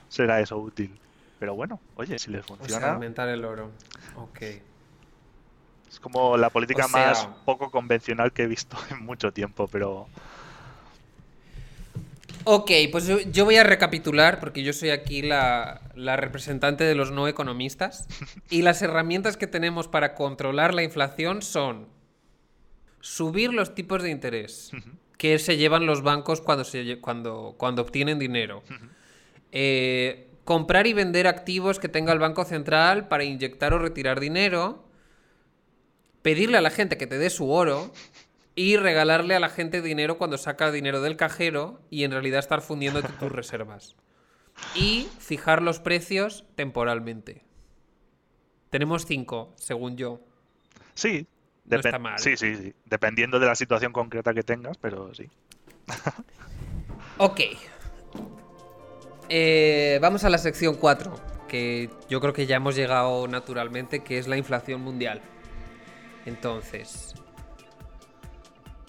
será 0.08 0.40
eso 0.40 0.56
útil. 0.58 0.98
Pero 1.38 1.54
bueno, 1.54 1.80
oye, 1.96 2.18
si 2.18 2.30
les 2.30 2.42
O 2.44 2.46
sea, 2.48 2.56
funciona, 2.56 2.92
aumentar 2.92 3.28
el 3.28 3.44
oro. 3.44 3.70
Ok. 4.16 4.42
es 4.42 6.00
como 6.00 6.36
la 6.36 6.50
política 6.50 6.86
o 6.86 6.88
sea- 6.88 7.08
más 7.08 7.26
poco 7.44 7.70
convencional 7.70 8.32
que 8.32 8.42
he 8.44 8.46
visto 8.46 8.76
en 8.90 9.04
mucho 9.04 9.32
tiempo, 9.32 9.68
pero 9.68 10.06
Ok, 12.48 12.70
pues 12.92 13.06
yo, 13.08 13.18
yo 13.20 13.44
voy 13.44 13.56
a 13.56 13.64
recapitular, 13.64 14.38
porque 14.38 14.62
yo 14.62 14.72
soy 14.72 14.90
aquí 14.90 15.20
la, 15.20 15.80
la 15.96 16.16
representante 16.16 16.84
de 16.84 16.94
los 16.94 17.10
no 17.10 17.26
economistas. 17.26 18.06
Y 18.50 18.62
las 18.62 18.80
herramientas 18.82 19.36
que 19.36 19.48
tenemos 19.48 19.88
para 19.88 20.14
controlar 20.14 20.72
la 20.72 20.84
inflación 20.84 21.42
son 21.42 21.88
subir 23.00 23.52
los 23.52 23.74
tipos 23.74 24.00
de 24.02 24.10
interés 24.10 24.70
que 25.18 25.38
se 25.40 25.56
llevan 25.56 25.86
los 25.86 26.02
bancos 26.02 26.40
cuando, 26.40 26.62
se, 26.64 27.00
cuando, 27.00 27.54
cuando 27.58 27.82
obtienen 27.82 28.20
dinero. 28.20 28.62
Eh, 29.52 30.28
comprar 30.44 30.86
y 30.86 30.92
vender 30.92 31.26
activos 31.26 31.78
que 31.78 31.88
tenga 31.88 32.12
el 32.12 32.18
Banco 32.18 32.44
Central 32.44 33.08
para 33.08 33.24
inyectar 33.24 33.72
o 33.74 33.78
retirar 33.78 34.20
dinero. 34.20 34.84
Pedirle 36.22 36.58
a 36.58 36.60
la 36.60 36.70
gente 36.70 36.96
que 36.98 37.06
te 37.06 37.18
dé 37.18 37.30
su 37.30 37.50
oro. 37.50 37.92
Y 38.54 38.78
regalarle 38.78 39.34
a 39.34 39.40
la 39.40 39.50
gente 39.50 39.82
dinero 39.82 40.16
cuando 40.16 40.38
saca 40.38 40.72
dinero 40.72 41.02
del 41.02 41.16
cajero 41.16 41.82
y 41.90 42.04
en 42.04 42.12
realidad 42.12 42.38
estar 42.38 42.62
fundiendo 42.62 43.02
tus 43.02 43.30
reservas. 43.30 43.96
Y 44.74 45.08
fijar 45.18 45.60
los 45.60 45.78
precios 45.78 46.46
temporalmente. 46.54 47.44
Tenemos 48.70 49.04
cinco, 49.04 49.52
según 49.56 49.96
yo. 49.96 50.20
sí. 50.94 51.26
No 51.68 51.76
está 51.78 51.98
mal. 51.98 52.18
Sí, 52.18 52.36
sí, 52.36 52.54
sí. 52.54 52.74
Dependiendo 52.84 53.40
de 53.40 53.46
la 53.46 53.56
situación 53.56 53.92
concreta 53.92 54.32
que 54.32 54.44
tengas, 54.44 54.78
pero 54.78 55.12
sí. 55.14 55.28
Ok. 57.18 57.40
Eh, 59.28 59.98
vamos 60.00 60.24
a 60.24 60.30
la 60.30 60.38
sección 60.38 60.76
4, 60.76 61.14
que 61.48 61.90
yo 62.08 62.20
creo 62.20 62.32
que 62.32 62.46
ya 62.46 62.56
hemos 62.56 62.76
llegado 62.76 63.26
naturalmente, 63.28 64.02
que 64.02 64.18
es 64.18 64.28
la 64.28 64.36
inflación 64.36 64.80
mundial. 64.80 65.20
Entonces, 66.26 67.14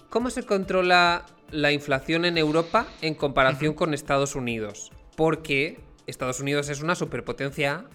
¿cómo 0.10 0.30
se 0.30 0.44
controla 0.44 1.26
la 1.52 1.72
inflación 1.72 2.26
en 2.26 2.38
Europa 2.38 2.88
en 3.02 3.16
comparación 3.16 3.74
con 3.74 3.94
Estados 3.94 4.36
Unidos? 4.36 4.92
Porque 5.16 5.80
Estados 6.08 6.40
Unidos 6.40 6.70
es 6.70 6.82
una 6.82 6.96
superpotencia 6.96 7.86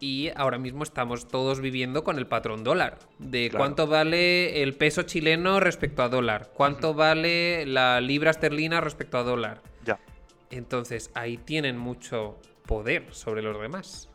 y 0.00 0.30
ahora 0.34 0.58
mismo 0.58 0.82
estamos 0.82 1.28
todos 1.28 1.60
viviendo 1.60 2.02
con 2.02 2.18
el 2.18 2.26
patrón 2.26 2.64
dólar. 2.64 2.98
De 3.18 3.48
Claro. 3.50 3.62
cuánto 3.64 3.86
vale 3.86 4.62
el 4.62 4.74
peso 4.74 5.02
chileno 5.02 5.60
respecto 5.60 6.02
a 6.02 6.08
dólar, 6.08 6.50
cuánto 6.54 6.92
vale 6.92 7.66
la 7.66 8.00
libra 8.00 8.32
esterlina 8.32 8.80
respecto 8.80 9.16
a 9.18 9.22
dólar. 9.22 9.62
Ya. 9.84 10.00
Entonces 10.52 11.10
ahí 11.14 11.38
tienen 11.38 11.78
mucho 11.78 12.38
poder 12.66 13.12
sobre 13.12 13.42
los 13.42 13.60
demás. 13.60 14.08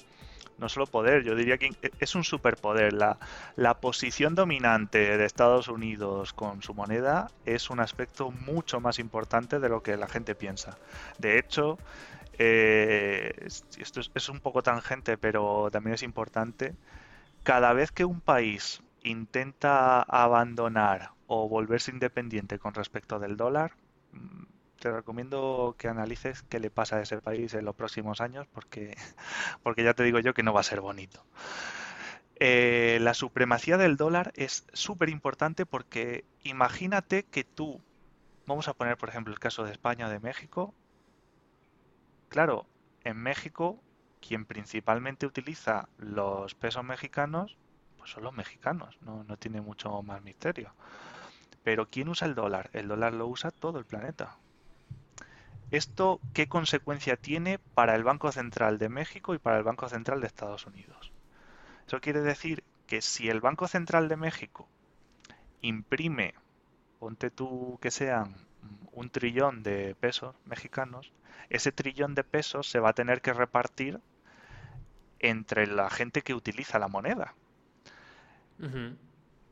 No 0.58 0.70
solo 0.70 0.88
poder, 0.88 1.24
yo 1.24 1.36
diría 1.36 1.58
que 1.58 1.70
es 2.00 2.16
un 2.16 2.24
superpoder. 2.24 2.94
La, 2.94 3.20
la 3.56 3.76
posición 3.80 4.34
dominante 4.34 5.18
de 5.18 5.26
Estados 5.26 5.68
Unidos 5.68 6.34
con 6.34 6.64
su 6.64 6.74
moneda 6.74 7.30
es 7.46 7.70
un 7.70 7.80
aspecto 7.80 8.32
mucho 8.32 8.80
más 8.80 8.98
importante 8.98 9.60
de 9.60 9.70
lo 9.70 9.84
que 9.84 9.98
la 9.98 10.08
gente 10.08 10.34
piensa. 10.34 10.78
De 11.20 11.38
hecho, 11.38 11.78
eh, 12.40 13.34
es- 13.46 13.66
esto 13.78 14.00
es, 14.00 14.10
es 14.16 14.30
un 14.30 14.40
poco 14.40 14.64
tangente, 14.64 15.18
pero 15.18 15.70
también 15.72 15.94
es 15.96 16.04
importante. 16.04 16.74
Cada 17.44 17.74
vez 17.74 17.92
que 17.92 18.06
un 18.06 18.22
país 18.22 18.82
intenta 19.04 20.02
abandonar 20.02 21.12
o 21.28 21.48
volverse 21.48 21.92
independiente 21.92 22.58
con 22.60 22.74
respecto 22.74 23.20
del 23.20 23.38
dólar, 23.38 23.74
mm, 24.12 24.44
te 24.80 24.92
recomiendo 24.92 25.76
que 25.78 25.88
analices 25.88 26.44
qué 26.44 26.60
le 26.60 26.70
pasa 26.70 26.98
a 26.98 27.02
ese 27.02 27.22
país 27.22 27.54
en 27.54 27.66
los 27.66 27.76
próximos 27.76 28.22
años, 28.22 28.48
porque, 28.54 28.96
porque 29.64 29.84
ya 29.84 29.94
te 29.94 30.04
digo 30.04 30.20
yo 30.20 30.34
que 30.34 30.44
no 30.44 30.54
va 30.54 30.62
a 30.62 30.64
ser 30.64 30.82
bonito. 30.82 31.24
Eh, 32.40 33.00
la 33.02 33.14
supremacía 33.14 33.78
del 33.78 33.98
dólar 33.98 34.32
es 34.36 34.66
súper 34.72 35.10
importante 35.10 35.66
porque 35.66 36.24
imagínate 36.44 37.24
que 37.24 37.44
tú, 37.44 37.82
vamos 38.46 38.68
a 38.68 38.74
poner 38.74 38.96
por 38.98 39.10
ejemplo 39.10 39.34
el 39.34 39.40
caso 39.40 39.64
de 39.64 39.72
España 39.72 40.08
o 40.08 40.10
de 40.10 40.20
México, 40.20 40.74
claro, 42.30 42.68
en 43.04 43.18
México 43.18 43.80
quien 44.22 44.46
principalmente 44.46 45.26
utiliza 45.26 45.90
los 45.98 46.54
pesos 46.54 46.84
mexicanos 46.84 47.58
pues 47.98 48.12
son 48.12 48.24
los 48.24 48.34
mexicanos, 48.34 48.98
no, 49.02 49.24
no 49.24 49.38
tiene 49.38 49.62
mucho 49.62 50.02
más 50.04 50.22
misterio. 50.22 50.74
Pero 51.64 51.90
¿quién 51.90 52.08
usa 52.08 52.28
el 52.28 52.36
dólar? 52.36 52.70
El 52.72 52.88
dólar 52.88 53.14
lo 53.14 53.28
usa 53.28 53.52
todo 53.52 53.80
el 53.80 53.86
planeta. 53.86 54.38
¿Esto 55.70 56.22
qué 56.34 56.48
consecuencia 56.48 57.18
tiene 57.18 57.60
para 57.60 57.96
el 57.96 58.04
Banco 58.06 58.32
Central 58.32 58.78
de 58.78 58.88
México 58.88 59.34
y 59.34 59.38
para 59.38 59.58
el 59.58 59.64
Banco 59.64 59.90
Central 59.90 60.22
de 60.22 60.28
Estados 60.28 60.66
Unidos? 60.66 61.12
Eso 61.86 62.00
quiere 62.00 62.22
decir 62.22 62.64
que 62.86 63.02
si 63.02 63.30
el 63.30 63.42
Banco 63.42 63.68
Central 63.68 64.08
de 64.08 64.16
México 64.16 64.68
imprime, 65.62 66.36
ponte 67.00 67.30
tú 67.30 67.78
que 67.82 67.92
sean 67.92 68.36
un 68.94 69.10
trillón 69.10 69.62
de 69.62 69.96
pesos 70.00 70.36
mexicanos, 70.46 71.12
ese 71.50 71.74
trillón 71.74 72.16
de 72.16 72.24
pesos 72.24 72.70
se 72.70 72.80
va 72.80 72.90
a 72.90 72.94
tener 72.94 73.22
que 73.22 73.34
repartir 73.34 74.00
entre 75.20 75.68
la 75.68 75.90
gente 75.90 76.22
que 76.22 76.34
utiliza 76.34 76.80
la 76.80 76.88
moneda. 76.88 77.36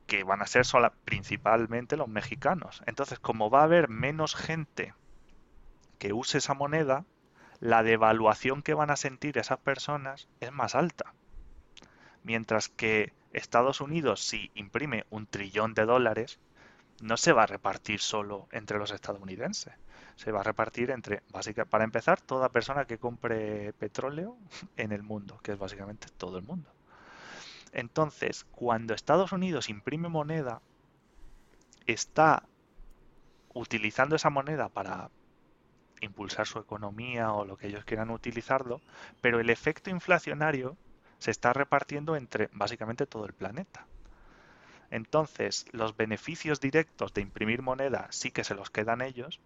Que 0.08 0.24
van 0.24 0.42
a 0.42 0.48
ser 0.48 0.66
sola, 0.66 0.94
principalmente 1.04 1.98
los 1.98 2.08
mexicanos. 2.08 2.82
Entonces, 2.86 3.20
como 3.20 3.50
va 3.50 3.62
a 3.62 3.66
haber 3.66 3.90
menos 3.90 4.36
gente 4.36 4.94
use 6.14 6.38
esa 6.40 6.53
moneda, 6.53 7.06
la 7.60 7.84
devaluación 7.84 8.61
que 8.61 8.73
van 8.73 8.90
a 8.90 8.95
sentir 8.95 9.38
esas 9.38 9.60
personas 9.60 10.27
es 10.40 10.52
más 10.52 10.76
alta. 10.76 11.14
Mientras 12.23 12.69
que 12.69 13.14
Estados 13.34 13.82
Unidos, 13.82 14.22
si 14.22 14.52
imprime 14.56 15.06
un 15.10 15.27
trillón 15.27 15.73
de 15.73 15.86
dólares, 15.86 16.40
no 17.02 17.18
se 17.18 17.34
va 17.34 17.44
a 17.44 17.48
repartir 17.48 17.99
solo 17.99 18.48
entre 18.52 18.77
los 18.77 18.91
estadounidenses. 18.91 19.73
Se 20.15 20.32
va 20.32 20.40
a 20.40 20.44
repartir 20.44 20.91
entre, 20.91 21.22
básicamente, 21.30 21.69
para 21.69 21.84
empezar, 21.84 22.22
toda 22.22 22.49
persona 22.49 22.86
que 22.86 22.98
compre 22.98 23.73
petróleo 23.73 24.38
en 24.77 24.91
el 24.91 25.03
mundo, 25.03 25.40
que 25.44 25.52
es 25.52 25.60
básicamente 25.60 26.07
todo 26.18 26.38
el 26.38 26.44
mundo. 26.44 26.72
Entonces, 27.73 28.45
cuando 28.52 28.94
Estados 28.94 29.34
Unidos 29.34 29.69
imprime 29.69 30.07
moneda, 30.07 30.61
está 31.86 32.44
utilizando 33.53 34.15
esa 34.15 34.30
moneda 34.30 34.69
para 34.69 35.10
impulsar 36.02 36.48
su 36.48 36.60
economía 36.60 37.32
o 37.32 37.46
lo 37.46 37.58
que 37.58 37.68
ellos 37.68 37.86
quieran 37.86 38.10
utilizarlo, 38.10 38.82
pero 39.22 39.40
el 39.40 39.50
efecto 39.50 39.90
inflacionario 39.90 40.78
se 41.20 41.32
está 41.32 41.54
repartiendo 41.54 42.16
entre 42.16 42.50
básicamente 42.54 43.06
todo 43.06 43.26
el 43.26 43.34
planeta. 43.34 43.88
Entonces, 44.92 45.66
los 45.72 45.98
beneficios 45.98 46.60
directos 46.60 47.14
de 47.14 47.22
imprimir 47.22 47.62
moneda 47.62 48.08
sí 48.12 48.32
que 48.32 48.44
se 48.44 48.56
los 48.56 48.70
quedan 48.70 49.02
ellos, 49.02 49.40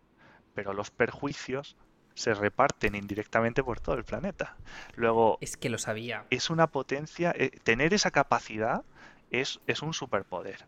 pero 0.54 0.74
los 0.74 0.92
perjuicios 0.92 1.78
se 2.14 2.34
reparten 2.34 2.96
indirectamente 2.96 3.64
por 3.64 3.80
todo 3.80 3.96
el 3.96 4.04
planeta. 4.04 4.58
Luego... 4.96 5.38
Es 5.40 5.56
que 5.56 5.70
lo 5.70 5.78
sabía. 5.78 6.26
Es 6.30 6.50
una 6.50 6.68
potencia... 6.68 7.34
Eh, 7.36 7.52
tener 7.64 7.94
esa 7.94 8.12
capacidad 8.12 8.84
es, 9.32 9.62
es, 9.68 9.82
un 9.82 9.94
superpoder. 9.94 10.66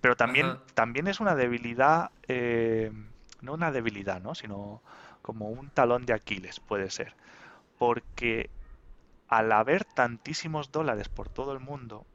Pero 0.00 0.16
también, 0.16 0.58
también 0.74 1.06
es 1.06 1.20
una 1.20 1.34
debilidad... 1.34 2.10
Eh, 2.28 2.90
no 3.42 3.52
una 3.52 3.70
debilidad, 3.70 4.22
¿no? 4.22 4.34
Sino 4.34 4.82
como 5.26 5.48
un 5.48 5.70
talón 5.70 6.06
de 6.06 6.12
Aquiles, 6.12 6.60
puede 6.60 6.88
ser. 6.88 7.16
Porque 7.78 8.48
al 9.26 9.50
haber 9.50 9.84
tantísimos 9.84 10.70
dólares 10.70 11.08
por 11.08 11.28
todo 11.28 11.52
el 11.52 11.58
mundo, 11.58 12.06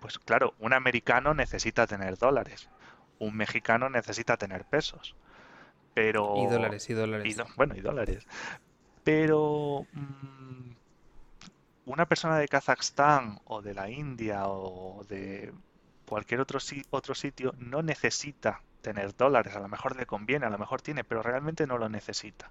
pues 0.00 0.18
claro, 0.18 0.54
un 0.58 0.72
americano 0.72 1.34
necesita 1.34 1.86
tener 1.86 2.16
dólares, 2.16 2.70
un 3.18 3.36
mexicano 3.36 3.90
necesita 3.90 4.38
tener 4.38 4.64
pesos. 4.64 5.14
Pero... 5.92 6.34
Y 6.38 6.46
dólares, 6.46 6.88
y 6.88 6.94
dólares. 6.94 7.36
bueno, 7.54 7.76
y 7.76 7.82
dólares. 7.82 8.26
Pero 9.04 9.86
mm, 9.92 10.70
una 11.84 12.06
persona 12.06 12.38
de 12.38 12.48
Kazajstán 12.48 13.40
o 13.44 13.60
de 13.60 13.74
la 13.74 13.90
India 13.90 14.48
o 14.48 15.04
de 15.04 15.52
cualquier 16.08 16.40
otro, 16.40 16.60
otro 16.88 17.14
sitio 17.14 17.54
no 17.58 17.82
necesita 17.82 18.62
tener 18.82 19.16
dólares. 19.16 19.56
A 19.56 19.60
lo 19.60 19.68
mejor 19.68 19.96
le 19.96 20.06
conviene, 20.06 20.46
a 20.46 20.50
lo 20.50 20.58
mejor 20.58 20.82
tiene, 20.82 21.04
pero 21.04 21.22
realmente 21.22 21.66
no 21.66 21.78
lo 21.78 21.88
necesita. 21.88 22.50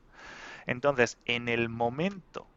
Entonces, 0.66 1.18
en 1.26 1.49
el 1.49 1.70
momento 1.70 2.48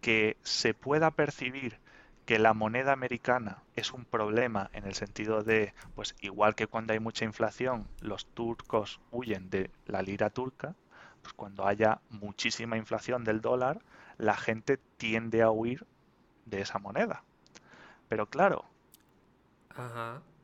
que 0.00 0.36
se 0.42 0.74
pueda 0.74 1.10
percibir 1.12 1.78
que 2.26 2.38
la 2.38 2.54
moneda 2.54 2.92
americana 2.92 3.62
es 3.76 3.92
un 3.92 4.04
problema 4.04 4.70
en 4.72 4.84
el 4.84 4.94
sentido 4.94 5.42
de, 5.42 5.74
pues 5.94 6.14
igual 6.20 6.54
que 6.54 6.66
cuando 6.66 6.92
hay 6.92 7.00
mucha 7.00 7.24
inflación, 7.24 7.86
los 8.00 8.26
turcos 8.26 9.00
huyen 9.10 9.50
de 9.50 9.70
la 9.86 10.02
lira 10.02 10.30
turca, 10.30 10.74
pues 11.22 11.34
cuando 11.34 11.66
haya 11.66 12.00
muchísima 12.10 12.76
inflación 12.76 13.24
del 13.24 13.40
dólar, 13.40 13.80
la 14.18 14.36
gente 14.36 14.78
tiende 14.96 15.42
a 15.42 15.50
huir 15.50 15.86
de 16.46 16.60
esa 16.60 16.78
moneda. 16.78 17.22
Pero 18.08 18.26
claro, 18.26 18.64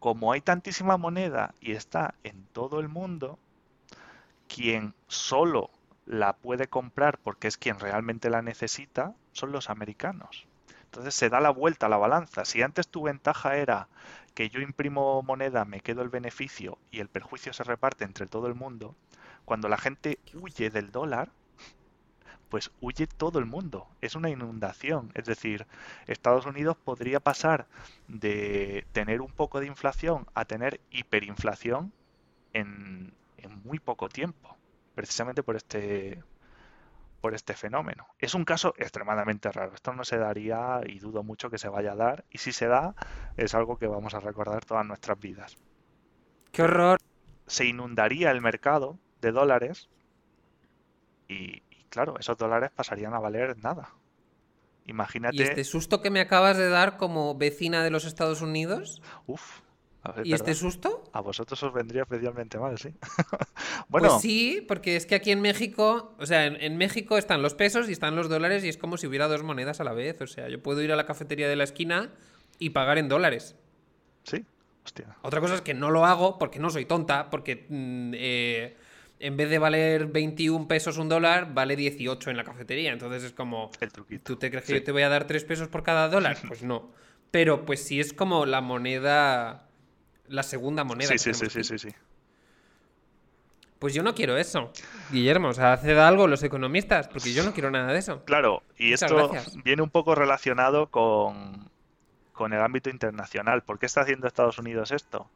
como 0.01 0.32
hay 0.32 0.40
tantísima 0.40 0.97
moneda 0.97 1.55
y 1.60 1.72
está 1.72 2.14
en 2.24 2.47
todo 2.52 2.81
el 2.81 2.89
mundo, 2.89 3.39
quien 4.48 4.94
solo 5.06 5.70
la 6.06 6.32
puede 6.32 6.66
comprar 6.66 7.18
porque 7.18 7.47
es 7.47 7.56
quien 7.56 7.78
realmente 7.78 8.31
la 8.31 8.43
necesita 8.43 9.14
son 9.32 9.52
los 9.52 9.70
americanos. 9.70 10.47
Entonces 10.85 11.14
se 11.14 11.28
da 11.28 11.39
la 11.39 11.51
vuelta 11.51 11.86
a 11.86 11.89
la 11.89 11.98
balanza. 11.98 12.44
Si 12.44 12.62
antes 12.62 12.89
tu 12.89 13.02
ventaja 13.02 13.56
era 13.56 13.89
que 14.35 14.48
yo 14.48 14.60
imprimo 14.60 15.22
moneda, 15.22 15.64
me 15.64 15.81
quedo 15.81 16.02
el 16.02 16.09
beneficio 16.09 16.78
y 16.90 16.98
el 17.01 17.09
perjuicio 17.09 17.52
se 17.52 17.62
reparte 17.62 18.05
entre 18.05 18.27
todo 18.27 18.48
el 18.48 18.55
mundo, 18.55 18.97
cuando 19.44 19.68
la 19.68 19.78
gente 19.78 20.18
huye 20.35 20.70
del 20.70 20.90
dólar, 20.90 21.31
pues 22.51 22.70
huye 22.81 23.06
todo 23.06 23.39
el 23.39 23.47
mundo. 23.47 23.89
Es 24.01 24.16
una 24.16 24.28
inundación. 24.28 25.10
Es 25.14 25.24
decir, 25.24 25.66
Estados 26.06 26.44
Unidos 26.44 26.77
podría 26.77 27.20
pasar 27.20 27.66
de 28.09 28.86
tener 28.93 29.22
un 29.22 29.31
poco 29.31 29.60
de 29.60 29.66
inflación 29.66 30.27
a 30.35 30.44
tener 30.44 30.81
hiperinflación 30.90 31.93
en, 32.52 33.14
en 33.39 33.62
muy 33.62 33.78
poco 33.78 34.09
tiempo. 34.09 34.56
Precisamente 34.94 35.43
por 35.43 35.56
este, 35.56 36.22
por 37.20 37.35
este 37.35 37.55
fenómeno. 37.55 38.06
Es 38.18 38.35
un 38.35 38.44
caso 38.44 38.74
extremadamente 38.77 39.51
raro. 39.52 39.74
Esto 39.74 39.94
no 39.94 40.05
se 40.05 40.18
daría 40.18 40.81
y 40.85 40.98
dudo 40.98 41.22
mucho 41.22 41.51
que 41.51 41.59
se 41.59 41.68
vaya 41.68 41.93
a 41.93 41.97
dar. 41.97 42.24
Y 42.31 42.39
si 42.39 42.52
se 42.52 42.66
da, 42.66 42.94
es 43.36 43.55
algo 43.55 43.78
que 43.78 43.86
vamos 43.86 44.14
a 44.14 44.20
recordar 44.20 44.64
todas 44.64 44.85
nuestras 44.85 45.18
vidas. 45.18 45.56
¡Qué 46.52 46.62
horror! 46.62 46.98
Se 47.47 47.64
inundaría 47.64 48.31
el 48.31 48.40
mercado 48.40 48.98
de 49.20 49.32
dólares 49.32 49.89
y, 51.28 51.62
claro, 51.90 52.16
esos 52.18 52.38
dólares 52.38 52.70
pasarían 52.74 53.14
a 53.14 53.20
valer 53.20 53.58
nada. 53.58 53.90
Imagínate. 54.86 55.36
¿Y 55.36 55.42
este 55.42 55.64
susto 55.64 56.00
que 56.00 56.10
me 56.10 56.20
acabas 56.20 56.56
de 56.56 56.68
dar 56.68 56.96
como 56.96 57.36
vecina 57.36 57.84
de 57.84 57.90
los 57.90 58.04
Estados 58.04 58.40
Unidos? 58.40 59.02
Uf, 59.26 59.60
¿Y 60.24 60.32
este 60.32 60.54
susto? 60.54 61.04
A 61.12 61.20
vosotros 61.20 61.62
os 61.62 61.72
vendría 61.74 62.02
especialmente 62.02 62.58
mal, 62.58 62.78
sí. 62.78 62.94
bueno. 63.88 64.08
Pues 64.08 64.22
sí, 64.22 64.64
porque 64.66 64.96
es 64.96 65.04
que 65.04 65.14
aquí 65.14 65.30
en 65.30 65.42
México, 65.42 66.14
o 66.18 66.24
sea, 66.24 66.46
en, 66.46 66.76
México 66.78 67.18
están 67.18 67.42
los 67.42 67.54
pesos 67.54 67.88
y 67.88 67.92
están 67.92 68.16
los 68.16 68.28
dólares 68.28 68.64
y 68.64 68.68
es 68.68 68.78
como 68.78 68.96
si 68.96 69.06
hubiera 69.06 69.28
dos 69.28 69.42
monedas 69.42 69.80
a 69.80 69.84
la 69.84 69.92
vez. 69.92 70.20
O 70.22 70.26
sea, 70.26 70.48
yo 70.48 70.62
puedo 70.62 70.80
ir 70.82 70.90
a 70.90 70.96
la 70.96 71.04
cafetería 71.04 71.48
de 71.48 71.56
la 71.56 71.64
esquina 71.64 72.12
y 72.58 72.70
pagar 72.70 72.96
en 72.96 73.08
dólares. 73.08 73.56
Sí, 74.24 74.44
hostia. 74.84 75.16
Otra 75.20 75.40
cosa 75.40 75.56
es 75.56 75.60
que 75.60 75.74
no 75.74 75.90
lo 75.90 76.06
hago 76.06 76.38
porque 76.38 76.58
no 76.58 76.70
soy 76.70 76.86
tonta, 76.86 77.28
porque 77.28 77.66
mm, 77.68 78.12
eh, 78.14 78.76
en 79.20 79.36
vez 79.36 79.51
de 79.51 79.59
valer 79.59 80.06
21 80.06 80.66
pesos 80.66 80.97
un 80.97 81.09
dólar, 81.09 81.52
vale 81.52 81.76
18 81.76 82.30
en 82.30 82.36
la 82.36 82.44
cafetería. 82.44 82.92
Entonces 82.92 83.22
es 83.22 83.32
como. 83.32 83.70
El 83.80 83.92
truquito. 83.92 84.24
¿Tú 84.24 84.36
te 84.36 84.51
crees 84.51 84.64
que 84.64 84.74
yo 84.74 84.82
te 84.82 84.92
voy 84.92 85.02
a 85.02 85.09
dar 85.09 85.26
3 85.26 85.44
pesos 85.44 85.68
por 85.68 85.82
cada 85.82 86.09
dólar? 86.09 86.36
Pues 86.48 86.62
no. 86.62 86.90
Pero 87.30 87.64
pues 87.64 87.84
sí 87.84 88.01
es 88.01 88.12
como 88.12 88.44
la 88.44 88.60
moneda 88.60 89.68
la 90.26 90.42
segunda 90.42 90.84
moneda. 90.84 91.09
Sí, 91.09 91.18
sí, 91.18 91.34
sí, 91.34 91.62
sí, 91.62 91.78
sí, 91.78 91.88
Pues 93.78 93.94
yo 93.94 94.02
no 94.02 94.14
quiero 94.14 94.36
eso, 94.36 94.72
Guillermo. 95.10 95.48
O 95.48 95.52
sea, 95.52 95.74
haced 95.74 95.98
algo 95.98 96.26
los 96.26 96.42
economistas, 96.42 97.09
porque 97.09 97.32
yo 97.32 97.44
no 97.44 97.52
quiero 97.52 97.70
nada 97.70 97.92
de 97.92 97.98
eso. 97.98 98.24
Claro, 98.24 98.62
y 98.78 98.92
esto 98.92 99.30
viene 99.64 99.82
un 99.82 99.90
poco 99.90 100.14
relacionado 100.14 100.88
con, 100.88 101.68
con 102.32 102.52
el 102.52 102.60
ámbito 102.60 102.90
internacional. 102.90 103.62
¿Por 103.62 103.78
qué 103.78 103.86
está 103.86 104.01
haciendo 104.01 104.26
Estados 104.26 104.59
Unidos 104.59 104.92
esto? 104.92 105.28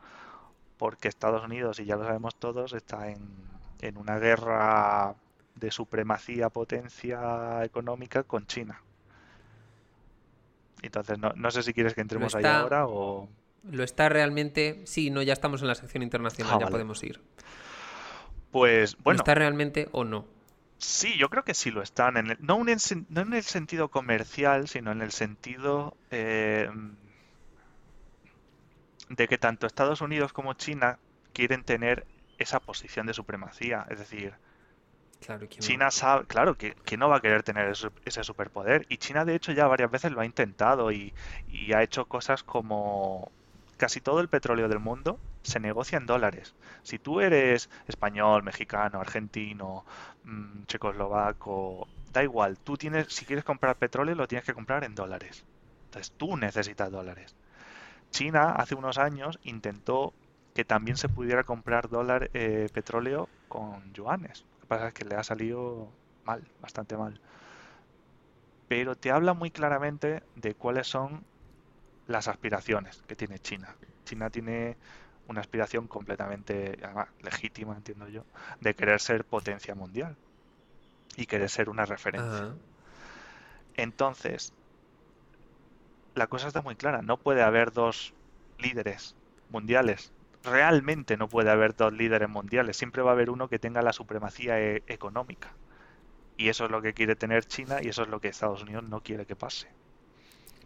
Porque 0.79 1.09
Estados 1.09 1.45
Unidos, 1.45 1.79
y 1.81 1.85
ya 1.85 1.97
lo 1.97 2.05
sabemos 2.05 2.37
todos, 2.37 2.73
está 2.73 3.09
en, 3.11 3.54
en 3.81 3.97
una 3.97 4.19
guerra 4.19 5.15
de 5.55 5.71
supremacía, 5.71 6.51
potencia 6.51 7.65
económica 7.65 8.23
con 8.23 8.47
China. 8.47 8.81
Entonces, 10.83 11.19
no, 11.19 11.33
no 11.35 11.51
sé 11.51 11.63
si 11.63 11.73
quieres 11.73 11.95
que 11.95 12.01
entremos 12.01 12.35
ahí 12.35 12.45
ahora 12.45 12.87
o 12.87 13.29
lo 13.71 13.83
está 13.83 14.09
realmente. 14.09 14.83
Sí, 14.85 15.11
no, 15.11 15.23
ya 15.23 15.33
estamos 15.33 15.63
en 15.63 15.69
la 15.69 15.75
sección 15.75 16.03
internacional, 16.03 16.55
ah, 16.57 16.59
ya 16.61 16.67
podemos 16.67 17.03
ir. 17.03 17.21
Pues 18.51 18.97
bueno. 18.99 19.19
¿Está 19.19 19.35
realmente 19.35 19.89
o 19.93 20.05
no? 20.05 20.27
Sí, 20.79 21.17
yo 21.17 21.31
creo 21.31 21.45
que 21.45 21.55
sí 21.55 21.71
lo 21.71 21.83
están. 21.83 22.17
En 22.17 22.37
no, 22.41 22.61
en 22.61 23.33
el 23.33 23.43
sentido 23.43 23.89
comercial, 23.89 24.69
sino 24.69 24.93
en 24.93 25.01
el 25.01 25.13
sentido 25.13 25.97
eh, 26.11 26.69
de 29.09 29.29
que 29.29 29.39
tanto 29.39 29.67
Estados 29.67 30.03
Unidos 30.03 30.33
como 30.33 30.53
China 30.55 30.99
quieren 31.33 31.65
tener 31.65 32.07
esa 32.39 32.61
posición 32.61 33.07
de 33.07 33.15
supremacía. 33.15 33.87
Es 33.91 33.99
decir, 33.99 34.35
China 35.59 35.91
sabe, 35.91 36.27
claro, 36.27 36.57
que, 36.57 36.75
no 36.99 37.09
va 37.09 37.17
a 37.17 37.21
querer 37.21 37.43
tener 37.43 37.73
ese, 38.05 38.25
superpoder. 38.25 38.87
Y 38.89 38.99
China, 38.99 39.25
de 39.25 39.35
hecho, 39.35 39.53
ya 39.53 39.67
varias 39.67 39.91
veces 39.91 40.13
lo 40.13 40.21
ha 40.21 40.27
intentado 40.27 40.93
y, 40.93 41.13
ha 41.75 41.83
hecho 41.83 42.07
cosas 42.07 42.43
como 42.43 43.31
casi 43.77 44.01
todo 44.01 44.21
el 44.21 44.29
petróleo 44.29 44.69
del 44.69 44.79
mundo 44.79 45.19
se 45.43 45.61
negocia 45.61 45.99
en 45.99 46.07
dólares. 46.07 46.55
Si 46.83 46.99
tú 46.99 47.21
eres 47.21 47.69
español, 47.87 48.43
mexicano, 48.43 49.01
argentino, 49.01 49.85
mm, 50.25 50.65
checoslovaco, 50.67 51.89
da 52.13 52.23
igual, 52.23 52.59
tú 52.59 52.77
tienes, 52.77 53.13
si 53.13 53.27
quieres 53.27 53.45
comprar 53.45 53.77
petróleo, 53.77 54.15
lo 54.15 54.29
tienes 54.29 54.47
que 54.47 54.55
comprar 54.55 54.85
en 54.85 54.95
dólares. 54.95 55.45
Entonces 55.87 56.13
tú 56.17 56.37
necesitas 56.37 56.91
dólares. 56.91 57.35
China 58.11 58.53
hace 58.53 58.75
unos 58.75 58.97
años 58.97 59.39
intentó 59.43 60.15
que 60.55 60.65
también 60.65 60.97
se 60.97 61.09
pudiera 61.09 61.43
comprar 61.43 61.89
dólar 61.89 62.31
eh, 62.33 62.69
petróleo 62.73 63.29
con 63.49 63.93
yuanes. 63.93 64.45
Lo 64.55 64.61
que 64.61 64.67
pasa 64.67 64.89
es 64.89 64.95
que 64.95 65.05
le 65.05 65.17
ha 65.17 65.25
salido 65.25 65.91
mal, 66.25 66.43
bastante 66.61 66.97
mal. 66.97 67.21
Pero 68.69 68.95
te 68.95 69.11
habla 69.11 69.35
muy 69.35 69.51
claramente 69.51 70.23
de 70.37 70.55
cuáles 70.55 70.87
son 70.87 71.25
las 72.07 72.29
aspiraciones 72.29 73.03
que 73.09 73.17
tiene 73.17 73.41
China. 73.41 73.75
China 74.05 74.31
tiene 74.31 74.77
una 75.27 75.41
aspiración 75.41 75.89
completamente 75.89 76.79
legítima, 77.21 77.75
entiendo 77.77 78.09
yo, 78.09 78.25
de 78.61 78.75
querer 78.75 79.01
ser 79.01 79.25
potencia 79.25 79.75
mundial 79.75 80.17
y 81.17 81.27
querer 81.27 81.51
ser 81.51 81.69
una 81.69 81.85
referencia. 81.85 82.55
Entonces, 83.75 84.53
la 86.15 86.29
cosa 86.29 86.47
está 86.47 86.63
muy 86.63 86.77
clara, 86.77 87.03
no 87.03 87.17
puede 87.17 87.43
haber 87.43 87.73
dos 87.73 88.15
líderes 88.59 89.17
mundiales 89.51 90.13
realmente 90.45 91.17
no 91.17 91.29
puede 91.29 91.51
haber 91.51 91.75
dos 91.75 91.93
líderes 91.93 92.29
mundiales, 92.29 92.77
siempre 92.77 93.03
va 93.03 93.11
a 93.11 93.15
haber 93.15 93.31
uno 93.31 93.49
que 93.49 93.59
tenga 93.59 93.83
la 93.83 93.93
supremacía 93.93 94.61
e-, 94.61 94.83
económica. 94.87 95.53
Y 96.37 96.49
eso 96.49 96.65
es 96.65 96.71
lo 96.71 96.83
que 96.83 96.95
quiere 96.95 97.17
tener 97.17 97.45
China 97.45 97.79
y 97.83 97.89
eso 97.89 98.03
es 98.03 98.09
lo 98.09 98.21
que 98.21 98.29
Estados 98.29 98.63
Unidos 98.63 98.85
no 98.85 99.03
quiere 99.03 99.25
que 99.27 99.37
pase. 99.37 99.69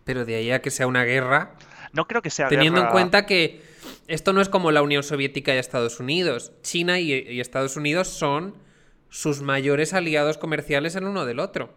Pero 0.05 0.25
de 0.25 0.37
ahí 0.37 0.51
a 0.51 0.63
que 0.63 0.71
sea 0.71 0.87
una 0.87 1.05
guerra. 1.05 1.55
No 1.93 2.09
creo 2.09 2.23
que 2.23 2.31
sea 2.31 2.49
Teniendo 2.49 2.81
en 2.81 2.89
cuenta 2.89 3.27
que 3.27 3.63
esto 4.07 4.33
no 4.33 4.41
es 4.41 4.49
como 4.49 4.73
la 4.73 4.81
Unión 4.81 5.03
Soviética 5.03 5.55
y 5.55 5.59
Estados 5.59 6.01
Unidos. 6.01 6.53
China 6.63 6.99
y 6.99 7.41
Estados 7.41 7.77
Unidos 7.77 8.09
son 8.09 8.55
sus 9.11 9.43
mayores 9.43 9.93
aliados 9.93 10.39
comerciales 10.39 10.97
el 10.97 11.05
uno 11.05 11.27
del 11.27 11.41
otro. 11.41 11.75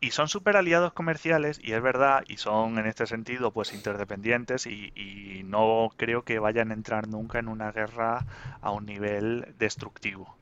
Y 0.00 0.10
son 0.12 0.28
súper 0.28 0.56
aliados 0.56 0.92
comerciales, 0.92 1.58
y 1.62 1.72
es 1.72 1.82
verdad, 1.82 2.24
y 2.26 2.36
son 2.38 2.78
en 2.78 2.86
este 2.86 3.06
sentido 3.06 3.52
pues 3.52 3.72
interdependientes, 3.72 4.66
y, 4.66 4.92
y, 4.94 5.42
no 5.44 5.90
creo 5.96 6.22
que 6.24 6.38
vayan 6.38 6.70
a 6.70 6.74
entrar 6.74 7.08
nunca 7.08 7.38
en 7.38 7.48
una 7.48 7.70
guerra 7.72 8.26
a 8.60 8.70
un 8.72 8.86
nivel 8.86 9.54
destructivo. 9.58 10.38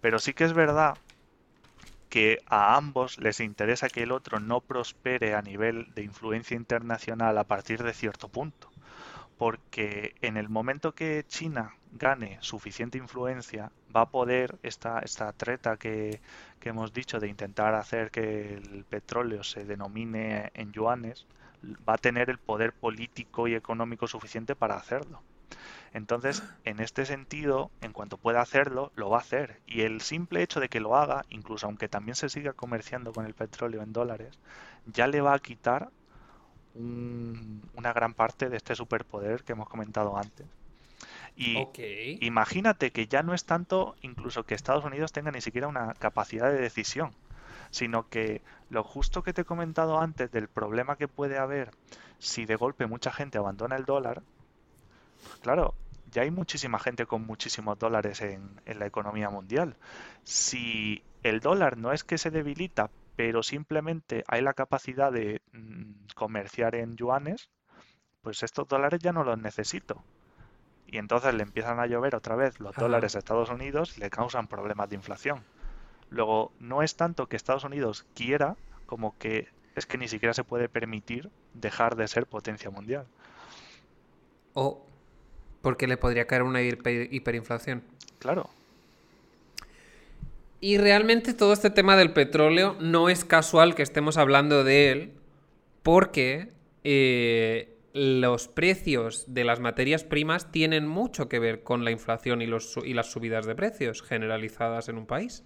Pero 0.00 0.18
sí 0.20 0.34
que 0.34 0.44
es 0.44 0.54
verdad 0.54 0.98
que 2.10 2.40
a 2.44 2.76
ambos 2.76 3.16
les 3.16 3.40
interesa 3.40 3.88
que 3.88 4.02
el 4.02 4.12
otro 4.12 4.38
no 4.38 4.60
prospere 4.60 5.34
a 5.34 5.40
nivel 5.40 5.86
de 5.94 6.02
influencia 6.02 6.54
internacional 6.54 7.38
a 7.38 7.44
partir 7.44 7.82
de 7.82 7.94
cierto 7.94 8.28
punto. 8.28 8.69
Porque 9.40 10.14
en 10.20 10.36
el 10.36 10.50
momento 10.50 10.94
que 10.94 11.24
China 11.26 11.74
gane 11.92 12.36
suficiente 12.42 12.98
influencia, 12.98 13.72
va 13.96 14.02
a 14.02 14.10
poder 14.10 14.58
esta, 14.62 14.98
esta 14.98 15.32
treta 15.32 15.78
que, 15.78 16.20
hemos 16.60 16.92
dicho 16.92 17.18
de 17.18 17.28
intentar 17.28 17.74
hacer 17.74 18.10
que 18.10 18.52
el 18.52 18.84
petróleo 18.84 19.42
se 19.42 19.64
denomine 19.64 20.50
en 20.52 20.72
yuanes, 20.72 21.26
va 21.88 21.94
a 21.94 21.96
tener 21.96 22.28
el 22.28 22.36
poder 22.36 22.74
político 22.74 23.48
y 23.48 23.54
económico 23.54 24.06
suficiente 24.06 24.54
para 24.54 24.76
hacerlo. 24.76 25.22
Entonces, 25.94 26.42
en 26.66 26.78
este 26.78 27.06
sentido, 27.06 27.70
en 27.80 27.94
cuanto 27.94 28.18
pueda 28.18 28.42
hacerlo, 28.42 28.92
lo 28.94 29.08
va 29.08 29.16
a 29.16 29.20
hacer. 29.22 29.62
Y 29.66 29.80
el 29.80 30.02
simple 30.02 30.42
hecho 30.42 30.60
de 30.60 30.68
que 30.68 30.80
lo 30.80 30.98
haga, 30.98 31.24
incluso 31.30 31.64
aunque 31.64 31.88
también 31.88 32.14
se 32.14 32.28
siga 32.28 32.52
comerciando 32.52 33.14
con 33.14 33.24
el 33.24 33.32
petróleo 33.32 33.80
en 33.80 33.94
dólares, 33.94 34.38
ya 34.84 35.06
le 35.06 35.22
va 35.22 35.32
a 35.32 35.38
quitar 35.38 35.88
una 37.74 37.92
gran 37.92 38.14
parte 38.14 38.48
de 38.48 38.56
este 38.56 38.74
superpoder 38.74 39.42
que 39.44 39.52
hemos 39.52 39.68
comentado 39.68 40.16
antes. 40.16 40.46
Y 41.36 41.66
imagínate 42.20 42.90
que 42.90 43.06
ya 43.06 43.22
no 43.22 43.34
es 43.34 43.44
tanto 43.44 43.96
incluso 44.02 44.44
que 44.44 44.54
Estados 44.54 44.84
Unidos 44.84 45.12
tenga 45.12 45.30
ni 45.30 45.40
siquiera 45.40 45.68
una 45.68 45.94
capacidad 45.94 46.50
de 46.50 46.60
decisión, 46.60 47.12
sino 47.70 48.08
que 48.08 48.42
lo 48.68 48.82
justo 48.82 49.22
que 49.22 49.32
te 49.32 49.42
he 49.42 49.44
comentado 49.44 50.00
antes 50.00 50.30
del 50.30 50.48
problema 50.48 50.96
que 50.96 51.08
puede 51.08 51.38
haber 51.38 51.70
si 52.18 52.44
de 52.44 52.56
golpe 52.56 52.86
mucha 52.86 53.10
gente 53.10 53.38
abandona 53.38 53.76
el 53.76 53.86
dólar, 53.86 54.22
pues 55.22 55.36
claro, 55.40 55.74
ya 56.12 56.22
hay 56.22 56.30
muchísima 56.30 56.78
gente 56.78 57.06
con 57.06 57.24
muchísimos 57.24 57.78
dólares 57.78 58.20
en, 58.20 58.60
en 58.66 58.78
la 58.78 58.86
economía 58.86 59.30
mundial. 59.30 59.76
Si 60.24 61.02
el 61.22 61.40
dólar 61.40 61.78
no 61.78 61.92
es 61.92 62.04
que 62.04 62.18
se 62.18 62.30
debilita, 62.30 62.90
pero 63.16 63.42
simplemente 63.42 64.24
hay 64.26 64.42
la 64.42 64.54
capacidad 64.54 65.12
de 65.12 65.40
mm, 65.52 65.92
comerciar 66.14 66.74
en 66.74 66.96
yuanes, 66.96 67.50
pues 68.22 68.42
estos 68.42 68.68
dólares 68.68 69.00
ya 69.02 69.12
no 69.12 69.24
los 69.24 69.38
necesito 69.38 70.02
y 70.90 70.98
entonces 70.98 71.32
le 71.34 71.44
empiezan 71.44 71.78
a 71.78 71.86
llover 71.86 72.16
otra 72.16 72.34
vez 72.34 72.58
los 72.58 72.74
dólares 72.74 73.14
a 73.14 73.20
Estados 73.20 73.48
Unidos 73.48 73.96
y 73.96 74.00
le 74.00 74.10
causan 74.10 74.48
problemas 74.48 74.88
de 74.88 74.96
inflación. 74.96 75.44
Luego, 76.10 76.52
no 76.58 76.82
es 76.82 76.96
tanto 76.96 77.28
que 77.28 77.36
Estados 77.36 77.62
Unidos 77.62 78.04
quiera 78.14 78.56
como 78.86 79.16
que 79.16 79.46
es 79.76 79.86
que 79.86 79.98
ni 79.98 80.08
siquiera 80.08 80.34
se 80.34 80.42
puede 80.42 80.68
permitir 80.68 81.30
dejar 81.54 81.94
de 81.94 82.08
ser 82.08 82.26
potencia 82.26 82.70
mundial. 82.70 83.06
O 84.54 84.84
porque 85.62 85.86
le 85.86 85.96
podría 85.96 86.26
caer 86.26 86.42
una 86.42 86.60
hiperinflación. 86.60 87.84
Claro. 88.18 88.50
Y 90.60 90.76
realmente 90.76 91.32
todo 91.32 91.54
este 91.54 91.70
tema 91.70 91.96
del 91.96 92.12
petróleo 92.12 92.76
no 92.80 93.08
es 93.08 93.24
casual 93.24 93.74
que 93.74 93.82
estemos 93.82 94.18
hablando 94.18 94.62
de 94.62 94.90
él, 94.90 95.12
porque 95.82 96.52
eh, 96.84 97.78
los 97.94 98.48
precios 98.48 99.24
de 99.26 99.44
las 99.44 99.58
materias 99.58 100.04
primas 100.04 100.52
tienen 100.52 100.86
mucho 100.86 101.28
que 101.28 101.38
ver 101.38 101.62
con 101.62 101.84
la 101.84 101.90
inflación 101.90 102.42
y, 102.42 102.44
y 102.44 102.94
las 102.94 103.10
subidas 103.10 103.46
de 103.46 103.54
precios 103.54 104.02
generalizadas 104.02 104.90
en 104.90 104.98
un 104.98 105.06
país. 105.06 105.44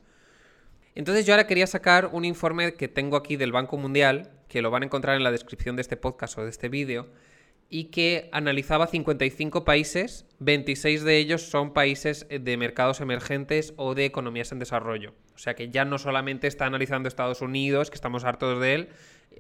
Entonces 0.96 1.26
yo 1.26 1.32
ahora 1.32 1.46
quería 1.46 1.66
sacar 1.66 2.10
un 2.12 2.24
informe 2.24 2.74
que 2.74 2.88
tengo 2.88 3.16
aquí 3.16 3.36
del 3.36 3.52
Banco 3.52 3.76
Mundial, 3.76 4.30
que 4.48 4.62
lo 4.62 4.70
van 4.70 4.82
a 4.82 4.86
encontrar 4.86 5.16
en 5.16 5.24
la 5.24 5.32
descripción 5.32 5.76
de 5.76 5.82
este 5.82 5.96
podcast 5.96 6.38
o 6.38 6.44
de 6.44 6.50
este 6.50 6.68
vídeo, 6.68 7.08
y 7.68 7.84
que 7.86 8.28
analizaba 8.32 8.86
55 8.86 9.64
países, 9.64 10.26
26 10.38 11.02
de 11.02 11.18
ellos 11.18 11.42
son 11.42 11.72
países 11.72 12.26
de 12.28 12.56
mercados 12.56 13.00
emergentes 13.00 13.74
o 13.76 13.94
de 13.94 14.04
economías 14.04 14.52
en 14.52 14.58
desarrollo. 14.58 15.14
O 15.34 15.38
sea 15.38 15.54
que 15.54 15.70
ya 15.70 15.84
no 15.84 15.98
solamente 15.98 16.46
está 16.46 16.66
analizando 16.66 17.08
Estados 17.08 17.40
Unidos, 17.40 17.90
que 17.90 17.96
estamos 17.96 18.24
hartos 18.24 18.60
de 18.60 18.74
él, 18.74 18.88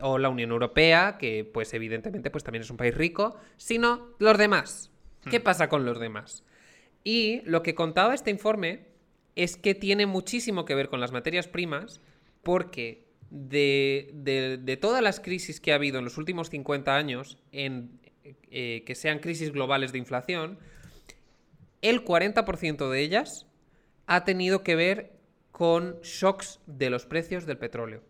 o 0.00 0.18
la 0.18 0.28
Unión 0.28 0.50
Europea, 0.50 1.16
que 1.18 1.44
pues 1.44 1.72
evidentemente 1.74 2.30
pues 2.30 2.44
también 2.44 2.62
es 2.62 2.70
un 2.70 2.76
país 2.76 2.94
rico, 2.94 3.36
sino 3.56 4.08
los 4.18 4.36
demás. 4.38 4.90
¿Qué 5.30 5.38
hmm. 5.38 5.44
pasa 5.44 5.68
con 5.68 5.84
los 5.84 6.00
demás? 6.00 6.44
Y 7.04 7.42
lo 7.44 7.62
que 7.62 7.74
contaba 7.74 8.14
este 8.14 8.30
informe 8.30 8.86
es 9.36 9.56
que 9.56 9.74
tiene 9.74 10.06
muchísimo 10.06 10.64
que 10.64 10.74
ver 10.74 10.88
con 10.88 11.00
las 11.00 11.12
materias 11.12 11.48
primas, 11.48 12.00
porque 12.42 13.04
de, 13.30 14.78
todas 14.80 15.02
las 15.02 15.20
crisis 15.20 15.60
que 15.60 15.72
ha 15.72 15.76
habido 15.76 15.98
en 15.98 16.04
los 16.04 16.18
últimos 16.18 16.50
50 16.50 16.96
años, 16.96 17.38
en, 17.52 18.00
eh, 18.24 18.82
que 18.86 18.94
sean 18.94 19.18
crisis 19.18 19.52
globales 19.52 19.92
de 19.92 19.98
inflación, 19.98 20.58
el 21.82 22.04
40% 22.04 22.90
de 22.90 23.00
ellas 23.00 23.46
ha 24.06 24.24
tenido 24.24 24.62
que 24.62 24.74
ver 24.74 25.12
con 25.50 26.00
shocks 26.02 26.60
de 26.66 26.90
los 26.90 27.06
precios 27.06 27.46
del 27.46 27.58
petróleo 27.58 28.02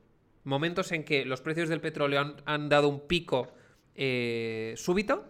momentos 0.44 0.92
en 0.92 1.04
que 1.04 1.24
los 1.24 1.40
precios 1.40 1.68
del 1.68 1.80
petróleo 1.80 2.36
han, 2.44 2.68
dado 2.68 2.88
un 2.88 3.00
pico 3.00 3.48
eh, 3.94 4.74
súbito, 4.76 5.24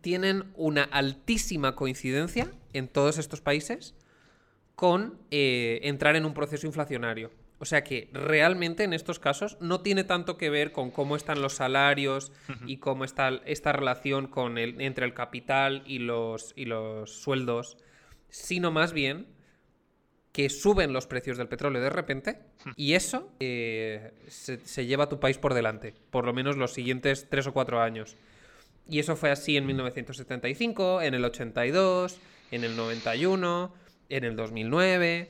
tienen 0.00 0.44
una 0.56 0.82
altísima 0.82 1.76
coincidencia 1.76 2.50
en 2.72 2.88
todos 2.88 3.18
estos 3.18 3.40
países 3.40 3.94
con 4.74 5.18
eh, 5.30 5.80
entrar 5.84 6.16
en 6.16 6.24
un 6.24 6.34
proceso 6.34 6.66
inflacionario. 6.66 7.30
O 7.58 7.64
sea 7.64 7.84
que 7.84 8.10
realmente 8.12 8.84
en 8.84 8.92
estos 8.92 9.18
casos 9.18 9.56
no 9.60 9.80
tiene 9.80 10.04
tanto 10.04 10.36
que 10.36 10.50
ver 10.50 10.72
con 10.72 10.90
cómo 10.90 11.16
están 11.16 11.40
los 11.40 11.54
salarios 11.54 12.32
y 12.66 12.78
cómo 12.78 13.04
está 13.04 13.40
esta 13.46 13.72
relación 13.72 14.26
con 14.26 14.58
el, 14.58 14.80
entre 14.80 15.06
el 15.06 15.14
capital 15.14 15.82
y 15.86 15.98
los, 15.98 16.52
y 16.56 16.64
los 16.64 17.10
sueldos, 17.10 17.78
sino 18.28 18.70
más 18.70 18.92
bien 18.92 19.28
que 20.32 20.50
suben 20.50 20.92
los 20.92 21.06
precios 21.06 21.38
del 21.38 21.46
petróleo 21.46 21.80
de 21.80 21.90
repente 21.90 22.40
y 22.74 22.94
eso 22.94 23.30
eh, 23.38 24.12
se, 24.26 24.84
lleva 24.84 25.04
a 25.04 25.08
tu 25.08 25.20
país 25.20 25.38
por 25.38 25.54
delante, 25.54 25.94
por 26.10 26.26
lo 26.26 26.32
menos 26.32 26.56
los 26.56 26.72
siguientes 26.72 27.28
tres 27.30 27.46
o 27.46 27.52
cuatro 27.52 27.80
años. 27.80 28.16
Y 28.88 28.98
eso 28.98 29.16
fue 29.16 29.30
así 29.30 29.56
en 29.56 29.64
1975, 29.64 31.02
en 31.02 31.14
el 31.14 31.24
82, 31.24 32.18
en 32.50 32.64
el 32.64 32.76
91 32.76 33.72
en 34.08 34.24
el 34.24 34.36
2009. 34.36 35.28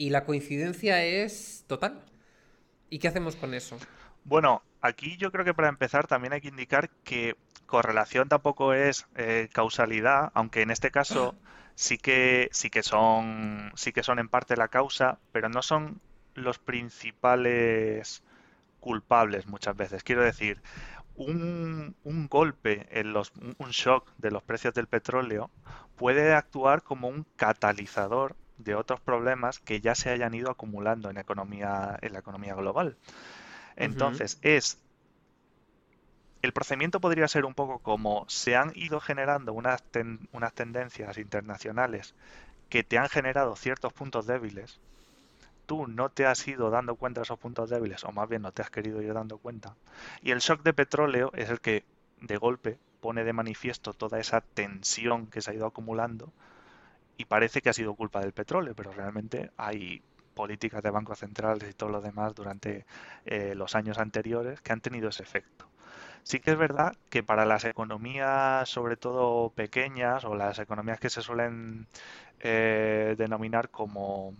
Y 0.00 0.08
la 0.08 0.24
coincidencia 0.24 1.04
es 1.04 1.66
total. 1.66 2.00
¿Y 2.88 3.00
qué 3.00 3.08
hacemos 3.08 3.36
con 3.36 3.52
eso? 3.52 3.76
Bueno, 4.24 4.62
aquí 4.80 5.18
yo 5.18 5.30
creo 5.30 5.44
que 5.44 5.52
para 5.52 5.68
empezar 5.68 6.06
también 6.06 6.32
hay 6.32 6.40
que 6.40 6.48
indicar 6.48 6.88
que 7.04 7.36
correlación 7.66 8.26
tampoco 8.26 8.72
es 8.72 9.06
eh, 9.14 9.50
causalidad, 9.52 10.30
aunque 10.32 10.62
en 10.62 10.70
este 10.70 10.90
caso 10.90 11.34
sí 11.74 11.98
que 11.98 12.48
sí 12.50 12.70
que 12.70 12.82
son 12.82 13.72
sí 13.74 13.92
que 13.92 14.02
son 14.02 14.18
en 14.18 14.30
parte 14.30 14.56
la 14.56 14.68
causa, 14.68 15.18
pero 15.32 15.50
no 15.50 15.60
son 15.60 16.00
los 16.32 16.58
principales 16.58 18.22
culpables 18.78 19.46
muchas 19.48 19.76
veces. 19.76 20.02
Quiero 20.02 20.22
decir, 20.22 20.62
un, 21.14 21.94
un, 22.04 22.26
golpe, 22.26 22.86
en 22.90 23.12
los, 23.12 23.34
un 23.58 23.68
shock 23.68 24.10
de 24.16 24.30
los 24.30 24.42
precios 24.42 24.72
del 24.72 24.86
petróleo 24.86 25.50
puede 25.96 26.32
actuar 26.32 26.82
como 26.82 27.08
un 27.08 27.26
catalizador 27.36 28.34
de 28.64 28.74
otros 28.74 29.00
problemas 29.00 29.58
que 29.58 29.80
ya 29.80 29.94
se 29.94 30.10
hayan 30.10 30.34
ido 30.34 30.50
acumulando 30.50 31.10
en, 31.10 31.18
economía, 31.18 31.98
en 32.00 32.12
la 32.12 32.18
economía 32.18 32.54
global. 32.54 32.96
Entonces, 33.76 34.38
es 34.42 34.78
el 36.42 36.52
procedimiento 36.52 37.00
podría 37.00 37.28
ser 37.28 37.44
un 37.44 37.54
poco 37.54 37.80
como 37.80 38.24
se 38.28 38.56
han 38.56 38.72
ido 38.74 38.98
generando 39.00 39.52
unas, 39.52 39.82
unas 40.32 40.52
tendencias 40.54 41.18
internacionales 41.18 42.14
que 42.70 42.82
te 42.82 42.98
han 42.98 43.08
generado 43.08 43.56
ciertos 43.56 43.92
puntos 43.92 44.26
débiles 44.26 44.80
tú 45.70 45.86
no 45.86 46.08
te 46.08 46.26
has 46.26 46.48
ido 46.48 46.68
dando 46.68 46.96
cuenta 46.96 47.20
de 47.20 47.26
esos 47.26 47.38
puntos 47.38 47.70
débiles, 47.70 48.02
o 48.02 48.10
más 48.10 48.28
bien 48.28 48.42
no 48.42 48.50
te 48.50 48.60
has 48.60 48.70
querido 48.70 49.00
ir 49.02 49.14
dando 49.14 49.38
cuenta. 49.38 49.76
Y 50.20 50.32
el 50.32 50.40
shock 50.40 50.64
de 50.64 50.72
petróleo 50.72 51.30
es 51.32 51.48
el 51.48 51.60
que 51.60 51.84
de 52.20 52.36
golpe 52.38 52.76
pone 53.00 53.22
de 53.22 53.32
manifiesto 53.32 53.92
toda 53.92 54.18
esa 54.18 54.40
tensión 54.40 55.28
que 55.28 55.40
se 55.40 55.52
ha 55.52 55.54
ido 55.54 55.66
acumulando 55.66 56.32
y 57.20 57.26
parece 57.26 57.60
que 57.60 57.68
ha 57.68 57.74
sido 57.74 57.94
culpa 57.94 58.20
del 58.20 58.32
petróleo, 58.32 58.74
pero 58.74 58.92
realmente 58.92 59.50
hay 59.58 60.02
políticas 60.34 60.82
de 60.82 60.90
bancos 60.90 61.18
centrales 61.18 61.68
y 61.68 61.74
todo 61.74 61.90
lo 61.90 62.00
demás 62.00 62.34
durante 62.34 62.86
eh, 63.26 63.54
los 63.54 63.74
años 63.74 63.98
anteriores 63.98 64.62
que 64.62 64.72
han 64.72 64.80
tenido 64.80 65.10
ese 65.10 65.22
efecto. 65.22 65.66
Sí 66.22 66.40
que 66.40 66.52
es 66.52 66.56
verdad 66.56 66.96
que 67.10 67.22
para 67.22 67.44
las 67.44 67.64
economías, 67.66 68.70
sobre 68.70 68.96
todo 68.96 69.50
pequeñas, 69.50 70.24
o 70.24 70.34
las 70.34 70.58
economías 70.60 70.98
que 70.98 71.10
se 71.10 71.20
suelen 71.20 71.88
eh, 72.40 73.16
denominar 73.18 73.68
como 73.68 74.34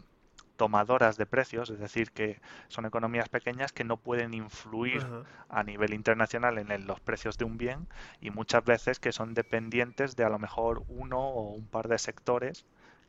tomadoras 0.61 1.17
de 1.17 1.25
precios, 1.25 1.71
es 1.71 1.79
decir, 1.79 2.11
que 2.11 2.39
son 2.69 2.85
economías 2.85 3.31
pequeñas 3.31 3.73
que 3.73 3.83
no 3.83 3.97
pueden 3.97 4.35
influir 4.35 5.07
a 5.49 5.63
nivel 5.63 5.95
internacional 5.95 6.59
en 6.59 6.87
los 6.87 7.01
precios 7.01 7.39
de 7.39 7.47
un 7.47 7.57
bien 7.57 7.89
y 8.21 8.29
muchas 8.29 8.63
veces 8.63 9.01
que 9.01 9.11
son 9.11 9.33
dependientes 9.33 10.17
de 10.17 10.25
a 10.25 10.29
lo 10.29 10.39
mejor 10.39 10.83
uno 10.89 11.19
o 11.19 11.49
un 11.55 11.67
par 11.67 11.89
de 11.89 11.97
sectores 11.97 12.67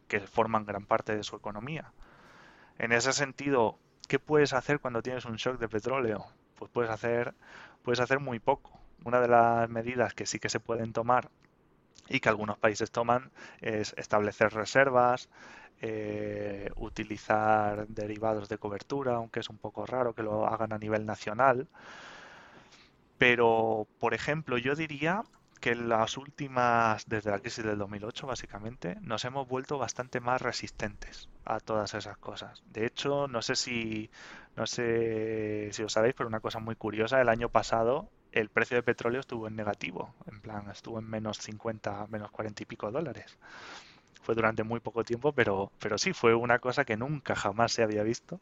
que 0.08 0.22
forman 0.22 0.66
gran 0.66 0.86
parte 0.86 1.14
de 1.14 1.24
su 1.24 1.36
economía. 1.36 1.92
En 2.80 2.94
ese 2.94 3.12
sentido, 3.12 3.78
¿qué 4.08 4.18
puedes 4.18 4.54
hacer 4.54 4.80
cuando 4.80 5.02
tienes 5.02 5.26
un 5.26 5.36
shock 5.36 5.60
de 5.60 5.68
petróleo? 5.68 6.26
Pues 6.56 6.72
puedes 6.72 6.90
hacer, 6.90 7.34
puedes 7.84 8.00
hacer 8.00 8.22
muy 8.22 8.40
poco. 8.40 8.80
Una 9.04 9.20
de 9.20 9.28
las 9.28 9.70
medidas 9.70 10.14
que 10.14 10.26
sí 10.26 10.40
que 10.40 10.48
se 10.48 10.62
pueden 10.62 10.94
tomar 10.94 11.30
y 12.12 12.20
que 12.20 12.30
algunos 12.30 12.58
países 12.58 12.92
toman 12.92 13.32
es 13.62 13.94
establecer 13.98 14.54
reservas, 14.54 15.30
eh, 15.82 16.70
utilizar 16.76 17.88
derivados 17.88 18.50
de 18.50 18.58
cobertura, 18.58 19.16
aunque 19.16 19.40
es 19.40 19.50
un 19.50 19.58
poco 19.58 19.86
raro 19.86 20.14
que 20.14 20.24
lo 20.24 20.46
hagan 20.46 20.74
a 20.74 20.78
nivel 20.78 21.06
nacional. 21.06 21.68
Pero, 23.18 23.88
por 24.00 24.14
ejemplo, 24.14 24.58
yo 24.58 24.76
diría 24.76 25.24
que 25.62 25.72
en 25.72 25.90
las 25.90 26.18
últimas, 26.18 27.08
desde 27.08 27.32
la 27.32 27.40
crisis 27.40 27.64
del 27.64 27.78
2008 27.78 28.28
básicamente, 28.28 28.98
nos 29.02 29.24
hemos 29.26 29.48
vuelto 29.48 29.78
bastante 29.78 30.20
más 30.20 30.42
resistentes 30.42 31.30
a 31.46 31.60
todas 31.60 31.94
esas 31.94 32.18
cosas. 32.18 32.64
De 32.66 32.86
hecho, 32.86 33.28
no 33.28 33.42
sé 33.42 33.56
si, 33.56 34.10
no 34.56 34.66
sé 34.66 35.70
si 35.72 35.84
os 35.84 35.94
sabéis, 35.94 36.16
pero 36.16 36.28
una 36.28 36.40
cosa 36.40 36.60
muy 36.60 36.76
curiosa, 36.76 37.22
el 37.22 37.30
año 37.30 37.50
pasado 37.50 38.10
el 38.32 38.50
precio 38.50 38.78
de 38.78 38.84
petróleo 38.84 39.20
estuvo 39.20 39.48
en 39.48 39.56
negativo, 39.56 40.14
en 40.32 40.42
plan, 40.42 40.70
estuvo 40.70 41.00
en 41.00 41.10
menos 41.10 41.38
50, 41.38 42.08
menos 42.08 42.32
40 42.32 42.64
y 42.64 42.66
pico 42.66 42.92
dólares 42.92 43.38
fue 44.22 44.36
durante 44.36 44.64
muy 44.64 44.80
poco 44.80 45.04
tiempo, 45.04 45.34
pero, 45.34 45.72
pero 45.80 45.98
sí, 45.98 46.14
fue 46.14 46.36
una 46.36 46.60
cosa 46.60 46.86
que 46.86 46.96
nunca 46.96 47.36
jamás 47.36 47.72
se 47.72 47.84
había 47.84 48.04
visto. 48.04 48.40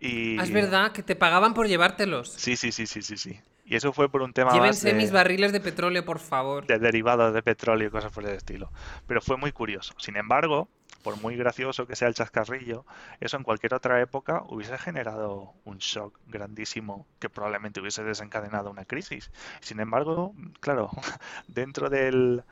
Y... 0.00 0.38
Ah, 0.38 0.44
es 0.44 0.52
verdad, 0.52 0.92
que 0.92 1.02
te 1.02 1.16
pagaban 1.16 1.54
por 1.54 1.66
llevártelos. 1.66 2.32
Sí, 2.32 2.56
sí, 2.56 2.72
sí, 2.72 2.86
sí, 2.86 3.02
sí, 3.02 3.16
sí. 3.16 3.40
Y 3.64 3.76
eso 3.76 3.92
fue 3.92 4.08
por 4.08 4.22
un 4.22 4.32
tema 4.32 4.52
Llévense 4.52 4.94
mis 4.94 5.10
barriles 5.10 5.52
de 5.52 5.60
petróleo, 5.60 6.04
por 6.04 6.20
favor. 6.20 6.66
De 6.66 6.78
derivados 6.78 7.34
de 7.34 7.42
petróleo 7.42 7.88
y 7.88 7.90
cosas 7.90 8.12
por 8.12 8.24
el 8.24 8.34
estilo. 8.34 8.70
Pero 9.06 9.20
fue 9.20 9.36
muy 9.36 9.52
curioso. 9.52 9.94
Sin 9.98 10.16
embargo, 10.16 10.68
por 11.02 11.20
muy 11.20 11.36
gracioso 11.36 11.86
que 11.86 11.96
sea 11.96 12.08
el 12.08 12.14
chascarrillo, 12.14 12.84
eso 13.20 13.36
en 13.36 13.42
cualquier 13.42 13.74
otra 13.74 14.00
época 14.00 14.42
hubiese 14.48 14.78
generado 14.78 15.54
un 15.64 15.78
shock 15.78 16.18
grandísimo 16.26 17.06
que 17.18 17.30
probablemente 17.30 17.80
hubiese 17.80 18.04
desencadenado 18.04 18.70
una 18.70 18.84
crisis. 18.84 19.30
Sin 19.60 19.80
embargo, 19.80 20.34
claro, 20.60 20.90
dentro 21.48 21.88
del 21.90 22.44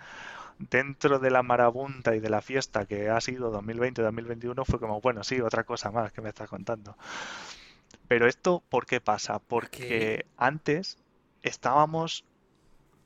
dentro 0.58 1.18
de 1.18 1.30
la 1.30 1.42
marabunta 1.42 2.16
y 2.16 2.20
de 2.20 2.30
la 2.30 2.40
fiesta 2.40 2.86
que 2.86 3.10
ha 3.10 3.20
sido 3.20 3.52
2020-2021 3.52 4.64
fue 4.64 4.80
como, 4.80 5.00
bueno, 5.00 5.22
sí, 5.22 5.40
otra 5.40 5.64
cosa 5.64 5.90
más 5.90 6.12
que 6.12 6.22
me 6.22 6.30
estás 6.30 6.48
contando. 6.48 6.96
Pero 8.08 8.26
esto, 8.26 8.62
¿por 8.68 8.86
qué 8.86 9.00
pasa? 9.00 9.38
Porque 9.38 10.26
antes 10.36 10.98
estábamos, 11.42 12.24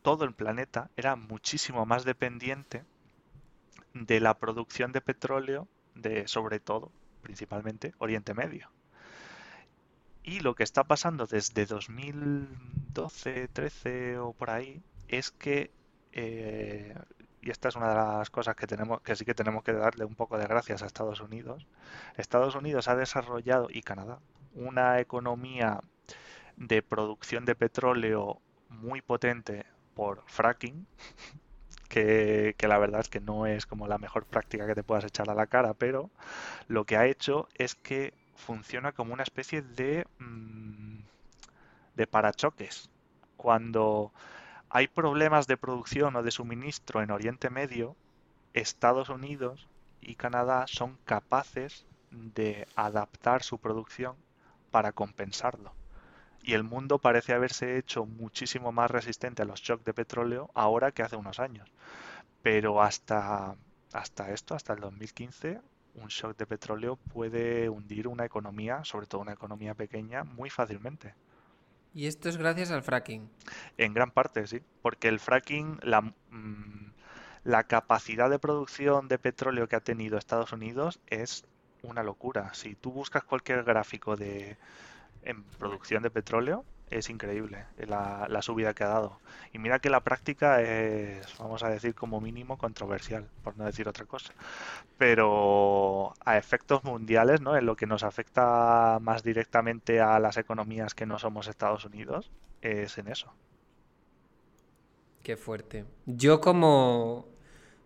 todo 0.02 0.24
el 0.24 0.32
planeta 0.32 0.90
era 0.96 1.16
muchísimo 1.16 1.86
más 1.86 2.04
dependiente 2.04 2.84
de 3.94 4.20
la 4.20 4.38
producción 4.38 4.92
de 4.92 5.00
petróleo 5.00 5.68
de, 5.94 6.28
sobre 6.28 6.60
todo, 6.60 6.92
principalmente, 7.22 7.94
Oriente 7.98 8.34
Medio. 8.34 8.70
Y 10.22 10.40
lo 10.40 10.54
que 10.54 10.64
está 10.64 10.84
pasando 10.84 11.26
desde 11.26 11.66
2012, 11.66 13.48
13 13.48 14.18
o 14.18 14.32
por 14.32 14.50
ahí 14.50 14.82
es 15.08 15.30
que 15.30 15.70
eh, 16.12 16.94
y 17.42 17.50
esta 17.50 17.68
es 17.68 17.76
una 17.76 17.88
de 17.88 17.94
las 17.94 18.30
cosas 18.30 18.54
que 18.54 18.66
tenemos 18.66 19.00
que 19.00 19.16
sí 19.16 19.24
que 19.24 19.34
tenemos 19.34 19.64
que 19.64 19.72
darle 19.72 20.04
un 20.04 20.14
poco 20.14 20.36
de 20.38 20.46
gracias 20.46 20.82
a 20.82 20.86
Estados 20.86 21.20
Unidos. 21.20 21.66
Estados 22.16 22.54
Unidos 22.54 22.88
ha 22.88 22.96
desarrollado 22.96 23.68
y 23.70 23.82
Canadá 23.82 24.18
una 24.54 25.00
economía 25.00 25.80
de 26.56 26.82
producción 26.82 27.44
de 27.44 27.54
petróleo 27.54 28.40
muy 28.68 29.00
potente 29.00 29.64
por 29.94 30.22
fracking, 30.26 30.86
que, 31.90 32.54
la 32.62 32.78
verdad 32.78 33.00
es 33.00 33.08
que 33.08 33.20
no 33.20 33.46
es 33.46 33.66
como 33.66 33.88
la 33.88 33.98
mejor 33.98 34.24
práctica 34.24 34.66
que 34.66 34.76
te 34.76 34.84
puedas 34.84 35.04
echar 35.04 35.28
a 35.28 35.34
la 35.34 35.48
cara, 35.48 35.74
pero 35.74 36.08
lo 36.68 36.84
que 36.84 36.96
ha 36.96 37.06
hecho 37.06 37.48
es 37.56 37.74
que 37.74 38.14
funciona 38.36 38.92
como 38.92 39.12
una 39.12 39.24
especie 39.24 39.60
de, 39.60 40.06
mm, 40.18 41.00
de 41.96 42.06
parachoques. 42.06 42.88
Cuando 43.36 44.12
hay 44.70 44.86
problemas 44.86 45.46
de 45.48 45.56
producción 45.56 46.14
o 46.16 46.22
de 46.22 46.30
suministro 46.30 47.02
en 47.02 47.10
Oriente 47.10 47.50
Medio, 47.50 47.96
Estados 48.54 49.08
Unidos 49.08 49.68
y 50.00 50.14
Canadá 50.14 50.66
son 50.68 50.96
capaces 51.04 51.86
de 52.12 52.68
adaptar 52.76 53.42
su 53.42 53.58
producción 53.58 54.16
para 54.70 54.92
compensarlo. 54.92 55.72
Y 56.42 56.54
el 56.54 56.64
mundo 56.64 56.98
parece 56.98 57.34
haberse 57.34 57.76
hecho 57.76 58.06
muchísimo 58.06 58.72
más 58.72 58.90
resistente 58.90 59.42
a 59.42 59.44
los 59.44 59.60
shocks 59.60 59.84
de 59.84 59.94
petróleo 59.94 60.50
ahora 60.54 60.92
que 60.92 61.02
hace 61.02 61.16
unos 61.16 61.38
años. 61.38 61.70
Pero 62.42 62.82
hasta, 62.82 63.56
hasta 63.92 64.30
esto, 64.30 64.54
hasta 64.54 64.72
el 64.72 64.80
2015, 64.80 65.60
un 65.94 66.08
shock 66.08 66.36
de 66.36 66.46
petróleo 66.46 66.96
puede 66.96 67.68
hundir 67.68 68.08
una 68.08 68.24
economía, 68.24 68.84
sobre 68.84 69.06
todo 69.06 69.20
una 69.20 69.32
economía 69.32 69.74
pequeña, 69.74 70.24
muy 70.24 70.50
fácilmente. 70.50 71.14
Y 71.92 72.06
esto 72.06 72.28
es 72.28 72.36
gracias 72.36 72.70
al 72.70 72.82
fracking. 72.82 73.28
En 73.76 73.92
gran 73.92 74.12
parte, 74.12 74.46
sí, 74.46 74.62
porque 74.80 75.08
el 75.08 75.18
fracking, 75.18 75.80
la, 75.82 76.02
mm, 76.02 76.92
la 77.44 77.64
capacidad 77.64 78.30
de 78.30 78.38
producción 78.38 79.08
de 79.08 79.18
petróleo 79.18 79.68
que 79.68 79.76
ha 79.76 79.80
tenido 79.80 80.16
Estados 80.16 80.52
Unidos 80.52 81.00
es 81.08 81.44
una 81.82 82.02
locura. 82.02 82.54
Si 82.54 82.74
tú 82.74 82.92
buscas 82.92 83.24
cualquier 83.24 83.64
gráfico 83.64 84.16
de 84.16 84.56
en 85.22 85.42
producción 85.44 86.02
de 86.02 86.10
petróleo, 86.10 86.64
es 86.90 87.08
increíble 87.08 87.66
la, 87.86 88.26
la, 88.28 88.42
subida 88.42 88.74
que 88.74 88.84
ha 88.84 88.88
dado. 88.88 89.20
Y 89.52 89.58
mira 89.58 89.78
que 89.78 89.90
la 89.90 90.00
práctica 90.00 90.60
es, 90.60 91.26
vamos 91.38 91.62
a 91.62 91.68
decir, 91.68 91.94
como 91.94 92.20
mínimo 92.20 92.58
controversial, 92.58 93.28
por 93.44 93.56
no 93.56 93.64
decir 93.64 93.88
otra 93.88 94.06
cosa. 94.06 94.34
Pero 94.98 96.14
a 96.24 96.36
efectos 96.36 96.82
mundiales, 96.84 97.40
¿no? 97.40 97.56
En 97.56 97.66
lo 97.66 97.76
que 97.76 97.86
nos 97.86 98.02
afecta 98.02 98.98
más 99.00 99.22
directamente 99.22 100.00
a 100.00 100.18
las 100.18 100.36
economías 100.36 100.94
que 100.94 101.06
no 101.06 101.18
somos 101.18 101.46
Estados 101.46 101.84
Unidos, 101.84 102.30
es 102.60 102.98
en 102.98 103.08
eso. 103.08 103.32
Qué 105.22 105.36
fuerte. 105.36 105.84
Yo 106.06 106.40
como 106.40 107.28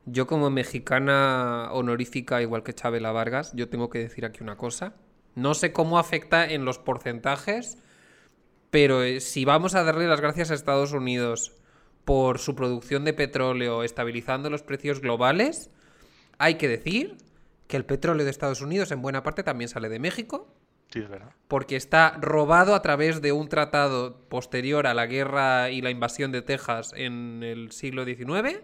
yo 0.06 0.26
como 0.26 0.50
mexicana 0.50 1.70
honorífica, 1.72 2.42
igual 2.42 2.62
que 2.62 2.74
Chabela 2.74 3.12
Vargas, 3.12 3.52
yo 3.54 3.68
tengo 3.68 3.88
que 3.88 3.98
decir 3.98 4.24
aquí 4.24 4.42
una 4.42 4.56
cosa. 4.56 4.94
No 5.34 5.54
sé 5.54 5.72
cómo 5.72 5.98
afecta 5.98 6.48
en 6.48 6.64
los 6.64 6.78
porcentajes, 6.78 7.78
pero 8.70 9.02
eh, 9.02 9.20
si 9.20 9.44
vamos 9.44 9.74
a 9.74 9.84
darle 9.84 10.06
las 10.06 10.20
gracias 10.20 10.50
a 10.50 10.54
Estados 10.54 10.92
Unidos 10.92 11.52
por 12.04 12.38
su 12.38 12.54
producción 12.54 13.04
de 13.04 13.12
petróleo 13.12 13.82
estabilizando 13.82 14.50
los 14.50 14.62
precios 14.62 15.00
globales, 15.00 15.70
Hay 16.36 16.56
que 16.56 16.66
decir 16.66 17.16
que 17.68 17.76
el 17.76 17.84
petróleo 17.84 18.24
de 18.24 18.30
Estados 18.30 18.60
Unidos 18.60 18.90
en 18.90 19.00
buena 19.00 19.22
parte 19.22 19.44
también 19.44 19.68
sale 19.68 19.88
de 19.88 20.00
México. 20.00 20.52
Sí, 20.90 20.98
es 20.98 21.08
verdad. 21.08 21.30
Porque 21.46 21.76
está 21.76 22.18
robado 22.20 22.74
a 22.74 22.82
través 22.82 23.22
de 23.22 23.30
un 23.30 23.48
tratado 23.48 24.28
posterior 24.28 24.86
a 24.88 24.94
la 24.94 25.06
guerra 25.06 25.70
y 25.70 25.80
la 25.80 25.90
invasión 25.90 26.32
de 26.32 26.42
Texas 26.42 26.92
en 26.96 27.42
el 27.44 27.70
siglo 27.70 28.04
XIX 28.04 28.62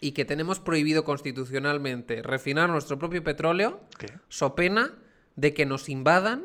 y 0.00 0.12
que 0.12 0.24
tenemos 0.24 0.60
prohibido 0.60 1.04
constitucionalmente 1.04 2.22
refinar 2.22 2.68
nuestro 2.68 2.98
propio 2.98 3.24
petróleo, 3.24 3.80
so 4.28 4.54
pena 4.54 4.92
de 5.36 5.54
que 5.54 5.66
nos 5.66 5.88
invadan 5.88 6.44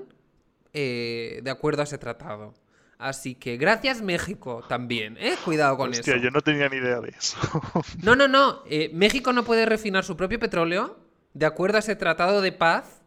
eh, 0.73 1.39
de 1.43 1.51
acuerdo 1.51 1.81
a 1.81 1.85
ese 1.85 1.97
tratado. 1.97 2.53
Así 2.97 3.35
que 3.35 3.55
gracias 3.55 4.01
México 4.01 4.61
también, 4.67 5.15
¿eh? 5.19 5.35
Cuidado 5.45 5.77
con 5.77 5.91
Hostia, 5.91 6.15
eso. 6.15 6.23
yo 6.23 6.31
no 6.31 6.41
tenía 6.41 6.67
ni 6.67 6.77
idea 6.77 6.99
de 6.99 7.09
eso. 7.09 7.37
no, 8.03 8.15
no, 8.15 8.27
no. 8.27 8.61
Eh, 8.65 8.91
México 8.93 9.31
no 9.31 9.45
puede 9.45 9.65
refinar 9.65 10.03
su 10.03 10.17
propio 10.17 10.37
petróleo 10.37 10.99
de 11.33 11.45
acuerdo 11.45 11.77
a 11.77 11.79
ese 11.79 11.95
tratado 11.95 12.41
de 12.41 12.51
paz. 12.51 13.01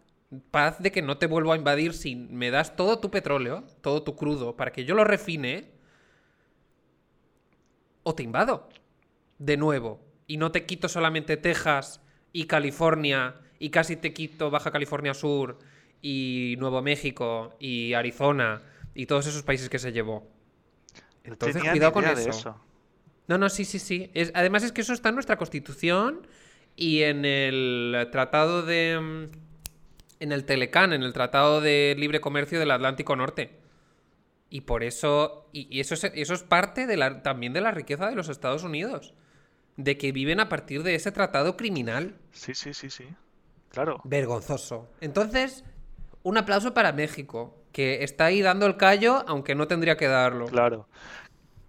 Paz 0.50 0.82
de 0.82 0.90
que 0.90 1.02
no 1.02 1.18
te 1.18 1.26
vuelvo 1.26 1.52
a 1.52 1.56
invadir 1.56 1.92
si 1.92 2.16
me 2.16 2.50
das 2.50 2.74
todo 2.74 3.00
tu 3.00 3.10
petróleo, 3.10 3.64
todo 3.82 4.02
tu 4.02 4.16
crudo, 4.16 4.56
para 4.56 4.72
que 4.72 4.86
yo 4.86 4.94
lo 4.94 5.04
refine. 5.04 5.70
O 8.02 8.14
te 8.14 8.22
invado. 8.22 8.70
De 9.38 9.59
nuevo. 9.59 10.00
Y 10.26 10.38
no 10.38 10.50
te 10.52 10.64
quito 10.64 10.88
solamente 10.88 11.36
Texas 11.36 12.00
y 12.32 12.46
California 12.46 13.34
y 13.62 13.70
casi 13.70 13.94
te 13.94 14.12
quito 14.12 14.51
Baja 14.51 14.72
California 14.72 15.14
Sur 15.14 15.56
y 16.02 16.56
Nuevo 16.59 16.82
México 16.82 17.55
y 17.60 17.94
Arizona 17.94 18.60
y 18.93 19.06
todos 19.06 19.28
esos 19.28 19.44
países 19.44 19.68
que 19.68 19.78
se 19.78 19.93
llevó. 19.93 20.28
Entonces, 21.22 21.62
cuidado 21.62 21.93
con 21.93 22.05
eso. 22.05 22.60
No, 23.28 23.39
no, 23.39 23.48
sí, 23.48 23.64
sí, 23.64 23.78
sí. 23.78 24.10
Es, 24.14 24.32
además 24.34 24.64
es 24.64 24.72
que 24.72 24.80
eso 24.80 24.93
está 24.93 25.10
en 25.10 25.14
nuestra 25.14 25.36
constitución 25.36 26.26
y 26.74 27.02
en 27.02 27.24
el 27.24 28.09
tratado 28.10 28.62
de... 28.62 29.28
En 30.18 30.32
el 30.32 30.44
Telecán, 30.44 30.93
en 30.93 31.05
el 31.05 31.12
Tratado 31.12 31.60
de 31.60 31.94
Libre 31.97 32.20
Comercio 32.20 32.59
del 32.59 32.72
Atlántico 32.72 33.14
Norte. 33.14 33.60
Y 34.51 34.62
por 34.62 34.82
eso... 34.82 35.48
Y, 35.52 35.78
eso, 35.78 35.94
es, 35.94 36.02
eso 36.02 36.34
es 36.34 36.43
parte 36.43 36.89
de 36.89 36.97
la, 36.97 37.22
también 37.22 37.52
de 37.52 37.60
la 37.60 37.70
riqueza 37.70 38.09
de 38.09 38.16
los 38.16 38.28
Estados 38.28 38.64
Unidos. 38.64 39.14
De 39.76 39.97
que 39.98 40.10
viven 40.10 40.40
a 40.40 40.48
partir 40.48 40.82
de 40.82 40.97
ese 40.97 41.12
tratado 41.12 41.56
criminal. 41.56 42.16
Sí, 42.32 42.55
sí, 42.55 42.74
sí, 42.74 42.90
sí. 42.90 43.05
Claro. 43.73 44.01
Vergonzoso. 44.05 44.89
Entonces, 45.01 45.65
un 46.23 46.36
aplauso 46.36 46.74
para 46.74 46.93
México 46.93 47.57
que 47.73 48.05
está 48.05 48.27
ahí 48.27 48.43
dando 48.43 48.66
el 48.66 48.77
callo, 48.77 49.24
aunque 49.27 49.55
no 49.55 49.66
tendría 49.66 49.97
que 49.97 50.07
darlo. 50.07 50.44
Claro. 50.47 50.86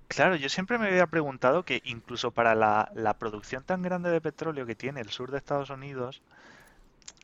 Claro, 0.10 0.36
yo 0.36 0.48
siempre 0.50 0.78
me 0.78 0.88
había 0.88 1.08
preguntado 1.08 1.64
que 1.64 1.82
incluso 1.86 2.32
para 2.32 2.54
la, 2.54 3.16
producción 3.18 3.64
tan 3.64 3.82
grande 3.82 4.12
de 4.12 4.22
petróleo 4.22 4.66
que 4.66 4.76
tiene 4.76 5.02
el 5.02 5.10
sur 5.10 5.32
de 5.32 5.38
Estados 5.38 5.72
Unidos, 5.72 6.22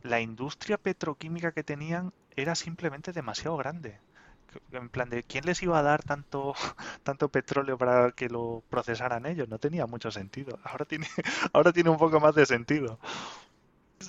la 0.02 0.22
industria 0.22 0.78
petroquímica 0.78 1.52
que 1.52 1.64
tenían 1.64 2.14
era 2.36 2.56
simplemente 2.56 3.12
demasiado 3.12 3.58
grande. 3.58 4.00
En 4.72 4.90
plan 4.90 5.10
de 5.10 5.22
quién 5.22 5.46
les 5.46 5.62
iba 5.62 5.78
a 5.78 5.84
dar 5.84 6.02
tanto, 6.02 6.56
tanto 7.04 7.30
petróleo 7.30 7.78
para 7.78 8.12
que 8.12 8.30
lo 8.30 8.64
procesaran 8.70 9.28
ellos, 9.28 9.50
no 9.50 9.60
tenía 9.60 9.86
mucho 9.86 10.10
sentido. 10.10 10.58
Ahora 10.64 10.86
tiene, 10.86 11.06
ahora 11.54 11.72
tiene 11.72 11.92
un 11.92 11.98
poco 11.98 12.20
más 12.20 12.34
de 12.34 12.48
sentido. 12.48 12.98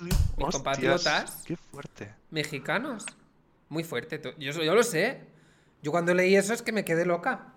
Mis 0.01 0.15
compatriotas 0.37 1.43
qué 1.45 1.57
fuerte. 1.57 2.13
mexicanos 2.29 3.05
muy 3.69 3.83
fuerte. 3.83 4.21
Yo, 4.37 4.51
yo 4.51 4.75
lo 4.75 4.83
sé. 4.83 5.21
Yo 5.81 5.91
cuando 5.91 6.13
leí 6.13 6.35
eso 6.35 6.53
es 6.53 6.61
que 6.61 6.71
me 6.71 6.85
quedé 6.85 7.05
loca. 7.05 7.53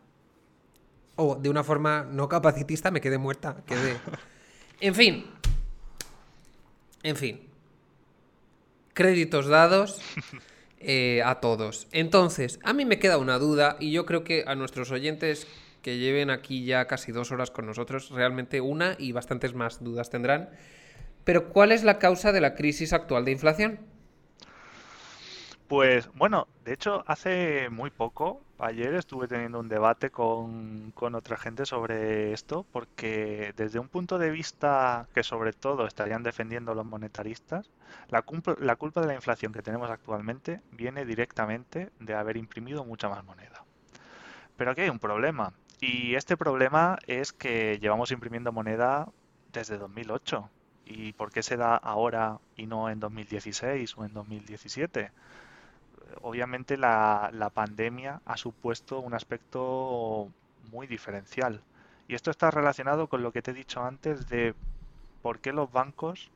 O 1.17 1.37
de 1.37 1.49
una 1.49 1.65
forma 1.65 2.05
no 2.05 2.29
capacitista 2.29 2.91
me 2.91 3.01
quedé 3.01 3.19
muerta. 3.19 3.63
Quedé. 3.67 3.99
En 4.81 4.95
fin. 4.95 5.25
En 7.05 7.17
fin. 7.17 7.41
Créditos 8.93 9.47
dados 9.47 10.01
eh, 10.81 11.23
a 11.25 11.37
todos. 11.37 11.87
Entonces, 11.93 12.59
a 12.65 12.73
mí 12.73 12.85
me 12.85 12.99
queda 12.99 13.19
una 13.19 13.39
duda 13.39 13.77
y 13.79 13.93
yo 13.93 14.05
creo 14.05 14.25
que 14.25 14.45
a 14.47 14.57
nuestros 14.57 14.91
oyentes 14.91 15.47
que 15.81 15.99
lleven 15.99 16.31
aquí 16.31 16.65
ya 16.65 16.87
casi 16.87 17.13
dos 17.13 17.31
horas 17.31 17.51
con 17.51 17.67
nosotros, 17.67 18.11
realmente 18.11 18.61
una 18.61 18.97
y 18.99 19.13
bastantes 19.13 19.55
más 19.55 19.83
dudas 19.83 20.11
tendrán. 20.11 20.51
Pero 21.25 21.49
¿cuál 21.49 21.73
es 21.73 21.85
la 21.85 21.99
causa 21.99 22.33
de 22.33 22.41
la 22.41 22.55
crisis 22.55 22.93
actual 22.93 23.25
de 23.25 23.33
inflación? 23.33 23.81
Pues 25.69 26.11
bueno, 26.15 26.47
de 26.65 26.75
hecho 26.75 27.05
hace 27.07 27.71
muy 27.71 27.91
poco, 27.91 28.43
ayer 28.59 28.95
estuve 28.95 29.27
teniendo 29.29 29.59
un 29.59 29.69
debate 29.69 30.11
con, 30.11 30.93
otra 30.95 31.39
gente 31.39 31.65
sobre 31.65 32.35
esto, 32.35 32.67
porque 32.71 33.55
desde 33.57 33.79
un 33.79 33.89
punto 33.89 34.19
de 34.19 34.31
vista 34.31 35.09
que 35.15 35.23
sobre 35.23 35.55
todo 35.55 35.87
estarían 35.87 36.23
defendiendo 36.23 36.75
los 36.75 36.85
monetaristas, 36.85 37.71
la, 38.11 38.23
la 38.59 38.77
culpa 38.77 39.01
de 39.01 39.07
la 39.07 39.15
inflación 39.15 39.53
que 39.53 39.63
tenemos 39.63 39.91
actualmente 39.91 40.61
viene 40.71 41.07
directamente 41.07 41.91
de 41.99 42.15
haber 42.15 42.37
imprimido 42.37 42.85
mucha 42.85 43.09
más 43.09 43.25
moneda. 43.25 43.65
Pero 44.57 44.71
aquí 44.71 44.83
hay 44.83 44.91
un 44.91 44.99
problema, 44.99 45.55
y 45.81 46.15
este 46.15 46.37
problema 46.37 46.99
es 47.07 47.33
que 47.33 47.79
llevamos 47.81 48.11
imprimiendo 48.13 48.53
moneda 48.53 49.09
desde 49.53 49.79
2008. 49.79 50.51
¿Y 50.87 51.13
por 51.13 51.33
qué 51.33 51.43
se 51.43 51.57
da 51.57 51.77
ahora 51.77 52.39
y 52.57 52.67
no 52.67 52.91
en 52.91 53.01
2016 53.01 53.97
o 53.99 54.05
en 54.05 54.13
2017? 54.13 55.11
obviamente 56.23 56.77
la, 56.77 57.31
la 57.33 57.51
pandemia 57.51 58.21
ha 58.25 58.37
supuesto 58.37 59.01
un 59.01 59.15
aspecto 59.15 60.29
muy 60.71 60.87
diferencial. 60.87 61.61
Y 62.09 62.15
esto 62.15 62.31
está 62.31 62.51
relacionado 62.51 63.09
con 63.09 63.23
lo 63.23 63.33
que 63.33 63.43
te 63.43 63.51
he 63.53 63.55
dicho 63.55 63.83
antes 63.83 64.29
de 64.29 64.55
por 65.23 65.41
qué 65.41 65.53
los 65.53 65.73
bancos 65.73 66.31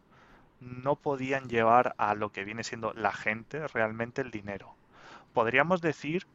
no 0.60 0.96
podían 0.96 1.48
llevar 1.48 1.94
a 1.98 2.14
lo 2.14 2.32
que 2.32 2.44
viene 2.44 2.64
siendo 2.64 2.92
la 2.94 3.12
gente 3.12 3.66
realmente 3.68 4.22
el 4.22 4.30
dinero. 4.30 4.74
Podríamos 5.34 5.80
decir 5.80 6.26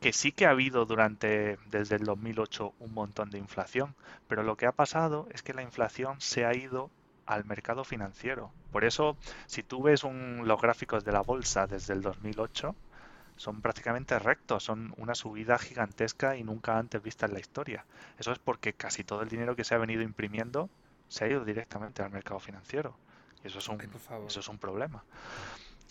que 0.00 0.12
sí 0.12 0.32
que 0.32 0.46
ha 0.46 0.50
habido 0.50 0.86
durante 0.86 1.58
desde 1.70 1.96
el 1.96 2.04
2008 2.04 2.74
un 2.80 2.94
montón 2.94 3.30
de 3.30 3.38
inflación, 3.38 3.94
pero 4.28 4.42
lo 4.42 4.56
que 4.56 4.66
ha 4.66 4.72
pasado 4.72 5.28
es 5.32 5.42
que 5.42 5.54
la 5.54 5.62
inflación 5.62 6.20
se 6.20 6.44
ha 6.44 6.54
ido 6.54 6.90
al 7.26 7.44
mercado 7.44 7.84
financiero. 7.84 8.52
Por 8.72 8.84
eso, 8.84 9.16
si 9.46 9.62
tú 9.62 9.82
ves 9.82 10.02
los 10.04 10.60
gráficos 10.60 11.04
de 11.04 11.12
la 11.12 11.22
bolsa 11.22 11.66
desde 11.66 11.94
el 11.94 12.02
2008, 12.02 12.74
son 13.36 13.60
prácticamente 13.60 14.18
rectos, 14.18 14.64
son 14.64 14.94
una 14.96 15.14
subida 15.14 15.58
gigantesca 15.58 16.36
y 16.36 16.44
nunca 16.44 16.78
antes 16.78 17.02
vista 17.02 17.26
en 17.26 17.34
la 17.34 17.40
historia. 17.40 17.84
Eso 18.18 18.32
es 18.32 18.38
porque 18.38 18.72
casi 18.72 19.04
todo 19.04 19.22
el 19.22 19.28
dinero 19.28 19.56
que 19.56 19.64
se 19.64 19.74
ha 19.74 19.78
venido 19.78 20.02
imprimiendo 20.02 20.70
se 21.08 21.24
ha 21.24 21.28
ido 21.28 21.44
directamente 21.44 22.02
al 22.02 22.10
mercado 22.10 22.40
financiero. 22.40 22.96
Y 23.42 23.48
eso 23.48 23.58
es 23.58 23.68
un, 23.68 23.80
eso 24.26 24.40
es 24.40 24.48
un 24.48 24.58
problema. 24.58 25.04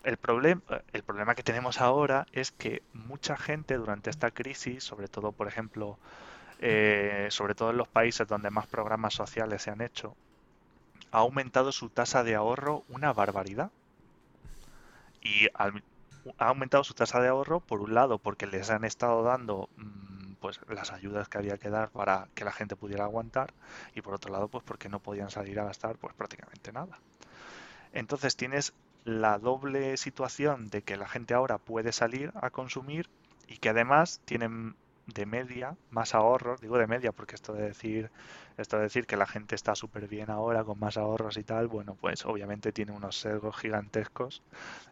El, 0.03 0.17
problema 0.17 0.61
el 0.91 1.03
problema 1.03 1.35
que 1.35 1.43
tenemos 1.43 1.79
ahora 1.79 2.25
es 2.31 2.51
que 2.51 2.81
mucha 2.93 3.37
gente 3.37 3.75
durante 3.75 4.09
esta 4.09 4.31
crisis, 4.31 4.83
sobre 4.83 5.07
todo, 5.07 5.31
por 5.31 5.47
ejemplo, 5.47 5.97
eh, 6.59 7.27
sobre 7.29 7.55
todo 7.55 7.71
en 7.71 7.77
los 7.77 7.87
países 7.87 8.27
donde 8.27 8.49
más 8.49 8.67
programas 8.67 9.13
sociales 9.13 9.61
se 9.61 9.71
han 9.71 9.81
hecho, 9.81 10.15
ha 11.13 11.19
aumentado 11.19 11.71
su 11.71 11.89
tasa 11.89 12.23
de 12.23 12.33
ahorro 12.33 12.83
una 12.89 13.13
barbaridad. 13.13 13.69
Y 15.21 15.47
ha 15.55 16.47
aumentado 16.47 16.83
su 16.83 16.95
tasa 16.95 17.21
de 17.21 17.27
ahorro, 17.27 17.59
por 17.59 17.81
un 17.81 17.93
lado, 17.93 18.17
porque 18.17 18.47
les 18.47 18.71
han 18.71 18.83
estado 18.83 19.21
dando 19.21 19.69
mm, 19.77 20.33
pues 20.41 20.59
las 20.67 20.91
ayudas 20.91 21.29
que 21.29 21.37
había 21.37 21.59
que 21.59 21.69
dar 21.69 21.89
para 21.91 22.27
que 22.33 22.43
la 22.43 22.51
gente 22.51 22.75
pudiera 22.75 23.03
aguantar, 23.03 23.53
y 23.93 24.01
por 24.01 24.15
otro 24.15 24.31
lado, 24.31 24.47
pues 24.47 24.63
porque 24.63 24.89
no 24.89 24.99
podían 24.99 25.29
salir 25.29 25.59
a 25.59 25.65
gastar 25.65 25.97
pues 25.97 26.15
prácticamente 26.15 26.73
nada. 26.73 26.97
Entonces 27.93 28.35
tienes 28.35 28.73
la 29.05 29.37
doble 29.37 29.97
situación 29.97 30.69
de 30.69 30.81
que 30.81 30.97
la 30.97 31.07
gente 31.07 31.35
ahora 31.35 31.59
puede 31.59 31.91
salir 31.91 32.31
a 32.33 32.49
consumir 32.49 33.07
y 33.47 33.57
que 33.57 33.69
además 33.69 34.19
tienen 34.25 34.75
de 35.07 35.25
media 35.25 35.75
más 35.89 36.15
ahorros, 36.15 36.61
digo 36.61 36.77
de 36.77 36.87
media 36.87 37.11
porque 37.11 37.35
esto 37.35 37.53
de 37.53 37.63
decir 37.63 38.09
esto 38.57 38.77
de 38.77 38.83
decir 38.83 39.05
que 39.05 39.17
la 39.17 39.25
gente 39.25 39.55
está 39.55 39.75
súper 39.75 40.07
bien 40.07 40.29
ahora 40.29 40.63
con 40.63 40.79
más 40.79 40.97
ahorros 40.97 41.37
y 41.37 41.43
tal, 41.43 41.67
bueno, 41.67 41.97
pues 41.99 42.25
obviamente 42.25 42.71
tiene 42.71 42.91
unos 42.91 43.19
sesgos 43.19 43.57
gigantescos 43.57 44.43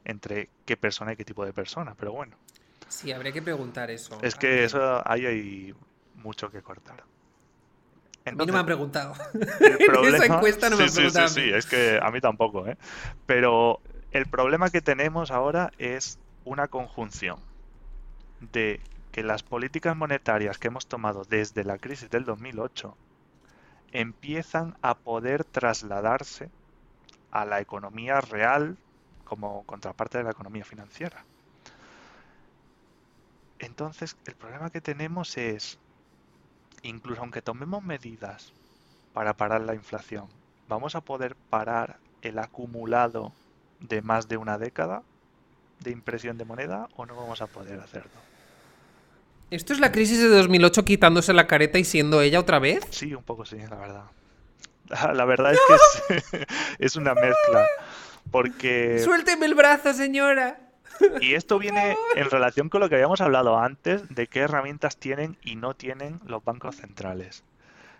entre 0.04 0.50
qué 0.66 0.78
persona 0.78 1.14
y 1.14 1.16
qué 1.16 1.26
tipo 1.26 1.46
de 1.46 1.54
persona, 1.54 1.96
pero 1.96 2.12
bueno. 2.12 2.36
Sí, 2.88 3.12
habría 3.12 3.32
que 3.32 3.42
preguntar 3.42 3.92
eso. 3.92 4.18
Es 4.22 4.36
que 4.36 4.64
eso 4.64 5.02
ahí 5.08 5.26
hay 5.26 5.76
mucho 6.16 6.50
que 6.50 6.62
cortar. 6.62 7.04
a 8.26 8.32
mí 8.32 8.38
no 8.46 8.52
me 8.52 8.60
han 8.60 8.66
preguntado. 8.66 9.14
esa 10.04 10.26
encuesta 10.26 10.70
no 10.70 10.78
me 10.78 10.86
han 10.86 10.94
preguntado. 10.94 11.28
Sí, 11.28 11.36
sí, 11.36 11.50
sí, 11.50 11.54
es 11.54 11.66
que 11.68 12.00
a 12.02 12.10
mí 12.12 12.20
tampoco, 12.20 12.68
¿eh? 12.68 12.78
Pero 13.28 13.80
el 14.12 14.26
problema 14.26 14.70
que 14.70 14.82
tenemos 14.82 15.32
ahora 15.32 15.72
es 15.78 16.20
una 16.44 16.68
conjunción 16.68 17.40
de 18.40 18.82
que 19.12 19.24
las 19.24 19.44
políticas 19.44 19.96
monetarias 19.96 20.58
que 20.58 20.68
hemos 20.68 20.88
tomado 20.88 21.24
desde 21.26 21.64
la 21.64 21.78
crisis 21.78 22.10
del 22.10 22.24
2008 22.24 22.96
empiezan 23.92 24.78
a 24.82 24.96
poder 24.96 25.44
trasladarse 25.44 26.50
a 27.32 27.46
la 27.46 27.60
economía 27.60 28.22
real 28.22 28.78
como 29.26 29.64
contraparte 29.64 30.18
de 30.18 30.24
la 30.24 30.32
economía 30.32 30.64
financiera. 30.64 31.26
Entonces, 33.60 34.18
el 34.26 34.36
problema 34.36 34.70
que 34.70 34.82
tenemos 34.82 35.38
es, 35.38 35.78
incluso 36.82 37.22
aunque 37.22 37.42
tomemos 37.42 37.84
medidas 37.84 38.54
para 39.14 39.36
parar 39.36 39.62
la 39.62 39.76
inflación, 39.76 40.28
¿vamos 40.68 40.96
a 40.96 41.02
poder 41.02 41.36
parar 41.50 42.00
el 42.22 42.40
acumulado 42.40 43.34
de 43.80 44.02
más 44.02 44.28
de 44.28 44.38
una 44.38 44.58
década 44.58 45.04
de 45.80 45.92
impresión 45.92 46.38
de 46.38 46.46
moneda 46.46 46.90
o 46.96 47.06
no 47.06 47.16
vamos 47.16 47.42
a 47.42 47.48
poder 47.48 47.80
hacerlo? 47.80 48.31
¿Esto 49.52 49.74
es 49.74 49.82
la 49.82 49.92
crisis 49.92 50.18
de 50.22 50.30
2008 50.30 50.86
quitándose 50.86 51.34
la 51.34 51.46
careta 51.46 51.78
y 51.78 51.84
siendo 51.84 52.22
ella 52.22 52.40
otra 52.40 52.58
vez? 52.58 52.88
Sí, 52.90 53.14
un 53.14 53.22
poco 53.22 53.44
sí, 53.44 53.58
la 53.58 53.76
verdad. 53.76 54.04
La 55.14 55.26
verdad 55.26 55.54
es 55.54 55.60
que 56.08 56.46
es, 56.80 56.96
una 56.96 57.14
mezcla. 57.14 57.66
Porque. 58.30 59.00
¡Suélteme 59.00 59.46
el 59.46 59.56
brazo, 59.56 59.94
señora! 59.94 60.58
Y 61.20 61.34
esto 61.34 61.60
viene 61.60 61.98
en 62.16 62.30
relación 62.30 62.70
con 62.70 62.80
lo 62.80 62.88
que 62.88 62.96
habíamos 62.96 63.20
hablado 63.20 63.58
antes 63.58 64.08
de 64.08 64.28
qué 64.28 64.40
herramientas 64.40 64.96
tienen 64.98 65.38
y 65.44 65.58
no 65.58 65.74
tienen 65.74 66.22
los 66.26 66.44
bancos 66.44 66.78
centrales. 66.78 67.44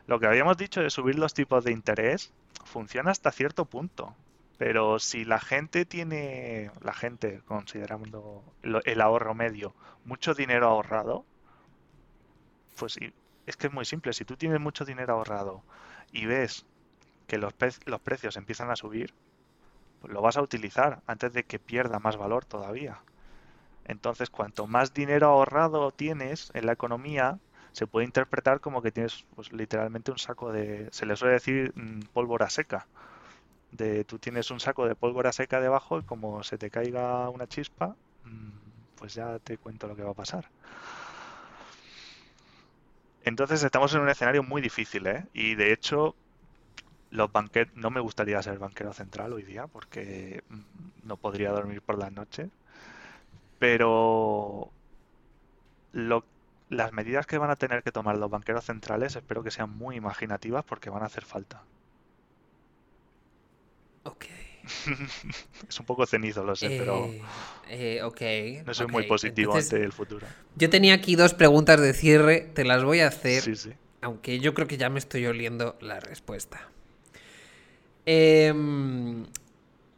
Lo 0.08 0.20
que 0.20 0.28
habíamos 0.28 0.58
dicho 0.58 0.82
de 0.82 0.90
subir 0.90 1.20
los 1.20 1.34
tipos 1.34 1.66
de 1.66 1.74
interés 1.74 2.32
funciona 2.64 3.12
hasta 3.12 3.32
cierto 3.32 3.66
punto. 3.66 4.16
Pero 4.58 5.00
si 5.00 5.26
la 5.26 5.40
gente 5.40 5.86
tiene, 5.86 6.72
la 6.82 6.94
gente, 6.94 7.42
considerando 7.46 8.44
el 8.64 9.02
ahorro 9.02 9.34
medio, 9.34 9.74
mucho 10.06 10.34
dinero 10.34 10.68
ahorrado, 10.68 11.26
pues 12.82 12.98
es 13.46 13.58
que 13.58 13.68
es 13.68 13.74
muy 13.74 13.86
simple. 13.86 14.12
Si 14.12 14.26
tú 14.26 14.36
tienes 14.36 14.60
mucho 14.60 14.86
dinero 14.86 15.14
ahorrado 15.14 15.62
y 16.12 16.26
ves 16.26 16.66
que 17.28 17.38
los, 17.38 17.54
precios 17.54 18.38
empiezan 18.38 18.72
a 18.72 18.76
subir, 18.76 19.14
pues 20.00 20.12
lo 20.12 20.20
vas 20.24 20.36
a 20.36 20.42
utilizar 20.42 21.04
antes 21.06 21.32
de 21.32 21.44
que 21.44 21.60
pierda 21.60 22.00
más 22.00 22.18
valor 22.18 22.44
todavía. 22.46 23.04
Entonces, 23.86 24.32
cuanto 24.32 24.66
más 24.66 24.96
dinero 24.96 25.28
ahorrado 25.28 25.92
tienes 25.92 26.50
en 26.56 26.66
la 26.66 26.72
economía, 26.72 27.38
se 27.72 27.86
puede 27.86 28.08
interpretar 28.08 28.62
como 28.62 28.82
que 28.82 28.92
tienes 28.92 29.26
pues, 29.36 29.54
literalmente 29.54 30.10
un 30.10 30.18
saco 30.18 30.52
de, 30.52 30.90
se 30.92 31.06
le 31.06 31.16
suele 31.16 31.36
decir 31.36 31.74
mm, 31.76 32.00
pólvora 32.14 32.50
seca 32.50 32.88
de 33.72 34.06
tú 34.06 34.18
tienes 34.18 34.50
un 34.50 34.60
saco 34.60 34.88
de 34.88 34.96
pólvora 34.96 35.32
seca 35.32 35.62
debajo 35.62 36.00
y 36.00 36.04
como 36.04 36.42
se 36.44 36.58
te 36.58 36.72
caiga 36.72 37.30
una 37.30 37.46
chispa, 37.46 37.96
mm, 38.24 38.50
pues 38.96 39.14
ya 39.14 39.38
te 39.38 39.60
cuento 39.60 39.88
lo 39.88 39.96
que 39.96 40.04
va 40.04 40.12
a 40.12 40.16
pasar. 40.16 40.50
Entonces 43.24 43.64
estamos 43.64 43.94
en 43.94 44.02
un 44.02 44.10
escenario 44.10 44.44
muy 44.44 44.62
difícil, 44.62 45.08
¿eh? 45.08 45.28
Y 45.34 45.56
de 45.56 45.72
hecho, 45.74 46.16
los 47.10 47.32
banqueros, 47.32 47.74
no 47.76 47.92
me 47.92 48.02
gustaría 48.02 48.42
ser 48.44 48.60
banquero 48.60 48.94
central 48.94 49.34
hoy 49.34 49.44
día 49.44 49.68
porque 49.68 50.44
no 51.04 51.18
podría 51.18 51.52
dormir 51.52 51.82
por 51.84 52.00
las 52.00 52.12
noches. 52.14 52.50
Pero 53.58 54.74
las 56.70 56.92
medidas 56.92 57.28
que 57.28 57.38
van 57.38 57.52
a 57.52 57.56
tener 57.56 57.84
que 57.84 57.92
tomar 57.92 58.18
los 58.18 58.30
banqueros 58.32 58.66
centrales 58.66 59.16
espero 59.16 59.44
que 59.44 59.52
sean 59.52 59.70
muy 59.70 59.96
imaginativas 59.96 60.66
porque 60.66 60.90
van 60.90 61.04
a 61.04 61.06
hacer 61.06 61.24
falta. 61.24 61.68
Ok. 64.04 64.26
es 65.70 65.80
un 65.80 65.86
poco 65.86 66.06
cenizo, 66.06 66.44
lo 66.44 66.56
sé, 66.56 66.70
pero. 66.78 67.06
Eh, 67.06 67.22
eh, 67.70 68.04
ok. 68.04 68.66
No 68.66 68.74
soy 68.74 68.88
muy 68.88 69.04
positivo 69.04 69.56
ante 69.56 69.84
el 69.84 69.92
futuro. 69.92 70.28
Yo 70.56 70.70
tenía 70.70 70.94
aquí 70.94 71.16
dos 71.16 71.34
preguntas 71.34 71.80
de 71.80 71.94
cierre, 71.94 72.50
te 72.54 72.66
las 72.66 72.84
voy 72.84 73.00
a 73.00 73.08
hacer. 73.08 73.42
Sí, 73.42 73.56
sí. 73.56 73.72
Aunque 74.02 74.40
yo 74.40 74.54
creo 74.54 74.68
que 74.68 74.78
ya 74.78 74.90
me 74.90 75.00
estoy 75.00 75.26
oliendo 75.28 75.78
la 75.80 76.00
respuesta. 76.00 76.70
Em, 78.06 79.28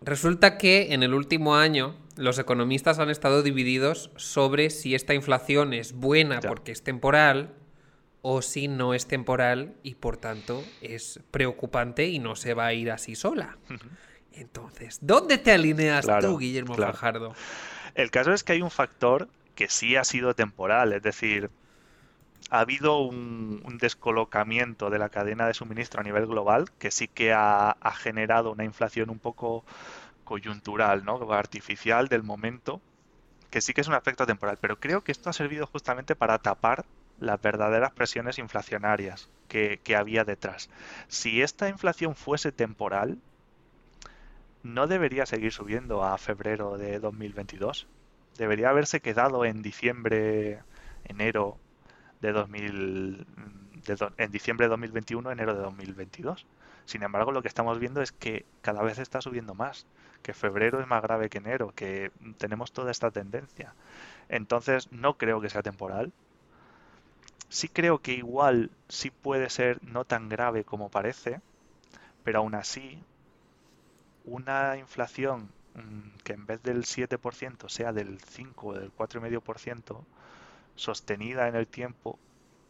resulta 0.02 0.58
que 0.58 0.94
en 0.94 1.04
el 1.04 1.14
último 1.14 1.56
año 1.56 1.96
los 2.18 2.38
economistas 2.38 3.00
han 3.00 3.10
estado 3.10 3.44
divididos 3.44 4.12
sobre 4.18 4.70
si 4.70 4.94
esta 4.94 5.14
inflación 5.14 5.74
es 5.74 5.94
buena 5.94 6.42
porque 6.42 6.72
es 6.72 6.84
temporal 6.84 7.54
o 8.22 8.42
si 8.42 8.68
no 8.68 8.94
es 8.94 9.06
temporal 9.08 9.76
y 9.84 9.96
por 9.96 10.18
tanto 10.18 10.64
es 10.82 11.20
preocupante 11.32 12.08
y 12.08 12.20
no 12.20 12.36
se 12.36 12.54
va 12.54 12.68
a 12.68 12.74
ir 12.74 12.92
así 12.92 13.16
sola. 13.16 13.58
Entonces, 14.34 15.00
¿dónde 15.02 15.38
te 15.38 15.52
alineas 15.52 16.08
tú, 16.22 16.38
Guillermo 16.38 16.76
Fajardo? 16.76 17.36
El 17.96 18.12
caso 18.12 18.34
es 18.34 18.44
que 18.44 18.54
hay 18.54 18.62
un 18.62 18.72
factor 18.72 19.28
que 19.56 19.70
sí 19.70 19.96
ha 19.96 20.04
sido 20.04 20.34
temporal, 20.34 20.94
es 20.94 21.04
decir, 21.04 21.52
ha 22.50 22.60
habido 22.60 23.00
un, 23.00 23.78
descolocamiento 23.80 24.90
de 24.90 24.98
la 24.98 25.10
cadena 25.10 25.46
de 25.46 25.54
suministro 25.54 26.00
a 26.00 26.04
nivel 26.04 26.26
global 26.26 26.72
que 26.80 26.90
sí 26.90 27.08
que 27.08 27.34
ha, 27.34 27.72
ha 27.72 27.94
generado 27.94 28.52
una 28.52 28.64
inflación 28.64 29.10
un 29.10 29.20
poco 29.20 29.66
coyuntural, 30.24 31.04
¿no? 31.04 31.32
artificial 31.34 32.08
del 32.08 32.24
momento, 32.24 32.82
que 33.50 33.62
sí 33.62 33.74
que 33.74 33.82
es 33.82 33.88
un 33.88 33.94
aspecto 33.94 34.26
temporal, 34.26 34.58
pero 34.60 34.80
creo 34.80 35.04
que 35.04 35.12
esto 35.12 35.30
ha 35.30 35.34
servido 35.34 35.68
justamente 35.68 36.16
para 36.16 36.40
tapar 36.40 36.86
las 37.20 37.42
verdaderas 37.42 37.92
presiones 37.92 38.40
inflacionarias 38.40 39.30
que, 39.48 39.96
había 39.96 40.24
detrás. 40.24 40.70
Si 41.08 41.42
esta 41.42 41.70
inflación 41.70 42.16
fuese 42.16 42.52
temporal, 42.52 43.20
no 44.64 44.88
debería 44.88 45.26
seguir 45.26 45.52
subiendo 45.52 46.04
a 46.04 46.18
febrero 46.18 46.78
de 46.78 47.00
2022. 47.00 47.88
Debería 48.38 48.70
haberse 48.70 49.02
quedado 49.02 49.46
en 49.46 49.62
diciembre, 49.62 50.64
enero 51.06 51.58
de 52.22 52.32
2000, 52.32 53.28
en 54.18 54.32
diciembre 54.32 54.66
de 54.66 54.70
2021, 54.70 55.32
enero 55.32 55.54
de 55.54 55.62
2022. 55.62 56.46
Sin 56.86 57.04
embargo, 57.04 57.32
lo 57.32 57.42
que 57.42 57.48
estamos 57.48 57.80
viendo 57.80 58.02
es 58.02 58.12
que 58.12 58.46
cada 58.62 58.82
vez 58.82 59.00
está 59.00 59.22
subiendo 59.22 59.54
más, 59.54 59.86
que 60.22 60.34
febrero 60.34 60.82
es 60.82 60.88
más 60.88 61.02
grave 61.02 61.30
que 61.30 61.38
enero, 61.38 61.74
que 61.76 62.12
tenemos 62.38 62.72
toda 62.72 62.92
esta 62.92 63.12
tendencia. 63.12 63.74
Entonces, 64.30 64.92
no 64.92 65.18
creo 65.18 65.40
que 65.42 65.50
sea 65.50 65.62
temporal, 65.62 66.12
Sí 67.54 67.70
creo 67.70 68.00
que 68.00 68.14
igual 68.14 68.72
sí 68.90 69.12
puede 69.12 69.48
ser 69.52 69.78
no 69.84 70.06
tan 70.06 70.28
grave 70.28 70.64
como 70.64 70.90
parece, 70.90 71.40
pero 72.24 72.40
aún 72.40 72.56
así, 72.56 73.00
una 74.26 74.78
inflación 74.78 75.50
mm, 75.76 76.18
que 76.24 76.34
en 76.34 76.46
vez 76.46 76.62
del 76.64 76.84
7% 76.84 77.70
sea 77.70 77.94
del 77.94 78.20
5 78.20 78.68
o 78.68 78.74
del 78.74 78.94
4,5% 78.96 80.04
sostenida 80.76 81.48
en 81.48 81.56
el 81.56 81.68
tiempo, 81.68 82.18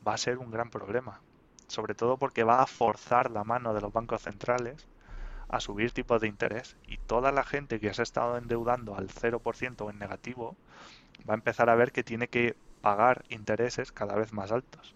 va 0.05 0.13
a 0.13 0.17
ser 0.17 0.37
un 0.37 0.51
gran 0.51 0.69
problema. 0.69 1.21
Sobre 1.67 1.95
todo 1.95 2.17
porque 2.17 2.43
va 2.43 2.61
a 2.61 2.67
forzar 2.67 3.31
la 3.31 3.43
mano 3.43 3.73
de 3.73 3.81
los 3.81 3.93
bancos 3.93 4.21
centrales 4.21 4.85
a 5.49 5.59
subir 5.59 5.91
tipos 5.91 6.19
de 6.21 6.27
interés 6.27 6.75
y 6.87 6.97
toda 6.97 7.31
la 7.31 7.43
gente 7.43 7.79
que 7.79 7.93
se 7.93 8.01
ha 8.01 8.03
estado 8.03 8.37
endeudando 8.37 8.95
al 8.95 9.07
0% 9.07 9.81
o 9.81 9.89
en 9.89 9.99
negativo 9.99 10.55
va 11.29 11.33
a 11.33 11.37
empezar 11.37 11.69
a 11.69 11.75
ver 11.75 11.91
que 11.91 12.03
tiene 12.03 12.27
que 12.27 12.55
pagar 12.81 13.23
intereses 13.29 13.91
cada 13.91 14.15
vez 14.15 14.33
más 14.33 14.51
altos 14.51 14.95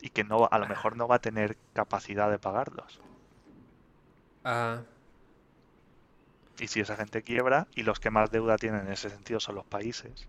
y 0.00 0.10
que 0.10 0.24
no 0.24 0.48
a 0.50 0.58
lo 0.58 0.66
mejor 0.66 0.96
no 0.96 1.08
va 1.08 1.16
a 1.16 1.20
tener 1.20 1.56
capacidad 1.72 2.30
de 2.30 2.38
pagarlos. 2.38 3.00
Ah. 4.44 4.80
Y 6.58 6.68
si 6.68 6.80
esa 6.80 6.96
gente 6.96 7.22
quiebra 7.22 7.66
y 7.74 7.82
los 7.82 8.00
que 8.00 8.10
más 8.10 8.30
deuda 8.30 8.56
tienen 8.56 8.86
en 8.86 8.92
ese 8.92 9.10
sentido 9.10 9.40
son 9.40 9.56
los 9.56 9.66
países, 9.66 10.28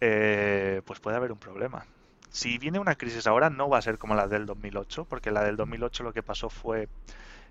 eh, 0.00 0.82
pues 0.84 1.00
puede 1.00 1.16
haber 1.16 1.32
un 1.32 1.38
problema. 1.38 1.86
Si 2.30 2.58
viene 2.58 2.78
una 2.78 2.94
crisis 2.94 3.26
ahora 3.26 3.50
no 3.50 3.68
va 3.68 3.78
a 3.78 3.82
ser 3.82 3.98
como 3.98 4.14
la 4.14 4.28
del 4.28 4.46
2008, 4.46 5.04
porque 5.04 5.30
la 5.30 5.42
del 5.42 5.56
2008 5.56 6.02
lo 6.02 6.12
que 6.12 6.22
pasó 6.22 6.48
fue 6.48 6.88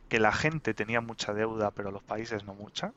que 0.08 0.20
la 0.20 0.32
gente 0.32 0.74
tenía 0.74 1.02
mucha 1.02 1.34
deuda, 1.34 1.72
pero 1.72 1.92
los 1.92 2.04
países 2.04 2.44
no 2.44 2.54
mucha. 2.54 2.94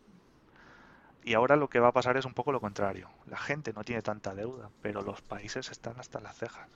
Y 1.25 1.35
ahora 1.35 1.57
lo 1.57 1.69
que 1.69 1.79
va 1.79 1.89
a 1.89 1.93
pasar 1.93 2.17
es 2.17 2.25
un 2.25 2.35
poco 2.35 2.51
lo 2.51 2.61
contrario. 2.61 3.09
La 3.27 3.37
gente 3.37 3.73
no 3.73 3.85
tiene 3.85 4.03
tanta 4.03 4.35
deuda, 4.35 4.71
pero 4.81 5.03
los 5.03 5.21
países 5.21 5.71
están 5.71 6.01
hasta 6.01 6.21
las 6.21 6.37
cejas. 6.37 6.69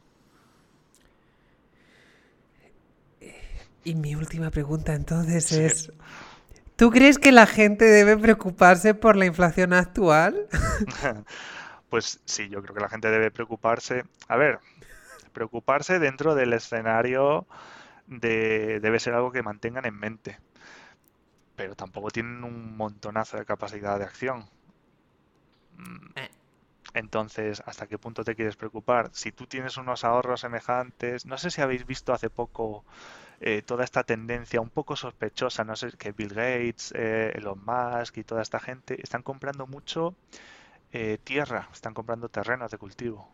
Y 3.84 3.94
mi 3.94 4.14
última 4.14 4.50
pregunta 4.50 4.94
entonces 4.94 5.52
es, 5.52 5.92
¿tú 6.76 6.90
crees 6.90 7.18
que 7.18 7.32
la 7.32 7.46
gente 7.46 7.84
debe 7.84 8.16
preocuparse 8.16 8.94
por 8.94 9.16
la 9.16 9.26
inflación 9.26 9.72
actual? 9.72 10.46
pues 11.90 12.20
sí, 12.24 12.48
yo 12.48 12.62
creo 12.62 12.74
que 12.74 12.80
la 12.80 12.88
gente 12.88 13.10
debe 13.10 13.30
preocuparse. 13.30 14.04
A 14.28 14.36
ver, 14.36 14.60
preocuparse 15.32 15.98
dentro 15.98 16.34
del 16.34 16.52
escenario 16.52 17.46
de, 18.06 18.80
debe 18.80 19.00
ser 19.00 19.14
algo 19.14 19.32
que 19.32 19.42
mantengan 19.42 19.86
en 19.86 19.98
mente 19.98 20.38
pero 21.56 21.74
tampoco 21.74 22.10
tienen 22.10 22.44
un 22.44 22.76
montonazo 22.76 23.38
de 23.38 23.44
capacidad 23.44 23.98
de 23.98 24.04
acción. 24.04 24.48
Mm. 25.76 26.18
Eh. 26.18 26.30
Entonces, 26.94 27.62
¿hasta 27.66 27.86
qué 27.86 27.98
punto 27.98 28.24
te 28.24 28.34
quieres 28.34 28.56
preocupar? 28.56 29.10
Si 29.12 29.32
tú 29.32 29.46
tienes 29.46 29.76
unos 29.76 30.04
ahorros 30.04 30.40
semejantes, 30.40 31.26
no 31.26 31.36
sé 31.36 31.50
si 31.50 31.60
habéis 31.60 31.84
visto 31.84 32.12
hace 32.12 32.30
poco 32.30 32.84
eh, 33.40 33.62
toda 33.62 33.84
esta 33.84 34.04
tendencia 34.04 34.60
un 34.60 34.70
poco 34.70 34.96
sospechosa, 34.96 35.64
no 35.64 35.76
sé, 35.76 35.92
que 35.98 36.12
Bill 36.12 36.30
Gates, 36.34 36.92
eh, 36.96 37.32
Elon 37.34 37.62
Musk 37.64 38.18
y 38.18 38.24
toda 38.24 38.42
esta 38.42 38.60
gente 38.60 39.00
están 39.02 39.22
comprando 39.22 39.66
mucho 39.66 40.14
tierra, 41.24 41.68
están 41.74 41.92
comprando 41.92 42.30
terrenos 42.30 42.70
de 42.70 42.78
cultivo. 42.78 43.28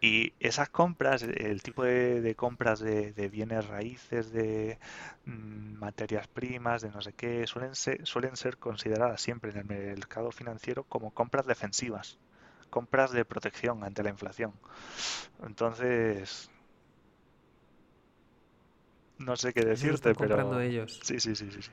Y 0.00 0.34
esas 0.40 0.68
compras, 0.68 1.22
el 1.22 1.62
tipo 1.62 1.82
de, 1.82 2.34
compras 2.36 2.80
de, 2.80 3.28
bienes 3.28 3.66
raíces, 3.66 4.30
de 4.30 4.78
mm, 5.24 5.78
materias 5.78 6.28
primas, 6.28 6.82
de 6.82 6.90
no 6.90 7.00
sé 7.00 7.12
qué, 7.14 7.46
suelen 7.46 7.74
ser, 7.74 8.06
suelen 8.06 8.36
ser 8.36 8.58
consideradas 8.58 9.20
siempre 9.22 9.50
en 9.50 9.58
el 9.58 9.64
mercado 9.64 10.30
financiero 10.32 10.84
como 10.84 11.12
compras 11.12 11.46
defensivas, 11.46 12.18
compras 12.70 13.10
de 13.12 13.24
protección 13.24 13.84
ante 13.84 14.02
la 14.02 14.10
inflación. 14.10 14.52
Entonces, 15.42 16.50
no 19.18 19.36
sé 19.36 19.52
qué 19.52 19.64
decirte, 19.64 20.14
pero... 20.14 20.60
ellos. 20.60 21.00
Sí, 21.02 21.20
sí, 21.20 21.34
sí, 21.34 21.50
sí, 21.50 21.62
sí. 21.62 21.70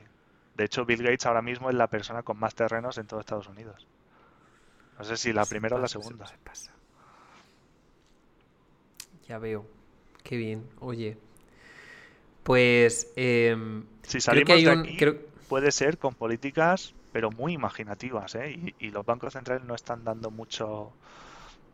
De 0.56 0.64
hecho, 0.64 0.84
Bill 0.84 1.02
Gates 1.02 1.26
ahora 1.26 1.42
mismo 1.42 1.68
es 1.68 1.76
la 1.76 1.88
persona 1.88 2.22
con 2.22 2.38
más 2.38 2.54
terrenos 2.54 2.96
en 2.98 3.06
todo 3.06 3.20
Estados 3.20 3.48
Unidos. 3.48 3.86
No 4.98 5.04
sé 5.04 5.16
si 5.16 5.32
la 5.32 5.44
primera 5.44 5.76
o 5.76 5.78
la 5.78 5.88
segunda. 5.88 6.26
Se 6.26 6.38
pasa. 6.38 6.72
Ya 9.28 9.38
veo. 9.38 9.66
Qué 10.22 10.36
bien. 10.36 10.64
Oye. 10.80 11.18
Pues. 12.44 13.12
Em, 13.16 13.84
si 14.02 14.20
salimos 14.20 14.62
de 14.62 14.70
aquí, 14.70 14.98
puede 15.48 15.72
ser 15.72 15.98
con 15.98 16.14
políticas, 16.14 16.94
pero 17.12 17.30
muy 17.30 17.52
imaginativas, 17.52 18.34
¿eh? 18.36 18.74
y 18.78 18.90
los 18.90 19.04
bancos 19.04 19.32
centrales 19.32 19.64
no 19.64 19.74
están 19.74 20.04
dando 20.04 20.30
mucho. 20.30 20.92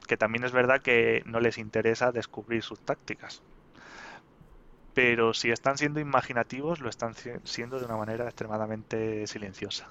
Que 0.07 0.17
también 0.17 0.45
es 0.45 0.53
verdad 0.53 0.81
que 0.81 1.23
no 1.27 1.39
les 1.39 1.59
interesa 1.59 2.11
descubrir 2.11 2.63
sus 2.63 2.81
tácticas 2.81 3.43
pero 4.95 5.35
si 5.35 5.51
están 5.51 5.79
siendo 5.79 6.01
imaginativos, 6.01 6.81
lo 6.81 6.89
están 6.89 7.15
siendo 7.45 7.79
de 7.79 7.87
una 7.87 7.97
manera 7.97 8.25
extremadamente 8.25 9.27
silenciosa. 9.27 9.89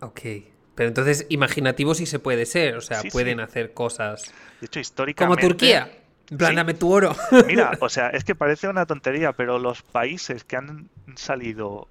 Ok. 0.00 0.20
Pero 0.74 0.88
entonces, 0.88 1.26
imaginativo 1.28 1.94
sí 1.94 2.06
se 2.06 2.18
puede 2.18 2.46
ser, 2.46 2.76
o 2.76 2.80
sea, 2.80 3.02
pueden 3.12 3.40
hacer 3.40 3.74
cosas. 3.74 4.32
De 4.60 4.66
hecho, 4.66 4.80
históricamente. 4.80 5.42
Como 5.42 5.52
Turquía. 5.52 5.90
En 6.30 6.78
tu 6.78 6.92
oro. 6.92 7.14
Mira, 7.46 7.72
o 7.80 7.88
sea, 7.88 8.08
es 8.10 8.24
que 8.24 8.34
parece 8.34 8.68
una 8.68 8.86
tontería, 8.86 9.32
pero 9.32 9.58
los 9.58 9.82
países 9.82 10.44
que 10.44 10.56
han 10.56 10.88
salido 11.16 11.88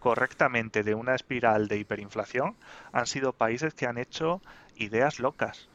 correctamente 0.00 0.82
de 0.82 0.94
una 0.94 1.14
espiral 1.14 1.68
de 1.68 1.78
hiperinflación 1.78 2.56
han 2.92 3.06
sido 3.06 3.32
países 3.32 3.74
que 3.74 3.86
han 3.86 3.98
hecho 3.98 4.40
ideas 4.76 5.18
locas. 5.18 5.68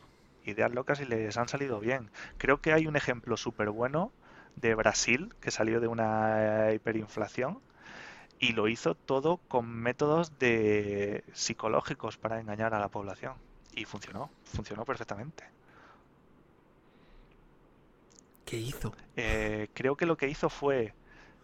Ideas 0.45 0.71
locas 0.71 0.99
y 1.01 1.05
les 1.05 1.37
han 1.37 1.47
salido 1.47 1.79
bien. 1.79 2.09
Creo 2.37 2.61
que 2.61 2.73
hay 2.73 2.87
un 2.87 2.95
ejemplo 2.95 3.37
súper 3.37 3.69
bueno 3.69 4.11
de 4.55 4.75
Brasil, 4.75 5.33
que 5.39 5.51
salió 5.51 5.79
de 5.79 5.87
una 5.87 6.71
hiperinflación, 6.73 7.59
y 8.39 8.53
lo 8.53 8.67
hizo 8.67 8.95
todo 8.95 9.37
con 9.47 9.67
métodos 9.67 10.39
de 10.39 11.23
psicológicos 11.33 12.17
para 12.17 12.39
engañar 12.39 12.73
a 12.73 12.79
la 12.79 12.87
población. 12.87 13.33
Y 13.73 13.85
funcionó, 13.85 14.29
funcionó 14.45 14.85
perfectamente. 14.85 15.43
¿Qué 18.45 18.57
hizo? 18.57 18.95
Eh, 19.15 19.69
creo 19.73 19.95
que 19.95 20.05
lo 20.05 20.17
que 20.17 20.27
hizo 20.27 20.49
fue, 20.49 20.93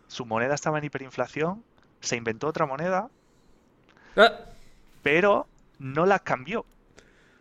su 0.07 0.25
moneda 0.25 0.55
estaba 0.55 0.79
en 0.79 0.85
hiperinflación, 0.85 1.63
se 1.99 2.15
inventó 2.15 2.47
otra 2.47 2.65
moneda, 2.65 3.09
ah. 4.17 4.39
pero 5.03 5.47
no 5.77 6.05
la 6.05 6.19
cambió, 6.19 6.65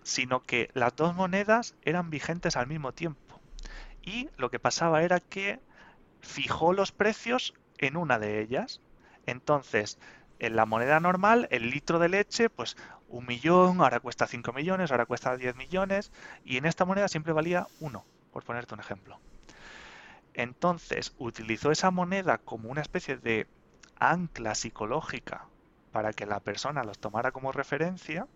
sino 0.02 0.42
que 0.42 0.68
las 0.74 0.94
dos 0.96 1.14
monedas 1.14 1.74
eran 1.82 2.10
vigentes 2.10 2.56
al 2.56 2.66
mismo 2.66 2.92
tiempo 2.92 3.23
y 4.04 4.28
lo 4.36 4.50
que 4.50 4.58
pasaba 4.58 5.02
era 5.02 5.20
que 5.20 5.60
fijó 6.20 6.72
los 6.72 6.92
precios 6.92 7.54
en 7.78 7.96
una 7.96 8.18
de 8.18 8.40
ellas. 8.40 8.80
Entonces, 9.26 9.98
en 10.38 10.56
la 10.56 10.66
moneda 10.66 11.00
normal, 11.00 11.48
el 11.50 11.70
litro 11.70 11.98
de 11.98 12.08
leche, 12.08 12.50
pues 12.50 12.76
un 13.08 13.26
millón, 13.26 13.80
ahora 13.80 14.00
cuesta 14.00 14.26
5 14.26 14.52
millones, 14.52 14.90
ahora 14.90 15.06
cuesta 15.06 15.36
10 15.36 15.56
millones, 15.56 16.12
y 16.44 16.56
en 16.56 16.66
esta 16.66 16.84
moneda 16.84 17.08
siempre 17.08 17.32
valía 17.32 17.66
uno, 17.80 18.04
por 18.32 18.44
ponerte 18.44 18.74
un 18.74 18.80
ejemplo. 18.80 19.20
Entonces, 20.34 21.14
utilizó 21.16 21.70
esa 21.70 21.90
moneda 21.90 22.38
como 22.38 22.68
una 22.68 22.82
especie 22.82 23.16
de 23.16 23.46
ancla 23.96 24.54
psicológica 24.54 25.46
para 25.92 26.12
que 26.12 26.26
la 26.26 26.40
persona 26.40 26.82
los 26.82 26.98
tomara 26.98 27.30
como 27.30 27.52
referencia 27.52 28.26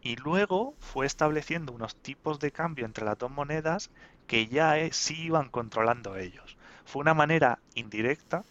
y 0.00 0.14
luego 0.16 0.76
fue 0.78 1.06
estableciendo 1.06 1.72
unos 1.72 1.96
tipos 1.96 2.38
de 2.38 2.52
cambio 2.52 2.86
entre 2.86 3.04
las 3.04 3.18
dos 3.18 3.30
monedas 3.30 3.90
que 4.26 4.46
ya 4.48 4.78
eh, 4.78 4.92
sí 4.92 5.24
iban 5.24 5.48
controlando 5.48 6.16
ellos. 6.16 6.56
Fue 6.84 7.00
una 7.00 7.14
manera 7.14 7.58
indirecta 7.74 8.44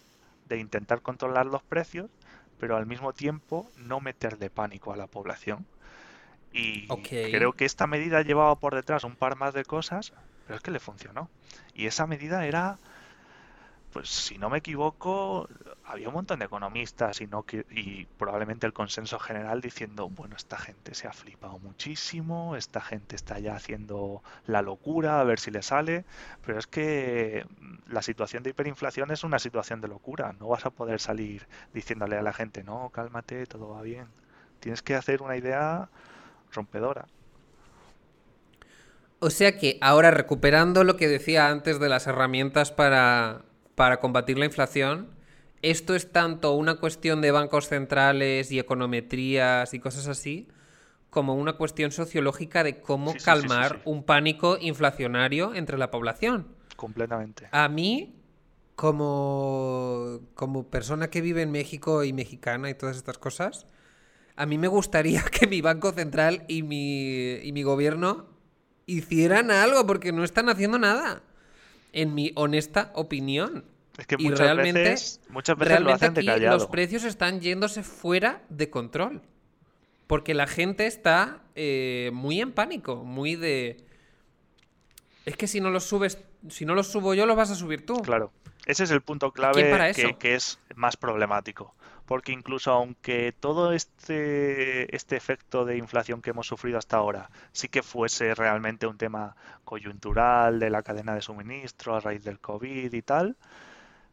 de 0.48 0.58
intentar 0.58 1.02
controlar 1.02 1.46
los 1.46 1.62
precios, 1.62 2.10
pero 2.58 2.76
al 2.76 2.86
mismo 2.86 3.12
tiempo 3.12 3.70
no 3.76 4.00
meterle 4.00 4.50
pánico 4.50 4.92
a 4.92 4.96
la 4.96 5.06
población. 5.06 5.66
Y 6.52 6.86
creo 6.86 7.52
que 7.52 7.66
esta 7.66 7.86
medida 7.86 8.22
llevaba 8.22 8.54
por 8.56 8.74
detrás 8.74 9.04
un 9.04 9.14
par 9.14 9.36
más 9.36 9.52
de 9.52 9.64
cosas, 9.64 10.14
pero 10.46 10.56
es 10.56 10.62
que 10.62 10.70
le 10.70 10.80
funcionó. 10.80 11.28
Y 11.74 11.86
esa 11.86 12.06
medida 12.06 12.46
era 12.46 12.78
pues 13.96 14.10
si 14.10 14.36
no 14.36 14.50
me 14.50 14.58
equivoco, 14.58 15.48
había 15.86 16.08
un 16.08 16.14
montón 16.14 16.40
de 16.40 16.44
economistas 16.44 17.22
y, 17.22 17.30
y 17.70 18.04
probablemente 18.18 18.66
el 18.66 18.74
consenso 18.74 19.18
general 19.18 19.62
diciendo, 19.62 20.10
bueno, 20.10 20.36
esta 20.36 20.58
gente 20.58 20.94
se 20.94 21.08
ha 21.08 21.14
flipado 21.14 21.58
muchísimo, 21.60 22.56
esta 22.56 22.82
gente 22.82 23.16
está 23.16 23.38
ya 23.38 23.56
haciendo 23.56 24.22
la 24.46 24.60
locura, 24.60 25.18
a 25.18 25.24
ver 25.24 25.40
si 25.40 25.50
le 25.50 25.62
sale, 25.62 26.04
pero 26.44 26.58
es 26.58 26.66
que 26.66 27.46
la 27.88 28.02
situación 28.02 28.42
de 28.42 28.50
hiperinflación 28.50 29.10
es 29.12 29.24
una 29.24 29.38
situación 29.38 29.80
de 29.80 29.88
locura, 29.88 30.34
no 30.38 30.48
vas 30.48 30.66
a 30.66 30.70
poder 30.70 31.00
salir 31.00 31.48
diciéndole 31.72 32.18
a 32.18 32.22
la 32.22 32.34
gente, 32.34 32.64
no, 32.64 32.90
cálmate, 32.90 33.46
todo 33.46 33.70
va 33.70 33.80
bien. 33.80 34.08
Tienes 34.60 34.82
que 34.82 34.94
hacer 34.94 35.22
una 35.22 35.38
idea 35.38 35.88
rompedora. 36.52 37.06
O 39.20 39.30
sea 39.30 39.56
que 39.56 39.78
ahora 39.80 40.10
recuperando 40.10 40.84
lo 40.84 40.98
que 40.98 41.08
decía 41.08 41.48
antes 41.48 41.80
de 41.80 41.88
las 41.88 42.06
herramientas 42.06 42.72
para 42.72 43.46
para 43.76 44.00
combatir 44.00 44.38
la 44.38 44.46
inflación, 44.46 45.10
esto 45.62 45.94
es 45.94 46.10
tanto 46.10 46.52
una 46.54 46.76
cuestión 46.76 47.20
de 47.20 47.30
bancos 47.30 47.68
centrales 47.68 48.50
y 48.50 48.58
econometrías 48.58 49.72
y 49.74 49.78
cosas 49.78 50.08
así, 50.08 50.48
como 51.10 51.34
una 51.34 51.52
cuestión 51.52 51.92
sociológica 51.92 52.64
de 52.64 52.80
cómo 52.80 53.14
calmar 53.24 53.82
un 53.84 54.02
pánico 54.02 54.58
inflacionario 54.60 55.54
entre 55.54 55.78
la 55.78 55.90
población. 55.90 56.48
Completamente. 56.74 57.48
A 57.52 57.68
mí, 57.68 58.22
como, 58.74 60.20
como 60.34 60.68
persona 60.68 61.08
que 61.08 61.20
vive 61.20 61.42
en 61.42 61.52
México 61.52 62.02
y 62.02 62.12
mexicana 62.12 62.70
y 62.70 62.74
todas 62.74 62.96
estas 62.96 63.18
cosas, 63.18 63.66
a 64.36 64.46
mí 64.46 64.56
me 64.58 64.68
gustaría 64.68 65.22
que 65.30 65.46
mi 65.46 65.60
banco 65.60 65.92
central 65.92 66.44
y 66.48 66.62
mi, 66.62 67.34
y 67.42 67.52
mi 67.52 67.62
gobierno 67.62 68.26
hicieran 68.86 69.50
algo, 69.50 69.86
porque 69.86 70.12
no 70.12 70.24
están 70.24 70.48
haciendo 70.48 70.78
nada 70.78 71.22
en 71.96 72.14
mi 72.14 72.30
honesta 72.36 72.92
opinión. 72.94 73.64
Es 73.96 74.06
que 74.06 74.18
muchas 74.18 74.56
veces, 74.56 75.20
muchas 75.30 75.56
veces 75.56 75.80
lo 75.80 75.92
hacen 75.92 76.14
de 76.14 76.24
callado. 76.24 76.58
Los 76.58 76.66
precios 76.66 77.04
están 77.04 77.40
yéndose 77.40 77.82
fuera 77.82 78.42
de 78.50 78.70
control. 78.70 79.22
Porque 80.06 80.34
la 80.34 80.46
gente 80.46 80.86
está 80.86 81.40
eh, 81.56 82.10
muy 82.12 82.40
en 82.40 82.52
pánico, 82.52 82.96
muy 82.96 83.34
de. 83.34 83.78
Es 85.24 85.36
que 85.36 85.48
si 85.48 85.60
no 85.60 85.70
los 85.70 85.84
subes, 85.84 86.18
si 86.48 86.64
no 86.64 86.74
los 86.74 86.86
subo 86.86 87.14
yo, 87.14 87.26
los 87.26 87.36
vas 87.36 87.50
a 87.50 87.56
subir 87.56 87.84
tú. 87.84 88.00
Claro. 88.02 88.30
Ese 88.66 88.84
es 88.84 88.90
el 88.90 89.00
punto 89.00 89.32
clave 89.32 89.92
que, 89.94 90.14
que, 90.18 90.34
es 90.34 90.58
más 90.74 90.96
problemático 90.96 91.74
porque 92.06 92.32
incluso 92.32 92.72
aunque 92.72 93.32
todo 93.32 93.72
este, 93.72 94.94
este 94.94 95.16
efecto 95.16 95.64
de 95.64 95.76
inflación 95.76 96.22
que 96.22 96.30
hemos 96.30 96.46
sufrido 96.46 96.78
hasta 96.78 96.96
ahora 96.96 97.30
sí 97.52 97.68
que 97.68 97.82
fuese 97.82 98.34
realmente 98.34 98.86
un 98.86 98.98
tema 98.98 99.36
coyuntural 99.64 100.58
de 100.60 100.70
la 100.70 100.82
cadena 100.82 101.14
de 101.14 101.22
suministro 101.22 101.96
a 101.96 102.00
raíz 102.00 102.24
del 102.24 102.40
COVID 102.40 102.92
y 102.92 103.02
tal, 103.02 103.36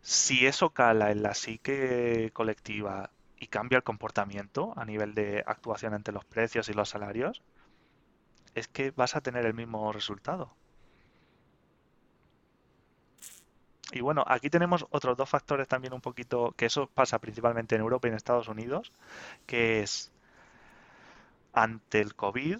si 0.01 0.45
eso 0.45 0.71
cala 0.71 1.11
en 1.11 1.23
la 1.23 1.33
psique 1.33 2.31
colectiva 2.33 3.11
y 3.39 3.47
cambia 3.47 3.77
el 3.77 3.83
comportamiento 3.83 4.73
a 4.77 4.85
nivel 4.85 5.13
de 5.13 5.43
actuación 5.45 5.93
ante 5.93 6.11
los 6.11 6.25
precios 6.25 6.69
y 6.69 6.73
los 6.73 6.89
salarios, 6.89 7.41
es 8.55 8.67
que 8.67 8.91
vas 8.91 9.15
a 9.15 9.21
tener 9.21 9.45
el 9.45 9.53
mismo 9.53 9.91
resultado. 9.91 10.55
Y 13.93 14.01
bueno, 14.01 14.23
aquí 14.27 14.49
tenemos 14.49 14.85
otros 14.89 15.17
dos 15.17 15.29
factores 15.29 15.67
también 15.67 15.93
un 15.93 16.01
poquito, 16.01 16.53
que 16.57 16.65
eso 16.65 16.89
pasa 16.93 17.19
principalmente 17.19 17.75
en 17.75 17.81
Europa 17.81 18.07
y 18.07 18.11
en 18.11 18.17
Estados 18.17 18.47
Unidos, 18.47 18.91
que 19.45 19.81
es 19.81 20.11
ante 21.53 22.01
el 22.01 22.15
COVID 22.15 22.57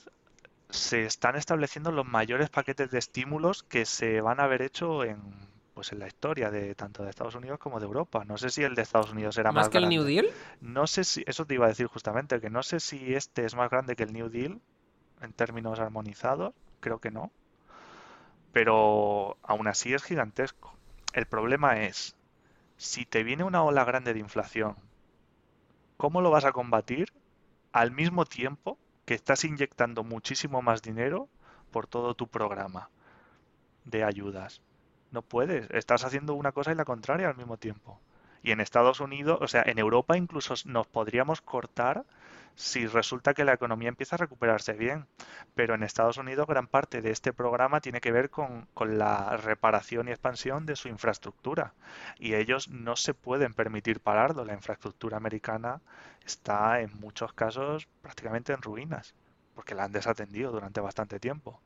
se 0.69 1.05
están 1.05 1.35
estableciendo 1.35 1.91
los 1.91 2.05
mayores 2.05 2.49
paquetes 2.49 2.89
de 2.89 2.97
estímulos 2.97 3.63
que 3.63 3.85
se 3.85 4.21
van 4.21 4.39
a 4.39 4.43
haber 4.43 4.61
hecho 4.63 5.03
en 5.03 5.19
pues 5.73 5.91
en 5.91 5.99
la 5.99 6.07
historia 6.07 6.51
de 6.51 6.75
tanto 6.75 7.03
de 7.03 7.09
Estados 7.09 7.33
Unidos 7.35 7.59
como 7.59 7.79
de 7.79 7.85
Europa. 7.85 8.23
No 8.25 8.37
sé 8.37 8.49
si 8.49 8.63
el 8.63 8.75
de 8.75 8.83
Estados 8.83 9.11
Unidos 9.11 9.37
era 9.37 9.51
más, 9.51 9.65
más 9.65 9.69
que 9.69 9.79
el 9.79 9.89
New 9.89 10.03
Deal. 10.03 10.27
No 10.61 10.85
sé 10.85 11.03
si 11.03 11.23
eso 11.25 11.45
te 11.45 11.55
iba 11.55 11.65
a 11.65 11.69
decir 11.69 11.87
justamente 11.87 12.39
que 12.39 12.51
no 12.51 12.61
sé 12.61 12.79
si 12.79 13.15
este 13.15 13.45
es 13.45 13.55
más 13.55 13.71
grande 13.71 13.95
que 13.95 14.03
el 14.03 14.13
New 14.13 14.29
Deal 14.29 14.61
en 15.21 15.33
términos 15.33 15.79
armonizados, 15.79 16.53
creo 16.79 16.99
que 16.99 17.09
no. 17.09 17.31
Pero 18.51 19.37
aún 19.41 19.67
así 19.67 19.93
es 19.93 20.03
gigantesco. 20.03 20.75
El 21.13 21.27
problema 21.27 21.79
es, 21.79 22.15
si 22.75 23.05
te 23.05 23.23
viene 23.23 23.43
una 23.43 23.63
ola 23.63 23.85
grande 23.85 24.15
de 24.15 24.19
inflación, 24.19 24.75
¿cómo 25.95 26.21
lo 26.21 26.31
vas 26.31 26.43
a 26.43 26.51
combatir 26.51 27.13
al 27.71 27.91
mismo 27.91 28.25
tiempo 28.25 28.79
que 29.05 29.13
estás 29.13 29.43
inyectando 29.43 30.03
muchísimo 30.03 30.63
más 30.63 30.81
dinero 30.81 31.29
por 31.69 31.85
todo 31.85 32.15
tu 32.15 32.27
programa 32.27 32.89
de 33.85 34.03
ayudas? 34.03 34.61
No 35.11 35.21
puedes, 35.21 35.69
estás 35.69 36.03
haciendo 36.03 36.33
una 36.33 36.51
cosa 36.51 36.71
y 36.71 36.75
la 36.75 36.83
contraria 36.83 37.29
al 37.29 37.37
mismo 37.37 37.57
tiempo. 37.57 37.99
Y 38.41 38.49
en 38.49 38.59
Estados 38.59 38.99
Unidos, 38.99 39.37
o 39.39 39.47
sea, 39.47 39.61
en 39.67 39.77
Europa 39.77 40.17
incluso 40.17 40.55
nos 40.65 40.87
podríamos 40.87 41.41
cortar 41.41 42.05
si 42.55 42.85
resulta 42.87 43.33
que 43.33 43.45
la 43.45 43.53
economía 43.53 43.89
empieza 43.89 44.15
a 44.15 44.19
recuperarse 44.19 44.73
bien. 44.73 45.07
Pero 45.55 45.75
en 45.75 45.83
Estados 45.83 46.17
Unidos 46.17 46.47
gran 46.47 46.67
parte 46.67 47.01
de 47.01 47.11
este 47.11 47.33
programa 47.33 47.81
tiene 47.81 48.01
que 48.01 48.11
ver 48.11 48.29
con, 48.29 48.67
la 48.79 49.37
reparación 49.37 50.07
y 50.07 50.11
expansión 50.11 50.65
de 50.65 50.75
su 50.75 50.87
infraestructura. 50.87 51.73
Y 52.17 52.35
ellos 52.35 52.69
no 52.69 52.95
se 52.95 53.13
pueden 53.13 53.53
permitir 53.53 53.99
pararlo. 53.99 54.45
La 54.45 54.53
infraestructura 54.53 55.17
americana 55.17 55.81
está 56.25 56.81
en 56.81 56.91
muchos 56.99 57.33
casos 57.33 57.87
prácticamente 58.01 58.53
en 58.53 58.61
ruinas, 58.61 59.13
porque 59.55 59.75
la 59.75 59.85
han 59.85 59.91
desatendido 59.91 60.51
durante 60.51 60.81
bastante 60.81 61.19
tiempo. 61.19 61.61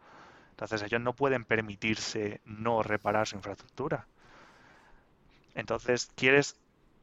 Entonces 0.51 0.81
ellos 0.81 1.01
no 1.01 1.13
pueden 1.13 1.45
permitirse 1.45 2.41
no 2.45 2.81
reparar 2.81 3.27
su 3.27 3.35
infraestructura. 3.35 4.07
Entonces, 5.53 6.11
¿quieres 6.15 6.55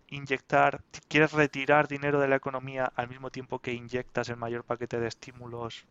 inyectar, 0.09 0.83
quieres 1.09 1.33
retirar 1.33 1.89
dinero 1.89 2.21
de 2.21 2.29
la 2.29 2.37
economía 2.37 2.93
al 2.95 3.09
mismo 3.09 3.31
tiempo 3.31 3.59
que 3.59 3.73
inyectas 3.73 4.29
el 4.29 4.37
mayor 4.37 4.65
paquete 4.65 5.01
de 5.01 5.09
estímulos, 5.09 5.87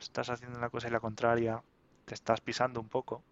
estás 0.00 0.30
haciendo 0.30 0.58
una 0.58 0.70
cosa 0.70 0.88
y 0.88 0.90
la 0.90 1.00
contraria, 1.00 1.62
te 2.04 2.14
estás 2.14 2.40
pisando 2.40 2.80
un 2.80 2.88
poco. 2.88 3.22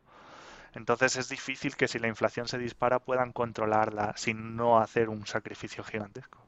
Entonces 0.74 1.16
es 1.16 1.28
difícil 1.28 1.76
que 1.76 1.88
si 1.88 1.98
la 1.98 2.08
inflación 2.08 2.46
se 2.46 2.58
dispara 2.58 2.98
puedan 2.98 3.32
controlarla 3.32 4.14
sin 4.16 4.56
no 4.56 4.78
hacer 4.78 5.08
un 5.08 5.26
sacrificio 5.26 5.82
gigantesco. 5.82 6.38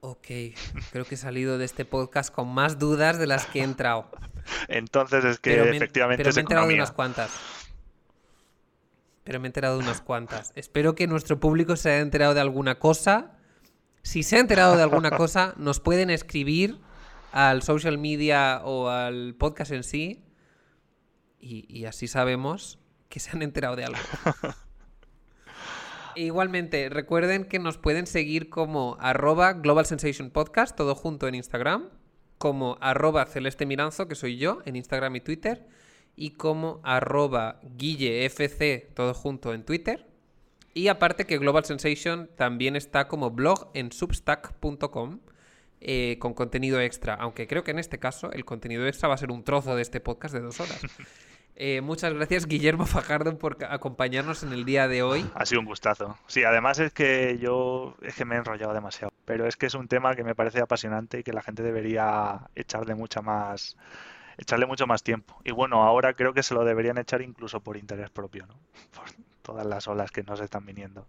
Ok, 0.00 0.26
creo 0.90 1.04
que 1.04 1.14
he 1.14 1.18
salido 1.18 1.58
de 1.58 1.64
este 1.64 1.84
podcast 1.84 2.34
con 2.34 2.52
más 2.52 2.78
dudas 2.78 3.18
de 3.18 3.26
las 3.26 3.46
que 3.46 3.60
he 3.60 3.62
entrado. 3.62 4.10
Entonces 4.68 5.24
es 5.24 5.38
que 5.38 5.60
efectivamente 5.60 6.24
pero 6.24 6.34
me 6.34 6.40
he 6.40 6.42
enterado 6.42 6.68
de 6.68 6.74
unas 6.74 6.92
cuantas 6.92 7.30
pero 9.24 9.40
me 9.40 9.46
he 9.46 9.50
enterado 9.50 9.78
de 9.78 9.84
unas 9.84 10.00
cuantas. 10.00 10.52
Espero 10.56 10.94
que 10.94 11.06
nuestro 11.06 11.38
público 11.38 11.76
se 11.76 11.90
haya 11.90 12.00
enterado 12.00 12.34
de 12.34 12.40
alguna 12.40 12.78
cosa. 12.78 13.32
Si 14.02 14.22
se 14.22 14.36
ha 14.36 14.40
enterado 14.40 14.76
de 14.76 14.82
alguna 14.82 15.10
cosa, 15.10 15.54
nos 15.56 15.80
pueden 15.80 16.10
escribir 16.10 16.80
al 17.30 17.62
social 17.62 17.98
media 17.98 18.60
o 18.64 18.88
al 18.88 19.34
podcast 19.38 19.72
en 19.72 19.84
sí. 19.84 20.24
Y, 21.38 21.86
así 21.86 22.06
sabemos 22.06 22.78
que 23.08 23.18
se 23.18 23.30
han 23.30 23.42
enterado 23.42 23.74
de 23.74 23.84
algo. 23.84 23.98
Igualmente, 26.14 26.88
recuerden 26.88 27.44
que 27.44 27.58
nos 27.58 27.78
pueden 27.78 28.06
seguir 28.06 28.48
como 28.48 28.96
arroba 29.00 29.54
Global 29.54 29.86
Sensation 29.86 30.30
Podcast, 30.30 30.76
todo 30.76 30.94
junto 30.94 31.26
en 31.26 31.34
Instagram, 31.34 31.88
como 32.38 32.76
arroba 32.80 33.24
Celeste 33.26 33.66
Miranzo, 33.66 34.06
que 34.06 34.14
soy 34.14 34.36
yo, 34.36 34.60
en 34.66 34.76
Instagram 34.76 35.16
y 35.16 35.20
Twitter 35.20 35.66
y 36.16 36.32
como 36.32 36.80
arroba 36.82 37.60
guillefc, 37.76 38.94
todo 38.94 39.14
junto 39.14 39.54
en 39.54 39.64
Twitter. 39.64 40.06
Y 40.74 40.88
aparte 40.88 41.26
que 41.26 41.38
Global 41.38 41.64
Sensation 41.64 42.30
también 42.36 42.76
está 42.76 43.08
como 43.08 43.30
blog 43.30 43.70
en 43.74 43.92
substack.com 43.92 45.20
eh, 45.80 46.16
con 46.20 46.32
contenido 46.32 46.80
extra, 46.80 47.14
aunque 47.14 47.46
creo 47.46 47.64
que 47.64 47.72
en 47.72 47.78
este 47.78 47.98
caso 47.98 48.32
el 48.32 48.44
contenido 48.44 48.86
extra 48.86 49.08
va 49.08 49.14
a 49.14 49.18
ser 49.18 49.32
un 49.32 49.42
trozo 49.42 49.74
de 49.74 49.82
este 49.82 50.00
podcast 50.00 50.34
de 50.34 50.40
dos 50.40 50.60
horas. 50.60 50.80
Eh, 51.54 51.82
muchas 51.82 52.14
gracias 52.14 52.46
Guillermo 52.46 52.86
Fajardo 52.86 53.36
por 53.38 53.58
acompañarnos 53.68 54.42
en 54.42 54.54
el 54.54 54.64
día 54.64 54.88
de 54.88 55.02
hoy. 55.02 55.30
Ha 55.34 55.44
sido 55.44 55.60
un 55.60 55.66
gustazo. 55.66 56.18
Sí, 56.26 56.44
además 56.44 56.78
es 56.78 56.92
que 56.92 57.38
yo 57.38 57.94
es 58.00 58.14
que 58.14 58.24
me 58.24 58.36
he 58.36 58.38
enrollado 58.38 58.72
demasiado, 58.72 59.12
pero 59.26 59.46
es 59.46 59.58
que 59.58 59.66
es 59.66 59.74
un 59.74 59.86
tema 59.86 60.16
que 60.16 60.24
me 60.24 60.34
parece 60.34 60.60
apasionante 60.60 61.18
y 61.18 61.22
que 61.22 61.34
la 61.34 61.42
gente 61.42 61.62
debería 61.62 62.48
echarle 62.54 62.94
mucha 62.94 63.20
más 63.20 63.76
echarle 64.38 64.66
mucho 64.66 64.86
más 64.86 65.02
tiempo. 65.02 65.40
Y 65.44 65.52
bueno, 65.52 65.82
ahora 65.82 66.14
creo 66.14 66.32
que 66.32 66.42
se 66.42 66.54
lo 66.54 66.64
deberían 66.64 66.98
echar 66.98 67.22
incluso 67.22 67.60
por 67.60 67.76
interés 67.76 68.10
propio, 68.10 68.46
¿no? 68.46 68.54
Por 68.94 69.06
todas 69.42 69.66
las 69.66 69.88
olas 69.88 70.10
que 70.10 70.22
nos 70.22 70.40
están 70.40 70.64
viniendo. 70.64 71.06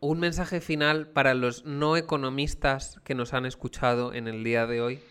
Un 0.00 0.20
mensaje 0.20 0.60
final 0.60 1.08
para 1.08 1.34
los 1.34 1.64
no 1.64 1.96
economistas 1.96 3.00
que 3.04 3.14
nos 3.14 3.34
han 3.34 3.46
escuchado 3.46 4.14
en 4.14 4.28
el 4.28 4.44
día 4.44 4.66
de 4.66 4.80
hoy. 4.80 5.02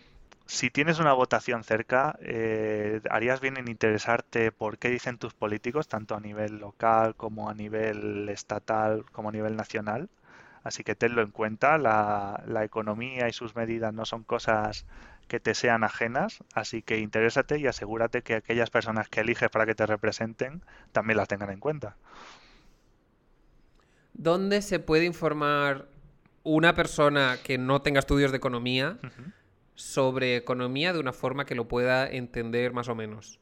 Si 0.46 0.70
tienes 0.70 0.98
una 0.98 1.12
votación 1.12 1.62
cerca, 1.62 2.18
eh, 2.22 3.02
harías 3.10 3.38
bien 3.42 3.58
en 3.58 3.68
interesarte 3.68 4.50
por 4.50 4.78
qué 4.78 4.88
dicen 4.88 5.18
tus 5.18 5.34
políticos, 5.34 5.88
tanto 5.88 6.14
a 6.14 6.20
nivel 6.20 6.58
local 6.58 7.14
como 7.16 7.50
a 7.50 7.54
nivel 7.54 8.30
estatal, 8.30 9.04
como 9.12 9.28
a 9.28 9.32
nivel 9.32 9.56
nacional. 9.56 10.08
Así 10.64 10.84
que 10.84 10.94
tenlo 10.94 11.20
en 11.20 11.32
cuenta, 11.32 11.76
la, 11.76 12.42
la 12.46 12.64
economía 12.64 13.28
y 13.28 13.34
sus 13.34 13.54
medidas 13.56 13.92
no 13.92 14.06
son 14.06 14.24
cosas 14.24 14.86
que 15.28 15.40
te 15.40 15.54
sean 15.54 15.84
ajenas, 15.84 16.38
así 16.54 16.82
que 16.82 16.98
interésate 16.98 17.58
y 17.58 17.66
asegúrate 17.66 18.22
que 18.22 18.34
aquellas 18.34 18.70
personas 18.70 19.08
que 19.08 19.20
eliges 19.20 19.50
para 19.50 19.66
que 19.66 19.74
te 19.74 19.86
representen 19.86 20.62
también 20.92 21.18
las 21.18 21.28
tengan 21.28 21.50
en 21.50 21.60
cuenta. 21.60 21.96
¿Dónde 24.14 24.62
se 24.62 24.80
puede 24.80 25.04
informar 25.04 25.86
una 26.42 26.74
persona 26.74 27.38
que 27.44 27.58
no 27.58 27.82
tenga 27.82 28.00
estudios 28.00 28.32
de 28.32 28.38
economía 28.38 28.98
sobre 29.74 30.36
economía 30.36 30.92
de 30.92 30.98
una 30.98 31.12
forma 31.12 31.44
que 31.44 31.54
lo 31.54 31.68
pueda 31.68 32.08
entender 32.08 32.72
más 32.72 32.88
o 32.88 32.96
menos? 32.96 33.38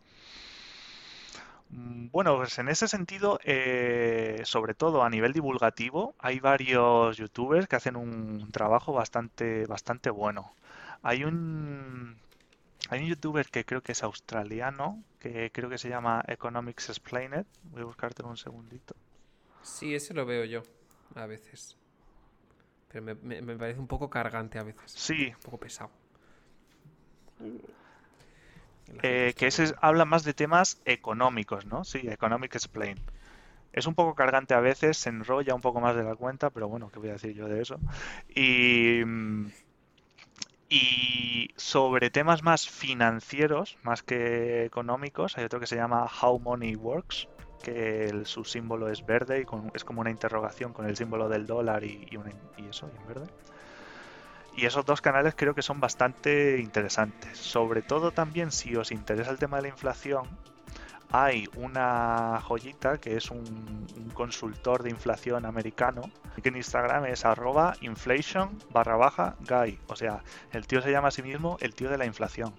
Mm, 1.71 2.09
bueno, 2.11 2.37
pues 2.37 2.59
en 2.59 2.69
ese 2.69 2.89
sentido, 2.89 3.41
eh, 3.45 4.41
sobre 4.45 4.75
todo 4.75 5.03
a 5.03 5.11
nivel 5.11 5.33
divulgativo, 5.33 6.15
hay 6.19 6.41
varios 6.41 7.17
youtubers 7.17 7.67
que 7.67 7.77
hacen 7.77 7.97
un 7.97 8.51
trabajo 8.53 8.93
bastante, 8.93 9.67
bastante 9.67 10.11
bueno. 10.11 10.53
Hay 11.07 11.23
un, 11.23 12.17
hay 12.91 13.05
un 13.05 13.07
youtuber 13.07 13.47
que 13.47 13.65
creo 13.65 13.81
que 13.81 13.93
es 13.93 14.03
australiano, 14.03 15.05
que 15.21 15.53
creo 15.53 15.71
que 15.71 15.79
se 15.79 15.89
llama 15.89 16.25
Economics 16.27 16.89
Explained. 16.89 17.47
Voy 17.71 17.83
a 17.83 17.85
buscarte 17.85 18.25
un 18.25 18.37
segundito. 18.37 18.97
Sí, 19.63 19.95
ese 19.95 20.15
lo 20.15 20.27
veo 20.27 20.45
yo, 20.45 20.65
a 21.15 21.27
veces. 21.27 21.77
Pero 22.89 23.05
me, 23.23 23.57
parece 23.57 23.79
un 23.79 23.87
poco 23.87 24.11
cargante 24.11 24.59
a 24.59 24.65
veces. 24.65 24.91
Sí. 24.91 25.29
Un 25.29 25.41
poco 25.43 25.59
pesado. 25.59 25.91
Eh, 29.05 29.33
que 29.37 29.47
ese 29.47 29.77
habla 29.81 30.07
más 30.07 30.25
de 30.25 30.35
temas 30.35 30.81
económicos, 30.87 31.67
¿no? 31.67 31.85
Sí, 31.85 32.01
Economic 32.03 32.57
Explain. 32.57 32.99
Es 33.73 33.87
un 33.87 33.95
poco 33.95 34.17
cargante 34.17 34.55
a 34.55 34.61
veces, 34.61 34.97
se 34.97 35.11
enrolla 35.11 35.55
un 35.55 35.61
poco 35.61 35.81
más 35.81 35.95
de 35.95 36.03
la 36.03 36.17
cuenta, 36.17 36.51
pero 36.51 36.67
bueno, 36.67 36.91
¿qué 36.91 36.99
voy 36.99 37.11
a 37.11 37.13
decir 37.13 37.33
yo 37.33 37.47
de 37.47 37.63
eso? 37.63 37.79
Y 38.35 39.05
mm, 39.05 39.47
y 40.69 41.51
sobre 41.57 42.11
temas 42.11 42.43
más 42.43 42.69
financieros, 42.69 43.79
más 43.83 44.03
que 44.03 44.65
económicos, 44.65 45.39
hay 45.39 45.45
otro 45.45 45.61
que 45.61 45.67
se 45.67 45.77
llama 45.77 46.07
How 46.21 46.41
Money 46.41 46.75
Works, 46.75 47.29
que 47.63 48.23
su 48.25 48.45
símbolo 48.45 48.89
es 48.89 49.05
verde 49.07 49.41
y 49.41 49.47
es 49.75 49.85
como 49.85 50.01
una 50.01 50.11
interrogación 50.11 50.73
con 50.73 50.87
el 50.87 50.97
símbolo 50.97 51.29
del 51.29 51.47
dólar 51.47 51.85
y, 51.85 52.09
y 52.11 52.69
eso, 52.69 52.91
y 52.93 52.97
en 52.97 53.07
verde. 53.07 53.27
Y 54.57 54.65
esos 54.65 54.87
dos 54.87 55.01
canales 55.01 55.35
creo 55.37 55.55
que 55.55 55.63
son 55.63 55.81
bastante 55.81 56.59
interesantes. 56.59 57.37
Sobre 57.39 57.83
todo 57.83 58.11
también 58.11 58.51
si 58.51 58.75
os 58.75 58.91
interesa 58.91 59.31
el 59.31 59.39
tema 59.39 59.59
de 59.59 59.65
la 59.65 59.69
inflación, 59.69 60.27
hay 61.11 61.49
una 61.57 62.41
joyita 62.43 62.99
que 62.99 63.17
es 63.17 63.31
un, 63.31 63.87
consultor 64.15 64.83
de 64.83 64.89
inflación 64.89 65.45
americano 65.45 66.01
que 66.43 66.49
en 66.49 66.57
Instagram 66.57 67.05
es 67.05 67.27
arroba 67.27 67.75
inflation 67.83 68.59
barra 68.71 68.97
baja 68.97 69.37
guy. 69.41 69.79
O 69.89 69.97
sea, 69.97 70.23
el 70.53 70.67
tío 70.67 70.81
se 70.81 70.91
llama 70.91 71.09
a 71.09 71.11
sí 71.11 71.23
mismo 71.23 71.59
el 71.61 71.75
tío 71.75 71.91
de 71.91 71.99
la 71.99 72.07
inflación. 72.07 72.55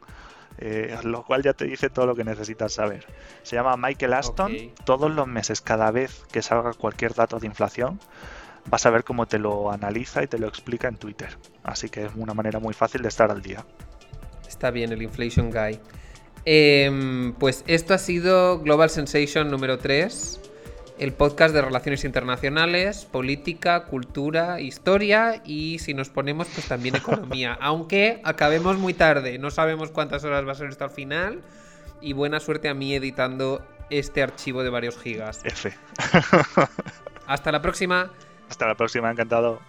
Eh, 0.59 0.95
lo 1.03 1.23
cual 1.23 1.43
ya 1.43 1.53
te 1.53 1.65
dice 1.65 1.89
todo 1.89 2.05
lo 2.05 2.15
que 2.15 2.23
necesitas 2.23 2.73
saber. 2.73 3.05
Se 3.43 3.55
llama 3.55 3.75
Michael 3.75 4.13
Aston. 4.13 4.55
Todos 4.85 5.11
los 5.11 5.27
meses, 5.27 5.61
cada 5.61 5.89
vez 5.91 6.25
que 6.31 6.41
salga 6.41 6.73
cualquier 6.73 7.13
dato 7.13 7.39
de 7.39 7.47
inflación, 7.47 7.99
vas 8.69 8.85
a 8.85 8.89
ver 8.89 9.03
cómo 9.03 9.25
te 9.27 9.39
lo 9.39 9.71
analiza 9.71 10.23
y 10.23 10.27
te 10.27 10.37
lo 10.37 10.47
explica 10.47 10.87
en 10.87 10.97
Twitter. 10.97 11.37
Así 11.63 11.89
que 11.89 12.05
es 12.05 12.11
una 12.15 12.33
manera 12.33 12.59
muy 12.59 12.73
fácil 12.73 13.01
de 13.01 13.07
estar 13.07 13.31
al 13.31 13.41
día. 13.41 13.65
Está 14.47 14.71
bien 14.71 14.91
el 14.91 15.01
Inflation 15.01 15.51
Guy. 15.51 15.79
Em, 16.49 17.33
pues 17.33 17.65
esto 17.67 17.93
ha 17.93 17.97
sido 17.97 18.59
Global 18.61 18.89
Sensation 18.89 19.51
número 19.51 19.79
3, 19.79 20.39
el 20.97 21.11
podcast 21.11 21.53
de 21.53 21.61
relaciones 21.61 22.05
internacionales, 22.05 23.03
política, 23.03 23.83
cultura, 23.83 24.61
historia 24.61 25.41
y 25.43 25.79
si 25.79 25.93
nos 25.93 26.07
ponemos 26.07 26.47
pues 26.47 26.65
también 26.65 26.95
economía. 26.95 27.57
Aunque 27.59 28.21
acabemos 28.23 28.77
muy 28.77 28.93
tarde, 28.93 29.37
no 29.39 29.51
sabemos 29.51 29.91
cuántas 29.91 30.23
horas 30.23 30.47
va 30.47 30.53
a 30.53 30.55
ser 30.55 30.69
esto 30.69 30.85
al 30.85 30.91
final 30.91 31.41
y 31.99 32.13
buena 32.13 32.39
suerte 32.39 32.69
a 32.69 32.73
mí 32.73 32.95
editando 32.95 33.61
este 33.89 34.23
archivo 34.23 34.63
de 34.63 34.69
varios 34.69 34.97
gigas. 34.97 35.41
F. 35.43 35.73
Hasta 37.27 37.51
la 37.51 37.61
próxima. 37.61 38.13
Hasta 38.49 38.67
la 38.67 38.75
próxima, 38.75 39.11
encantado. 39.11 39.59